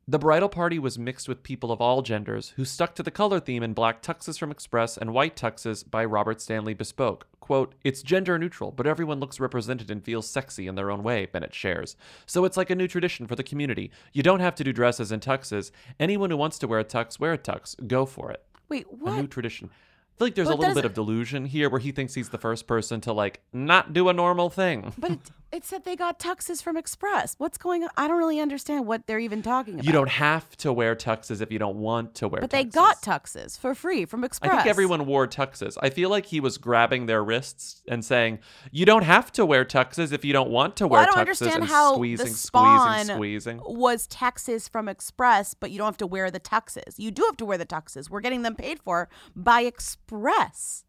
The 0.06 0.18
bridal 0.18 0.50
party 0.50 0.78
was 0.78 0.98
mixed 0.98 1.30
with 1.30 1.42
people 1.42 1.72
of 1.72 1.80
all 1.80 2.02
genders 2.02 2.50
who 2.56 2.66
stuck 2.66 2.94
to 2.96 3.02
the 3.02 3.10
color 3.10 3.40
theme 3.40 3.62
in 3.62 3.72
black 3.72 4.02
tuxes 4.02 4.38
from 4.38 4.50
Express 4.50 4.98
and 4.98 5.14
white 5.14 5.34
tuxes 5.34 5.82
by 5.90 6.04
Robert 6.04 6.42
Stanley 6.42 6.74
Bespoke. 6.74 7.26
Quote, 7.40 7.74
It's 7.84 8.02
gender 8.02 8.38
neutral, 8.38 8.70
but 8.70 8.86
everyone 8.86 9.18
looks 9.18 9.40
represented 9.40 9.90
and 9.90 10.04
feels 10.04 10.28
sexy 10.28 10.66
in 10.66 10.74
their 10.74 10.90
own 10.90 11.02
way, 11.02 11.24
Bennett 11.24 11.54
shares. 11.54 11.96
So 12.26 12.44
it's 12.44 12.58
like 12.58 12.68
a 12.68 12.74
new 12.74 12.86
tradition 12.86 13.26
for 13.26 13.34
the 13.34 13.42
community. 13.42 13.90
You 14.12 14.22
don't 14.22 14.40
have 14.40 14.54
to 14.56 14.64
do 14.64 14.74
dresses 14.74 15.10
and 15.10 15.22
tuxes. 15.22 15.70
Anyone 15.98 16.28
who 16.28 16.36
wants 16.36 16.58
to 16.58 16.68
wear 16.68 16.80
a 16.80 16.84
tux, 16.84 17.18
wear 17.18 17.32
a 17.32 17.38
tux. 17.38 17.74
Go 17.86 18.04
for 18.04 18.30
it. 18.30 18.44
Wait, 18.68 18.86
what? 18.92 19.14
A 19.14 19.22
new 19.22 19.26
tradition. 19.26 19.70
I 19.72 20.18
feel 20.18 20.26
like 20.26 20.34
there's 20.34 20.48
But 20.48 20.58
a 20.58 20.60
little 20.60 20.74
bit 20.74 20.84
of 20.84 20.94
delusion 20.94 21.44
here 21.44 21.68
where 21.68 21.80
he 21.80 21.92
thinks 21.92 22.14
he's 22.14 22.28
the 22.28 22.38
first 22.38 22.66
person 22.66 23.00
to 23.00 23.12
like 23.12 23.40
not 23.52 23.92
do 23.92 24.08
a 24.08 24.12
normal 24.12 24.48
thing. 24.48 24.92
But 24.96 25.18
it, 25.52 25.64
said 25.64 25.84
they 25.84 25.94
got 25.94 26.18
tuxes 26.18 26.62
from 26.62 26.76
Express. 26.76 27.36
What's 27.38 27.58
going 27.58 27.84
on? 27.84 27.90
I 27.96 28.08
don't 28.08 28.18
really 28.18 28.40
understand 28.40 28.86
what 28.86 29.06
they're 29.06 29.20
even 29.20 29.40
talking 29.42 29.74
about. 29.74 29.84
You 29.84 29.92
don't 29.92 30.08
have 30.10 30.56
to 30.58 30.72
wear 30.72 30.96
tuxes 30.96 31.40
if 31.40 31.52
you 31.52 31.58
don't 31.60 31.76
want 31.76 32.14
to 32.16 32.28
wear 32.28 32.40
But 32.40 32.50
tuxes. 32.50 32.52
they 32.52 32.64
got 32.64 33.02
tuxes 33.02 33.58
for 33.58 33.74
free 33.74 34.04
from 34.04 34.24
Express. 34.24 34.50
I 34.52 34.56
think 34.56 34.66
everyone 34.68 35.06
wore 35.06 35.26
tuxes. 35.28 35.76
I 35.80 35.90
feel 35.90 36.10
like 36.10 36.26
he 36.26 36.40
was 36.40 36.58
grabbing 36.58 37.06
their 37.06 37.22
wrists 37.22 37.82
and 37.88 38.04
saying, 38.04 38.40
"You 38.72 38.84
don't 38.84 39.04
have 39.04 39.30
to 39.32 39.46
wear 39.46 39.64
tuxes 39.64 40.12
if 40.12 40.24
you 40.24 40.32
don't 40.32 40.50
want 40.50 40.76
to 40.76 40.88
Well, 40.88 41.00
wear 41.00 41.02
I 41.02 41.04
don't 41.06 41.14
tuxes." 41.14 41.20
understand 41.20 41.54
and 41.62 41.64
how 41.64 41.94
squeezing, 41.94 42.26
the 42.26 42.32
spawn 42.32 42.90
squeezing, 43.06 43.16
squeezing. 43.16 43.60
was 43.64 44.08
tuxes 44.08 44.68
from 44.68 44.88
Express, 44.88 45.54
but 45.54 45.70
you 45.70 45.78
don't 45.78 45.86
have 45.86 45.96
to 45.98 46.06
wear 46.06 46.30
the 46.30 46.40
tuxes. 46.40 46.94
You 46.98 47.10
do 47.10 47.22
have 47.26 47.36
to 47.36 47.44
wear 47.44 47.58
the 47.58 47.66
tuxes. 47.66 48.10
We're 48.10 48.20
getting 48.20 48.42
them 48.42 48.56
paid 48.56 48.80
for 48.80 49.08
by 49.36 49.60
Express. 49.62 50.84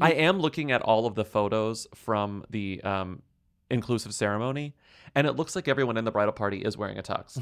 I 0.00 0.12
am 0.12 0.38
looking 0.38 0.72
at 0.72 0.82
all 0.82 1.06
of 1.06 1.14
the 1.14 1.24
photos 1.24 1.86
from 1.94 2.44
the 2.50 2.82
um, 2.82 3.22
inclusive 3.70 4.14
ceremony, 4.14 4.74
and 5.14 5.26
it 5.26 5.32
looks 5.32 5.56
like 5.56 5.68
everyone 5.68 5.96
in 5.96 6.04
the 6.04 6.10
bridal 6.10 6.32
party 6.32 6.58
is 6.58 6.76
wearing 6.76 6.98
a 6.98 7.02
tux. 7.02 7.40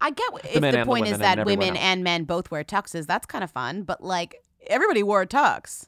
I 0.00 0.10
get 0.10 0.32
if 0.44 0.60
the 0.60 0.70
the 0.72 0.84
point 0.84 1.06
is 1.06 1.18
that 1.18 1.38
and 1.38 1.46
women 1.46 1.70
else. 1.70 1.78
and 1.78 2.02
men 2.02 2.24
both 2.24 2.50
wear 2.50 2.64
tuxes. 2.64 3.06
That's 3.06 3.26
kind 3.26 3.44
of 3.44 3.50
fun, 3.50 3.82
but 3.82 4.02
like 4.02 4.42
everybody 4.66 5.02
wore 5.02 5.22
a 5.22 5.26
tux. 5.26 5.86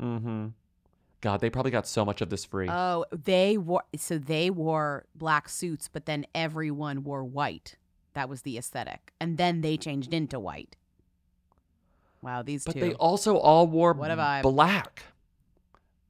mm-hmm. 0.00 0.48
God, 1.20 1.40
they 1.40 1.50
probably 1.50 1.70
got 1.70 1.86
so 1.86 2.04
much 2.04 2.20
of 2.20 2.30
this 2.30 2.44
free. 2.44 2.68
Oh, 2.68 3.04
they 3.12 3.56
wore 3.56 3.84
so 3.96 4.18
they 4.18 4.50
wore 4.50 5.06
black 5.14 5.48
suits, 5.48 5.88
but 5.88 6.06
then 6.06 6.26
everyone 6.34 7.04
wore 7.04 7.24
white. 7.24 7.76
That 8.14 8.28
was 8.28 8.42
the 8.42 8.58
aesthetic, 8.58 9.12
and 9.20 9.38
then 9.38 9.60
they 9.62 9.76
changed 9.76 10.12
into 10.12 10.38
white. 10.38 10.76
Wow, 12.22 12.42
these 12.42 12.64
But 12.64 12.74
two. 12.74 12.80
they 12.80 12.94
also 12.94 13.36
all 13.36 13.66
wore 13.66 13.92
What 13.92 14.10
vibe. 14.10 14.42
black. 14.42 15.02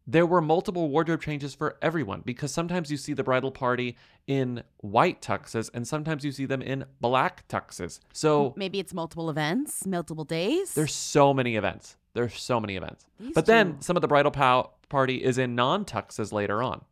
There 0.06 0.26
were 0.26 0.40
multiple 0.42 0.88
wardrobe 0.90 1.22
changes 1.22 1.54
for 1.54 1.76
everyone 1.80 2.22
because 2.24 2.52
sometimes 2.52 2.90
you 2.90 2.96
see 2.96 3.12
the 3.12 3.22
bridal 3.22 3.52
party 3.52 3.96
in 4.26 4.64
white 4.78 5.22
tuxes 5.22 5.70
and 5.72 5.86
sometimes 5.86 6.24
you 6.24 6.32
see 6.32 6.44
them 6.44 6.60
in 6.60 6.84
black 7.00 7.46
tuxes. 7.48 8.00
So 8.12 8.52
maybe 8.56 8.80
it's 8.80 8.92
multiple 8.92 9.30
events, 9.30 9.86
multiple 9.86 10.24
days. 10.24 10.74
there's 10.74 10.94
so 10.94 11.32
many 11.32 11.54
events. 11.56 11.96
There's 12.14 12.34
so 12.38 12.58
many 12.60 12.76
events. 12.76 13.06
These 13.20 13.32
but 13.32 13.46
then 13.46 13.80
some 13.80 13.96
of 13.96 14.02
the 14.02 14.08
bridal 14.08 14.32
pow- 14.32 14.72
party 14.88 15.22
is 15.22 15.38
in 15.38 15.54
non 15.54 15.84
tuxes 15.84 16.32
later 16.32 16.62
on. 16.62 16.84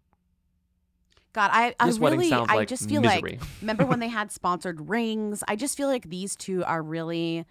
God, 1.33 1.51
I, 1.53 1.75
I 1.79 1.87
This 1.87 1.99
really, 1.99 2.33
I 2.33 2.55
like 2.57 2.69
just 2.69 2.89
feel 2.89 3.01
misery. 3.01 3.39
like, 3.41 3.49
remember 3.61 3.87
when 3.87 3.99
they 4.01 4.09
had 4.09 4.33
sponsored 4.33 4.89
rings? 4.89 5.45
I 5.47 5.57
just 5.57 5.77
feel 5.77 5.89
like 5.89 6.09
these 6.09 6.35
two 6.37 6.65
are 6.65 6.83
really, 6.83 7.45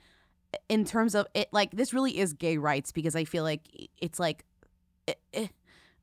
in 0.68 0.86
terms 0.86 1.16
of 1.16 1.28
it, 1.34 1.50
like 1.52 1.72
this 1.72 1.94
really 1.94 2.18
is 2.18 2.34
gay 2.34 2.58
rights 2.58 2.92
because 2.92 3.16
I 3.16 3.26
feel 3.26 3.44
like 3.44 3.62
it's 3.98 4.20
like, 4.20 4.46
eh, 5.08 5.14
eh, 5.34 5.48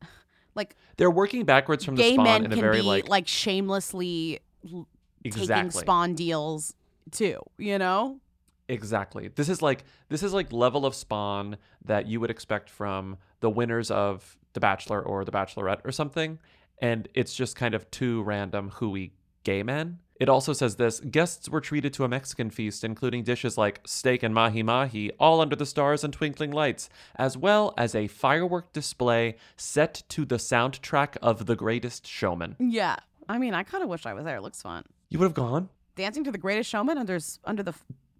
like 0.54 0.76
They're 0.96 1.10
working 1.10 1.44
backwards 1.44 1.84
from 1.84 1.96
the 1.96 2.02
gay 2.02 2.14
spawn 2.14 2.24
men 2.24 2.44
in 2.44 2.52
a 2.52 2.54
can 2.54 2.62
very 2.62 2.78
be 2.78 2.82
like, 2.82 3.08
like, 3.08 3.28
shamelessly 3.28 4.40
l- 4.72 4.88
taking 5.24 5.70
spawn 5.70 6.14
deals 6.14 6.74
too. 7.10 7.38
You 7.58 7.78
know? 7.78 8.20
Exactly. 8.68 9.28
This 9.28 9.48
is 9.48 9.62
like 9.62 9.84
this 10.08 10.22
is 10.22 10.32
like 10.32 10.52
level 10.52 10.84
of 10.86 10.94
spawn 10.94 11.56
that 11.84 12.06
you 12.06 12.20
would 12.20 12.30
expect 12.30 12.68
from 12.68 13.16
the 13.40 13.50
winners 13.50 13.90
of 13.90 14.36
The 14.54 14.60
Bachelor 14.60 15.00
or 15.02 15.24
The 15.24 15.30
Bachelorette 15.30 15.80
or 15.84 15.92
something, 15.92 16.38
and 16.80 17.08
it's 17.14 17.32
just 17.32 17.54
kind 17.54 17.74
of 17.74 17.88
two 17.92 18.22
random 18.24 18.70
hooey 18.70 19.12
gay 19.44 19.62
men. 19.62 20.00
It 20.18 20.28
also 20.28 20.52
says 20.52 20.76
this 20.76 21.00
guests 21.00 21.48
were 21.48 21.60
treated 21.60 21.92
to 21.94 22.04
a 22.04 22.08
Mexican 22.08 22.50
feast, 22.50 22.84
including 22.84 23.22
dishes 23.22 23.58
like 23.58 23.80
steak 23.86 24.22
and 24.22 24.34
mahi 24.34 24.62
mahi, 24.62 25.12
all 25.20 25.40
under 25.40 25.56
the 25.56 25.66
stars 25.66 26.04
and 26.04 26.12
twinkling 26.12 26.52
lights, 26.52 26.88
as 27.16 27.36
well 27.36 27.74
as 27.76 27.94
a 27.94 28.06
firework 28.06 28.72
display 28.72 29.36
set 29.56 30.02
to 30.08 30.24
the 30.24 30.36
soundtrack 30.36 31.16
of 31.22 31.46
The 31.46 31.56
Greatest 31.56 32.06
Showman. 32.06 32.56
Yeah. 32.58 32.96
I 33.28 33.38
mean, 33.38 33.54
I 33.54 33.62
kind 33.62 33.82
of 33.82 33.90
wish 33.90 34.06
I 34.06 34.14
was 34.14 34.24
there. 34.24 34.36
It 34.36 34.42
looks 34.42 34.62
fun. 34.62 34.84
You 35.10 35.18
would 35.18 35.26
have 35.26 35.34
gone? 35.34 35.68
Dancing 35.96 36.24
to 36.24 36.32
the 36.32 36.38
Greatest 36.38 36.70
Showman 36.70 36.98
under 36.98 37.18
under 37.44 37.62
the 37.62 37.74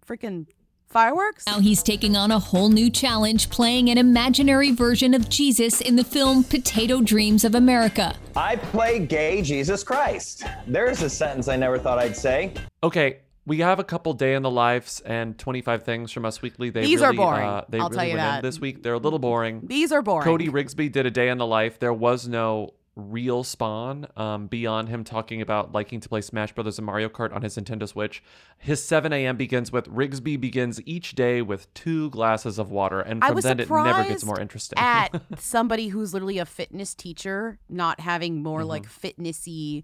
freaking 0.05 0.47
fireworks. 0.89 1.45
Now 1.45 1.59
he's 1.59 1.83
taking 1.83 2.15
on 2.15 2.31
a 2.31 2.39
whole 2.39 2.69
new 2.69 2.89
challenge, 2.89 3.49
playing 3.49 3.89
an 3.89 3.97
imaginary 3.97 4.71
version 4.71 5.13
of 5.13 5.29
Jesus 5.29 5.81
in 5.81 5.95
the 5.95 6.03
film 6.03 6.43
Potato 6.43 7.01
Dreams 7.01 7.43
of 7.43 7.55
America. 7.55 8.15
I 8.35 8.55
play 8.55 8.99
gay 9.05 9.41
Jesus 9.41 9.83
Christ. 9.83 10.43
There's 10.65 11.01
a 11.01 11.09
sentence 11.09 11.47
I 11.47 11.55
never 11.55 11.77
thought 11.77 11.99
I'd 11.99 12.15
say. 12.15 12.53
Okay, 12.83 13.19
we 13.45 13.59
have 13.59 13.79
a 13.79 13.83
couple 13.83 14.13
day 14.13 14.33
in 14.33 14.43
the 14.43 14.51
lives 14.51 15.01
and 15.05 15.37
25 15.37 15.83
things 15.83 16.11
from 16.11 16.25
Us 16.25 16.41
Weekly. 16.41 16.69
They 16.69 16.81
These 16.81 17.01
are 17.01 17.13
boring. 17.13 17.45
Uh, 17.45 17.63
they 17.69 17.79
I'll 17.79 17.89
really 17.89 17.95
tell 17.95 18.05
you 18.05 18.13
went 18.15 18.19
in 18.19 18.33
that. 18.33 18.41
this 18.43 18.59
week. 18.59 18.83
They're 18.83 18.93
a 18.93 18.99
little 18.99 19.19
boring. 19.19 19.61
These 19.63 19.91
are 19.91 20.01
boring. 20.01 20.25
Cody 20.25 20.49
Rigsby 20.49 20.91
did 20.91 21.05
a 21.05 21.11
day 21.11 21.29
in 21.29 21.37
the 21.37 21.45
life. 21.45 21.79
There 21.79 21.93
was 21.93 22.27
no 22.27 22.73
real 22.97 23.43
spawn 23.43 24.07
um, 24.17 24.47
beyond 24.47 24.89
him 24.89 25.03
talking 25.03 25.41
about 25.41 25.71
liking 25.71 25.99
to 25.99 26.09
play 26.09 26.19
Smash 26.21 26.51
Brothers 26.53 26.79
and 26.79 26.85
Mario 26.85 27.07
Kart 27.09 27.33
on 27.33 27.43
his 27.43 27.55
Nintendo 27.55 27.87
Switch. 27.87 28.23
His 28.57 28.83
7 28.83 29.13
a.m. 29.13 29.37
begins 29.37 29.71
with 29.71 29.85
Rigsby 29.87 30.39
begins 30.41 30.81
each 30.85 31.13
day 31.13 31.41
with 31.41 31.71
two 31.73 32.09
glasses 32.09 32.57
of 32.57 32.71
water, 32.71 32.99
and 32.99 33.23
from 33.23 33.39
then 33.41 33.59
it 33.59 33.69
never 33.69 34.03
gets 34.03 34.25
more 34.25 34.39
interesting. 34.39 34.79
at 34.79 35.09
somebody 35.37 35.89
who's 35.89 36.13
literally 36.13 36.39
a 36.39 36.45
fitness 36.45 36.93
teacher 36.95 37.59
not 37.69 37.99
having 37.99 38.41
more 38.43 38.61
Mm-hmm. 38.61 38.69
like 38.69 38.85
fitnessy 38.87 39.83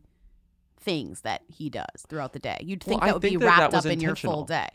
things 0.80 1.22
that 1.22 1.42
he 1.48 1.70
does 1.70 1.86
throughout 2.10 2.34
the 2.34 2.40
day. 2.40 2.58
You'd 2.62 2.84
think 2.84 3.04
I 3.04 3.08
that 3.08 3.16
would 3.16 3.22
be 3.22 3.30
think 3.30 3.42
that 3.42 3.46
that 3.46 3.60
wrapped 3.60 3.74
was 3.74 3.86
up 3.86 3.92
in 3.92 4.00
your 4.02 4.16
full 4.16 4.44
day. 4.46 4.68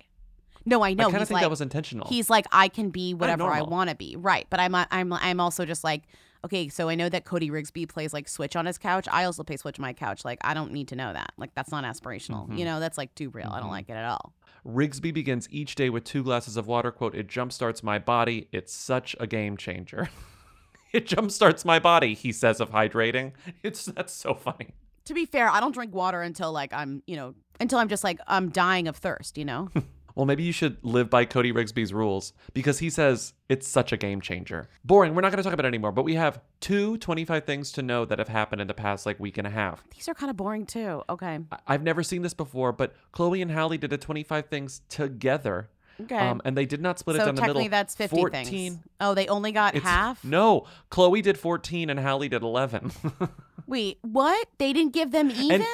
No, 0.64 0.82
I 0.82 0.92
know. 0.94 1.06
kinda 1.06 1.20
he's 1.20 1.28
think 1.28 1.40
that 1.40 1.44
like, 1.44 1.50
was 1.50 1.60
intentional. 1.60 2.06
He's 2.08 2.28
like, 2.30 2.46
I 2.52 2.68
can 2.68 2.90
be 2.90 3.14
whatever 3.14 3.44
I 3.44 3.62
want 3.62 3.90
to 3.90 3.96
be, 3.96 4.16
right? 4.16 4.46
But 4.50 4.60
I'm, 4.60 4.74
I'm, 4.74 5.12
I'm 5.12 5.40
also 5.40 5.64
just 5.64 5.82
like, 5.82 6.02
okay, 6.44 6.68
so 6.68 6.88
I 6.88 6.94
know 6.94 7.08
that 7.08 7.24
Cody 7.24 7.50
Rigsby 7.50 7.88
plays 7.88 8.12
like 8.12 8.28
Switch 8.28 8.56
on 8.56 8.66
his 8.66 8.78
couch. 8.78 9.06
I 9.10 9.24
also 9.24 9.42
play 9.42 9.56
Switch 9.56 9.78
on 9.78 9.82
my 9.82 9.92
couch. 9.92 10.24
Like, 10.24 10.38
I 10.42 10.54
don't 10.54 10.72
need 10.72 10.88
to 10.88 10.96
know 10.96 11.12
that. 11.12 11.32
Like, 11.36 11.54
that's 11.54 11.70
not 11.70 11.84
aspirational. 11.84 12.48
Mhm. 12.48 12.58
You 12.58 12.64
know, 12.64 12.80
that's 12.80 12.98
like 12.98 13.14
too 13.14 13.30
real. 13.30 13.50
I 13.52 13.60
don't 13.60 13.68
Mhm. 13.68 13.72
like 13.72 13.88
it 13.88 13.94
at 13.94 14.04
all. 14.04 14.34
Rigsby 14.66 15.12
begins 15.14 15.48
each 15.50 15.74
day 15.74 15.88
with 15.90 16.04
two 16.04 16.22
glasses 16.22 16.56
of 16.56 16.66
water. 16.66 16.90
Quote, 16.90 17.14
it 17.14 17.28
jumpstarts 17.28 17.82
my 17.82 17.98
body. 17.98 18.48
It's 18.52 18.72
such 18.72 19.14
a 19.20 19.26
game 19.26 19.56
changer. 19.56 20.08
it 20.92 21.06
jumpstarts 21.06 21.64
my 21.64 21.78
body, 21.78 22.14
he 22.14 22.32
says 22.32 22.60
of 22.60 22.70
hydrating. 22.70 23.32
It's 23.62 23.84
that's 23.86 24.12
so 24.12 24.34
funny. 24.34 24.74
To 25.06 25.14
be 25.14 25.24
fair, 25.26 25.48
I 25.48 25.60
don't 25.60 25.72
drink 25.72 25.94
water 25.94 26.20
until 26.22 26.52
like 26.52 26.72
I'm, 26.72 27.02
you 27.06 27.16
know, 27.16 27.34
until 27.60 27.78
I'm 27.78 27.88
just 27.88 28.04
like 28.04 28.20
I'm 28.26 28.50
dying 28.50 28.88
of 28.88 28.96
thirst. 28.96 29.38
You 29.38 29.44
know. 29.46 29.70
Well, 30.18 30.26
maybe 30.26 30.42
you 30.42 30.50
should 30.50 30.78
live 30.82 31.08
by 31.08 31.24
Cody 31.26 31.52
Rigsby's 31.52 31.94
rules 31.94 32.32
because 32.52 32.80
he 32.80 32.90
says 32.90 33.34
it's 33.48 33.68
such 33.68 33.92
a 33.92 33.96
game 33.96 34.20
changer. 34.20 34.68
Boring. 34.84 35.14
We're 35.14 35.20
not 35.22 35.30
going 35.30 35.36
to 35.36 35.44
talk 35.44 35.52
about 35.52 35.64
it 35.64 35.68
anymore, 35.68 35.92
but 35.92 36.02
we 36.02 36.16
have 36.16 36.40
two 36.58 36.96
25 36.98 37.44
things 37.44 37.70
to 37.70 37.82
know 37.82 38.04
that 38.04 38.18
have 38.18 38.26
happened 38.26 38.60
in 38.60 38.66
the 38.66 38.74
past 38.74 39.06
like 39.06 39.20
week 39.20 39.38
and 39.38 39.46
a 39.46 39.50
half. 39.50 39.84
These 39.94 40.08
are 40.08 40.14
kind 40.14 40.28
of 40.28 40.36
boring 40.36 40.66
too. 40.66 41.04
Okay. 41.08 41.38
I- 41.52 41.58
I've 41.68 41.84
never 41.84 42.02
seen 42.02 42.22
this 42.22 42.34
before, 42.34 42.72
but 42.72 42.96
Chloe 43.12 43.40
and 43.40 43.52
Hallie 43.52 43.78
did 43.78 43.92
a 43.92 43.96
25 43.96 44.46
things 44.46 44.80
together. 44.88 45.70
Okay. 46.00 46.16
Um, 46.18 46.42
and 46.44 46.56
they 46.56 46.66
did 46.66 46.80
not 46.82 46.98
split 46.98 47.14
it 47.14 47.20
so 47.20 47.26
down 47.26 47.36
the 47.36 47.40
middle. 47.42 47.54
So 47.54 47.58
technically 47.60 47.68
that's 47.68 47.94
50 47.94 48.16
14 48.16 48.44
things. 48.44 48.78
Oh, 49.00 49.14
they 49.14 49.28
only 49.28 49.52
got 49.52 49.76
half? 49.76 50.24
No, 50.24 50.66
Chloe 50.90 51.22
did 51.22 51.38
14 51.38 51.90
and 51.90 52.00
Hallie 52.00 52.28
did 52.28 52.42
11. 52.42 52.90
Wait, 53.68 53.98
what? 54.02 54.48
They 54.58 54.72
didn't 54.72 54.94
give 54.94 55.12
them 55.12 55.30
even? 55.30 55.64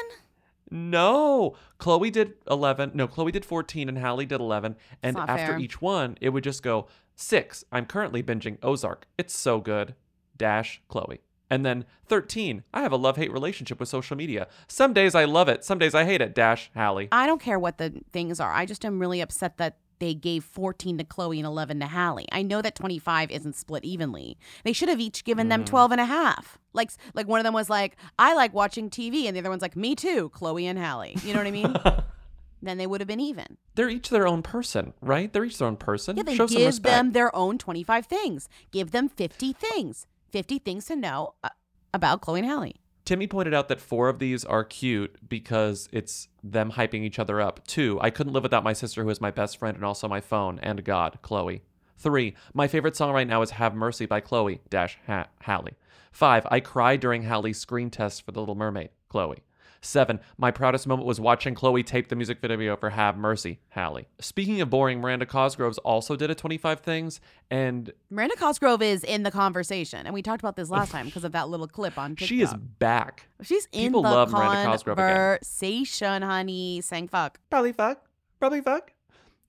No, 0.75 1.55
Chloe 1.79 2.11
did 2.11 2.35
11. 2.51 2.91
No, 2.95 3.07
Chloe 3.07 3.31
did 3.31 3.45
14 3.45 3.89
and 3.89 3.99
Hallie 3.99 4.27
did 4.27 4.41
11. 4.41 4.75
And 5.05 5.17
not 5.17 5.31
after 5.31 5.53
fair. 5.53 5.59
each 5.61 5.81
one, 5.81 6.19
it 6.21 6.31
would 6.31 6.43
just 6.43 6.65
go 6.65 6.89
six. 7.15 7.65
I'm 7.71 7.87
currently 7.87 8.25
binging 8.25 8.59
Ozark. 8.61 9.07
It's 9.17 9.37
so 9.37 9.61
good. 9.61 9.95
Dash 10.37 10.83
Chloe. 10.89 11.21
And 11.49 11.65
then 11.65 11.85
13. 12.07 12.65
I 12.75 12.83
have 12.83 12.91
a 12.91 12.97
love 12.97 13.17
hate 13.17 13.33
relationship 13.33 13.79
with 13.79 13.89
social 13.89 14.17
media. 14.17 14.49
Some 14.67 14.93
days 14.93 15.15
I 15.15 15.27
love 15.27 15.49
it. 15.49 15.65
Some 15.65 15.79
days 15.79 15.95
I 15.95 16.05
hate 16.05 16.21
it. 16.21 16.35
Dash 16.35 16.73
Hallie. 16.75 17.09
I 17.13 17.27
don't 17.27 17.41
care 17.41 17.59
what 17.59 17.79
the 17.79 18.03
things 18.11 18.41
are. 18.41 18.53
I 18.53 18.67
just 18.67 18.85
am 18.85 18.99
really 18.99 19.21
upset 19.21 19.59
that 19.59 19.77
they 20.05 20.15
gave 20.15 20.45
14 20.45 20.99
to 20.99 21.05
Chloe 21.05 21.39
and 21.41 21.47
11 21.47 21.81
to 21.81 21.87
Hallie. 21.87 22.27
I 22.31 22.43
know 22.43 22.61
that 22.63 22.75
25 22.75 23.31
isn't 23.31 23.55
split 23.57 23.85
evenly. 23.85 24.37
They 24.63 24.73
should 24.75 24.89
have 24.91 25.01
each 25.01 25.25
given 25.25 25.49
them 25.49 25.63
Mhm. 25.63 25.67
12 25.67 25.93
and 25.93 26.01
a 26.01 26.05
half. 26.05 26.59
Like 26.75 26.91
like 27.15 27.27
one 27.27 27.41
of 27.41 27.45
them 27.45 27.55
was 27.55 27.71
like, 27.71 27.97
"I 28.19 28.35
like 28.35 28.53
watching 28.53 28.91
TV," 28.91 29.27
and 29.27 29.35
the 29.35 29.41
other 29.41 29.51
one's 29.51 29.63
like, 29.63 29.77
"Me 29.77 29.95
too, 29.95 30.29
Chloe 30.31 30.67
and 30.67 30.79
Hallie." 30.79 31.17
You 31.25 31.33
know 31.33 31.41
what 31.41 31.47
I 31.47 31.51
mean? 31.51 31.75
then 32.63 32.79
they 32.79 32.87
would 32.87 33.01
have 33.01 33.09
been 33.09 33.21
even. 33.21 33.57
They're 33.75 33.89
each 33.91 34.09
their 34.11 34.27
own 34.27 34.43
person, 34.43 34.93
right? 35.01 35.33
They're 35.33 35.45
each 35.45 35.59
their 35.59 35.69
own 35.69 35.77
person. 35.77 36.17
Yeah, 36.17 36.23
they 36.25 36.35
Show 36.37 36.47
some 36.47 36.59
give 36.59 36.83
them 36.83 37.13
their 37.13 37.35
own 37.35 37.59
25 37.59 38.07
things. 38.07 38.49
Give 38.71 38.91
them 38.91 39.09
50 39.09 39.53
things. 39.53 40.07
50 40.31 40.59
things 40.59 40.87
to 40.87 40.97
know 40.97 41.35
uh, 41.45 41.51
about 41.93 42.21
Chloe 42.21 42.41
and 42.41 42.49
Hallie. 42.49 42.77
Timmy 43.05 43.27
pointed 43.27 43.53
out 43.53 43.69
that 43.69 43.83
four 43.83 44.09
of 44.09 44.19
these 44.19 44.47
are 44.47 44.65
cute 44.65 45.17
because 45.29 45.89
it's 45.93 46.29
them 46.43 46.73
hyping 46.73 47.03
each 47.03 47.19
other 47.19 47.39
up. 47.39 47.67
Two, 47.67 47.99
I 48.01 48.09
couldn't 48.09 48.33
live 48.33 48.43
without 48.43 48.65
my 48.65 48.73
sister, 48.73 49.03
who 49.03 49.11
is 49.11 49.21
my 49.21 49.31
best 49.31 49.59
friend 49.59 49.77
and 49.77 49.85
also 49.85 50.09
my 50.09 50.23
phone 50.23 50.59
and 50.63 50.85
God, 50.85 51.19
Chloe. 51.21 51.63
Three, 51.99 52.35
my 52.55 52.67
favorite 52.67 52.97
song 52.97 53.13
right 53.13 53.29
now 53.29 53.43
is 53.43 53.51
Have 53.53 53.75
Mercy 53.75 54.07
by 54.07 54.21
Chloe 54.21 54.61
dash 54.71 54.99
ha- 55.07 55.29
Hallie. 55.43 55.77
Five, 56.13 56.47
I 56.51 56.61
cried 56.61 57.01
during 57.01 57.25
Hallie's 57.25 57.59
screen 57.59 57.91
test 57.91 58.25
for 58.25 58.33
The 58.33 58.41
Little 58.41 58.55
Mermaid, 58.55 58.91
Chloe. 59.09 59.43
Seven, 59.85 60.21
my 60.39 60.51
proudest 60.51 60.87
moment 60.87 61.07
was 61.07 61.21
watching 61.21 61.55
Chloe 61.55 61.83
tape 61.83 62.09
the 62.09 62.17
music 62.17 62.41
video 62.41 62.77
for 62.77 62.91
Have 62.91 63.17
Mercy, 63.19 63.61
Hallie. 63.71 64.09
Speaking 64.19 64.61
of 64.61 64.71
boring, 64.71 65.01
Miranda 65.01 65.27
Cosgroves 65.27 65.79
also 65.85 66.17
did 66.17 66.31
a 66.31 66.35
25 66.35 66.81
things, 66.81 67.21
and 67.51 67.93
Miranda 68.09 68.35
Cosgrove 68.37 68.81
is 68.81 69.05
in 69.05 69.25
the 69.25 69.31
conversation, 69.31 70.07
and 70.07 70.15
we 70.15 70.23
talked 70.23 70.41
about 70.41 70.57
this 70.57 70.71
last 70.71 70.91
time 70.91 71.07
because 71.07 71.25
of 71.25 71.33
that 71.33 71.49
little 71.49 71.69
clip 71.69 71.99
on 71.99 72.11
TikTok. 72.13 72.29
she 72.29 72.41
is 72.41 72.55
back. 72.55 73.29
She's 73.43 73.69
in 73.73 73.89
People 73.89 74.03
the 74.03 74.11
love 74.11 74.31
Miranda 74.33 74.65
Cosgrove 74.65 74.99
again. 74.99 75.17
conversation, 75.17 76.23
honey. 76.23 76.81
Saying 76.81 77.09
fuck. 77.09 77.39
Probably 77.51 77.73
fuck. 77.73 78.05
Probably 78.41 78.63
fuck. 78.63 78.93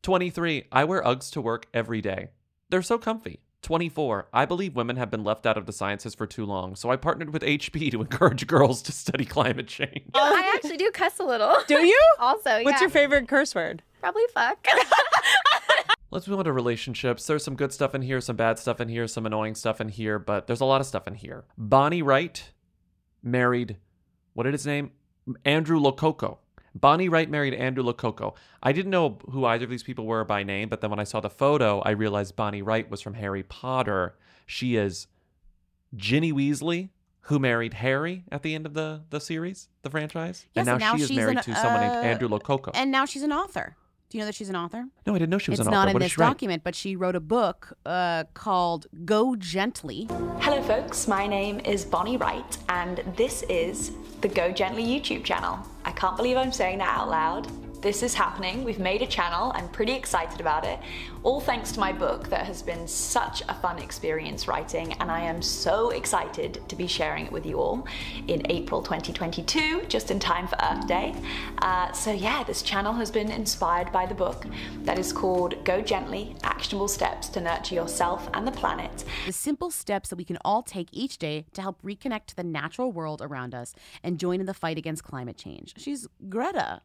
23. 0.04 0.66
I 0.72 0.84
wear 0.84 1.02
Uggs 1.02 1.32
to 1.32 1.42
work 1.42 1.66
every 1.74 2.02
day. 2.02 2.30
They're 2.70 2.82
so 2.82 2.98
comfy. 2.98 3.40
24. 3.66 4.30
I 4.32 4.46
believe 4.46 4.76
women 4.76 4.96
have 4.96 5.12
been 5.12 5.24
left 5.24 5.46
out 5.46 5.58
of 5.58 5.66
the 5.66 5.74
sciences 5.74 6.16
for 6.16 6.26
too 6.26 6.46
long, 6.46 6.76
so 6.76 6.92
I 6.92 6.96
partnered 6.96 7.34
with 7.34 7.42
HP 7.42 7.92
to 7.92 8.00
encourage 8.02 8.48
girls 8.48 8.82
to 8.84 8.92
study 8.92 9.26
climate 9.26 9.68
change. 9.68 10.04
I 10.14 10.30
um, 10.30 10.56
actually 10.56 10.78
do 10.78 10.90
cuss 10.92 11.20
a 11.20 11.24
little. 11.24 11.58
Do 11.68 11.86
you? 11.86 12.02
Also, 12.20 12.58
yeah. 12.58 12.64
What's 12.64 12.80
your 12.80 12.90
favorite 12.90 13.28
curse 13.28 13.54
word? 13.54 13.84
Probably 14.00 14.24
fuck. 14.34 14.66
Let's 16.12 16.28
move 16.28 16.40
on 16.40 16.46
to 16.46 16.54
relationships. 16.54 17.28
There's 17.28 17.44
some 17.44 17.56
good 17.56 17.74
stuff 17.74 17.94
in 17.94 18.02
here, 18.02 18.22
some 18.22 18.36
bad 18.36 18.58
stuff 18.58 18.80
in 18.80 18.88
here, 18.88 19.06
some 19.08 19.26
annoying 19.26 19.54
stuff 19.56 19.82
in 19.82 19.90
here, 19.90 20.18
but 20.18 20.48
there's 20.48 20.62
a 20.62 20.66
lot 20.66 20.80
of 20.80 20.88
stuff 20.88 21.08
in 21.08 21.16
here. 21.16 21.44
Bonnie 21.58 22.02
Wright 22.02 22.52
married, 23.22 23.78
what 24.34 24.44
did 24.44 24.54
his 24.54 24.66
name? 24.66 24.92
Andrew 25.44 25.80
Lococo. 25.80 26.40
Bonnie 26.76 27.08
Wright 27.10 27.30
married 27.30 27.54
Andrew 27.54 27.84
Lococo. 27.84 28.36
I 28.62 28.74
didn't 28.74 28.92
know 28.92 29.18
who 29.32 29.46
either 29.46 29.64
of 29.64 29.70
these 29.72 29.84
people 29.84 30.06
were 30.06 30.26
by 30.26 30.44
name, 30.44 30.68
but 30.70 30.82
then 30.82 30.90
when 30.90 31.00
I 31.00 31.06
saw 31.06 31.22
the 31.22 31.30
photo, 31.30 31.80
I 31.80 31.92
realized 31.92 32.36
Bonnie 32.36 32.62
Wright 32.62 32.90
was 32.92 33.00
from 33.02 33.14
Harry 33.14 33.44
Potter. 33.44 34.16
She 34.46 34.76
is 34.76 35.08
Ginny 35.96 36.34
Weasley, 36.34 36.90
who 37.22 37.40
married 37.40 37.76
Harry 37.76 38.26
at 38.32 38.44
the 38.44 38.54
end 38.54 38.66
of 38.66 38.74
the, 38.74 39.04
the 39.10 39.20
series, 39.22 39.70
the 39.84 39.90
franchise. 39.90 40.46
Yes, 40.54 40.68
and 40.68 40.80
now, 40.80 40.96
she 40.98 41.04
is 41.04 41.12
married 41.12 41.38
an- 41.38 41.44
to 41.46 41.56
someone 41.56 41.82
named 41.82 41.94
uh, 41.96 42.00
Andrew 42.02 42.28
Lococo. 42.28 42.72
And 42.74 42.92
now 42.92 43.06
she's 43.06 43.24
an 43.24 43.32
author. 43.32 43.78
Do 44.10 44.18
you 44.18 44.22
know 44.22 44.28
that 44.28 44.36
she's 44.36 44.50
an 44.50 44.56
author? 44.56 44.86
no, 45.08 45.16
I 45.16 45.18
didn't 45.18 45.32
know 45.32 45.40
she 45.40 45.50
was 45.52 45.60
it's 45.60 45.68
an 45.68 45.72
not 45.74 45.80
author. 45.84 45.90
in 45.90 45.94
What 45.96 46.00
did 46.02 46.06
this 46.06 46.12
she 46.12 46.22
write? 46.22 46.28
document, 46.28 46.64
but 46.64 46.76
she 46.76 46.96
wrote 46.96 47.16
a 47.16 47.20
book 47.20 47.74
uh, 47.86 48.26
called 48.36 48.86
Go 49.06 49.36
Gently. 49.36 50.08
Hello, 50.42 50.62
folks. 50.62 51.08
My 51.08 51.26
name 51.26 51.60
is 51.62 51.84
Bonnie 51.86 52.18
Wright, 52.18 52.58
and 52.70 53.02
this 53.18 53.44
is 53.50 53.94
the 54.22 54.28
Go 54.28 54.52
Gently 54.52 54.84
YouTube 54.84 55.24
channel. 55.24 55.58
I 55.96 55.98
can't 55.98 56.18
believe 56.18 56.36
I'm 56.36 56.52
saying 56.52 56.80
that 56.80 57.00
out 57.00 57.10
loud. 57.10 57.65
This 57.86 58.02
is 58.02 58.16
happening. 58.16 58.64
We've 58.64 58.80
made 58.80 59.04
a 59.04 59.06
channel. 59.06 59.52
I'm 59.54 59.70
pretty 59.70 59.94
excited 59.94 60.42
about 60.42 60.66
it. 60.66 60.80
All 61.22 61.40
thanks 61.40 61.72
to 61.74 61.80
my 61.80 61.94
book 61.94 62.30
that 62.30 62.48
has 62.48 62.64
been 62.64 62.88
such 62.88 63.44
a 63.48 63.54
fun 63.54 63.78
experience 63.78 64.48
writing, 64.48 64.94
and 64.94 65.12
I 65.12 65.20
am 65.20 65.40
so 65.40 65.92
excited 65.92 66.68
to 66.68 66.76
be 66.76 66.88
sharing 66.88 67.28
it 67.28 67.32
with 67.32 67.46
you 67.46 67.60
all 67.60 67.88
in 68.28 68.42
April 68.50 68.82
2022, 68.82 69.84
just 69.88 70.10
in 70.10 70.20
time 70.20 70.48
for 70.48 70.58
Earth 70.64 70.88
Day. 70.88 71.14
Uh, 71.60 71.92
so, 71.92 72.12
yeah, 72.12 72.44
this 72.44 72.64
channel 72.64 72.92
has 72.94 73.12
been 73.12 73.30
inspired 73.30 73.92
by 73.92 74.08
the 74.08 74.16
book 74.16 74.48
that 74.82 74.98
is 74.98 75.14
called 75.14 75.64
Go 75.64 75.80
Gently 75.80 76.36
Actionable 76.42 76.88
Steps 76.88 77.30
to 77.30 77.40
Nurture 77.40 77.76
Yourself 77.76 78.28
and 78.34 78.48
the 78.48 78.52
Planet. 78.52 79.04
The 79.28 79.32
simple 79.32 79.70
steps 79.70 80.10
that 80.10 80.16
we 80.16 80.26
can 80.26 80.40
all 80.44 80.64
take 80.64 80.88
each 80.92 81.20
day 81.20 81.46
to 81.54 81.62
help 81.62 81.84
reconnect 81.84 82.26
to 82.28 82.36
the 82.36 82.44
natural 82.44 82.92
world 82.92 83.22
around 83.22 83.54
us 83.54 83.76
and 84.02 84.20
join 84.20 84.40
in 84.40 84.48
the 84.48 84.56
fight 84.56 84.80
against 84.80 85.04
climate 85.04 85.38
change. 85.38 85.76
She's 85.78 86.08
Greta. 86.28 86.82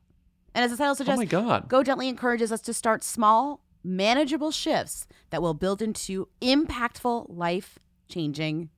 And 0.55 0.65
as 0.65 0.71
the 0.71 0.77
title 0.77 0.95
suggests, 0.95 1.17
Oh 1.17 1.21
my 1.21 1.25
God. 1.25 1.69
Go 1.69 1.83
Gently 1.83 2.09
encourages 2.09 2.51
us 2.51 2.61
to 2.63 2.75
start 2.75 3.05
small, 3.05 3.61
manageable 3.85 4.51
shifts 4.51 5.07
that 5.31 5.43
will 5.43 5.55
build 5.55 5.81
into 5.81 6.29
impactful, 6.41 7.27
life 7.29 7.79
changing 8.09 8.71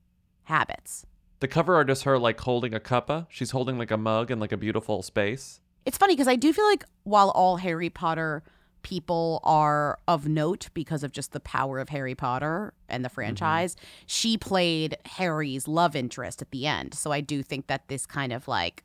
habits. 0.43 1.05
The 1.39 1.47
cover 1.47 1.75
art 1.75 1.89
is 1.89 2.03
her 2.03 2.17
like 2.17 2.39
holding 2.39 2.73
a 2.73 2.79
cuppa. 2.79 3.27
She's 3.29 3.51
holding 3.51 3.77
like 3.77 3.91
a 3.91 3.97
mug 3.97 4.31
in 4.31 4.39
like 4.39 4.51
a 4.51 4.57
beautiful 4.57 5.01
space. 5.01 5.59
It's 5.85 5.97
funny 5.97 6.13
because 6.13 6.27
I 6.27 6.35
do 6.35 6.53
feel 6.53 6.65
like 6.65 6.85
while 7.03 7.31
all 7.31 7.57
Harry 7.57 7.89
Potter 7.89 8.43
people 8.83 9.39
are 9.43 9.97
of 10.07 10.27
note 10.27 10.69
because 10.73 11.03
of 11.03 11.11
just 11.11 11.31
the 11.31 11.39
power 11.39 11.79
of 11.79 11.89
Harry 11.89 12.15
Potter 12.15 12.73
and 12.87 13.03
the 13.03 13.09
mm-hmm. 13.09 13.15
franchise, 13.15 13.75
she 14.05 14.37
played 14.37 14.97
Harry's 15.05 15.67
love 15.67 15.95
interest 15.95 16.41
at 16.41 16.51
the 16.51 16.67
end. 16.67 16.93
So 16.93 17.11
I 17.11 17.21
do 17.21 17.41
think 17.41 17.67
that 17.67 17.87
this 17.87 18.05
kind 18.05 18.31
of 18.31 18.47
like 18.47 18.83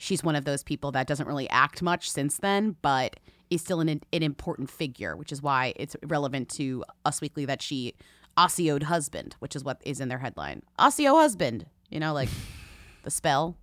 she's 0.00 0.24
one 0.24 0.34
of 0.34 0.46
those 0.46 0.62
people 0.62 0.90
that 0.92 1.06
doesn't 1.06 1.26
really 1.26 1.48
act 1.50 1.82
much 1.82 2.10
since 2.10 2.38
then, 2.38 2.74
but 2.80 3.20
is 3.50 3.60
still 3.60 3.80
an, 3.80 3.88
an 3.88 4.22
important 4.22 4.70
figure, 4.70 5.14
which 5.14 5.30
is 5.30 5.42
why 5.42 5.74
it's 5.76 5.94
relevant 6.04 6.48
to 6.48 6.82
Us 7.04 7.20
Weekly 7.20 7.44
that 7.44 7.60
she 7.60 7.94
Accioed 8.38 8.84
husband, 8.84 9.36
which 9.40 9.54
is 9.54 9.62
what 9.62 9.78
is 9.84 10.00
in 10.00 10.08
their 10.08 10.18
headline. 10.18 10.62
Accio 10.78 11.20
husband, 11.20 11.66
you 11.90 12.00
know, 12.00 12.14
like 12.14 12.30
the 13.02 13.10
spell. 13.10 13.56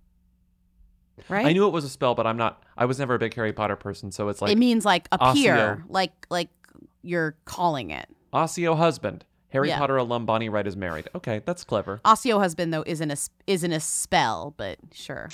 Right? 1.28 1.46
I 1.46 1.52
knew 1.52 1.66
it 1.66 1.72
was 1.72 1.84
a 1.84 1.88
spell, 1.88 2.14
but 2.14 2.26
I'm 2.26 2.36
not. 2.36 2.62
I 2.76 2.84
was 2.84 3.00
never 3.00 3.14
a 3.14 3.18
big 3.18 3.34
Harry 3.34 3.52
Potter 3.52 3.74
person, 3.74 4.12
so 4.12 4.28
it's 4.28 4.40
like 4.40 4.52
it 4.52 4.58
means 4.58 4.84
like 4.84 5.08
appear, 5.10 5.82
Accio. 5.82 5.84
like 5.88 6.12
like 6.30 6.50
you're 7.02 7.36
calling 7.46 7.90
it. 7.90 8.08
Accio 8.32 8.76
husband. 8.76 9.24
Harry 9.50 9.68
Yeah. 9.68 9.78
Potter 9.78 9.96
alum 9.96 10.26
Bonnie 10.26 10.48
Wright 10.48 10.66
is 10.66 10.76
married. 10.76 11.08
Okay, 11.14 11.40
that's 11.46 11.64
clever. 11.64 12.00
Accio 12.04 12.38
husband 12.38 12.72
though 12.72 12.84
isn't 12.86 13.10
a 13.10 13.16
isn't 13.46 13.72
a 13.72 13.80
spell, 13.80 14.52
but 14.56 14.78
sure. 14.92 15.30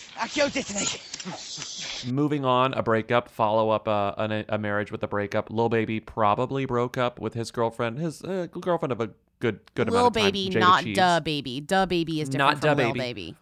Moving 2.07 2.45
on, 2.45 2.75
a 2.75 2.83
breakup, 2.83 3.29
follow 3.29 3.71
up 3.71 3.89
uh, 3.89 4.15
a, 4.17 4.45
a 4.51 4.59
marriage 4.59 4.93
with 4.93 5.03
a 5.03 5.09
breakup. 5.09 5.51
Lil 5.51 5.69
Baby 5.69 6.01
probably 6.01 6.65
broke 6.67 6.97
up 6.99 7.21
with 7.21 7.35
his 7.35 7.51
girlfriend, 7.51 7.99
his 7.99 8.23
uh, 8.23 8.47
girlfriend 8.53 8.93
of 8.93 9.01
a 9.01 9.11
good 9.41 9.61
good 9.75 9.89
Lil 9.91 10.01
amount 10.01 10.17
of 10.17 10.23
time. 10.23 10.33
Lil 10.33 10.33
baby, 10.33 10.59
not 10.59 10.85
Cheese. 10.85 10.97
duh 10.97 11.21
baby. 11.21 11.61
DaBaby 11.61 12.21
is 12.21 12.29
different 12.29 12.39
Not 12.39 12.61
from 12.61 12.77
duh 12.77 12.83
Lil 12.85 12.93
baby. 12.95 12.99
baby. 13.01 13.37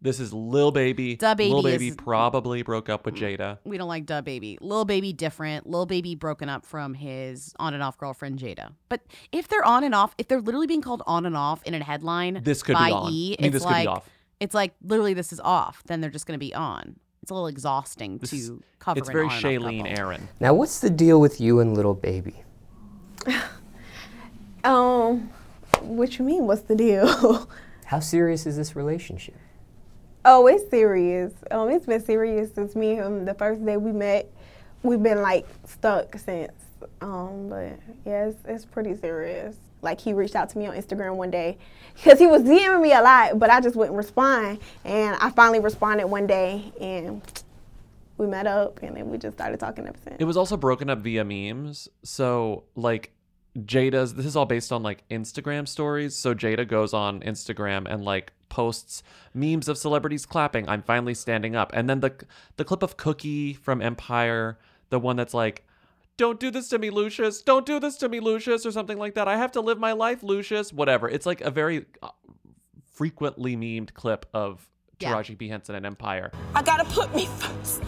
This 0.00 0.20
is 0.20 0.32
Lil 0.32 0.70
Baby. 0.70 1.16
DaBaby 1.16 1.50
Lil 1.50 1.62
Baby 1.62 1.88
is- 1.88 1.96
probably 1.96 2.62
broke 2.62 2.88
up 2.88 3.04
with 3.04 3.16
Jayda. 3.16 3.58
We 3.64 3.78
don't 3.78 3.88
like 3.88 4.06
DaBaby. 4.06 4.58
Lil 4.60 4.84
baby 4.84 5.12
different. 5.12 5.68
Lil 5.68 5.86
baby 5.86 6.14
broken 6.14 6.48
up 6.48 6.64
from 6.64 6.94
his 6.94 7.52
on 7.58 7.74
and 7.74 7.82
off 7.82 7.98
girlfriend 7.98 8.38
Jayda. 8.38 8.72
But 8.88 9.00
if 9.32 9.48
they're 9.48 9.64
on 9.64 9.82
and 9.82 9.94
off, 9.94 10.14
if 10.16 10.28
they're 10.28 10.40
literally 10.40 10.68
being 10.68 10.82
called 10.82 11.02
on 11.06 11.26
and 11.26 11.36
off 11.36 11.62
in 11.64 11.74
a 11.74 11.82
headline 11.82 12.40
This 12.44 12.62
could 12.62 12.74
be 12.76 12.90
by 12.90 12.90
on. 12.92 13.12
E, 13.12 13.36
I 13.38 13.42
mean, 13.42 13.48
it's 13.48 13.52
this 13.54 13.62
could 13.64 13.68
be 13.70 13.74
like 13.74 13.88
off. 13.88 14.08
it's 14.38 14.54
like 14.54 14.74
literally 14.82 15.14
this 15.14 15.32
is 15.32 15.40
off. 15.40 15.82
Then 15.86 16.00
they're 16.00 16.10
just 16.10 16.26
going 16.26 16.38
to 16.38 16.44
be 16.44 16.54
on. 16.54 16.94
It's 17.22 17.30
a 17.32 17.34
little 17.34 17.48
exhausting 17.48 18.18
This 18.18 18.30
to 18.30 18.36
is- 18.36 18.52
cover. 18.78 18.98
it's 19.00 19.08
an 19.08 19.12
very 19.12 19.26
on 19.26 19.32
and 19.32 19.44
off 19.44 19.50
Shailene 19.72 19.78
couple. 19.84 19.98
Aaron. 19.98 20.28
Now, 20.38 20.54
what's 20.54 20.78
the 20.78 20.90
deal 20.90 21.20
with 21.20 21.40
you 21.40 21.58
and 21.60 21.74
little 21.74 21.94
baby? 21.94 22.44
Um, 24.64 25.30
what 25.80 26.18
you 26.18 26.24
mean? 26.24 26.46
What's 26.46 26.62
the 26.62 26.74
deal? 26.74 27.48
How 27.86 28.00
serious 28.00 28.44
is 28.44 28.56
this 28.56 28.74
relationship? 28.74 29.36
Oh, 30.24 30.46
it's 30.46 30.68
serious. 30.70 31.32
Um, 31.50 31.70
it's 31.70 31.86
been 31.86 32.02
serious 32.02 32.52
since 32.54 32.74
me 32.76 32.92
and 32.92 33.00
him 33.00 33.24
the 33.24 33.34
first 33.34 33.64
day 33.64 33.76
we 33.76 33.92
met. 33.92 34.30
We've 34.82 35.02
been 35.02 35.22
like 35.22 35.46
stuck 35.66 36.16
since. 36.18 36.52
Um, 37.00 37.48
but 37.48 37.78
yeah, 38.04 38.26
it's, 38.26 38.38
it's 38.46 38.64
pretty 38.64 38.96
serious. 38.96 39.56
Like 39.82 40.00
he 40.00 40.12
reached 40.12 40.34
out 40.34 40.48
to 40.50 40.58
me 40.58 40.66
on 40.66 40.76
Instagram 40.76 41.16
one 41.16 41.30
day 41.30 41.56
because 41.94 42.18
he 42.18 42.26
was 42.26 42.42
DMing 42.42 42.82
me 42.82 42.92
a 42.92 43.02
lot, 43.02 43.38
but 43.38 43.50
I 43.50 43.60
just 43.60 43.76
wouldn't 43.76 43.96
respond. 43.96 44.58
And 44.84 45.16
I 45.20 45.30
finally 45.30 45.60
responded 45.60 46.06
one 46.06 46.26
day, 46.26 46.72
and 46.80 47.22
we 48.16 48.26
met 48.26 48.46
up, 48.46 48.82
and 48.82 48.96
then 48.96 49.08
we 49.08 49.18
just 49.18 49.36
started 49.36 49.60
talking 49.60 49.86
ever 49.86 49.96
since. 50.02 50.16
It 50.18 50.24
was 50.24 50.36
also 50.36 50.56
broken 50.56 50.90
up 50.90 50.98
via 50.98 51.24
memes. 51.24 51.88
So 52.02 52.64
like 52.74 53.12
Jayda's 53.64 54.14
this 54.14 54.26
is 54.26 54.36
all 54.36 54.46
based 54.46 54.72
on 54.72 54.82
like 54.82 55.06
Instagram 55.08 55.66
stories. 55.66 56.14
So 56.14 56.34
Jayda 56.34 56.66
goes 56.68 56.92
on 56.92 57.20
Instagram 57.20 57.86
and 57.90 58.04
like 58.04 58.32
posts 58.48 59.02
memes 59.34 59.68
of 59.68 59.76
celebrities 59.78 60.26
clapping, 60.26 60.68
I'm 60.68 60.82
finally 60.82 61.14
standing 61.14 61.54
up. 61.56 61.70
And 61.74 61.88
then 61.88 62.00
the 62.00 62.14
the 62.56 62.64
clip 62.64 62.82
of 62.82 62.96
Cookie 62.96 63.54
from 63.54 63.82
Empire, 63.82 64.58
the 64.90 64.98
one 64.98 65.16
that's 65.16 65.34
like 65.34 65.64
don't 66.16 66.40
do 66.40 66.50
this 66.50 66.68
to 66.70 66.78
me, 66.80 66.90
Lucius. 66.90 67.42
Don't 67.42 67.64
do 67.64 67.78
this 67.78 67.96
to 67.98 68.08
me, 68.08 68.18
Lucius, 68.18 68.66
or 68.66 68.72
something 68.72 68.98
like 68.98 69.14
that. 69.14 69.28
I 69.28 69.36
have 69.36 69.52
to 69.52 69.60
live 69.60 69.78
my 69.78 69.92
life, 69.92 70.24
Lucius. 70.24 70.72
Whatever. 70.72 71.08
It's 71.08 71.26
like 71.26 71.40
a 71.42 71.50
very 71.50 71.86
uh, 72.02 72.08
frequently 72.92 73.56
memed 73.56 73.94
clip 73.94 74.26
of 74.34 74.68
Yeah. 74.98 75.14
Taraji 75.14 75.38
P. 75.38 75.48
Henson 75.48 75.76
and 75.76 75.86
Empire. 75.86 76.32
I 76.56 76.62
gotta 76.62 76.84
put 76.86 77.14
me 77.14 77.26
first. 77.26 77.82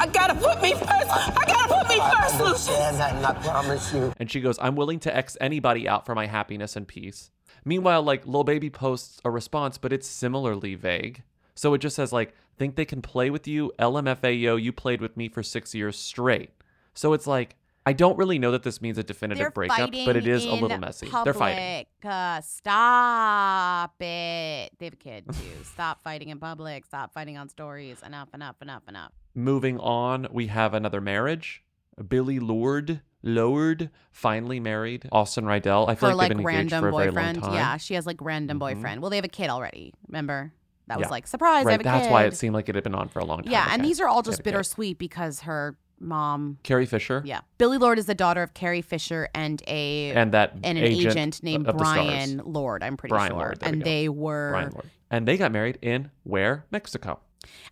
I 0.00 0.06
gotta 0.06 0.34
put 0.34 0.60
me 0.62 0.72
first. 0.72 0.86
I 0.86 1.44
gotta 1.46 1.74
put 1.74 1.88
me 1.88 2.00
first, 2.00 2.40
Lucius. 2.40 3.00
and 3.00 3.26
I 3.26 3.32
promise 3.34 3.92
you. 3.92 4.12
And 4.18 4.30
she 4.30 4.40
goes, 4.40 4.58
I'm 4.60 4.76
willing 4.76 5.00
to 5.00 5.16
X 5.16 5.36
anybody 5.40 5.88
out 5.88 6.06
for 6.06 6.14
my 6.14 6.26
happiness 6.26 6.76
and 6.76 6.86
peace. 6.86 7.30
Meanwhile, 7.64 8.02
like 8.02 8.26
Lil 8.26 8.44
Baby 8.44 8.70
posts 8.70 9.20
a 9.24 9.30
response, 9.30 9.78
but 9.78 9.92
it's 9.92 10.06
similarly 10.06 10.74
vague. 10.74 11.22
So 11.54 11.74
it 11.74 11.78
just 11.78 11.96
says 11.96 12.12
like, 12.12 12.34
think 12.56 12.76
they 12.76 12.84
can 12.84 13.02
play 13.02 13.30
with 13.30 13.48
you? 13.48 13.72
LMFAO, 13.78 14.62
you 14.62 14.72
played 14.72 15.00
with 15.00 15.16
me 15.16 15.28
for 15.28 15.42
six 15.42 15.74
years 15.74 15.98
straight. 15.98 16.50
So 16.94 17.12
it's 17.12 17.26
like, 17.26 17.56
I 17.88 17.94
don't 17.94 18.18
really 18.18 18.38
know 18.38 18.50
that 18.50 18.64
this 18.64 18.82
means 18.82 18.98
a 18.98 19.02
definitive 19.02 19.38
They're 19.38 19.50
breakup, 19.50 19.90
but 20.04 20.14
it 20.14 20.26
is 20.26 20.44
a 20.44 20.52
little 20.52 20.76
messy. 20.76 21.06
Public. 21.08 21.24
They're 21.24 21.32
fighting. 21.32 21.86
Uh, 22.04 22.40
stop 22.42 23.94
it. 24.02 24.72
They 24.78 24.84
have 24.86 24.92
a 24.92 24.96
kid 24.96 25.24
too. 25.32 25.64
Stop 25.64 26.02
fighting 26.04 26.28
in 26.28 26.38
public. 26.38 26.84
Stop 26.84 27.14
fighting 27.14 27.38
on 27.38 27.48
stories. 27.48 28.02
Enough, 28.04 28.28
enough, 28.34 28.56
enough, 28.60 28.82
enough. 28.88 29.12
Moving 29.34 29.78
on, 29.80 30.26
we 30.30 30.48
have 30.48 30.74
another 30.74 31.00
marriage. 31.00 31.62
Billie 32.08 32.38
Lourd, 32.40 33.00
Lourd, 33.22 33.88
finally 34.12 34.60
married. 34.60 35.08
Austen 35.10 35.44
Rydell. 35.46 35.88
I 35.88 35.94
feel 35.94 36.10
Her 36.10 36.14
like 36.14 36.28
like 36.30 36.36
they've 36.36 36.44
been 36.44 36.46
engaged 36.46 36.72
random 36.72 36.80
for 36.82 36.88
a 36.88 36.92
very 36.92 37.04
long 37.06 37.14
boyfriend. 37.14 37.42
time. 37.42 37.54
Yeah, 37.54 37.76
she 37.78 37.94
has 37.94 38.04
like 38.06 38.18
random 38.20 38.58
Mhm. 38.58 38.60
boyfriend. 38.60 39.00
Well, 39.00 39.08
they 39.10 39.16
have 39.16 39.24
a 39.24 39.28
kid 39.28 39.48
already. 39.48 39.94
Remember? 40.08 40.52
That 40.88 40.98
was 40.98 41.10
like 41.10 41.26
surprise. 41.26 41.64
Right, 41.64 41.72
have 41.72 41.80
a 41.80 41.84
that's 41.84 42.06
kid. 42.06 42.12
why 42.12 42.24
it 42.24 42.36
seemed 42.36 42.54
like 42.54 42.68
it 42.68 42.74
had 42.74 42.84
been 42.84 42.94
on 42.94 43.08
for 43.08 43.18
a 43.18 43.24
long 43.24 43.42
time. 43.42 43.52
Yeah, 43.52 43.64
Okay. 43.64 43.74
and 43.74 43.84
these 43.84 43.98
are 44.00 44.08
all 44.08 44.22
just 44.22 44.42
bittersweet 44.42 44.98
because 44.98 45.40
her 45.40 45.76
mom. 46.00 46.58
Carrie 46.62 46.86
Fisher. 46.86 47.22
Yeah, 47.24 47.40
Billie 47.58 47.78
Lourd 47.78 47.98
is 47.98 48.06
the 48.06 48.14
daughter 48.14 48.42
of 48.42 48.54
Carrie 48.54 48.82
Fisher 48.82 49.28
and 49.34 49.62
a 49.66 50.12
And 50.12 50.32
that 50.32 50.54
and 50.62 50.78
an 50.78 50.84
agent 50.84 51.16
agent, 51.16 51.42
named 51.42 51.66
of 51.66 51.78
the 51.78 51.84
stars. 51.84 52.06
Bryan 52.06 52.42
Lourd. 52.44 52.82
I'm 52.82 52.96
pretty 52.96 53.12
Brian 53.12 53.30
sure, 53.30 53.38
Lord, 53.38 53.60
there 53.60 53.70
we 53.70 53.72
and 53.74 53.84
they 53.84 54.08
were. 54.08 54.50
Bryan 54.50 54.70
Lourd. 54.72 54.90
And 55.10 55.26
they 55.26 55.36
got 55.36 55.52
married 55.52 55.78
in 55.80 56.10
where? 56.24 56.66
Mexico. 56.70 57.20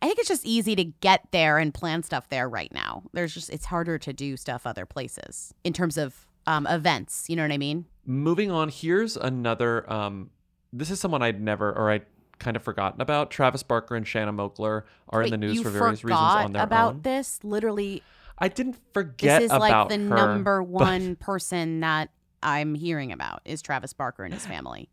I 0.01 0.07
think 0.07 0.18
it's 0.18 0.29
just 0.29 0.47
easy 0.47 0.77
to 0.77 0.85
get 0.85 1.27
there 1.33 1.59
and 1.59 1.74
plan 1.74 2.03
stuff 2.03 2.29
there 2.29 2.49
right 2.49 2.72
now. 2.72 3.03
There's 3.12 3.35
just 3.35 3.51
it's 3.51 3.66
harder 3.66 3.99
to 3.99 4.12
do 4.12 4.37
stuff 4.37 4.66
other 4.66 4.87
places 4.87 5.53
in 5.64 5.72
terms 5.72 5.99
of 5.99 6.27
um, 6.47 6.66
events. 6.66 7.29
You 7.29 7.37
know 7.37 7.43
what 7.43 7.53
I 7.53 7.59
mean? 7.59 7.87
Moving 8.05 8.51
on, 8.51 8.68
here's 8.68 9.16
another. 9.16 9.91
Um, 9.93 10.31
this 10.72 10.91
is 10.91 11.01
someone 11.01 11.22
I'd 11.22 11.41
never 11.41 11.72
or 11.72 11.91
I'd 11.91 12.07
kind 12.39 12.57
of 12.57 12.62
forgotten 12.62 13.01
about. 13.01 13.31
Travis 13.31 13.62
Barker 13.62 13.97
and 13.97 14.07
Shanna 14.07 14.33
Moakler 14.33 14.83
are 15.09 15.22
in 15.22 15.31
the 15.31 15.37
news 15.37 15.61
for 15.61 15.70
various 15.70 16.05
reasons 16.05 16.20
on 16.20 16.53
their 16.53 16.62
about 16.62 16.95
own. 16.95 17.03
this. 17.03 17.41
Literally, 17.43 18.03
I 18.39 18.49
didn't 18.49 18.76
forget 18.93 19.41
this 19.41 19.53
is 19.53 19.59
like 19.59 19.89
the 19.89 19.95
her, 19.97 19.99
number 19.99 20.61
but- 20.62 20.68
one 20.68 21.16
person 21.16 21.80
that 21.80 22.11
I'm 22.43 22.74
hearing 22.74 23.12
about 23.12 23.41
is 23.45 23.62
Travis 23.62 23.93
Barker 23.93 24.24
and 24.24 24.32
his 24.34 24.47
family. 24.47 24.89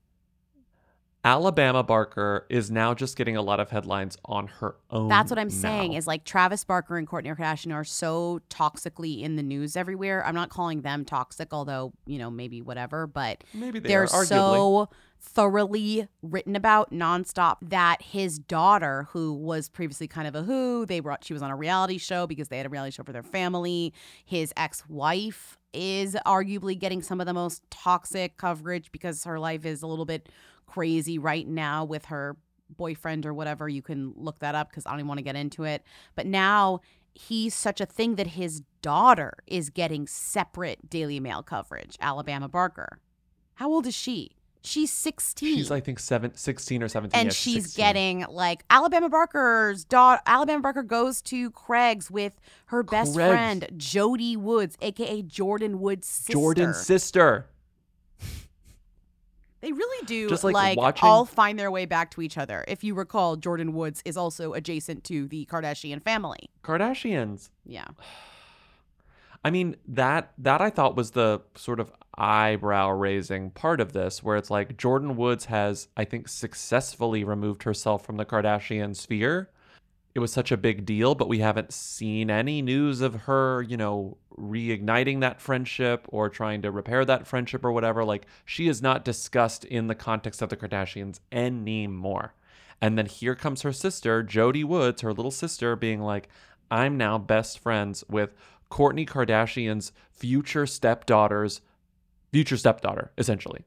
Alabama 1.25 1.83
Barker 1.83 2.45
is 2.49 2.69
now 2.69 2.93
just 2.93 3.15
getting 3.15 3.37
a 3.37 3.41
lot 3.41 3.61
of 3.61 3.69
headlines 3.69 4.17
on 4.25 4.47
her 4.47 4.75
own. 4.89 5.07
That's 5.07 5.31
what 5.31 5.39
I'm 5.39 5.47
now. 5.47 5.53
saying 5.53 5.93
is 5.93 6.05
like 6.05 6.25
Travis 6.25 6.65
Barker 6.65 6.97
and 6.97 7.07
Kourtney 7.07 7.33
Kardashian 7.33 7.73
are 7.73 7.85
so 7.85 8.41
toxically 8.49 9.21
in 9.21 9.37
the 9.37 9.43
news 9.43 9.77
everywhere. 9.77 10.25
I'm 10.25 10.35
not 10.35 10.49
calling 10.49 10.81
them 10.81 11.05
toxic, 11.05 11.53
although, 11.53 11.93
you 12.05 12.19
know, 12.19 12.29
maybe 12.29 12.61
whatever, 12.61 13.07
but 13.07 13.45
Maybe 13.53 13.79
they 13.79 13.87
they're 13.87 14.13
are, 14.13 14.25
so 14.25 14.89
thoroughly 15.21 16.09
written 16.21 16.57
about 16.57 16.91
nonstop 16.91 17.55
that 17.61 18.01
his 18.01 18.37
daughter, 18.37 19.07
who 19.11 19.33
was 19.33 19.69
previously 19.69 20.09
kind 20.09 20.27
of 20.27 20.35
a 20.35 20.43
who, 20.43 20.85
they 20.85 20.99
brought 20.99 21.23
she 21.23 21.31
was 21.31 21.41
on 21.41 21.51
a 21.51 21.55
reality 21.55 21.97
show 21.97 22.27
because 22.27 22.49
they 22.49 22.57
had 22.57 22.65
a 22.65 22.69
reality 22.69 22.91
show 22.91 23.03
for 23.03 23.13
their 23.13 23.23
family. 23.23 23.93
His 24.25 24.51
ex-wife 24.57 25.57
is 25.71 26.17
arguably 26.25 26.77
getting 26.77 27.01
some 27.01 27.21
of 27.21 27.27
the 27.27 27.33
most 27.33 27.63
toxic 27.71 28.35
coverage 28.35 28.91
because 28.91 29.23
her 29.23 29.39
life 29.39 29.65
is 29.65 29.81
a 29.81 29.87
little 29.87 30.05
bit 30.05 30.27
crazy 30.65 31.17
right 31.17 31.47
now 31.47 31.85
with 31.85 32.05
her 32.05 32.37
boyfriend 32.69 33.25
or 33.25 33.33
whatever. 33.33 33.67
You 33.69 33.81
can 33.81 34.13
look 34.15 34.39
that 34.39 34.55
up 34.55 34.69
because 34.69 34.85
I 34.85 34.91
don't 34.91 34.99
even 34.99 35.07
want 35.07 35.19
to 35.19 35.23
get 35.23 35.35
into 35.35 35.63
it. 35.63 35.83
But 36.15 36.25
now 36.25 36.81
he's 37.13 37.53
such 37.53 37.79
a 37.79 37.85
thing 37.85 38.15
that 38.15 38.27
his 38.27 38.61
daughter 38.81 39.33
is 39.47 39.69
getting 39.69 40.07
separate 40.07 40.89
Daily 40.89 41.19
Mail 41.19 41.43
coverage. 41.43 41.97
Alabama 42.01 42.49
Barker. 42.49 42.99
How 43.55 43.69
old 43.69 43.85
is 43.85 43.93
she? 43.93 44.31
She's 44.65 44.91
16. 44.93 45.57
She's 45.57 45.71
I 45.71 45.81
think 45.81 45.99
seven, 45.99 46.33
16 46.35 46.83
or 46.83 46.87
17. 46.87 47.19
and 47.19 47.33
she's 47.33 47.65
16. 47.65 47.83
getting 47.83 48.25
like 48.29 48.63
Alabama 48.69 49.09
Barker's 49.09 49.83
daughter. 49.83 50.21
Alabama 50.25 50.61
Barker 50.61 50.83
goes 50.83 51.21
to 51.23 51.51
Craig's 51.51 52.09
with 52.09 52.39
her 52.67 52.81
best 52.81 53.13
Craig's. 53.13 53.29
friend 53.29 53.67
Jodie 53.75 54.37
Woods, 54.37 54.77
aka 54.81 55.21
Jordyn 55.21 55.75
Woods' 55.75 56.07
sister. 56.07 56.33
Jordyn's 56.33 56.81
sister. 56.81 57.47
They 59.63 59.71
really 59.71 60.05
do 60.05 60.27
Just, 60.27 60.43
like, 60.43 60.53
like, 60.53 60.77
watching- 60.77 61.07
all 61.07 61.23
find 61.23 61.57
their 61.57 61.71
way 61.71 61.85
back 61.85 62.11
to 62.11 62.21
each 62.21 62.37
other. 62.37 62.65
If 62.67 62.83
you 62.83 62.93
recall, 62.95 63.37
Jordyn 63.37 63.71
Woods 63.71 64.01
is 64.03 64.17
also 64.17 64.51
adjacent 64.51 65.05
to 65.05 65.25
the 65.29 65.45
Kardashian 65.45 66.03
family. 66.03 66.49
Kardashians. 66.65 67.49
Yeah. 67.65 67.85
I 69.45 69.51
mean 69.51 69.77
that 69.87 70.33
that 70.37 70.61
I 70.61 70.69
thought 70.69 70.97
was 70.97 71.11
the 71.11 71.41
sort 71.55 71.79
of 71.79 71.91
eyebrow 72.17 72.89
raising 72.91 73.51
part 73.51 73.79
of 73.79 73.93
this 73.93 74.21
where 74.21 74.35
it's 74.37 74.49
like 74.49 74.77
Jordyn 74.77 75.15
Woods 75.15 75.45
has 75.45 75.87
I 75.95 76.03
think 76.05 76.27
successfully 76.27 77.23
removed 77.23 77.63
herself 77.63 78.05
from 78.05 78.17
the 78.17 78.25
Kardashian 78.25 78.95
sphere. 78.95 79.49
It 80.15 80.19
was 80.19 80.31
such 80.31 80.51
a 80.51 80.57
big 80.57 80.85
deal, 80.85 81.15
but 81.15 81.27
we 81.27 81.39
haven't 81.39 81.73
seen 81.73 82.29
any 82.29 82.61
news 82.61 83.01
of 83.01 83.23
her, 83.23 83.63
you 83.63 83.77
know, 83.77 84.17
reigniting 84.37 85.21
that 85.21 85.41
friendship 85.41 86.05
or 86.09 86.29
trying 86.29 86.61
to 86.61 86.71
repair 86.71 87.03
that 87.05 87.25
friendship 87.25 87.65
or 87.65 87.71
whatever. 87.71 88.05
Like 88.05 88.27
she 88.45 88.67
is 88.67 88.81
not 88.81 89.03
discussed 89.03 89.65
in 89.65 89.87
the 89.87 89.95
context 89.95 90.41
of 90.41 90.49
the 90.49 90.57
Kardashians 90.57 91.19
anymore. 91.31 92.35
And 92.79 92.97
then 92.97 93.07
here 93.07 93.33
comes 93.33 93.63
her 93.63 93.73
sister, 93.73 94.23
Jodie 94.23 94.65
Woods, 94.65 95.01
her 95.01 95.13
little 95.13 95.31
sister, 95.31 95.75
being 95.75 96.01
like, 96.01 96.29
I'm 96.69 96.97
now 96.97 97.17
best 97.17 97.59
friends 97.59 98.03
with 98.09 98.35
Kourtney 98.69 99.07
Kardashian's 99.07 99.93
future 100.11 100.65
stepdaughter's 100.65 101.61
future 102.31 102.57
stepdaughter, 102.57 103.11
essentially. 103.17 103.63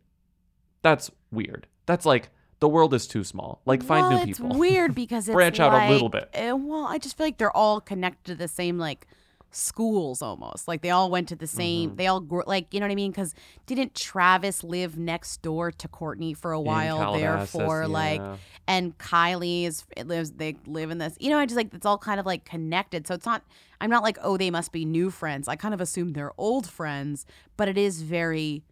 That's 0.82 1.10
weird. 1.30 1.66
That's 1.86 2.04
like 2.04 2.30
the 2.60 2.68
world 2.68 2.94
is 2.94 3.06
too 3.06 3.24
small. 3.24 3.60
Like 3.64 3.82
find 3.82 4.08
well, 4.08 4.18
new 4.18 4.24
people. 4.24 4.50
it's 4.50 4.56
weird 4.56 4.94
because 5.04 5.28
it's 5.28 5.34
branch 5.34 5.60
out 5.60 5.72
a 5.74 5.90
little 5.90 6.08
bit. 6.08 6.30
eh, 6.32 6.52
well, 6.52 6.86
I 6.86 6.98
just 6.98 7.16
feel 7.16 7.26
like 7.26 7.38
they're 7.38 7.56
all 7.56 7.80
connected 7.80 8.32
to 8.32 8.34
the 8.34 8.48
same 8.48 8.78
like 8.78 9.06
schools 9.50 10.22
almost. 10.22 10.68
Like 10.68 10.82
they 10.82 10.90
all 10.90 11.10
went 11.10 11.28
to 11.28 11.36
the 11.36 11.46
same. 11.46 11.90
Mm-hmm. 11.90 11.96
They 11.96 12.06
all 12.06 12.20
grew, 12.20 12.42
like 12.46 12.72
you 12.72 12.80
know 12.80 12.86
what 12.86 12.92
I 12.92 12.96
mean? 12.96 13.10
Because 13.10 13.34
didn't 13.66 13.94
Travis 13.94 14.62
live 14.62 14.98
next 14.98 15.42
door 15.42 15.70
to 15.72 15.88
Kourtney 15.88 16.36
for 16.36 16.52
a 16.52 16.60
while? 16.60 17.14
Therefore, 17.14 17.86
like, 17.88 18.22
and 18.66 18.96
Kylie 18.98 19.64
is 19.64 19.84
it 19.96 20.06
lives. 20.06 20.32
They 20.32 20.56
live 20.66 20.90
in 20.90 20.98
this. 20.98 21.16
You 21.18 21.30
know, 21.30 21.38
I 21.38 21.46
just 21.46 21.56
like 21.56 21.72
it's 21.72 21.86
all 21.86 21.98
kind 21.98 22.20
of 22.20 22.26
like 22.26 22.44
connected. 22.44 23.06
So 23.06 23.14
it's 23.14 23.26
not. 23.26 23.42
I'm 23.80 23.90
not 23.90 24.02
like 24.02 24.18
oh 24.22 24.36
they 24.36 24.50
must 24.50 24.72
be 24.72 24.84
new 24.84 25.10
friends. 25.10 25.48
I 25.48 25.56
kind 25.56 25.74
of 25.74 25.80
assume 25.80 26.12
they're 26.12 26.32
old 26.38 26.68
friends, 26.68 27.26
but 27.56 27.68
it 27.68 27.76
is 27.76 28.02
very 28.02 28.62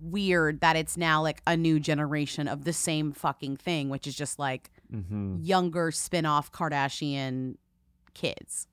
weird 0.00 0.60
that 0.60 0.76
it's 0.76 0.96
now 0.96 1.22
like 1.22 1.42
a 1.46 1.56
new 1.56 1.78
generation 1.80 2.48
of 2.48 2.64
the 2.64 2.72
same 2.72 3.12
fucking 3.12 3.56
thing, 3.56 3.88
which 3.88 4.06
is 4.06 4.14
just 4.14 4.38
like 4.38 4.70
Mhm. 4.92 5.38
younger 5.46 5.90
spin-off 5.90 6.50
Kardashian 6.52 7.56
kids. 8.14 8.66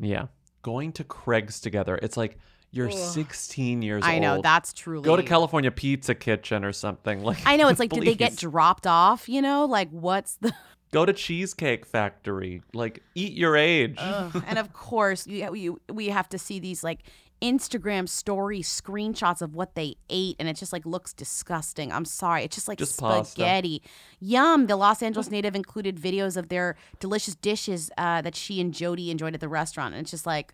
Yeah. 0.00 0.26
Going 0.62 0.92
to 0.92 1.04
Craig's 1.04 1.60
together. 1.60 1.98
It's 2.02 2.16
like 2.16 2.38
you're 2.70 2.90
Ugh. 2.90 2.96
16 2.98 3.80
years 3.82 4.02
I 4.04 4.14
old. 4.14 4.16
I 4.16 4.18
know, 4.36 4.42
that's 4.42 4.72
truly 4.74 5.04
Go 5.04 5.16
to 5.16 5.22
California 5.22 5.70
Pizza 5.70 6.14
Kitchen 6.14 6.64
or 6.64 6.72
something. 6.72 7.22
Like 7.22 7.38
I 7.46 7.56
know 7.56 7.68
it's 7.68 7.80
like 7.80 7.90
did 7.90 8.04
they 8.04 8.14
get 8.14 8.36
dropped 8.36 8.86
off, 8.86 9.28
you 9.28 9.40
know? 9.42 9.64
Like 9.64 9.90
what's 9.90 10.36
the 10.36 10.52
Go 10.90 11.04
to 11.04 11.12
Cheesecake 11.12 11.84
Factory. 11.84 12.62
Like 12.72 13.02
eat 13.14 13.32
your 13.34 13.56
age. 13.56 13.96
And 13.98 14.58
of 14.58 14.72
course, 14.72 15.26
you, 15.26 15.54
you, 15.54 15.80
we 15.92 16.08
have 16.08 16.28
to 16.30 16.38
see 16.38 16.58
these 16.60 16.82
like 16.82 17.00
Instagram 17.40 18.08
story 18.08 18.60
screenshots 18.60 19.40
of 19.42 19.54
what 19.54 19.74
they 19.74 19.96
ate, 20.10 20.36
and 20.38 20.48
it 20.48 20.56
just 20.56 20.72
like 20.72 20.84
looks 20.84 21.12
disgusting. 21.12 21.92
I'm 21.92 22.04
sorry, 22.04 22.44
it's 22.44 22.56
just 22.56 22.68
like 22.68 22.78
Just 22.78 22.98
pasta. 22.98 23.30
spaghetti. 23.32 23.82
Yum. 24.20 24.66
The 24.66 24.76
Los 24.76 25.02
Angeles 25.02 25.30
native 25.30 25.54
included 25.54 25.96
videos 25.96 26.36
of 26.36 26.48
their 26.48 26.76
delicious 27.00 27.34
dishes 27.36 27.90
uh, 27.96 28.22
that 28.22 28.34
she 28.34 28.60
and 28.60 28.72
Jodie 28.74 29.10
enjoyed 29.10 29.34
at 29.34 29.40
the 29.40 29.48
restaurant, 29.48 29.94
and 29.94 30.02
it's 30.02 30.10
just 30.10 30.26
like 30.26 30.52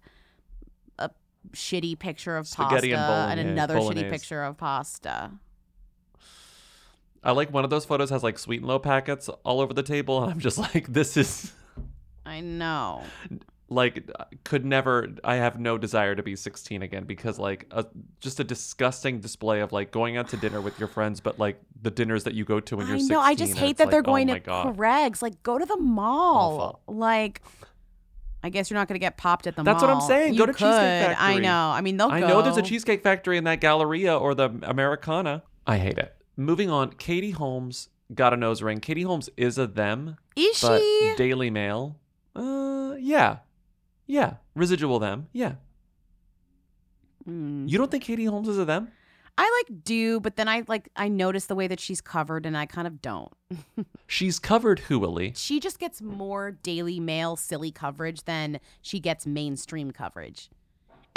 a 0.99 1.11
shitty 1.53 1.99
picture 1.99 2.37
of 2.37 2.47
Spaghetti 2.47 2.93
pasta 2.93 3.31
and 3.31 3.39
bolognese- 3.41 3.53
another 3.53 3.77
shitty 3.77 4.11
picture 4.11 4.43
of 4.43 4.57
pasta. 4.59 5.31
I 7.23 7.33
like 7.33 7.51
one 7.53 7.65
of 7.65 7.71
those 7.71 7.87
photos 7.87 8.11
has 8.11 8.23
like 8.23 8.39
sweet 8.39 8.61
and 8.61 8.69
low 8.69 8.79
packets 8.79 9.31
all 9.45 9.61
over 9.61 9.73
the 9.73 9.83
table, 9.83 10.23
and 10.23 10.31
I'm 10.33 10.41
just 10.41 10.59
like, 10.59 10.87
this 10.93 11.17
is 11.17 11.53
I 12.27 12.41
know. 12.41 13.03
Like 13.69 14.11
could 14.45 14.65
never. 14.65 15.09
I 15.25 15.37
have 15.37 15.59
no 15.59 15.79
desire 15.79 16.15
to 16.15 16.23
be 16.23 16.37
16 16.37 16.83
again 16.83 17.05
because 17.05 17.39
like 17.39 17.67
a, 17.71 17.87
just 18.21 18.41
a 18.41 18.45
disgusting 18.45 19.21
display 19.21 19.61
of 19.61 19.73
like 19.73 19.91
going 19.91 20.17
out 20.17 20.29
to 20.29 20.37
dinner 20.37 20.61
with 20.61 20.79
your 20.79 20.89
friends, 20.89 21.21
but 21.21 21.39
like 21.39 21.61
the 21.81 21.91
dinners 21.91 22.25
that 22.25 22.35
you 22.35 22.45
go 22.45 22.61
to 22.61 22.77
when 22.77 22.87
you're 22.87 22.97
I 22.97 22.99
16. 22.99 23.15
know. 23.15 23.21
I 23.21 23.35
just 23.35 23.57
hate 23.57 23.71
it's 23.71 23.79
that 23.79 23.91
they're 23.91 24.03
going 24.03 24.31
oh 24.31 24.35
to 24.35 24.41
God. 24.41 24.77
Craig's. 24.77 25.23
Like, 25.23 25.43
go 25.43 25.59
to 25.59 25.65
the 25.65 25.77
mall. 25.77 26.81
Like, 26.87 27.43
I 28.43 28.51
guess 28.51 28.71
you're 28.71 28.79
not 28.79 28.89
going 28.89 28.97
to 28.97 29.01
get 29.01 29.17
popped 29.17 29.47
at 29.47 29.57
the 29.57 29.63
That's 29.63 29.83
mall. 29.83 29.89
That's 29.97 30.09
what 30.09 30.15
I'm 30.15 30.23
saying. 30.23 30.35
You 30.35 30.41
Go 30.41 30.47
to 30.47 30.53
could. 30.53 30.59
Cheesecake 30.59 31.17
Factory. 31.17 31.17
I 31.19 31.39
know. 31.39 31.71
I 31.71 31.81
mean, 31.81 31.97
they'll 31.97 32.11
I 32.11 32.21
go. 32.21 32.29
know 32.29 32.43
there's 32.43 32.57
a 32.59 32.63
Cheesecake 32.63 33.03
Factory 33.03 33.39
in 33.39 33.45
that 33.45 33.61
Galleria 33.61 34.17
or 34.17 34.35
the 34.35 34.51
Americana. 34.63 35.43
I 35.67 35.79
hate 35.79 35.99
it. 35.99 36.15
Moving 36.37 36.69
on, 36.69 36.91
Katie 36.93 37.31
Holmes 37.31 37.89
got 38.15 38.35
a 38.35 38.37
nose 38.37 38.63
ring. 38.63 38.81
Katie 38.81 39.03
Holmes 39.03 39.31
is 39.37 39.57
a 39.57 39.67
them. 39.67 40.17
Is 40.37 40.59
she? 40.59 41.15
Daily 41.17 41.49
Mail. 41.49 41.97
Uh, 42.37 42.97
yeah, 42.99 43.39
yeah. 44.07 44.35
Residual 44.55 44.99
them. 44.99 45.29
Yeah. 45.33 45.55
Hmm. 47.25 47.67
You 47.67 47.79
don't 47.79 47.91
think 47.91 48.05
Katie 48.05 48.25
Holmes 48.27 48.49
is 48.49 48.59
a 48.59 48.65
them? 48.65 48.89
I 49.37 49.63
like 49.69 49.83
do, 49.83 50.21
but 50.21 50.37
then 50.37 50.47
I 50.47 50.63
like 50.69 50.89
I 50.95 51.09
notice 51.09 51.47
the 51.47 51.57
way 51.57 51.67
that 51.67 51.81
she's 51.81 52.01
covered, 52.01 52.47
and 52.47 52.57
I 52.57 52.67
kind 52.67 52.87
of 52.87 53.03
don't. 53.03 53.33
She's 54.07 54.39
covered 54.39 54.83
hooily. 54.83 55.37
She 55.37 55.59
just 55.59 55.81
gets 55.81 56.01
more 56.01 56.53
Daily 56.53 57.01
Mail 57.01 57.35
silly 57.35 57.73
coverage 57.73 58.25
than 58.25 58.61
she 58.81 59.01
gets 59.01 59.27
mainstream 59.27 59.91
coverage. 59.91 60.51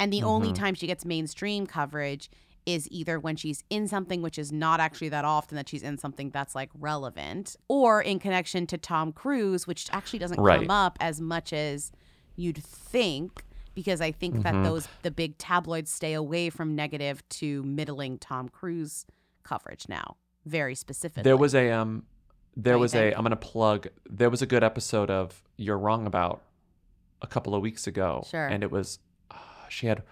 And 0.00 0.12
the 0.12 0.22
only 0.24 0.48
Mhm. 0.48 0.54
time 0.56 0.74
she 0.74 0.88
gets 0.88 1.04
mainstream 1.04 1.64
coverage 1.66 2.28
is 2.66 2.88
either 2.90 3.20
when 3.20 3.36
she's 3.36 3.62
in 3.70 3.86
something 3.86 4.20
which 4.20 4.36
is 4.38 4.50
not 4.50 4.80
actually 4.80 5.10
that 5.10 5.24
often 5.24 5.54
that 5.56 5.68
she's 5.68 5.82
in 5.84 5.96
something 5.96 6.30
that's 6.30 6.54
like 6.56 6.70
relevant 6.74 7.54
or 7.68 8.02
in 8.02 8.18
connection 8.18 8.66
to 8.66 8.76
Tom 8.78 9.12
Cruise, 9.12 9.66
which 9.68 9.86
actually 9.92 10.18
doesn't 10.18 10.40
Right. 10.40 10.60
come 10.60 10.70
up 10.72 10.96
as 11.00 11.20
much 11.20 11.52
as 11.52 11.92
you'd 12.38 12.62
think 12.62 13.44
because 13.74 14.00
I 14.00 14.10
think 14.12 14.42
that 14.44 14.54
Mhm. 14.54 14.64
those 14.64 14.88
the 15.02 15.10
big 15.10 15.36
tabloids 15.38 15.90
stay 15.90 16.14
away 16.14 16.48
from 16.50 16.74
negative 16.74 17.28
to 17.40 17.62
middling 17.64 18.18
Tom 18.18 18.48
Cruise 18.48 19.04
coverage 19.42 19.88
now, 19.88 20.16
very 20.46 20.74
specifically. 20.74 21.22
There 21.24 21.36
was 21.36 21.54
a 21.54 21.70
um, 21.70 22.04
there 22.56 22.76
What 22.76 22.82
was 22.82 22.94
a. 22.94 23.12
I'm 23.14 23.22
gonna 23.22 23.36
plug. 23.36 23.88
There 24.08 24.30
was 24.30 24.42
a 24.42 24.46
good 24.46 24.64
episode 24.64 25.10
of 25.10 25.42
You're 25.56 25.78
Wrong 25.78 26.06
About 26.06 26.42
a 27.22 27.26
couple 27.26 27.54
of 27.54 27.62
weeks 27.62 27.86
ago. 27.86 28.24
Sure. 28.28 28.46
And 28.46 28.62
it 28.64 28.70
was, 28.70 28.98
uh, 29.30 29.34
she 29.68 29.86
had, 29.88 30.02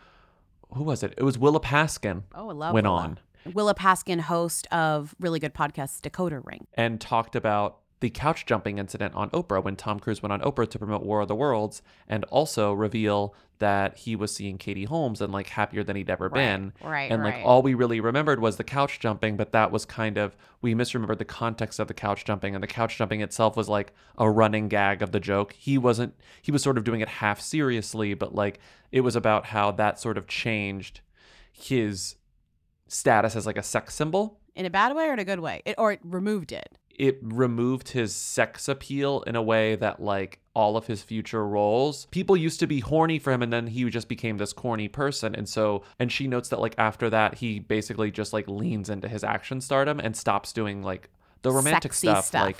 who 0.74 0.82
was 0.84 1.02
it? 1.02 1.14
It 1.16 1.22
was 1.24 1.38
Willa 1.38 1.60
Paskin. 1.60 2.22
Oh, 2.34 2.50
I 2.50 2.52
love 2.52 2.74
went 2.74 2.84
Willa. 2.86 2.96
on 2.96 3.18
Willa 3.52 3.74
Paskin, 3.74 4.20
host 4.20 4.66
of 4.72 5.14
really 5.20 5.38
good 5.40 5.54
podcast 5.54 6.00
Decoder 6.02 6.44
Ring. 6.44 6.66
and 6.74 7.00
talked 7.00 7.34
about 7.36 7.78
the 8.00 8.10
couch 8.10 8.44
jumping 8.44 8.78
incident 8.78 9.14
on 9.14 9.30
Oprah 9.30 9.62
when 9.62 9.76
Tom 9.76 9.98
Cruise 9.98 10.22
went 10.22 10.32
on 10.32 10.40
Oprah 10.40 10.68
to 10.68 10.78
promote 10.78 11.02
War 11.02 11.22
of 11.22 11.28
the 11.28 11.34
Worlds 11.34 11.80
and 12.08 12.24
also 12.24 12.72
reveal 12.72 13.34
that 13.58 13.96
he 13.96 14.14
was 14.14 14.34
seeing 14.34 14.58
Katie 14.58 14.84
Holmes 14.84 15.22
and 15.22 15.32
like 15.32 15.48
happier 15.48 15.82
than 15.82 15.96
he'd 15.96 16.10
ever 16.10 16.28
been. 16.28 16.74
right, 16.82 17.10
And 17.10 17.22
like 17.22 17.36
right. 17.36 17.44
all 17.44 17.62
we 17.62 17.72
really 17.72 18.00
remembered 18.00 18.38
was 18.38 18.58
the 18.58 18.64
couch 18.64 19.00
jumping, 19.00 19.38
but 19.38 19.52
that 19.52 19.70
was 19.70 19.86
kind 19.86 20.18
of 20.18 20.36
we 20.60 20.74
misremembered 20.74 21.16
the 21.16 21.24
context 21.24 21.78
of 21.78 21.88
the 21.88 21.94
couch 21.94 22.26
jumping 22.26 22.54
and 22.54 22.62
the 22.62 22.68
couch 22.68 22.98
jumping 22.98 23.22
itself 23.22 23.56
was 23.56 23.68
like 23.68 23.94
a 24.18 24.30
running 24.30 24.68
gag 24.68 25.00
of 25.00 25.12
the 25.12 25.20
joke. 25.20 25.54
He 25.54 25.78
wasn't 25.78 26.14
he 26.42 26.52
was 26.52 26.62
sort 26.62 26.76
of 26.76 26.84
doing 26.84 27.00
it 27.00 27.08
half 27.08 27.40
seriously, 27.40 28.12
but 28.12 28.34
like 28.34 28.60
it 28.92 29.00
was 29.00 29.16
about 29.16 29.46
how 29.46 29.70
that 29.72 29.98
sort 29.98 30.18
of 30.18 30.26
changed 30.26 31.00
his 31.50 32.16
status 32.88 33.34
as 33.34 33.46
like 33.46 33.56
a 33.56 33.62
sex 33.62 33.94
symbol 33.94 34.38
In 34.54 34.66
a 34.66 34.70
bad 34.70 34.94
way 34.94 35.08
or 35.08 35.14
in 35.14 35.18
a 35.18 35.24
good 35.24 35.40
way? 35.40 35.62
It, 35.64 35.76
or 35.78 35.92
it 35.92 36.00
removed 36.02 36.52
it. 36.52 36.76
It 36.98 37.18
removed 37.22 37.90
his 37.90 38.14
sex 38.14 38.68
appeal 38.68 39.22
in 39.22 39.36
a 39.36 39.42
way 39.42 39.76
that 39.76 40.00
like 40.00 40.40
all 40.54 40.76
of 40.76 40.86
his 40.86 41.02
future 41.02 41.46
roles 41.46 42.06
people 42.06 42.36
used 42.36 42.58
to 42.58 42.66
be 42.66 42.80
horny 42.80 43.18
for 43.18 43.32
him 43.32 43.42
and 43.42 43.52
then 43.52 43.66
he 43.66 43.88
just 43.90 44.08
became 44.08 44.38
this 44.38 44.52
corny 44.52 44.88
person 44.88 45.34
and 45.34 45.48
so 45.48 45.82
and 45.98 46.10
she 46.10 46.26
notes 46.26 46.48
that 46.48 46.60
like 46.60 46.74
after 46.78 47.10
that 47.10 47.34
he 47.34 47.58
basically 47.58 48.10
just 48.10 48.32
like 48.32 48.48
leans 48.48 48.88
into 48.88 49.08
his 49.08 49.22
action 49.22 49.60
stardom 49.60 50.00
and 50.00 50.16
stops 50.16 50.52
doing 50.52 50.82
like 50.82 51.10
the 51.42 51.52
romantic 51.52 51.92
stuff, 51.92 52.26
stuff. 52.26 52.42
like 52.42 52.56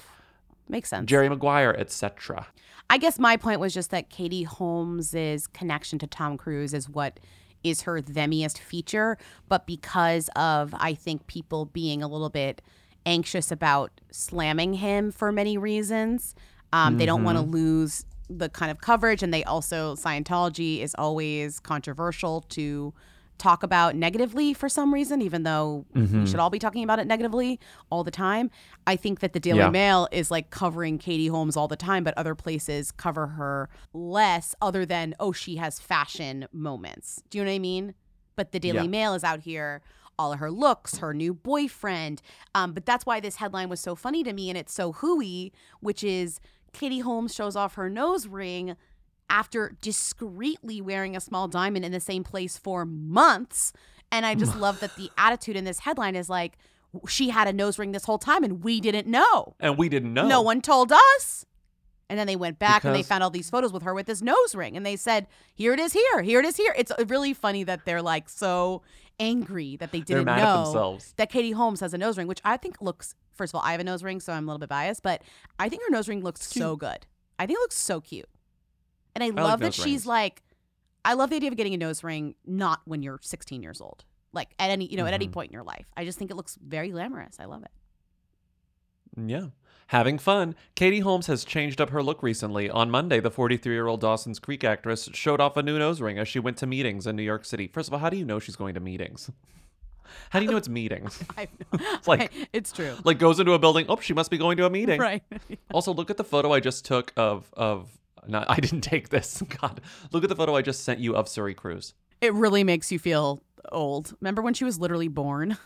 Makes 0.68 0.90
sense. 0.90 1.08
jerry 1.08 1.28
maguire 1.28 1.74
etc 1.78 2.46
I 2.88 2.98
guess 2.98 3.18
my 3.18 3.36
point 3.36 3.58
was 3.60 3.74
just 3.74 3.90
that 3.90 4.10
Katie 4.10 4.44
Holmes's 4.44 5.48
connection 5.48 5.98
to 5.98 6.06
Tom 6.06 6.36
Cruise 6.36 6.72
is 6.72 6.88
what 6.88 7.18
is 7.64 7.82
her 7.82 8.00
themiest 8.00 8.58
feature, 8.58 9.18
but 9.48 9.66
because 9.66 10.30
of 10.36 10.72
I 10.78 10.94
think 10.94 11.26
people 11.26 11.66
being 11.66 12.02
a 12.02 12.08
little 12.08 12.30
bit 12.30 12.62
anxious 13.06 13.50
about 13.50 13.90
slamming 14.10 14.74
him 14.74 15.10
for 15.12 15.32
many 15.32 15.56
reasons, 15.56 16.34
um, 16.72 16.98
they 16.98 17.06
don't 17.06 17.24
want 17.24 17.38
to 17.38 17.44
Mhm. 17.44 17.52
lose 17.52 18.04
the 18.28 18.48
kind 18.48 18.70
of 18.72 18.80
coverage 18.80 19.22
and 19.22 19.32
they 19.32 19.44
also 19.44 19.94
Scientology 19.94 20.80
is 20.80 20.94
always 20.98 21.60
controversial 21.60 22.40
to 22.48 22.92
talk 23.38 23.62
about 23.62 23.94
negatively 23.94 24.52
for 24.54 24.68
some 24.68 24.92
reason 24.92 25.20
even 25.22 25.42
though 25.44 25.84
we 25.94 26.00
Mhm. 26.02 26.26
should 26.26 26.40
all 26.40 26.48
be 26.50 26.58
talking 26.58 26.82
about 26.82 26.98
it 26.98 27.06
negatively 27.06 27.60
all 27.90 28.02
the 28.02 28.10
time. 28.10 28.50
I 28.86 28.96
think 28.96 29.20
that 29.20 29.32
the 29.34 29.38
Daily 29.38 29.58
Yeah. 29.60 29.68
Mail 29.70 30.08
is 30.10 30.30
like 30.30 30.50
covering 30.50 30.98
Katie 30.98 31.28
Holmes 31.28 31.56
all 31.56 31.68
the 31.68 31.76
time 31.76 32.02
but 32.02 32.14
other 32.16 32.34
places 32.34 32.90
cover 32.90 33.26
her 33.28 33.68
less 33.92 34.54
other 34.60 34.84
than 34.86 35.14
oh 35.20 35.32
she 35.32 35.56
has 35.56 35.78
fashion 35.78 36.46
moments. 36.50 37.22
Do 37.30 37.38
you 37.38 37.44
know 37.44 37.50
what 37.50 37.56
I 37.56 37.58
mean? 37.60 37.94
But 38.36 38.52
the 38.52 38.58
Daily 38.58 38.78
Yeah. 38.78 38.86
Mail 38.88 39.14
is 39.14 39.22
out 39.22 39.40
here 39.40 39.82
all 40.18 40.32
of 40.32 40.38
her 40.38 40.50
looks, 40.50 40.98
her 40.98 41.12
new 41.14 41.34
boyfriend. 41.34 42.22
Um, 42.54 42.72
but 42.72 42.86
that's 42.86 43.06
why 43.06 43.20
this 43.20 43.36
headline 43.36 43.68
was 43.68 43.80
so 43.80 43.94
funny 43.94 44.22
to 44.24 44.32
me 44.32 44.48
and 44.48 44.58
it's 44.58 44.72
so 44.72 44.92
hooey, 44.92 45.52
which 45.80 46.02
is 46.02 46.40
Katie 46.72 47.00
Holmes 47.00 47.34
shows 47.34 47.56
off 47.56 47.74
her 47.74 47.88
nose 47.88 48.26
ring 48.26 48.76
after 49.28 49.76
discreetly 49.80 50.80
wearing 50.80 51.16
a 51.16 51.20
small 51.20 51.48
diamond 51.48 51.84
in 51.84 51.92
the 51.92 52.00
same 52.00 52.22
place 52.24 52.56
for 52.56 52.84
months. 52.84 53.72
And 54.12 54.24
I 54.24 54.34
just 54.34 54.56
love 54.60 54.80
that 54.80 54.96
the 54.96 55.10
attitude 55.18 55.56
in 55.56 55.64
this 55.64 55.80
headline 55.80 56.16
is 56.16 56.28
like, 56.28 56.58
she 57.08 57.30
had 57.30 57.48
a 57.48 57.52
nose 57.52 57.78
ring 57.78 57.92
this 57.92 58.04
whole 58.04 58.18
time 58.18 58.44
and 58.44 58.62
we 58.62 58.80
didn't 58.80 59.06
know. 59.06 59.54
And 59.60 59.76
we 59.76 59.88
didn't 59.88 60.14
know. 60.14 60.26
No 60.26 60.40
one 60.40 60.62
told 60.62 60.92
us. 60.92 61.44
And 62.08 62.18
then 62.18 62.28
they 62.28 62.36
went 62.36 62.60
back 62.60 62.84
and 62.84 62.94
they 62.94 63.02
found 63.02 63.24
all 63.24 63.30
these 63.30 63.50
photos 63.50 63.72
with 63.72 63.82
her 63.82 63.92
with 63.92 64.06
this 64.06 64.22
nose 64.22 64.54
ring. 64.54 64.76
And 64.76 64.86
they 64.86 64.94
said, 64.94 65.26
here 65.54 65.74
it 65.74 65.80
is 65.80 65.92
here. 65.92 66.22
Here 66.22 66.38
it 66.38 66.46
is 66.46 66.56
here. 66.56 66.72
It's 66.78 66.92
really 67.08 67.34
funny 67.34 67.64
that 67.64 67.84
they're 67.84 68.02
like 68.02 68.28
so 68.28 68.82
angry 69.18 69.76
that 69.76 69.92
they 69.92 70.00
didn't 70.00 70.24
mad 70.26 70.38
at 70.40 70.44
know 70.44 70.64
themselves. 70.64 71.14
that 71.16 71.30
Katie 71.30 71.52
Holmes 71.52 71.80
has 71.80 71.94
a 71.94 71.98
nose 71.98 72.18
ring, 72.18 72.26
which 72.26 72.40
I 72.44 72.56
think 72.56 72.80
looks, 72.80 73.14
first 73.34 73.52
of 73.52 73.56
all, 73.58 73.62
I 73.64 73.72
have 73.72 73.80
a 73.80 73.84
nose 73.84 74.02
ring, 74.02 74.20
so 74.20 74.32
I'm 74.32 74.44
a 74.44 74.46
little 74.46 74.58
bit 74.58 74.68
biased, 74.68 75.02
but 75.02 75.22
I 75.58 75.68
think 75.68 75.82
her 75.82 75.90
nose 75.90 76.08
ring 76.08 76.22
looks 76.22 76.46
so 76.46 76.76
good. 76.76 77.06
I 77.38 77.46
think 77.46 77.58
it 77.58 77.60
looks 77.62 77.76
so 77.76 78.00
cute. 78.00 78.28
And 79.14 79.24
I, 79.24 79.28
like 79.28 79.36
love 79.44 79.60
that 79.60 79.72
she's 79.74 79.84
rings. 79.84 80.06
like, 80.06 80.42
I 81.04 81.14
love 81.14 81.30
the 81.30 81.36
idea 81.36 81.50
of 81.50 81.56
getting 81.56 81.72
a 81.74 81.78
nose 81.78 82.02
ring 82.04 82.34
not 82.44 82.80
when 82.84 83.02
you're 83.02 83.18
16 83.22 83.62
years 83.62 83.80
old, 83.80 84.04
like 84.32 84.50
at 84.58 84.70
any, 84.70 84.86
you 84.86 84.96
know, 84.96 85.06
at 85.06 85.14
any 85.14 85.28
Mhm. 85.28 85.32
point 85.32 85.48
in 85.50 85.52
your 85.54 85.62
life. 85.62 85.90
I 85.96 86.04
just 86.04 86.18
think 86.18 86.30
it 86.30 86.34
looks 86.34 86.56
very 86.60 86.90
glamorous. 86.90 87.36
I 87.40 87.44
love 87.46 87.62
it. 87.62 87.70
Yeah. 89.26 89.46
Having 89.88 90.18
fun, 90.18 90.56
Katie 90.74 91.00
Holmes 91.00 91.28
has 91.28 91.44
changed 91.44 91.80
up 91.80 91.90
her 91.90 92.02
look 92.02 92.22
recently. 92.22 92.68
On 92.68 92.90
Monday, 92.90 93.20
the 93.20 93.30
43 93.30 93.72
year 93.72 93.86
old 93.86 94.00
Dawson's 94.00 94.38
Creek 94.40 94.64
actress 94.64 95.08
showed 95.12 95.40
off 95.40 95.56
a 95.56 95.62
new 95.62 95.78
nose 95.78 96.00
ring 96.00 96.18
as 96.18 96.26
she 96.26 96.40
went 96.40 96.56
to 96.58 96.66
meetings 96.66 97.06
in 97.06 97.14
New 97.14 97.22
York 97.22 97.44
City. 97.44 97.68
First 97.68 97.88
of 97.88 97.94
all, 97.94 98.00
how 98.00 98.10
do 98.10 98.16
you 98.16 98.24
know 98.24 98.40
she's 98.40 98.56
going 98.56 98.74
to 98.74 98.80
meetings? 98.80 99.30
How 100.30 100.38
do 100.38 100.44
you 100.44 100.50
know 100.52 100.56
it's 100.56 100.68
meetings? 100.68 101.22
It's 101.72 102.08
like 102.08 102.32
it's 102.52 102.70
true. 102.70 102.94
Like 103.04 103.18
goes 103.18 103.40
into 103.40 103.52
a 103.52 103.58
building. 103.58 103.86
Oh, 103.88 103.98
she 104.00 104.14
must 104.14 104.30
be 104.30 104.38
going 104.38 104.56
to 104.56 104.64
a 104.64 104.70
meeting. 104.70 105.00
Right. 105.00 105.22
Also, 105.72 105.92
look 105.92 106.10
at 106.10 106.16
the 106.16 106.24
photo 106.24 106.52
I 106.52 106.60
just 106.60 106.84
took 106.84 107.12
of 107.16 107.52
of. 107.56 107.90
Not, 108.28 108.46
I 108.48 108.56
didn't 108.56 108.80
take 108.80 109.08
this. 109.10 109.42
God, 109.60 109.80
look 110.12 110.22
at 110.24 110.28
the 110.28 110.36
photo 110.36 110.56
I 110.56 110.62
just 110.62 110.84
sent 110.84 111.00
you 111.00 111.14
of 111.16 111.26
Suri 111.26 111.54
Cruise. 111.54 111.94
It 112.20 112.32
really 112.34 112.64
makes 112.64 112.90
you 112.90 112.98
feel 112.98 113.42
old. 113.70 114.16
Remember 114.20 114.42
when 114.42 114.54
she 114.54 114.64
was 114.64 114.78
literally 114.80 115.08
born? 115.08 115.58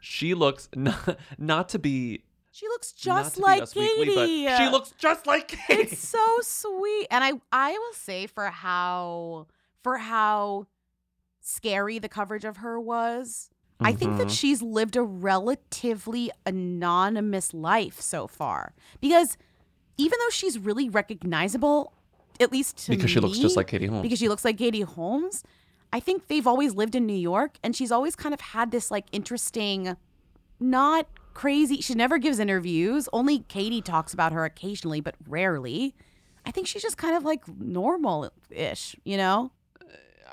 She 0.00 0.34
looks 0.34 0.68
not, 0.74 1.18
not 1.38 1.68
to 1.70 1.78
be. 1.78 2.22
She 2.58 2.66
looks 2.66 2.90
just 2.92 3.38
like 3.38 3.62
Us 3.62 3.74
Weekly, 3.76 4.06
but 4.06 4.26
Katie. 4.26 4.56
she 4.56 4.68
looks 4.68 4.92
just 4.98 5.28
like 5.28 5.46
Katie. 5.48 5.82
It's 5.82 5.98
so 6.08 6.38
sweet. 6.42 7.06
And 7.08 7.22
I 7.22 7.32
I 7.52 7.72
will 7.72 7.92
say 7.94 8.26
for 8.26 8.46
how 8.46 9.46
for 9.84 9.98
how 9.98 10.66
scary 11.40 12.00
the 12.00 12.08
coverage 12.08 12.44
of 12.44 12.56
her 12.58 12.80
was, 12.80 13.48
I 13.80 13.92
think 13.92 14.18
that 14.18 14.26
Mhm. 14.26 14.38
she's 14.38 14.60
lived 14.60 14.96
a 14.96 15.02
relatively 15.02 16.32
anonymous 16.44 17.54
life 17.54 18.00
so 18.00 18.26
far. 18.26 18.74
Because 19.00 19.36
even 19.96 20.18
though 20.18 20.30
she's 20.30 20.58
really 20.58 20.88
recognizable, 20.88 21.92
at 22.40 22.50
least 22.50 22.76
to 22.86 22.90
Because 22.90 23.10
she 23.10 23.20
looks 23.20 23.38
just 23.38 23.56
like 23.56 23.68
Katie 23.68 23.86
Holmes. 23.86 24.02
Because 24.02 24.18
she 24.18 24.28
looks 24.28 24.44
like 24.44 24.58
Katie 24.58 24.80
Holmes, 24.82 25.44
I 25.92 26.00
think 26.00 26.26
they've 26.26 26.46
always 26.46 26.74
lived 26.74 26.94
in 26.96 27.06
New 27.06 27.14
York 27.14 27.56
and 27.62 27.74
she's 27.76 27.92
always 27.92 28.16
kind 28.16 28.34
of 28.34 28.40
had 28.40 28.72
this 28.72 28.90
like 28.90 29.06
interesting 29.12 29.96
not 30.60 31.06
crazy. 31.38 31.80
She 31.80 31.94
never 31.94 32.18
gives 32.18 32.40
interviews. 32.40 33.08
Only 33.12 33.38
Katie 33.38 33.80
talks 33.80 34.12
about 34.12 34.32
her 34.32 34.44
occasionally, 34.44 35.00
but 35.00 35.14
rarely. 35.28 35.94
I 36.44 36.50
think 36.50 36.66
she's 36.66 36.82
just 36.82 36.96
kind 36.96 37.16
of 37.16 37.24
like 37.24 37.46
normal 37.60 38.32
ish, 38.50 38.96
you 39.04 39.16
know? 39.16 39.52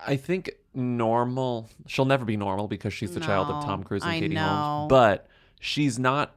I 0.08 0.16
think 0.16 0.50
normal. 0.74 1.70
She'll 1.86 2.06
never 2.06 2.26
be 2.26 2.38
normal 2.38 2.68
because 2.68 2.92
she's 2.92 3.14
the 3.14 3.20
child 3.20 3.50
of 3.50 3.62
No, 3.62 3.68
Tom 3.68 3.84
Cruise 3.84 4.02
and 4.02 4.14
I 4.14 4.20
Katie 4.20 4.34
know. 4.34 4.48
Holmes. 4.48 4.90
But 4.90 5.28
she's 5.60 6.00
not 6.00 6.34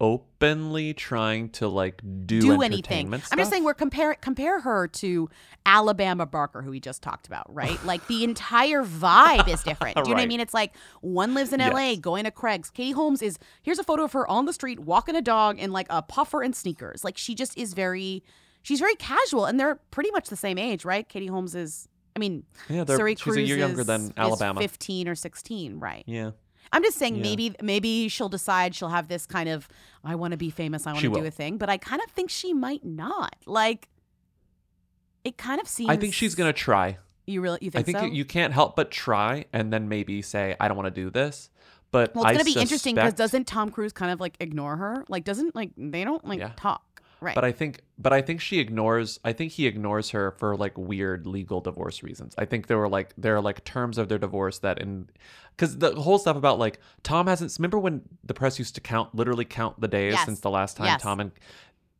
openly 0.00 0.92
trying 0.94 1.48
to 1.50 1.68
like 1.68 2.00
do, 2.26 2.40
Do 2.40 2.52
anything. 2.62 2.72
entertainment 2.74 3.24
I'm 3.30 3.38
just 3.38 3.50
saying 3.50 3.64
we're 3.64 3.74
compare 3.74 4.14
compare 4.14 4.60
her 4.60 4.88
to 4.88 5.28
Alabama 5.66 6.26
Barker, 6.26 6.62
who 6.62 6.70
we 6.70 6.80
just 6.80 7.02
talked 7.02 7.26
about, 7.26 7.52
right? 7.54 7.78
Like 7.84 8.06
the 8.06 8.24
entire 8.24 8.82
vibe 8.82 9.48
is 9.48 9.62
different. 9.62 9.96
Do 9.96 10.02
you 10.02 10.08
know 10.08 10.14
what 10.14 10.22
I 10.22 10.26
mean? 10.26 10.40
It's 10.40 10.54
like 10.54 10.72
one 11.00 11.34
lives 11.34 11.52
in 11.52 11.60
Yes. 11.60 11.72
LA, 11.72 11.94
going 11.96 12.24
to 12.24 12.30
Craig's. 12.30 12.70
Katie 12.70 12.92
Holmes 12.92 13.22
is 13.22 13.38
here's 13.62 13.78
a 13.78 13.84
photo 13.84 14.04
of 14.04 14.12
her 14.12 14.26
on 14.28 14.46
the 14.46 14.52
street 14.52 14.80
walking 14.80 15.16
a 15.16 15.22
dog 15.22 15.58
in 15.58 15.70
like 15.72 15.86
a 15.90 16.02
puffer 16.02 16.42
and 16.42 16.54
sneakers. 16.56 17.04
Like 17.04 17.16
she 17.16 17.34
just 17.34 17.56
is 17.56 17.72
very 17.74 18.22
she's 18.62 18.80
very 18.80 18.94
casual 18.96 19.44
and 19.44 19.58
they're 19.60 19.76
pretty 19.90 20.10
much 20.10 20.28
the 20.28 20.36
same 20.36 20.58
age, 20.58 20.84
right? 20.84 21.08
Katie 21.08 21.26
Holmes 21.28 21.54
is 21.54 21.88
I 22.16 22.20
mean, 22.20 22.44
Yeah, 22.68 22.84
they're- 22.84 22.96
Suri 22.98 23.10
she's 23.18 23.20
a 23.20 23.24
Cruise 23.24 23.48
year 23.48 23.58
younger 23.58 23.80
is- 23.80 23.86
than 23.88 24.02
is 24.06 24.12
Alabama. 24.16 24.60
15 24.60 25.08
or 25.08 25.14
16, 25.16 25.80
right? 25.80 26.04
Yeah. 26.06 26.30
I'm 26.74 26.82
just 26.82 26.98
saying 26.98 27.16
Yeah. 27.16 27.22
maybe 27.22 27.54
maybe 27.62 28.08
she'll 28.08 28.28
decide 28.28 28.74
she'll 28.74 28.88
have 28.88 29.08
this 29.08 29.24
kind 29.26 29.48
of 29.48 29.68
I 30.04 30.14
want 30.16 30.32
to 30.32 30.36
be 30.36 30.50
famous, 30.50 30.86
I 30.86 30.90
want 30.92 31.00
to 31.02 31.08
do 31.08 31.10
will. 31.20 31.26
a 31.26 31.30
thing, 31.30 31.56
but 31.56 31.70
I 31.70 31.76
kind 31.78 32.02
of 32.04 32.10
think 32.10 32.28
she 32.30 32.52
might 32.52 32.84
not. 32.84 33.36
Like 33.46 33.88
it 35.24 35.38
kind 35.38 35.60
of 35.60 35.68
seems 35.68 35.90
I 35.90 35.96
think 35.96 36.12
she's 36.14 36.34
gonna 36.34 36.52
try. 36.52 36.98
You 37.26 37.40
really 37.40 37.58
you 37.62 37.68
I 37.68 37.82
think, 37.82 37.86
think 37.86 37.98
so? 37.98 38.04
you, 38.04 38.12
you 38.12 38.24
can't 38.24 38.52
help 38.52 38.76
but 38.76 38.90
try 38.90 39.46
and 39.52 39.72
then 39.72 39.88
maybe 39.88 40.20
say, 40.20 40.56
I 40.60 40.68
don't 40.68 40.76
want 40.76 40.94
to 40.94 41.00
do 41.02 41.08
this. 41.10 41.48
But 41.90 42.14
well, 42.14 42.24
it's 42.24 42.30
I 42.30 42.32
gonna 42.34 42.44
be 42.44 42.60
interesting 42.60 42.96
because 42.96 43.14
doesn't 43.14 43.46
Tom 43.46 43.70
Cruise 43.70 43.92
kind 43.92 44.10
of 44.12 44.20
like 44.20 44.36
ignore 44.40 44.76
her? 44.76 45.04
Like 45.08 45.24
doesn't 45.24 45.54
like 45.54 45.70
they 45.76 46.04
don't 46.04 46.26
like 46.26 46.40
Yeah. 46.40 46.50
talk, 46.56 46.93
right? 47.24 47.34
But 47.34 47.44
I 47.44 47.52
think 47.52 47.80
but 47.98 48.12
I 48.12 48.20
think 48.22 48.40
she 48.40 48.58
ignores 48.60 49.18
I 49.24 49.32
think 49.32 49.52
he 49.52 49.66
ignores 49.66 50.10
her 50.10 50.30
for 50.32 50.56
like 50.56 50.76
weird 50.78 51.26
legal 51.26 51.60
divorce 51.60 52.02
reasons. 52.02 52.34
I 52.38 52.44
think 52.44 52.66
there 52.68 52.78
were 52.78 52.88
like 52.88 53.12
there 53.18 53.34
are 53.36 53.40
like 53.40 53.64
terms 53.64 53.98
of 53.98 54.08
their 54.08 54.18
divorce 54.18 54.58
that 54.60 54.78
in 54.80 55.08
cuz 55.56 55.78
the 55.78 55.92
whole 55.94 56.18
stuff 56.18 56.36
about 56.36 56.58
like 56.58 56.78
Tom 57.02 57.26
hasn't 57.26 57.54
remember 57.58 57.78
when 57.78 58.02
the 58.22 58.34
press 58.34 58.58
used 58.58 58.74
to 58.76 58.80
count 58.80 59.14
literally 59.14 59.44
count 59.44 59.80
the 59.80 59.88
days 59.88 60.12
Yes. 60.12 60.24
since 60.24 60.40
the 60.40 60.50
last 60.50 60.76
time 60.76 60.86
Yes. 60.86 61.02
Tom 61.02 61.18
and 61.20 61.32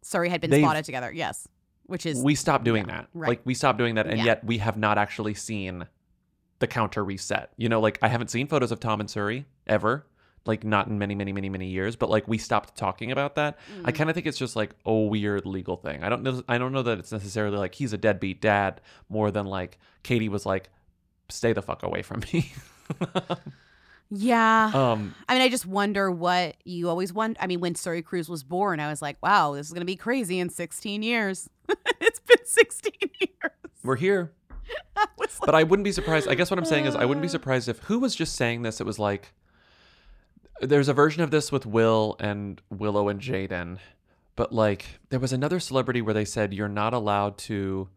Suri 0.05 0.29
had 0.29 0.41
been 0.41 0.53
spotted 0.53 0.85
together. 0.85 1.11
Yes, 1.13 1.49
which 1.87 2.05
is 2.07 2.23
we 2.23 2.35
stopped 2.35 2.65
doing 2.65 2.87
that. 2.87 3.09
right. 3.15 3.29
Like 3.29 3.41
we 3.45 3.55
stopped 3.55 3.79
doing 3.79 3.95
that 3.97 4.07
and 4.07 4.19
Yeah. 4.19 4.25
yet 4.25 4.45
we 4.45 4.59
have 4.59 4.77
not 4.77 4.99
actually 4.99 5.35
seen 5.35 5.87
the 6.59 6.67
counter 6.67 7.05
reset. 7.05 7.51
You 7.57 7.69
know, 7.69 7.81
like 7.81 7.99
I 8.03 8.09
haven't 8.09 8.29
seen 8.29 8.47
photos 8.47 8.71
of 8.71 8.81
Tom 8.81 9.01
and 9.01 9.09
Suri 9.09 9.45
ever. 9.67 10.07
Like 10.47 10.63
not 10.63 10.89
in 10.89 10.99
many, 10.99 11.15
many, 11.15 11.33
many, 11.33 11.49
many 11.49 11.69
years, 11.69 11.97
but 11.97 12.11
like 12.11 12.29
we 12.29 12.37
stopped 12.37 12.77
talking 12.77 13.11
about 13.11 13.35
that. 13.37 13.59
I 13.85 13.93
Mm. 13.93 13.95
kind 13.95 14.11
of 14.11 14.15
think 14.15 14.27
it's 14.27 14.37
just 14.39 14.57
like 14.57 14.75
a 14.85 14.93
weird 14.95 15.47
legal 15.47 15.77
thing. 15.77 16.03
I 16.05 16.09
don't 16.11 16.23
know. 16.23 16.43
I 16.49 16.59
don't 16.59 16.73
know 16.73 16.83
that 16.83 16.99
it's 16.99 17.13
necessarily 17.13 17.57
like 17.57 17.75
he's 17.75 17.93
a 17.95 17.99
deadbeat 17.99 18.41
dad 18.43 18.81
more 19.09 19.31
than 19.31 19.47
like 19.47 19.79
Katie 20.03 20.29
was 20.29 20.45
like, 20.45 20.69
stay 21.31 21.53
the 21.55 21.63
fuck 21.63 21.83
away 21.83 22.03
from 22.03 22.21
me. 22.33 22.53
yeah. 24.11 24.71
um, 24.75 25.15
I 25.29 25.35
mean, 25.35 25.43
I 25.43 25.49
just 25.49 25.67
wonder 25.67 26.11
what 26.11 26.57
you 26.65 26.89
always 26.89 27.13
wonder. 27.13 27.39
I 27.41 27.47
mean, 27.47 27.61
when 27.61 27.75
Suri 27.75 28.05
Cruise 28.05 28.29
was 28.29 28.45
born, 28.45 28.81
I 28.81 28.89
was 28.89 29.01
like, 29.03 29.17
wow, 29.23 29.55
this 29.55 29.67
is 29.67 29.73
gonna 29.73 29.85
be 29.85 29.97
crazy 29.97 30.39
in 30.39 30.51
16 30.51 31.03
years. 31.03 31.49
it's 32.01 32.21
been 32.21 32.45
16 32.45 32.93
years. 33.21 33.53
we're 33.83 33.97
here. 33.97 34.33
but 35.45 35.55
I 35.55 35.63
wouldn't 35.63 35.85
be 35.85 35.93
surprised. 35.93 36.29
I 36.29 36.35
guess 36.35 36.51
what 36.51 36.59
I'm 36.59 36.65
saying 36.65 36.87
is 36.87 36.95
I 36.95 37.05
wouldn't 37.05 37.23
be 37.23 37.29
surprised 37.39 37.69
if 37.69 37.79
who 37.81 37.99
was 37.99 38.15
just 38.15 38.37
saying 38.37 38.63
this. 38.63 38.81
It 38.81 38.85
was 38.87 38.99
like 38.99 39.33
there's 40.61 40.89
a 40.89 40.95
version 40.95 41.23
of 41.23 41.31
this 41.31 41.51
with 41.53 41.67
Will 41.67 42.17
and 42.21 42.61
Willow 42.71 43.09
and 43.09 43.21
Jaden, 43.21 43.79
but 44.37 44.53
like 44.53 45.01
there 45.11 45.21
was 45.21 45.33
another 45.33 45.61
celebrity 45.61 46.01
where 46.03 46.15
they 46.15 46.25
said 46.25 46.55
you're 46.55 46.69
not 46.69 46.95
allowed 46.95 47.39
to. 47.39 47.89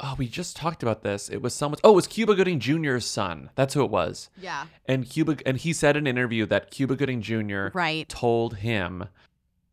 Oh, 0.00 0.14
we 0.16 0.28
just 0.28 0.56
talked 0.56 0.84
about 0.84 1.02
this. 1.02 1.28
It 1.28 1.42
was 1.42 1.54
someone. 1.54 1.80
Oh, 1.82 1.90
it 1.92 1.96
was 1.96 2.06
Cuba 2.06 2.36
Gooding 2.36 2.60
Jr.'s 2.60 3.04
son. 3.04 3.50
That's 3.56 3.74
who 3.74 3.82
it 3.82 3.90
was. 3.90 4.30
Yeah. 4.40 4.66
And 4.86 5.08
Cuba 5.08 5.38
and 5.44 5.56
he 5.56 5.72
said 5.72 5.96
in 5.96 6.06
an 6.06 6.16
interview 6.16 6.46
that 6.46 6.70
Cuba 6.70 6.94
Gooding 6.94 7.20
Jr. 7.20 7.68
Right. 7.72 8.08
told 8.08 8.58
him, 8.58 9.08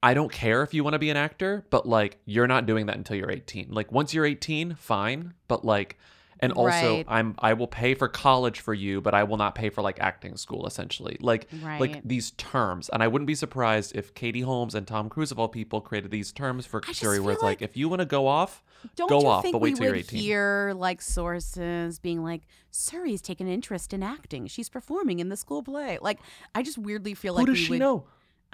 "I 0.01 0.14
don't 0.16 0.32
care 0.32 0.64
if 0.64 0.74
you 0.74 0.84
want 0.84 0.93
to 0.93 0.99
be 0.99 1.12
an 1.12 1.18
actor, 1.18 1.66
but 1.70 1.88
like 1.88 2.18
you're 2.26 2.47
not 2.47 2.66
doing 2.66 2.88
that 2.88 2.95
until 2.95 3.18
you're 3.18 3.32
18. 3.32 3.68
Like 3.72 3.91
once 3.91 4.14
you're 4.16 4.26
18, 4.26 4.76
fine, 4.76 5.34
but 5.47 5.64
like 5.64 5.99
and 6.46 6.54
also 6.54 6.96
Right. 6.98 7.06
I'm 7.08 7.36
I 7.39 7.54
will 7.54 7.68
pay 7.68 7.93
for 7.93 8.08
college 8.08 8.60
for 8.62 8.74
you, 8.74 9.02
but 9.02 9.14
I 9.14 9.24
will 9.24 9.38
not 9.38 9.54
pay 9.56 9.70
for 9.70 9.82
like 9.82 10.00
acting 10.00 10.38
school 10.38 10.66
essentially. 10.66 11.18
Like 11.20 11.48
like 11.80 12.02
these 12.04 12.32
terms. 12.32 12.89
And 12.89 13.04
I 13.04 13.08
wouldn't 13.08 13.28
be 13.28 13.36
surprised 13.36 13.96
if 13.96 14.14
Katie 14.14 14.41
Holmes 14.41 14.74
and 14.76 14.88
Tom 14.88 15.10
Cruise 15.10 15.32
of 15.32 15.39
all 15.39 15.48
people 15.50 15.82
created 15.82 16.12
these 16.12 16.32
terms 16.32 16.66
for 16.66 16.82
Suri 16.82 17.20
where 17.20 17.34
it's 17.34 17.43
like, 17.43 17.62
if 17.62 17.76
you 17.76 17.89
want 17.89 18.00
to 18.00 18.06
go 18.06 18.28
off, 18.28 18.64
Don't 18.96 19.10
go 19.10 19.22
you 19.22 19.28
off, 19.28 19.43
think 19.43 19.54
but 19.54 19.60
wait 19.60 19.72
we 19.74 19.76
till 19.76 19.84
you're 19.86 19.93
would 19.96 20.00
18. 20.06 20.20
hear 20.22 20.74
like 20.76 21.02
sources 21.02 22.00
being 22.00 22.24
like, 22.24 22.43
Suri's 22.72 23.22
taken 23.22 23.48
an 23.48 23.54
interest 23.54 23.93
in 23.93 24.04
acting. 24.04 24.48
She's 24.48 24.70
performing 24.70 25.20
in 25.20 25.30
the 25.30 25.38
school 25.38 25.64
play. 25.64 25.98
Like, 26.02 26.20
I 26.54 26.62
just 26.64 26.78
weirdly 26.78 27.14
feel 27.14 27.34
Who 27.34 27.39
like 27.39 27.48
does 27.48 27.58
she 27.58 27.72
would- 27.72 27.80
know? 27.80 28.06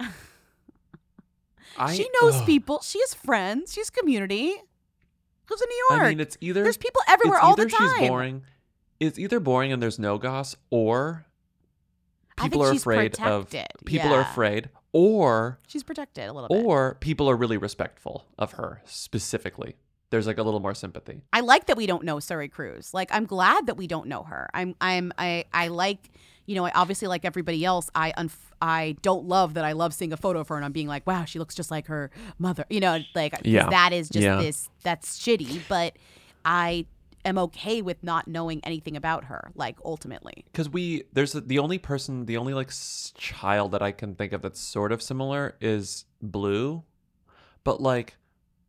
I- 1.78 1.94
she 1.94 2.08
knows 2.20 2.36
ugh. 2.36 2.46
people. 2.46 2.80
She 2.82 3.00
has 3.00 3.14
friends. 3.14 3.72
She's 3.72 3.90
community. 3.90 4.54
Who's 5.46 5.60
in 5.60 5.68
New 5.68 5.86
York? 5.90 6.02
I 6.02 6.08
mean, 6.10 6.20
it's 6.20 6.36
either 6.40 6.62
there's 6.62 6.76
people 6.76 7.00
everywhere 7.08 7.38
all 7.40 7.56
the 7.56 7.66
time. 7.66 7.98
She's 8.00 8.08
boring. 8.08 8.42
It's 9.00 9.18
either 9.18 9.40
boring 9.40 9.72
and 9.72 9.82
there's 9.82 9.98
no 9.98 10.16
goss, 10.18 10.54
or 10.70 11.26
people 12.36 12.62
are 12.62 12.72
afraid 12.72 13.12
protected, 13.12 13.66
of 13.66 13.84
people 13.84 14.12
are 14.12 14.20
afraid, 14.20 14.70
or 14.92 15.58
She's 15.66 15.82
protected 15.82 16.28
a 16.28 16.32
little 16.32 16.48
bit. 16.48 16.64
or 16.64 16.96
people 17.00 17.28
are 17.28 17.36
really 17.36 17.56
respectful 17.56 18.26
of 18.38 18.52
her 18.52 18.80
specifically. 18.86 19.74
There's 20.10 20.26
like 20.26 20.38
a 20.38 20.42
little 20.42 20.60
more 20.60 20.74
sympathy. 20.74 21.22
I 21.32 21.40
like 21.40 21.66
that 21.66 21.76
we 21.76 21.86
don't 21.86 22.04
know 22.04 22.16
Suri 22.16 22.50
Cruise. 22.50 22.92
Like 22.94 23.08
I'm 23.12 23.24
glad 23.24 23.66
that 23.66 23.76
we 23.76 23.86
don't 23.86 24.06
know 24.06 24.22
her. 24.22 24.48
I'm 24.54 24.74
I'm 24.80 25.12
I 25.18 25.46
I 25.52 25.68
like 25.68 26.10
you 26.46 26.54
know 26.54 26.64
I 26.64 26.70
obviously 26.74 27.08
like 27.08 27.24
everybody 27.24 27.64
else. 27.64 27.90
I 27.94 28.12
unf- 28.18 28.50
I 28.60 28.96
don't 29.02 29.26
love 29.26 29.54
that 29.54 29.64
I 29.64 29.72
love 29.72 29.92
seeing 29.94 30.12
a 30.12 30.16
photo 30.16 30.40
of 30.40 30.48
her 30.48 30.56
and 30.56 30.64
I'm 30.64 30.72
being 30.72 30.88
like 30.88 31.06
wow 31.06 31.24
she 31.24 31.38
looks 31.38 31.54
just 31.54 31.70
like 31.70 31.86
her 31.86 32.10
mother. 32.38 32.64
You 32.70 32.80
know 32.80 32.98
like 33.14 33.34
Yeah. 33.44 33.68
that 33.70 33.92
is 33.92 34.08
just 34.08 34.22
Yeah. 34.24 34.36
this 34.36 34.68
that's 34.82 35.18
shitty. 35.18 35.60
But 35.68 35.96
I 36.44 36.86
am 37.24 37.38
okay 37.38 37.82
with 37.82 38.02
not 38.02 38.26
knowing 38.26 38.60
anything 38.64 38.96
about 38.96 39.24
her. 39.24 39.52
Like 39.54 39.78
ultimately. 39.84 40.44
Because 40.46 40.68
we 40.68 41.04
there's 41.12 41.34
a, 41.34 41.40
the 41.40 41.58
only 41.60 41.78
person, 41.78 42.26
the 42.26 42.36
only 42.36 42.54
like 42.54 42.70
child 43.16 43.72
that 43.72 43.82
I 43.82 43.92
can 43.92 44.14
think 44.16 44.32
of 44.32 44.42
that's 44.42 44.60
sort 44.60 44.90
of 44.92 45.00
similar 45.02 45.56
is 45.60 46.04
Blue, 46.20 46.82
but 47.64 47.80
like 47.80 48.16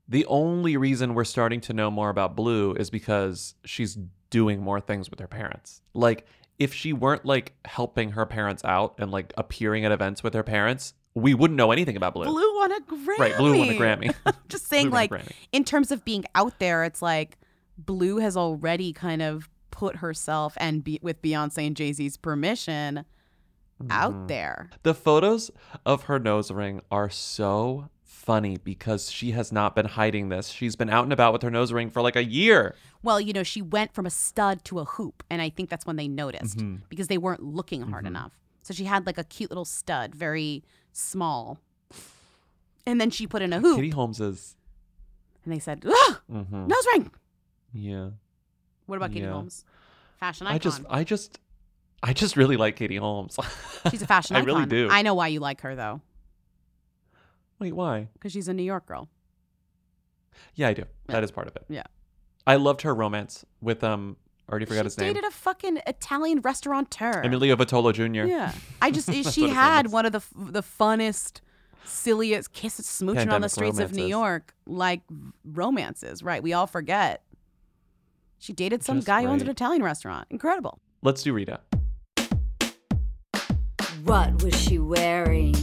the 0.07 0.25
only 0.25 0.75
reason 0.77 1.13
we're 1.13 1.23
starting 1.23 1.61
to 1.61 1.73
know 1.73 1.89
more 1.89 2.09
about 2.09 2.35
Blue 2.35 2.73
is 2.73 2.89
because 2.89 3.55
she's 3.63 3.97
doing 4.29 4.61
more 4.61 4.79
things 4.81 5.09
with 5.09 5.19
her 5.19 5.27
parents. 5.27 5.81
Like 5.93 6.25
if 6.59 6.73
she 6.73 6.93
weren't 6.93 7.25
like 7.25 7.53
helping 7.65 8.11
her 8.11 8.25
parents 8.25 8.63
out 8.63 8.95
and 8.97 9.11
like 9.11 9.33
appearing 9.37 9.85
at 9.85 9.91
events 9.91 10.23
with 10.23 10.33
her 10.33 10.43
parents, 10.43 10.93
we 11.15 11.33
wouldn't 11.33 11.57
know 11.57 11.71
anything 11.71 11.95
about 11.97 12.13
Blue. 12.13 12.25
Blue 12.25 12.55
won 12.55 12.71
a 12.71 12.79
Grammy. 12.81 13.17
Right, 13.19 13.37
Blue 13.37 13.57
won 13.57 13.69
a 13.69 13.73
Grammy. 13.73 14.15
just 14.49 14.67
saying 14.67 14.89
Blue 14.89 14.95
like 14.95 15.11
in 15.51 15.63
terms 15.63 15.91
of 15.91 16.03
being 16.05 16.25
out 16.35 16.59
there 16.59 16.83
it's 16.83 17.01
like 17.01 17.37
blue 17.77 18.17
has 18.17 18.37
already 18.37 18.93
kind 18.93 19.21
of 19.21 19.49
put 19.71 19.95
herself 19.97 20.53
and 20.57 20.83
be, 20.83 20.99
with 21.01 21.19
beyonce 21.23 21.65
and 21.65 21.75
jay-z's 21.75 22.17
permission 22.17 23.05
Mhm. 23.81 23.87
out 23.91 24.27
there 24.27 24.69
The 24.83 24.93
photos 24.93 25.49
of 25.85 26.03
her 26.03 26.19
nose 26.19 26.51
ring 26.51 26.81
are 26.91 27.09
so 27.09 27.89
funny 28.23 28.57
because 28.57 29.11
she 29.11 29.31
has 29.31 29.51
not 29.51 29.75
been 29.75 29.85
hiding 29.85 30.29
this. 30.29 30.47
She's 30.47 30.75
been 30.77 30.89
out 30.89 31.03
and 31.03 31.11
about 31.11 31.33
with 31.33 31.41
her 31.41 31.51
nose 31.51 31.73
ring 31.73 31.89
for 31.89 32.01
like 32.01 32.15
a 32.15 32.23
year. 32.23 32.73
well 33.03 33.19
you 33.19 33.33
know 33.33 33.43
she 33.43 33.61
went 33.61 33.93
from 33.93 34.05
a 34.05 34.09
stud 34.09 34.63
to 34.63 34.79
a 34.79 34.85
hoop 34.85 35.23
and 35.29 35.41
i 35.41 35.49
think 35.49 35.69
that's 35.69 35.85
when 35.85 35.97
they 35.97 36.07
noticed 36.07 36.57
Mhm. 36.57 36.79
because 36.87 37.07
they 37.09 37.17
weren't 37.17 37.43
looking 37.43 37.81
hard 37.81 38.05
Mhm. 38.05 38.13
enough 38.13 38.31
so 38.61 38.73
she 38.73 38.85
had 38.85 39.05
like 39.05 39.17
a 39.17 39.25
cute 39.25 39.49
little 39.51 39.65
stud 39.65 40.15
very 40.15 40.63
small 40.93 41.59
and 42.85 43.01
then 43.01 43.09
she 43.09 43.27
put 43.27 43.41
in 43.41 43.51
a 43.51 43.59
hoop 43.59 43.75
Katie 43.75 43.89
Holmes 43.89 44.21
is. 44.21 44.55
and 45.43 45.53
they 45.53 45.59
said 45.59 45.83
ah, 45.85 46.21
Mhm. 46.31 46.67
nose 46.67 46.85
ring 46.93 47.11
Yeah. 47.73 48.11
what 48.85 48.95
about 48.95 49.11
katie 49.11 49.25
Yeah. 49.25 49.33
holmes 49.33 49.65
fashion 50.19 50.47
icon 50.47 50.55
I 50.55 50.59
just, 50.59 50.81
I 50.89 51.03
just, 51.03 51.39
I 52.01 52.13
just 52.13 52.37
really 52.37 52.55
like 52.57 52.75
Katie 52.77 52.95
Holmes. 52.97 53.37
she's 53.91 54.01
a 54.01 54.07
fashion 54.07 54.37
icon. 54.37 54.49
I 54.49 54.53
really 54.53 54.65
do. 54.65 54.87
i 54.89 55.01
know 55.01 55.13
why 55.13 55.27
you 55.27 55.41
like 55.41 55.59
her 55.61 55.75
though 55.75 55.99
Wait, 57.63 57.73
why? 57.73 58.07
because 58.13 58.31
she's 58.31 58.47
a 58.47 58.53
new 58.53 58.63
york 58.63 58.85
girl 58.85 59.09
Yeah, 60.55 60.67
I 60.69 60.73
do. 60.73 60.83
That 61.07 61.23
is 61.23 61.31
part 61.31 61.47
of 61.47 61.55
it. 61.55 61.65
yeah 61.69 61.83
I 62.45 62.55
loved 62.57 62.81
her 62.81 62.93
romance 62.93 63.45
with 63.61 63.83
um. 63.83 64.17
Already 64.49 64.65
forgot 64.65 64.81
she 64.81 64.83
his 64.83 64.97
name. 64.97 65.07
She 65.07 65.13
dated 65.13 65.25
a 65.25 65.31
fucking 65.31 65.79
Italian 65.87 66.41
restaurateur. 66.41 67.21
Emilio 67.23 67.55
Vitolo 67.55 67.93
Jr. 67.93 68.27
Yeah, 68.27 68.51
I 68.81 68.91
just 68.91 69.07
she 69.11 69.19
what 69.23 69.25
his 69.25 69.37
name 69.37 69.49
had 69.51 69.87
one 69.91 70.05
of 70.05 70.11
the 70.11 70.17
f- 70.17 70.33
the 70.35 70.61
funnest, 70.61 71.39
silliest 71.85 72.51
kiss 72.51 72.81
smooching 72.81 73.31
on 73.31 73.39
the 73.39 73.47
Pandemic 73.47 73.51
streets 73.51 73.79
of 73.79 73.93
New. 73.93 74.05
York 74.05 74.53
like 74.65 75.01
romances. 75.45 76.21
Right, 76.21 76.43
we 76.43 76.51
all 76.51 76.67
forget. 76.67 77.23
She 78.37 78.51
dated 78.51 78.83
some 78.83 78.97
Just 78.97 79.07
guy 79.07 79.21
who 79.21 79.29
owns 79.29 79.41
an. 79.41 79.47
Italian 79.49 79.81
restaurant. 79.81 80.27
Incredible. 80.29 80.79
Let's 81.01 81.23
do 81.23 81.31
Rita. 81.31 81.61
What 84.03 84.43
was 84.43 84.53
she 84.61 84.77
wearing? 84.79 85.55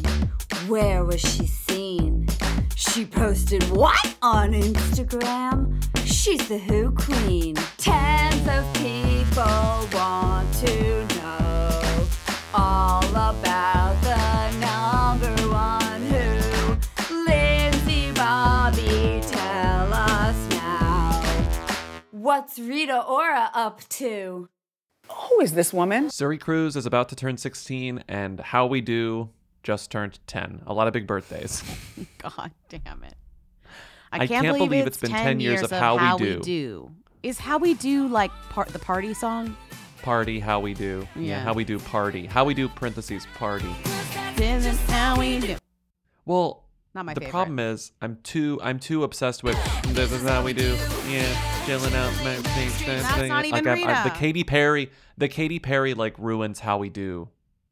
Where 0.71 1.05
was 1.05 1.21
she 1.21 1.49
seen? 1.49 2.29
She 2.77 3.05
posted 3.05 3.68
what 3.71 4.14
on 4.23 4.53
Instagram? 4.53 5.83
She's 6.07 6.47
the 6.49 6.59
Who 6.59 6.93
Queen. 6.93 7.57
Tens 7.77 8.47
of 8.47 8.73
people 8.75 9.89
want 9.93 10.55
to 10.59 11.05
know 11.16 12.07
all 12.55 13.05
about 13.05 14.01
the 14.03 14.59
number 14.61 15.49
one 15.49 16.03
Who. 16.03 17.16
Lindsay 17.27 18.12
Bobby, 18.12 19.21
tell 19.27 19.93
us 19.93 20.51
now. 20.51 21.21
What's 22.12 22.61
Rita 22.61 23.03
Ora 23.03 23.51
up 23.55 23.81
to? 23.89 24.49
Who 25.09 25.41
is 25.41 25.55
this 25.55 25.73
woman? 25.73 26.11
Suri 26.11 26.39
Cruise 26.39 26.77
is 26.77 26.87
about 26.87 27.09
to 27.09 27.16
turn 27.16 27.39
16, 27.39 28.05
and 28.07 28.39
How 28.39 28.66
We 28.66 28.81
Do 28.81 29.31
just 29.63 29.91
turned 29.91 30.19
10. 30.27 30.63
A 30.67 30.73
lot 30.73 30.87
of 30.87 30.93
big 30.93 31.07
birthdays. 31.07 31.63
God 32.19 32.51
damn 32.69 33.03
it. 33.05 33.15
I 34.13 34.17
I 34.17 34.19
can't, 34.27 34.43
can't 34.45 34.57
believe, 34.57 34.71
believe 34.71 34.87
it's 34.87 34.99
been 34.99 35.11
10 35.11 35.41
years 35.41 35.63
of 35.63 35.71
How 35.71 36.17
We 36.17 36.37
Do. 36.41 36.91
Is 37.23 37.39
how 37.39 37.59
we 37.59 37.75
do 37.75 38.09
like 38.09 38.31
part 38.49 38.69
the 38.69 38.79
party 38.79 39.13
song? 39.15 39.57
Party, 40.03 40.41
How 40.41 40.59
We 40.61 40.73
Do. 40.75 41.07
Yeah. 41.15 41.41
How 41.41 41.53
We 41.53 41.65
Do 41.65 41.79
Party. 41.79 42.25
How 42.27 42.45
We 42.45 42.55
Do 42.55 42.69
parentheses 42.69 43.27
Party. 43.35 43.69
This 44.37 44.65
is 44.65 44.81
how 44.91 45.19
we 45.19 45.39
do. 45.41 45.57
Well, 46.25 46.65
Not 46.95 47.05
my 47.05 47.13
the 47.15 47.21
favorite. 47.21 47.31
problem 47.31 47.59
is 47.59 47.93
I'm 48.01 48.17
too 48.23 48.59
I'm 48.63 48.79
too 48.79 49.05
obsessed 49.05 49.43
with 49.45 49.57
this 49.95 50.11
is 50.13 50.23
how 50.23 50.43
we 50.43 50.55
do. 50.55 50.75
Yeah, 51.09 51.65
chilling 51.67 51.95
out. 51.95 52.11
That's 52.25 53.29
not 53.29 53.45
even 53.45 53.65
like, 53.65 53.67
I'm- 53.67 53.89
I'm- 53.89 54.05
the 54.05 54.11
Rita. 54.11 54.19
Katy 54.19 54.45
Perry, 54.45 54.91
the 55.19 55.29
Katy 55.29 55.59
Perry 55.59 55.93
like 55.95 56.19
ruins 56.19 56.61
how 56.61 56.79
we 56.79 56.89
do. 56.89 57.29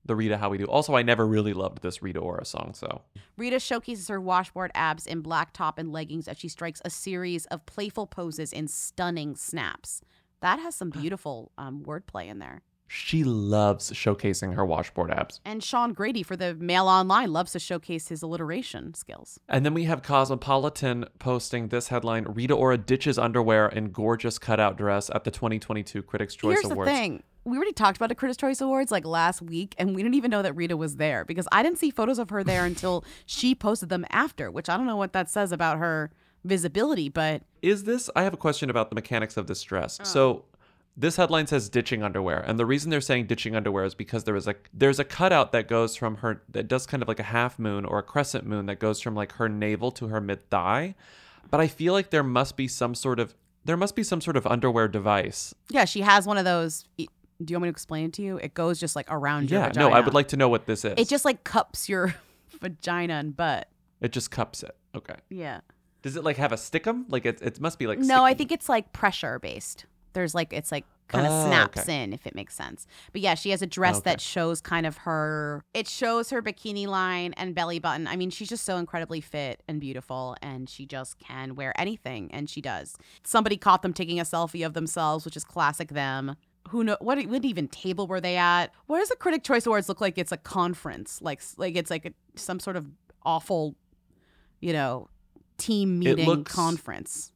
The 0.08 0.16
Rita 0.16 0.36
How 0.38 0.50
We 0.50 0.58
Do. 0.58 0.64
Also, 0.64 0.96
I 0.96 1.02
never 1.02 1.24
really 1.26 1.52
loved 1.52 1.82
this 1.82 2.02
Rita 2.02 2.18
Ora 2.18 2.44
song, 2.44 2.72
so 2.74 3.02
Rita 3.36 3.60
showcases 3.60 4.08
her 4.08 4.20
washboard 4.20 4.72
abs 4.74 5.06
in 5.06 5.20
black 5.20 5.52
top 5.52 5.78
and 5.78 5.92
leggings 5.92 6.26
as 6.26 6.36
she 6.36 6.48
strikes 6.48 6.82
a 6.84 6.90
series 6.90 7.46
of 7.46 7.64
playful 7.66 8.06
poses 8.08 8.52
in 8.52 8.66
stunning 8.66 9.36
snaps. 9.36 10.00
That 10.40 10.58
has 10.58 10.74
some 10.74 10.90
beautiful 11.02 11.52
um, 11.56 11.84
wordplay 11.84 12.28
in 12.28 12.38
there. 12.40 12.62
she 12.90 13.22
loves 13.22 13.90
showcasing 13.92 14.54
her 14.54 14.64
washboard 14.64 15.10
abs. 15.10 15.40
And 15.44 15.62
Sean 15.62 15.92
Grady 15.92 16.22
for 16.22 16.36
the 16.36 16.54
Mail 16.54 16.88
Online 16.88 17.30
loves 17.30 17.52
to 17.52 17.58
showcase 17.58 18.08
his 18.08 18.22
alliteration 18.22 18.94
skills. 18.94 19.38
And 19.46 19.66
then 19.66 19.74
we 19.74 19.84
have 19.84 20.02
Cosmopolitan 20.02 21.04
posting 21.18 21.68
this 21.68 21.88
headline: 21.88 22.24
Rita 22.24 22.54
Ora 22.54 22.78
ditches 22.78 23.18
underwear 23.18 23.68
in 23.68 23.90
gorgeous 23.90 24.38
cutout 24.38 24.78
dress 24.78 25.10
at 25.14 25.24
the 25.24 25.30
2022 25.30 26.02
Critics' 26.02 26.34
Choice 26.34 26.60
Here's 26.62 26.72
Awards. 26.72 26.90
the 26.90 26.96
thing. 26.96 27.22
We 27.48 27.56
already 27.56 27.72
talked 27.72 27.96
about 27.96 28.08
the 28.10 28.14
Critics' 28.14 28.36
Choice 28.36 28.60
Awards 28.60 28.90
like 28.92 29.06
last 29.06 29.40
week, 29.40 29.74
and 29.78 29.94
we 29.94 30.02
didn't 30.02 30.14
even 30.16 30.30
know 30.30 30.42
that 30.42 30.54
Rita 30.54 30.76
was 30.76 30.96
there 30.96 31.24
because 31.24 31.48
I 31.50 31.62
didn't 31.62 31.78
see 31.78 31.90
photos 31.90 32.18
of 32.18 32.30
her 32.30 32.44
there 32.44 32.64
until 32.64 33.04
she 33.26 33.54
posted 33.54 33.88
them 33.88 34.04
after, 34.10 34.50
which 34.50 34.68
I 34.68 34.76
don't 34.76 34.86
know 34.86 34.96
what 34.96 35.12
that 35.14 35.30
says 35.30 35.50
about 35.52 35.78
her 35.78 36.10
visibility, 36.44 37.08
but 37.08 37.42
Is 37.62 37.84
this? 37.84 38.08
I 38.14 38.22
have 38.22 38.34
a 38.34 38.38
question 38.38 38.70
about 38.70 38.90
the 38.90 38.94
mechanics 38.94 39.36
of 39.36 39.46
this 39.46 39.64
Oh. 39.64 39.68
dress. 39.68 39.98
So, 40.04 40.44
this 40.96 41.14
headline 41.16 41.46
says 41.46 41.68
ditching 41.68 42.02
underwear, 42.02 42.40
and 42.40 42.58
the 42.58 42.66
reason 42.66 42.90
they're 42.90 43.00
saying 43.00 43.26
ditching 43.28 43.54
underwear 43.54 43.84
is 43.84 43.94
because 43.94 44.24
there 44.24 44.34
is 44.36 44.48
a 44.48 44.56
there's 44.74 44.98
a 44.98 45.04
cutout 45.04 45.52
that 45.52 45.68
goes 45.68 45.94
from 45.96 46.16
her 46.16 46.42
that 46.48 46.66
does 46.68 46.86
kind 46.86 47.02
of 47.02 47.08
like 47.08 47.20
a 47.20 47.24
half 47.24 47.56
moon 47.58 47.84
or 47.84 47.98
a 47.98 48.02
crescent 48.02 48.44
moon 48.46 48.66
that 48.66 48.80
goes 48.80 49.00
from 49.00 49.14
like 49.14 49.32
her 49.32 49.48
navel 49.48 49.90
to 49.92 50.08
her 50.08 50.20
mid 50.20 50.48
thigh, 50.50 50.96
but 51.50 51.60
I 51.60 51.68
feel 51.68 51.92
like 51.92 52.10
there 52.10 52.24
must 52.24 52.56
be 52.56 52.66
some 52.66 52.94
sort 52.96 53.20
of 53.20 53.34
there 53.64 53.76
must 53.76 53.94
be 53.94 54.02
some 54.02 54.20
sort 54.20 54.36
of 54.36 54.44
underwear 54.46 54.88
device. 54.88 55.54
yeah, 55.70 55.84
she 55.84 56.00
has 56.00 56.26
one 56.26 56.36
of 56.38 56.44
those. 56.44 56.84
Do 57.44 57.52
you 57.52 57.56
want 57.56 57.62
me 57.64 57.66
to 57.68 57.70
explain 57.70 58.06
it 58.06 58.12
to 58.14 58.22
you? 58.22 58.36
It 58.38 58.54
goes 58.54 58.80
just 58.80 58.96
like 58.96 59.06
around 59.08 59.50
your 59.50 59.60
Yeah, 59.60 59.68
vagina. 59.68 59.88
no, 59.90 59.94
I 59.94 60.00
would 60.00 60.14
like 60.14 60.28
to 60.28 60.36
know 60.36 60.48
what 60.48 60.66
this 60.66 60.84
is. 60.84 60.94
It 60.96 61.08
just 61.08 61.24
like 61.24 61.44
cups 61.44 61.88
your 61.88 62.14
vagina 62.60 63.14
and 63.14 63.36
butt. 63.36 63.68
it 64.00 64.12
just 64.12 64.30
cups 64.30 64.62
it. 64.62 64.76
Okay. 64.94 65.16
Yeah. 65.28 65.60
Does 66.02 66.16
it 66.16 66.24
like 66.24 66.36
have 66.36 66.52
a 66.52 66.56
stickum? 66.56 67.04
Like 67.08 67.26
it 67.26 67.40
it 67.42 67.60
must 67.60 67.78
be 67.78 67.86
like 67.86 67.98
no, 67.98 68.24
I 68.24 68.34
think 68.34 68.50
it's 68.52 68.68
like 68.68 68.92
pressure 68.92 69.38
based. 69.38 69.86
There's 70.14 70.34
like 70.34 70.52
it's 70.52 70.72
like 70.72 70.84
kind 71.08 71.26
of 71.26 71.32
Oh, 71.32 71.46
snaps 71.46 71.78
okay. 71.80 72.02
in 72.02 72.12
if 72.12 72.26
it 72.26 72.34
makes 72.34 72.54
sense. 72.54 72.86
But 73.12 73.20
yeah, 73.22 73.34
she 73.34 73.50
has 73.50 73.62
a 73.62 73.66
dress 73.66 73.96
Okay. 73.98 74.10
that 74.10 74.20
shows 74.20 74.60
kind 74.60 74.86
of 74.86 74.98
her 74.98 75.62
it 75.74 75.86
shows 75.88 76.30
her 76.30 76.42
bikini 76.42 76.86
line 76.86 77.34
and 77.34 77.54
belly 77.54 77.78
button. 77.78 78.06
I 78.06 78.16
mean, 78.16 78.30
she's 78.30 78.48
just 78.48 78.64
so 78.64 78.76
incredibly 78.78 79.20
fit 79.20 79.62
and 79.68 79.80
beautiful 79.80 80.36
and 80.42 80.68
she 80.68 80.86
just 80.86 81.18
can 81.18 81.54
wear 81.54 81.72
anything 81.80 82.30
and 82.32 82.48
she 82.50 82.60
does. 82.60 82.96
Somebody 83.24 83.56
caught 83.56 83.82
them 83.82 83.92
taking 83.92 84.18
a 84.20 84.24
selfie 84.24 84.64
of 84.66 84.74
themselves, 84.74 85.24
which 85.24 85.36
is 85.36 85.44
classic 85.44 85.88
them. 85.90 86.36
Who 86.70 86.84
know 86.84 86.96
what 87.00 87.24
what 87.26 87.44
even 87.44 87.68
table 87.68 88.06
were 88.06 88.20
they 88.20 88.36
at? 88.36 88.72
What 88.86 88.98
does 88.98 89.08
the 89.08 89.16
Critic 89.16 89.44
Choice 89.44 89.66
Awards 89.66 89.88
look 89.88 90.00
like? 90.00 90.18
It's 90.18 90.32
a 90.32 90.36
conference. 90.36 91.20
Like 91.22 91.40
like 91.56 91.76
it's 91.76 91.90
like 91.90 92.06
a, 92.06 92.12
some 92.36 92.60
sort 92.60 92.76
of 92.76 92.86
awful, 93.24 93.74
you 94.60 94.72
know, 94.72 95.08
team 95.58 95.98
meeting 95.98 96.26
looks- 96.26 96.52
conference 96.54 97.32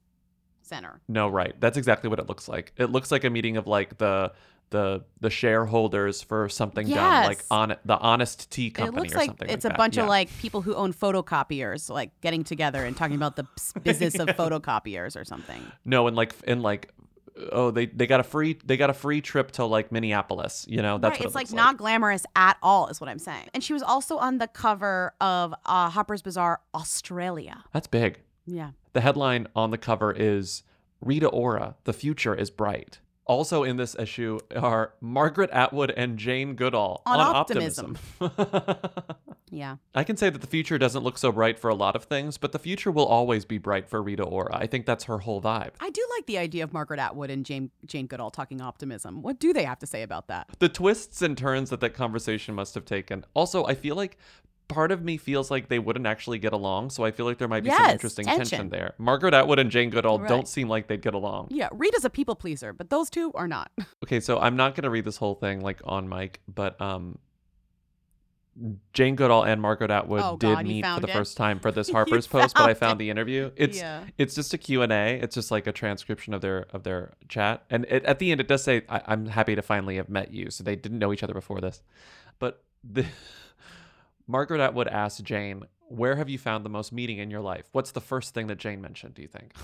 center. 0.62 1.00
No, 1.08 1.28
right. 1.28 1.54
That's 1.60 1.76
exactly 1.76 2.08
what 2.08 2.18
it 2.18 2.28
looks 2.28 2.48
like. 2.48 2.72
It 2.76 2.86
looks 2.90 3.10
like 3.10 3.24
a 3.24 3.30
meeting 3.30 3.56
of 3.56 3.66
like 3.66 3.98
the 3.98 4.32
the 4.70 5.04
the 5.20 5.28
shareholders 5.28 6.22
for 6.22 6.48
something 6.48 6.88
dumb, 6.88 7.24
like 7.26 7.44
on 7.50 7.76
the 7.84 7.98
Honest 7.98 8.50
Tea 8.50 8.70
Company. 8.70 8.96
It 8.96 9.00
looks 9.02 9.14
or 9.14 9.18
like 9.18 9.26
something. 9.28 9.50
it's 9.50 9.64
like 9.66 9.74
a 9.74 9.76
bunch 9.76 9.98
Yeah. 9.98 10.04
of 10.04 10.08
like 10.08 10.30
people 10.38 10.62
who 10.62 10.74
own 10.74 10.94
photocopiers, 10.94 11.90
like 11.90 12.18
getting 12.22 12.42
together 12.42 12.82
and 12.84 12.96
talking 12.96 13.16
about 13.16 13.36
the 13.36 13.46
business 13.82 14.14
of 14.18 14.28
photocopiers 14.28 15.14
or 15.20 15.26
something. 15.26 15.60
no, 15.84 16.06
and 16.06 16.16
like 16.16 16.32
in 16.46 16.62
like 16.62 16.90
oh 17.52 17.70
they 17.70 17.86
they 17.86 18.06
got 18.06 18.20
a 18.20 18.22
free 18.22 18.58
they 18.64 18.76
got 18.76 18.90
a 18.90 18.94
free 18.94 19.20
trip 19.20 19.50
to 19.52 19.64
like 19.64 19.92
Minneapolis. 19.92 20.66
You 20.68 20.82
know 20.82 20.98
that's 20.98 21.12
right, 21.12 21.20
what 21.20 21.26
it's 21.26 21.34
it 21.34 21.36
like 21.36 21.44
looks 21.44 21.52
not 21.52 21.76
glamorous 21.76 22.24
at 22.36 22.56
all, 22.62 22.88
is 22.88 23.00
what 23.00 23.08
I'm 23.08 23.18
saying. 23.18 23.48
And 23.54 23.62
she 23.62 23.72
was 23.72 23.82
also 23.82 24.16
on 24.18 24.38
the 24.38 24.48
cover 24.48 25.14
of 25.20 25.54
uh, 25.66 25.90
Harper's 25.90 26.22
Bazaar 26.22 26.60
Australia. 26.74 27.64
That's 27.72 27.86
big. 27.86 28.20
Yeah. 28.46 28.70
The 28.92 29.00
headline 29.00 29.46
on 29.54 29.70
the 29.70 29.78
cover 29.78 30.12
is 30.12 30.62
Rita 31.00 31.28
Ora, 31.28 31.76
the 31.84 31.92
future 31.92 32.34
is 32.34 32.50
bright. 32.50 32.98
Also 33.24 33.62
in 33.62 33.76
this 33.76 33.94
issue 33.98 34.38
are 34.54 34.94
Margaret 35.00 35.50
Atwood 35.50 35.92
and 35.96 36.18
Jane 36.18 36.54
Goodall 36.54 37.02
On 37.06 37.20
optimism. 37.20 37.96
Yeah. 39.54 39.76
I 39.94 40.02
can 40.02 40.16
say 40.16 40.30
that 40.30 40.40
the 40.40 40.46
future 40.46 40.78
doesn't 40.78 41.04
look 41.04 41.18
so 41.18 41.30
bright 41.30 41.58
for 41.58 41.68
a 41.68 41.74
lot 41.74 41.94
of 41.94 42.04
things, 42.04 42.38
but 42.38 42.52
the 42.52 42.58
future 42.58 42.90
will 42.90 43.04
always 43.04 43.44
be 43.44 43.58
bright 43.58 43.86
for 43.88 44.02
Rita 44.02 44.22
Ora. 44.24 44.56
I 44.56 44.66
think 44.66 44.86
that's 44.86 45.04
her 45.04 45.18
whole 45.18 45.42
vibe. 45.42 45.72
I 45.78 45.90
do 45.90 46.04
like 46.16 46.24
the 46.26 46.38
idea 46.38 46.64
of 46.64 46.72
Margaret 46.72 46.98
Atwood 46.98 47.30
and 47.30 47.44
Jane 47.44 47.70
Jane 47.86 48.06
Goodall 48.06 48.30
talking 48.30 48.62
optimism. 48.62 49.20
What 49.20 49.38
do 49.38 49.52
they 49.52 49.64
have 49.64 49.78
to 49.80 49.86
say 49.86 50.02
about 50.02 50.28
that? 50.28 50.48
The 50.58 50.70
twists 50.70 51.20
and 51.20 51.36
turns 51.36 51.68
that 51.70 51.80
that 51.80 51.90
conversation 51.94 52.54
must 52.54 52.74
have 52.74 52.86
taken. 52.86 53.24
Also, 53.34 53.64
I 53.66 53.74
feel 53.74 53.94
like 53.94 54.16
part 54.68 54.90
of 54.90 55.02
me 55.04 55.18
feels 55.18 55.50
like 55.50 55.68
they 55.68 55.78
wouldn't 55.78 56.06
actually 56.06 56.38
get 56.38 56.54
along, 56.54 56.88
so 56.88 57.04
I 57.04 57.10
feel 57.10 57.26
like 57.26 57.36
there 57.36 57.46
might 57.48 57.62
be 57.62 57.68
some 57.68 57.90
interesting 57.90 58.24
tension. 58.24 58.44
tension. 58.46 58.68
there. 58.70 58.94
Margaret 58.96 59.34
Atwood 59.34 59.58
and 59.58 59.70
Jane 59.70 59.90
Goodall 59.90 60.18
Right. 60.20 60.28
don't 60.30 60.48
seem 60.48 60.66
like 60.66 60.86
they'd 60.86 61.02
get 61.02 61.12
along. 61.12 61.48
Yeah, 61.50 61.68
Rita's 61.72 62.06
a 62.06 62.10
people 62.10 62.34
pleaser, 62.36 62.72
but 62.72 62.88
those 62.88 63.10
two 63.10 63.32
are 63.34 63.48
not. 63.48 63.70
Okay, 64.04 64.18
so 64.20 64.38
I'm 64.38 64.56
not 64.56 64.74
going 64.74 64.82
to 64.84 64.90
read 64.90 65.04
this 65.04 65.16
whole 65.18 65.34
thing 65.34 65.60
like 65.60 65.80
on 65.84 66.08
mic, 66.08 66.40
but 66.52 66.80
um 66.80 67.18
Jane 68.92 69.16
Goodall 69.16 69.44
and 69.44 69.62
Margaret 69.62 69.90
Atwood 69.90 70.20
Oh, 70.22 70.36
did 70.36 70.54
God, 70.56 70.66
meet 70.66 70.84
for 70.84 71.00
the 71.00 71.08
it? 71.08 71.12
first 71.12 71.36
time 71.38 71.58
for 71.58 71.72
this 71.72 71.88
Harper's 71.92 72.26
post, 72.26 72.54
but 72.54 72.68
I 72.68 72.74
found 72.74 72.94
it. 72.94 73.04
the 73.04 73.10
interview. 73.10 73.50
It's 73.56 73.78
Yeah. 73.78 74.04
it's 74.18 74.34
just 74.34 74.52
a 74.52 74.58
Q&A. 74.58 75.18
It's 75.20 75.34
just 75.34 75.50
like 75.50 75.66
a 75.66 75.72
transcription 75.72 76.34
of 76.34 76.42
their 76.42 76.66
of 76.70 76.82
their 76.82 77.14
chat. 77.28 77.64
And 77.70 77.86
it, 77.88 78.04
at 78.04 78.18
the 78.18 78.30
end 78.30 78.40
it 78.42 78.48
does 78.48 78.62
say 78.62 78.82
I, 78.90 79.00
I'm 79.06 79.26
happy 79.26 79.54
to 79.54 79.62
finally 79.62 79.96
have 79.96 80.08
met 80.10 80.32
you. 80.34 80.50
So 80.50 80.62
they 80.62 80.76
didn't 80.76 80.98
know 80.98 81.12
each 81.14 81.22
other 81.22 81.32
before 81.34 81.60
this. 81.62 81.82
But 82.38 82.62
the 82.84 83.06
Margaret 84.26 84.60
Atwood 84.60 84.86
asked 84.88 85.24
Jane, 85.24 85.64
"Where 85.88 86.16
have 86.16 86.28
you 86.28 86.38
found 86.38 86.64
the 86.64 86.70
most 86.70 86.92
meaning 86.92 87.18
in 87.18 87.30
your 87.30 87.40
life?" 87.40 87.68
What's 87.72 87.92
the 87.92 88.00
first 88.02 88.34
thing 88.34 88.48
that 88.48 88.58
Jane 88.58 88.80
mentioned, 88.82 89.14
do 89.14 89.22
you 89.22 89.28
think? 89.28 89.54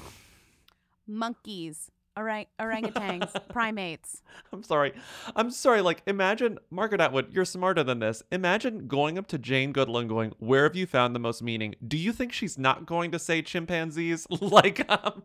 Monkeys, 1.06 1.90
orang- 2.18 2.46
orangutans, 2.58 3.30
primates. 3.48 4.22
I'm 4.52 4.62
sorry. 4.62 4.92
I'm 5.36 5.50
sorry. 5.50 5.80
Like, 5.80 6.02
imagine, 6.06 6.58
Margaret 6.70 7.00
Atwood, 7.00 7.32
you're 7.32 7.44
smarter 7.44 7.82
than 7.84 8.00
this. 8.00 8.22
Imagine 8.32 8.86
going 8.88 9.16
up 9.18 9.26
to 9.28 9.38
Jane 9.38 9.72
Goodall 9.72 9.98
and 9.98 10.08
going, 10.08 10.32
Where 10.38 10.64
have 10.64 10.76
you 10.76 10.86
found 10.86 11.14
the 11.14 11.20
most 11.20 11.42
meaning? 11.42 11.74
Do 11.86 11.96
you 11.96 12.12
think 12.12 12.32
she's 12.32 12.58
not 12.58 12.84
going 12.86 13.10
to 13.12 13.18
say 13.18 13.42
chimpanzees? 13.42 14.26
like, 14.40 14.84
um, 14.90 15.22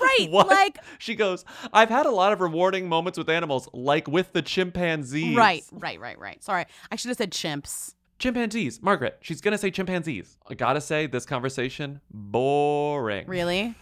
Right. 0.00 0.28
what? 0.30 0.46
Like, 0.48 0.78
She 0.98 1.14
goes, 1.14 1.44
I've 1.72 1.90
had 1.90 2.06
a 2.06 2.10
lot 2.10 2.32
of 2.32 2.40
rewarding 2.40 2.88
moments 2.88 3.18
with 3.18 3.28
animals, 3.28 3.68
like 3.74 4.08
with 4.08 4.32
the 4.32 4.40
chimpanzees. 4.42 5.36
right, 5.36 5.62
right, 5.70 6.00
right, 6.00 6.18
right. 6.18 6.42
Sorry, 6.42 6.64
I 6.90 6.96
should 6.96 7.08
have 7.10 7.18
said 7.18 7.30
chimps. 7.30 7.94
Chimpanzees. 8.18 8.80
Margaret, 8.80 9.18
she's 9.20 9.40
going 9.40 9.52
to 9.52 9.58
say 9.58 9.70
chimpanzees. 9.70 10.38
I 10.48 10.54
gotta 10.54 10.80
say, 10.80 11.06
this 11.08 11.26
conversation, 11.26 12.00
boring. 12.10 13.26
Really? 13.26 13.74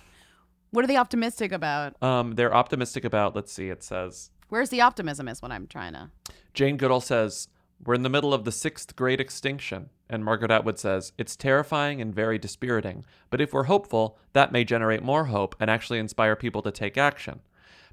What 0.70 0.84
are 0.84 0.88
they 0.88 0.96
optimistic 0.96 1.52
about? 1.52 2.00
Um, 2.02 2.34
they're 2.36 2.54
optimistic 2.54 3.04
about, 3.04 3.34
let's 3.34 3.52
see, 3.52 3.68
it 3.70 3.82
says, 3.82 4.30
Where's 4.48 4.70
the 4.70 4.80
optimism? 4.80 5.28
Is 5.28 5.42
what 5.42 5.52
I'm 5.52 5.66
trying 5.66 5.92
to. 5.94 6.10
Jane 6.54 6.76
Goodall 6.76 7.00
says, 7.00 7.48
We're 7.84 7.94
in 7.94 8.02
the 8.02 8.08
middle 8.08 8.34
of 8.34 8.44
the 8.44 8.52
sixth 8.52 8.96
great 8.96 9.20
extinction. 9.20 9.90
And 10.08 10.24
Margaret 10.24 10.50
Atwood 10.50 10.78
says, 10.78 11.12
It's 11.18 11.36
terrifying 11.36 12.00
and 12.00 12.14
very 12.14 12.38
dispiriting. 12.38 13.04
But 13.30 13.40
if 13.40 13.52
we're 13.52 13.64
hopeful, 13.64 14.18
that 14.32 14.52
may 14.52 14.64
generate 14.64 15.02
more 15.02 15.26
hope 15.26 15.54
and 15.60 15.70
actually 15.70 15.98
inspire 15.98 16.36
people 16.36 16.62
to 16.62 16.72
take 16.72 16.96
action. 16.96 17.40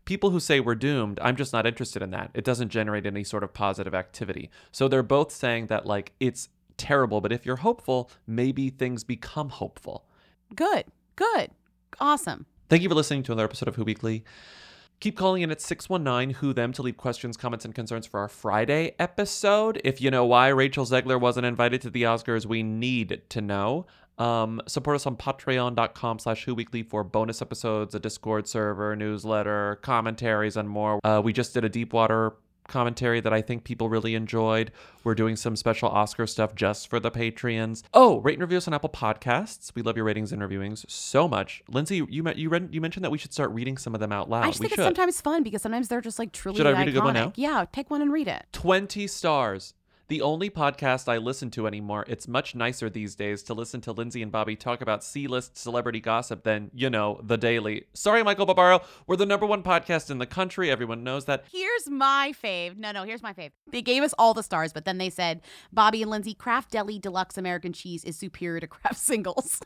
People 0.05 0.29
who 0.29 0.39
say 0.39 0.59
we're 0.59 0.75
doomed, 0.75 1.19
I'm 1.21 1.35
just 1.35 1.53
not 1.53 1.67
interested 1.67 2.01
in 2.01 2.11
that. 2.11 2.31
It 2.33 2.45
doesn't 2.45 2.69
generate 2.69 3.05
any 3.05 3.23
sort 3.23 3.43
of 3.43 3.53
positive 3.53 3.93
activity. 3.93 4.49
So 4.71 4.87
they're 4.87 5.03
both 5.03 5.31
saying 5.31 5.67
that, 5.67 5.85
like, 5.85 6.13
it's 6.19 6.49
terrible, 6.77 7.21
but 7.21 7.33
if 7.33 7.45
you're 7.45 7.57
hopeful, 7.57 8.09
maybe 8.25 8.69
things 8.69 9.03
become 9.03 9.49
hopeful. 9.49 10.05
Good, 10.55 10.85
good, 11.15 11.51
awesome. 11.99 12.45
Thank 12.69 12.83
you 12.83 12.89
for 12.89 12.95
listening 12.95 13.23
to 13.23 13.31
another 13.31 13.45
episode 13.45 13.69
of 13.69 13.75
Who 13.77 13.85
Weekly. 13.85 14.25
Keep 14.99 15.15
calling 15.15 15.41
in 15.41 15.51
at 15.51 15.61
619 15.61 16.35
Who 16.41 16.51
Them 16.51 16.73
to 16.73 16.81
leave 16.81 16.97
questions, 16.97 17.37
comments, 17.37 17.63
and 17.63 17.73
concerns 17.73 18.05
for 18.05 18.19
our 18.19 18.27
Friday 18.27 18.93
episode. 18.99 19.79
If 19.85 20.01
you 20.01 20.11
know 20.11 20.25
why 20.25 20.49
Rachel 20.49 20.83
Zegler 20.83 21.17
wasn't 21.17 21.45
invited 21.45 21.79
to 21.83 21.89
the 21.89 22.03
Oscars, 22.03 22.45
we 22.45 22.63
need 22.63 23.21
to 23.29 23.39
know. 23.39 23.85
Um, 24.17 24.61
support 24.67 24.95
us 24.95 25.05
on 25.05 25.15
patreon.com 25.15 26.19
slash 26.19 26.43
Who 26.43 26.55
Weekly 26.55 26.83
for 26.83 27.05
bonus 27.05 27.41
episodes, 27.41 27.95
a 27.95 28.01
Discord 28.01 28.49
server, 28.49 28.97
newsletter, 28.97 29.79
commentaries, 29.81 30.57
and 30.57 30.67
more. 30.67 30.99
Uh, 31.05 31.21
we 31.23 31.31
just 31.31 31.53
did 31.53 31.63
a 31.63 31.69
Deepwater 31.69 32.33
commentary 32.67 33.19
that 33.21 33.33
I 33.33 33.41
think 33.41 33.63
people 33.63 33.89
really 33.89 34.15
enjoyed. 34.15 34.71
We're 35.03 35.15
doing 35.15 35.35
some 35.35 35.55
special 35.55 35.89
Oscar 35.89 36.27
stuff 36.27 36.53
just 36.55 36.87
for 36.89 36.99
the 36.99 37.09
Patreons. 37.11 37.83
Oh, 37.93 38.19
rate 38.19 38.33
and 38.33 38.41
review 38.41 38.57
us 38.57 38.67
on 38.67 38.73
Apple 38.73 38.89
Podcasts. 38.89 39.71
We 39.75 39.81
love 39.81 39.95
your 39.95 40.05
ratings 40.05 40.31
and 40.31 40.41
reviewings 40.41 40.89
so 40.89 41.27
much. 41.27 41.63
Lindsay, 41.69 41.97
you 41.97 42.07
you 42.35 42.49
read, 42.49 42.69
you 42.71 42.81
mentioned 42.81 43.03
that 43.05 43.11
we 43.11 43.17
should 43.17 43.33
start 43.33 43.51
reading 43.51 43.77
some 43.77 43.93
of 43.93 43.99
them 43.99 44.11
out 44.11 44.29
loud. 44.29 44.43
I 44.43 44.47
just 44.47 44.59
we 44.59 44.65
think 44.67 44.75
should. 44.75 44.79
it's 44.81 44.87
sometimes 44.97 45.21
fun 45.21 45.43
because 45.43 45.61
sometimes 45.61 45.87
they're 45.87 46.01
just 46.01 46.19
like 46.19 46.31
truly 46.31 46.57
Should 46.57 46.67
I 46.67 46.73
iconic. 46.73 46.77
read 46.77 46.87
a 46.89 46.91
good 46.91 47.03
one 47.03 47.13
now? 47.13 47.33
Yeah, 47.35 47.65
take 47.71 47.89
one 47.89 48.01
and 48.01 48.11
read 48.11 48.27
it. 48.27 48.45
20 48.51 49.07
stars. 49.07 49.73
The 50.09 50.21
only 50.21 50.49
podcast 50.49 51.09
I 51.09 51.17
listen 51.17 51.51
to 51.51 51.67
anymore. 51.67 52.05
It's 52.07 52.29
much 52.29 52.55
nicer 52.55 52.89
these 52.89 53.13
days 53.13 53.43
to 53.43 53.53
listen 53.53 53.81
to 53.81 53.91
Lindsay 53.91 54.21
and 54.21 54.31
Bobby 54.31 54.55
talk 54.55 54.79
about 54.79 55.03
C-list 55.03 55.57
celebrity 55.57 55.99
gossip 55.99 56.43
than, 56.43 56.71
you 56.73 56.89
know, 56.89 57.19
The 57.23 57.37
Daily. 57.37 57.87
Sorry, 57.93 58.23
Michael 58.23 58.45
Barbaro. 58.45 58.83
We're 59.05 59.17
the 59.17 59.25
number 59.25 59.45
one 59.45 59.63
podcast 59.63 60.09
in 60.09 60.19
the 60.19 60.25
country. 60.25 60.71
Everyone 60.71 61.03
knows 61.03 61.25
that. 61.25 61.43
Here's 61.51 61.89
my 61.89 62.31
fave. 62.41 62.77
No, 62.77 62.93
no, 62.93 63.03
here's 63.03 63.21
my 63.21 63.33
fave. 63.33 63.51
They 63.69 63.81
gave 63.81 64.01
us 64.01 64.13
all 64.17 64.33
the 64.33 64.43
stars, 64.43 64.71
but 64.71 64.85
then 64.85 64.97
they 64.97 65.09
said 65.09 65.41
Bobby 65.73 66.01
and 66.01 66.09
Lindsay 66.09 66.33
Kraft 66.33 66.71
Deli 66.71 66.99
Deluxe 66.99 67.37
American 67.37 67.73
Cheese 67.73 68.05
is 68.05 68.15
superior 68.17 68.61
to 68.61 68.67
Kraft 68.67 68.95
Singles. 68.99 69.59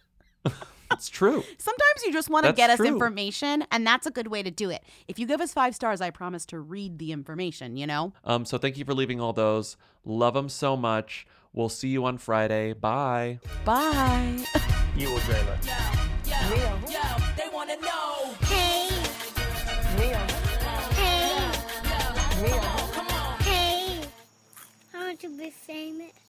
It's 0.93 1.07
true. 1.07 1.41
Sometimes 1.57 2.03
you 2.05 2.11
just 2.11 2.29
want 2.29 2.43
to 2.43 2.49
That's 2.49 2.57
get 2.57 2.69
us 2.69 2.75
true. 2.75 2.85
information, 2.87 3.63
and 3.71 3.87
that's 3.87 4.05
a 4.05 4.11
good 4.11 4.27
way 4.27 4.43
to 4.43 4.51
do 4.51 4.69
it. 4.69 4.83
If 5.07 5.17
you 5.19 5.25
give 5.25 5.39
us 5.39 5.53
five 5.53 5.73
stars, 5.73 6.01
I 6.01 6.09
promise 6.09 6.45
to 6.47 6.59
read 6.59 6.99
the 6.99 7.13
information, 7.13 7.77
you 7.77 7.87
know? 7.87 8.11
Um, 8.25 8.43
so 8.43 8.57
thank 8.57 8.77
you 8.77 8.83
for 8.83 8.93
leaving 8.93 9.21
all 9.21 9.31
those. 9.31 9.77
Love 10.03 10.33
them 10.33 10.49
so 10.49 10.75
much. 10.75 11.25
We'll 11.53 11.69
see 11.69 11.87
you 11.87 12.03
on 12.03 12.17
Friday. 12.17 12.73
Bye. 12.73 13.39
Bye. 13.63 14.43
You 14.97 15.09
will 15.09 15.19
dream 15.19 15.45
it. 15.47 15.61
They 17.37 17.47
wanna 17.53 17.77
know. 17.77 18.33
Hey. 18.41 18.89
Hey. 19.95 21.47
Hey. 23.39 24.01
I 24.93 24.97
want 24.97 25.19
to 25.21 25.29
be 25.29 25.49
famous. 25.49 26.11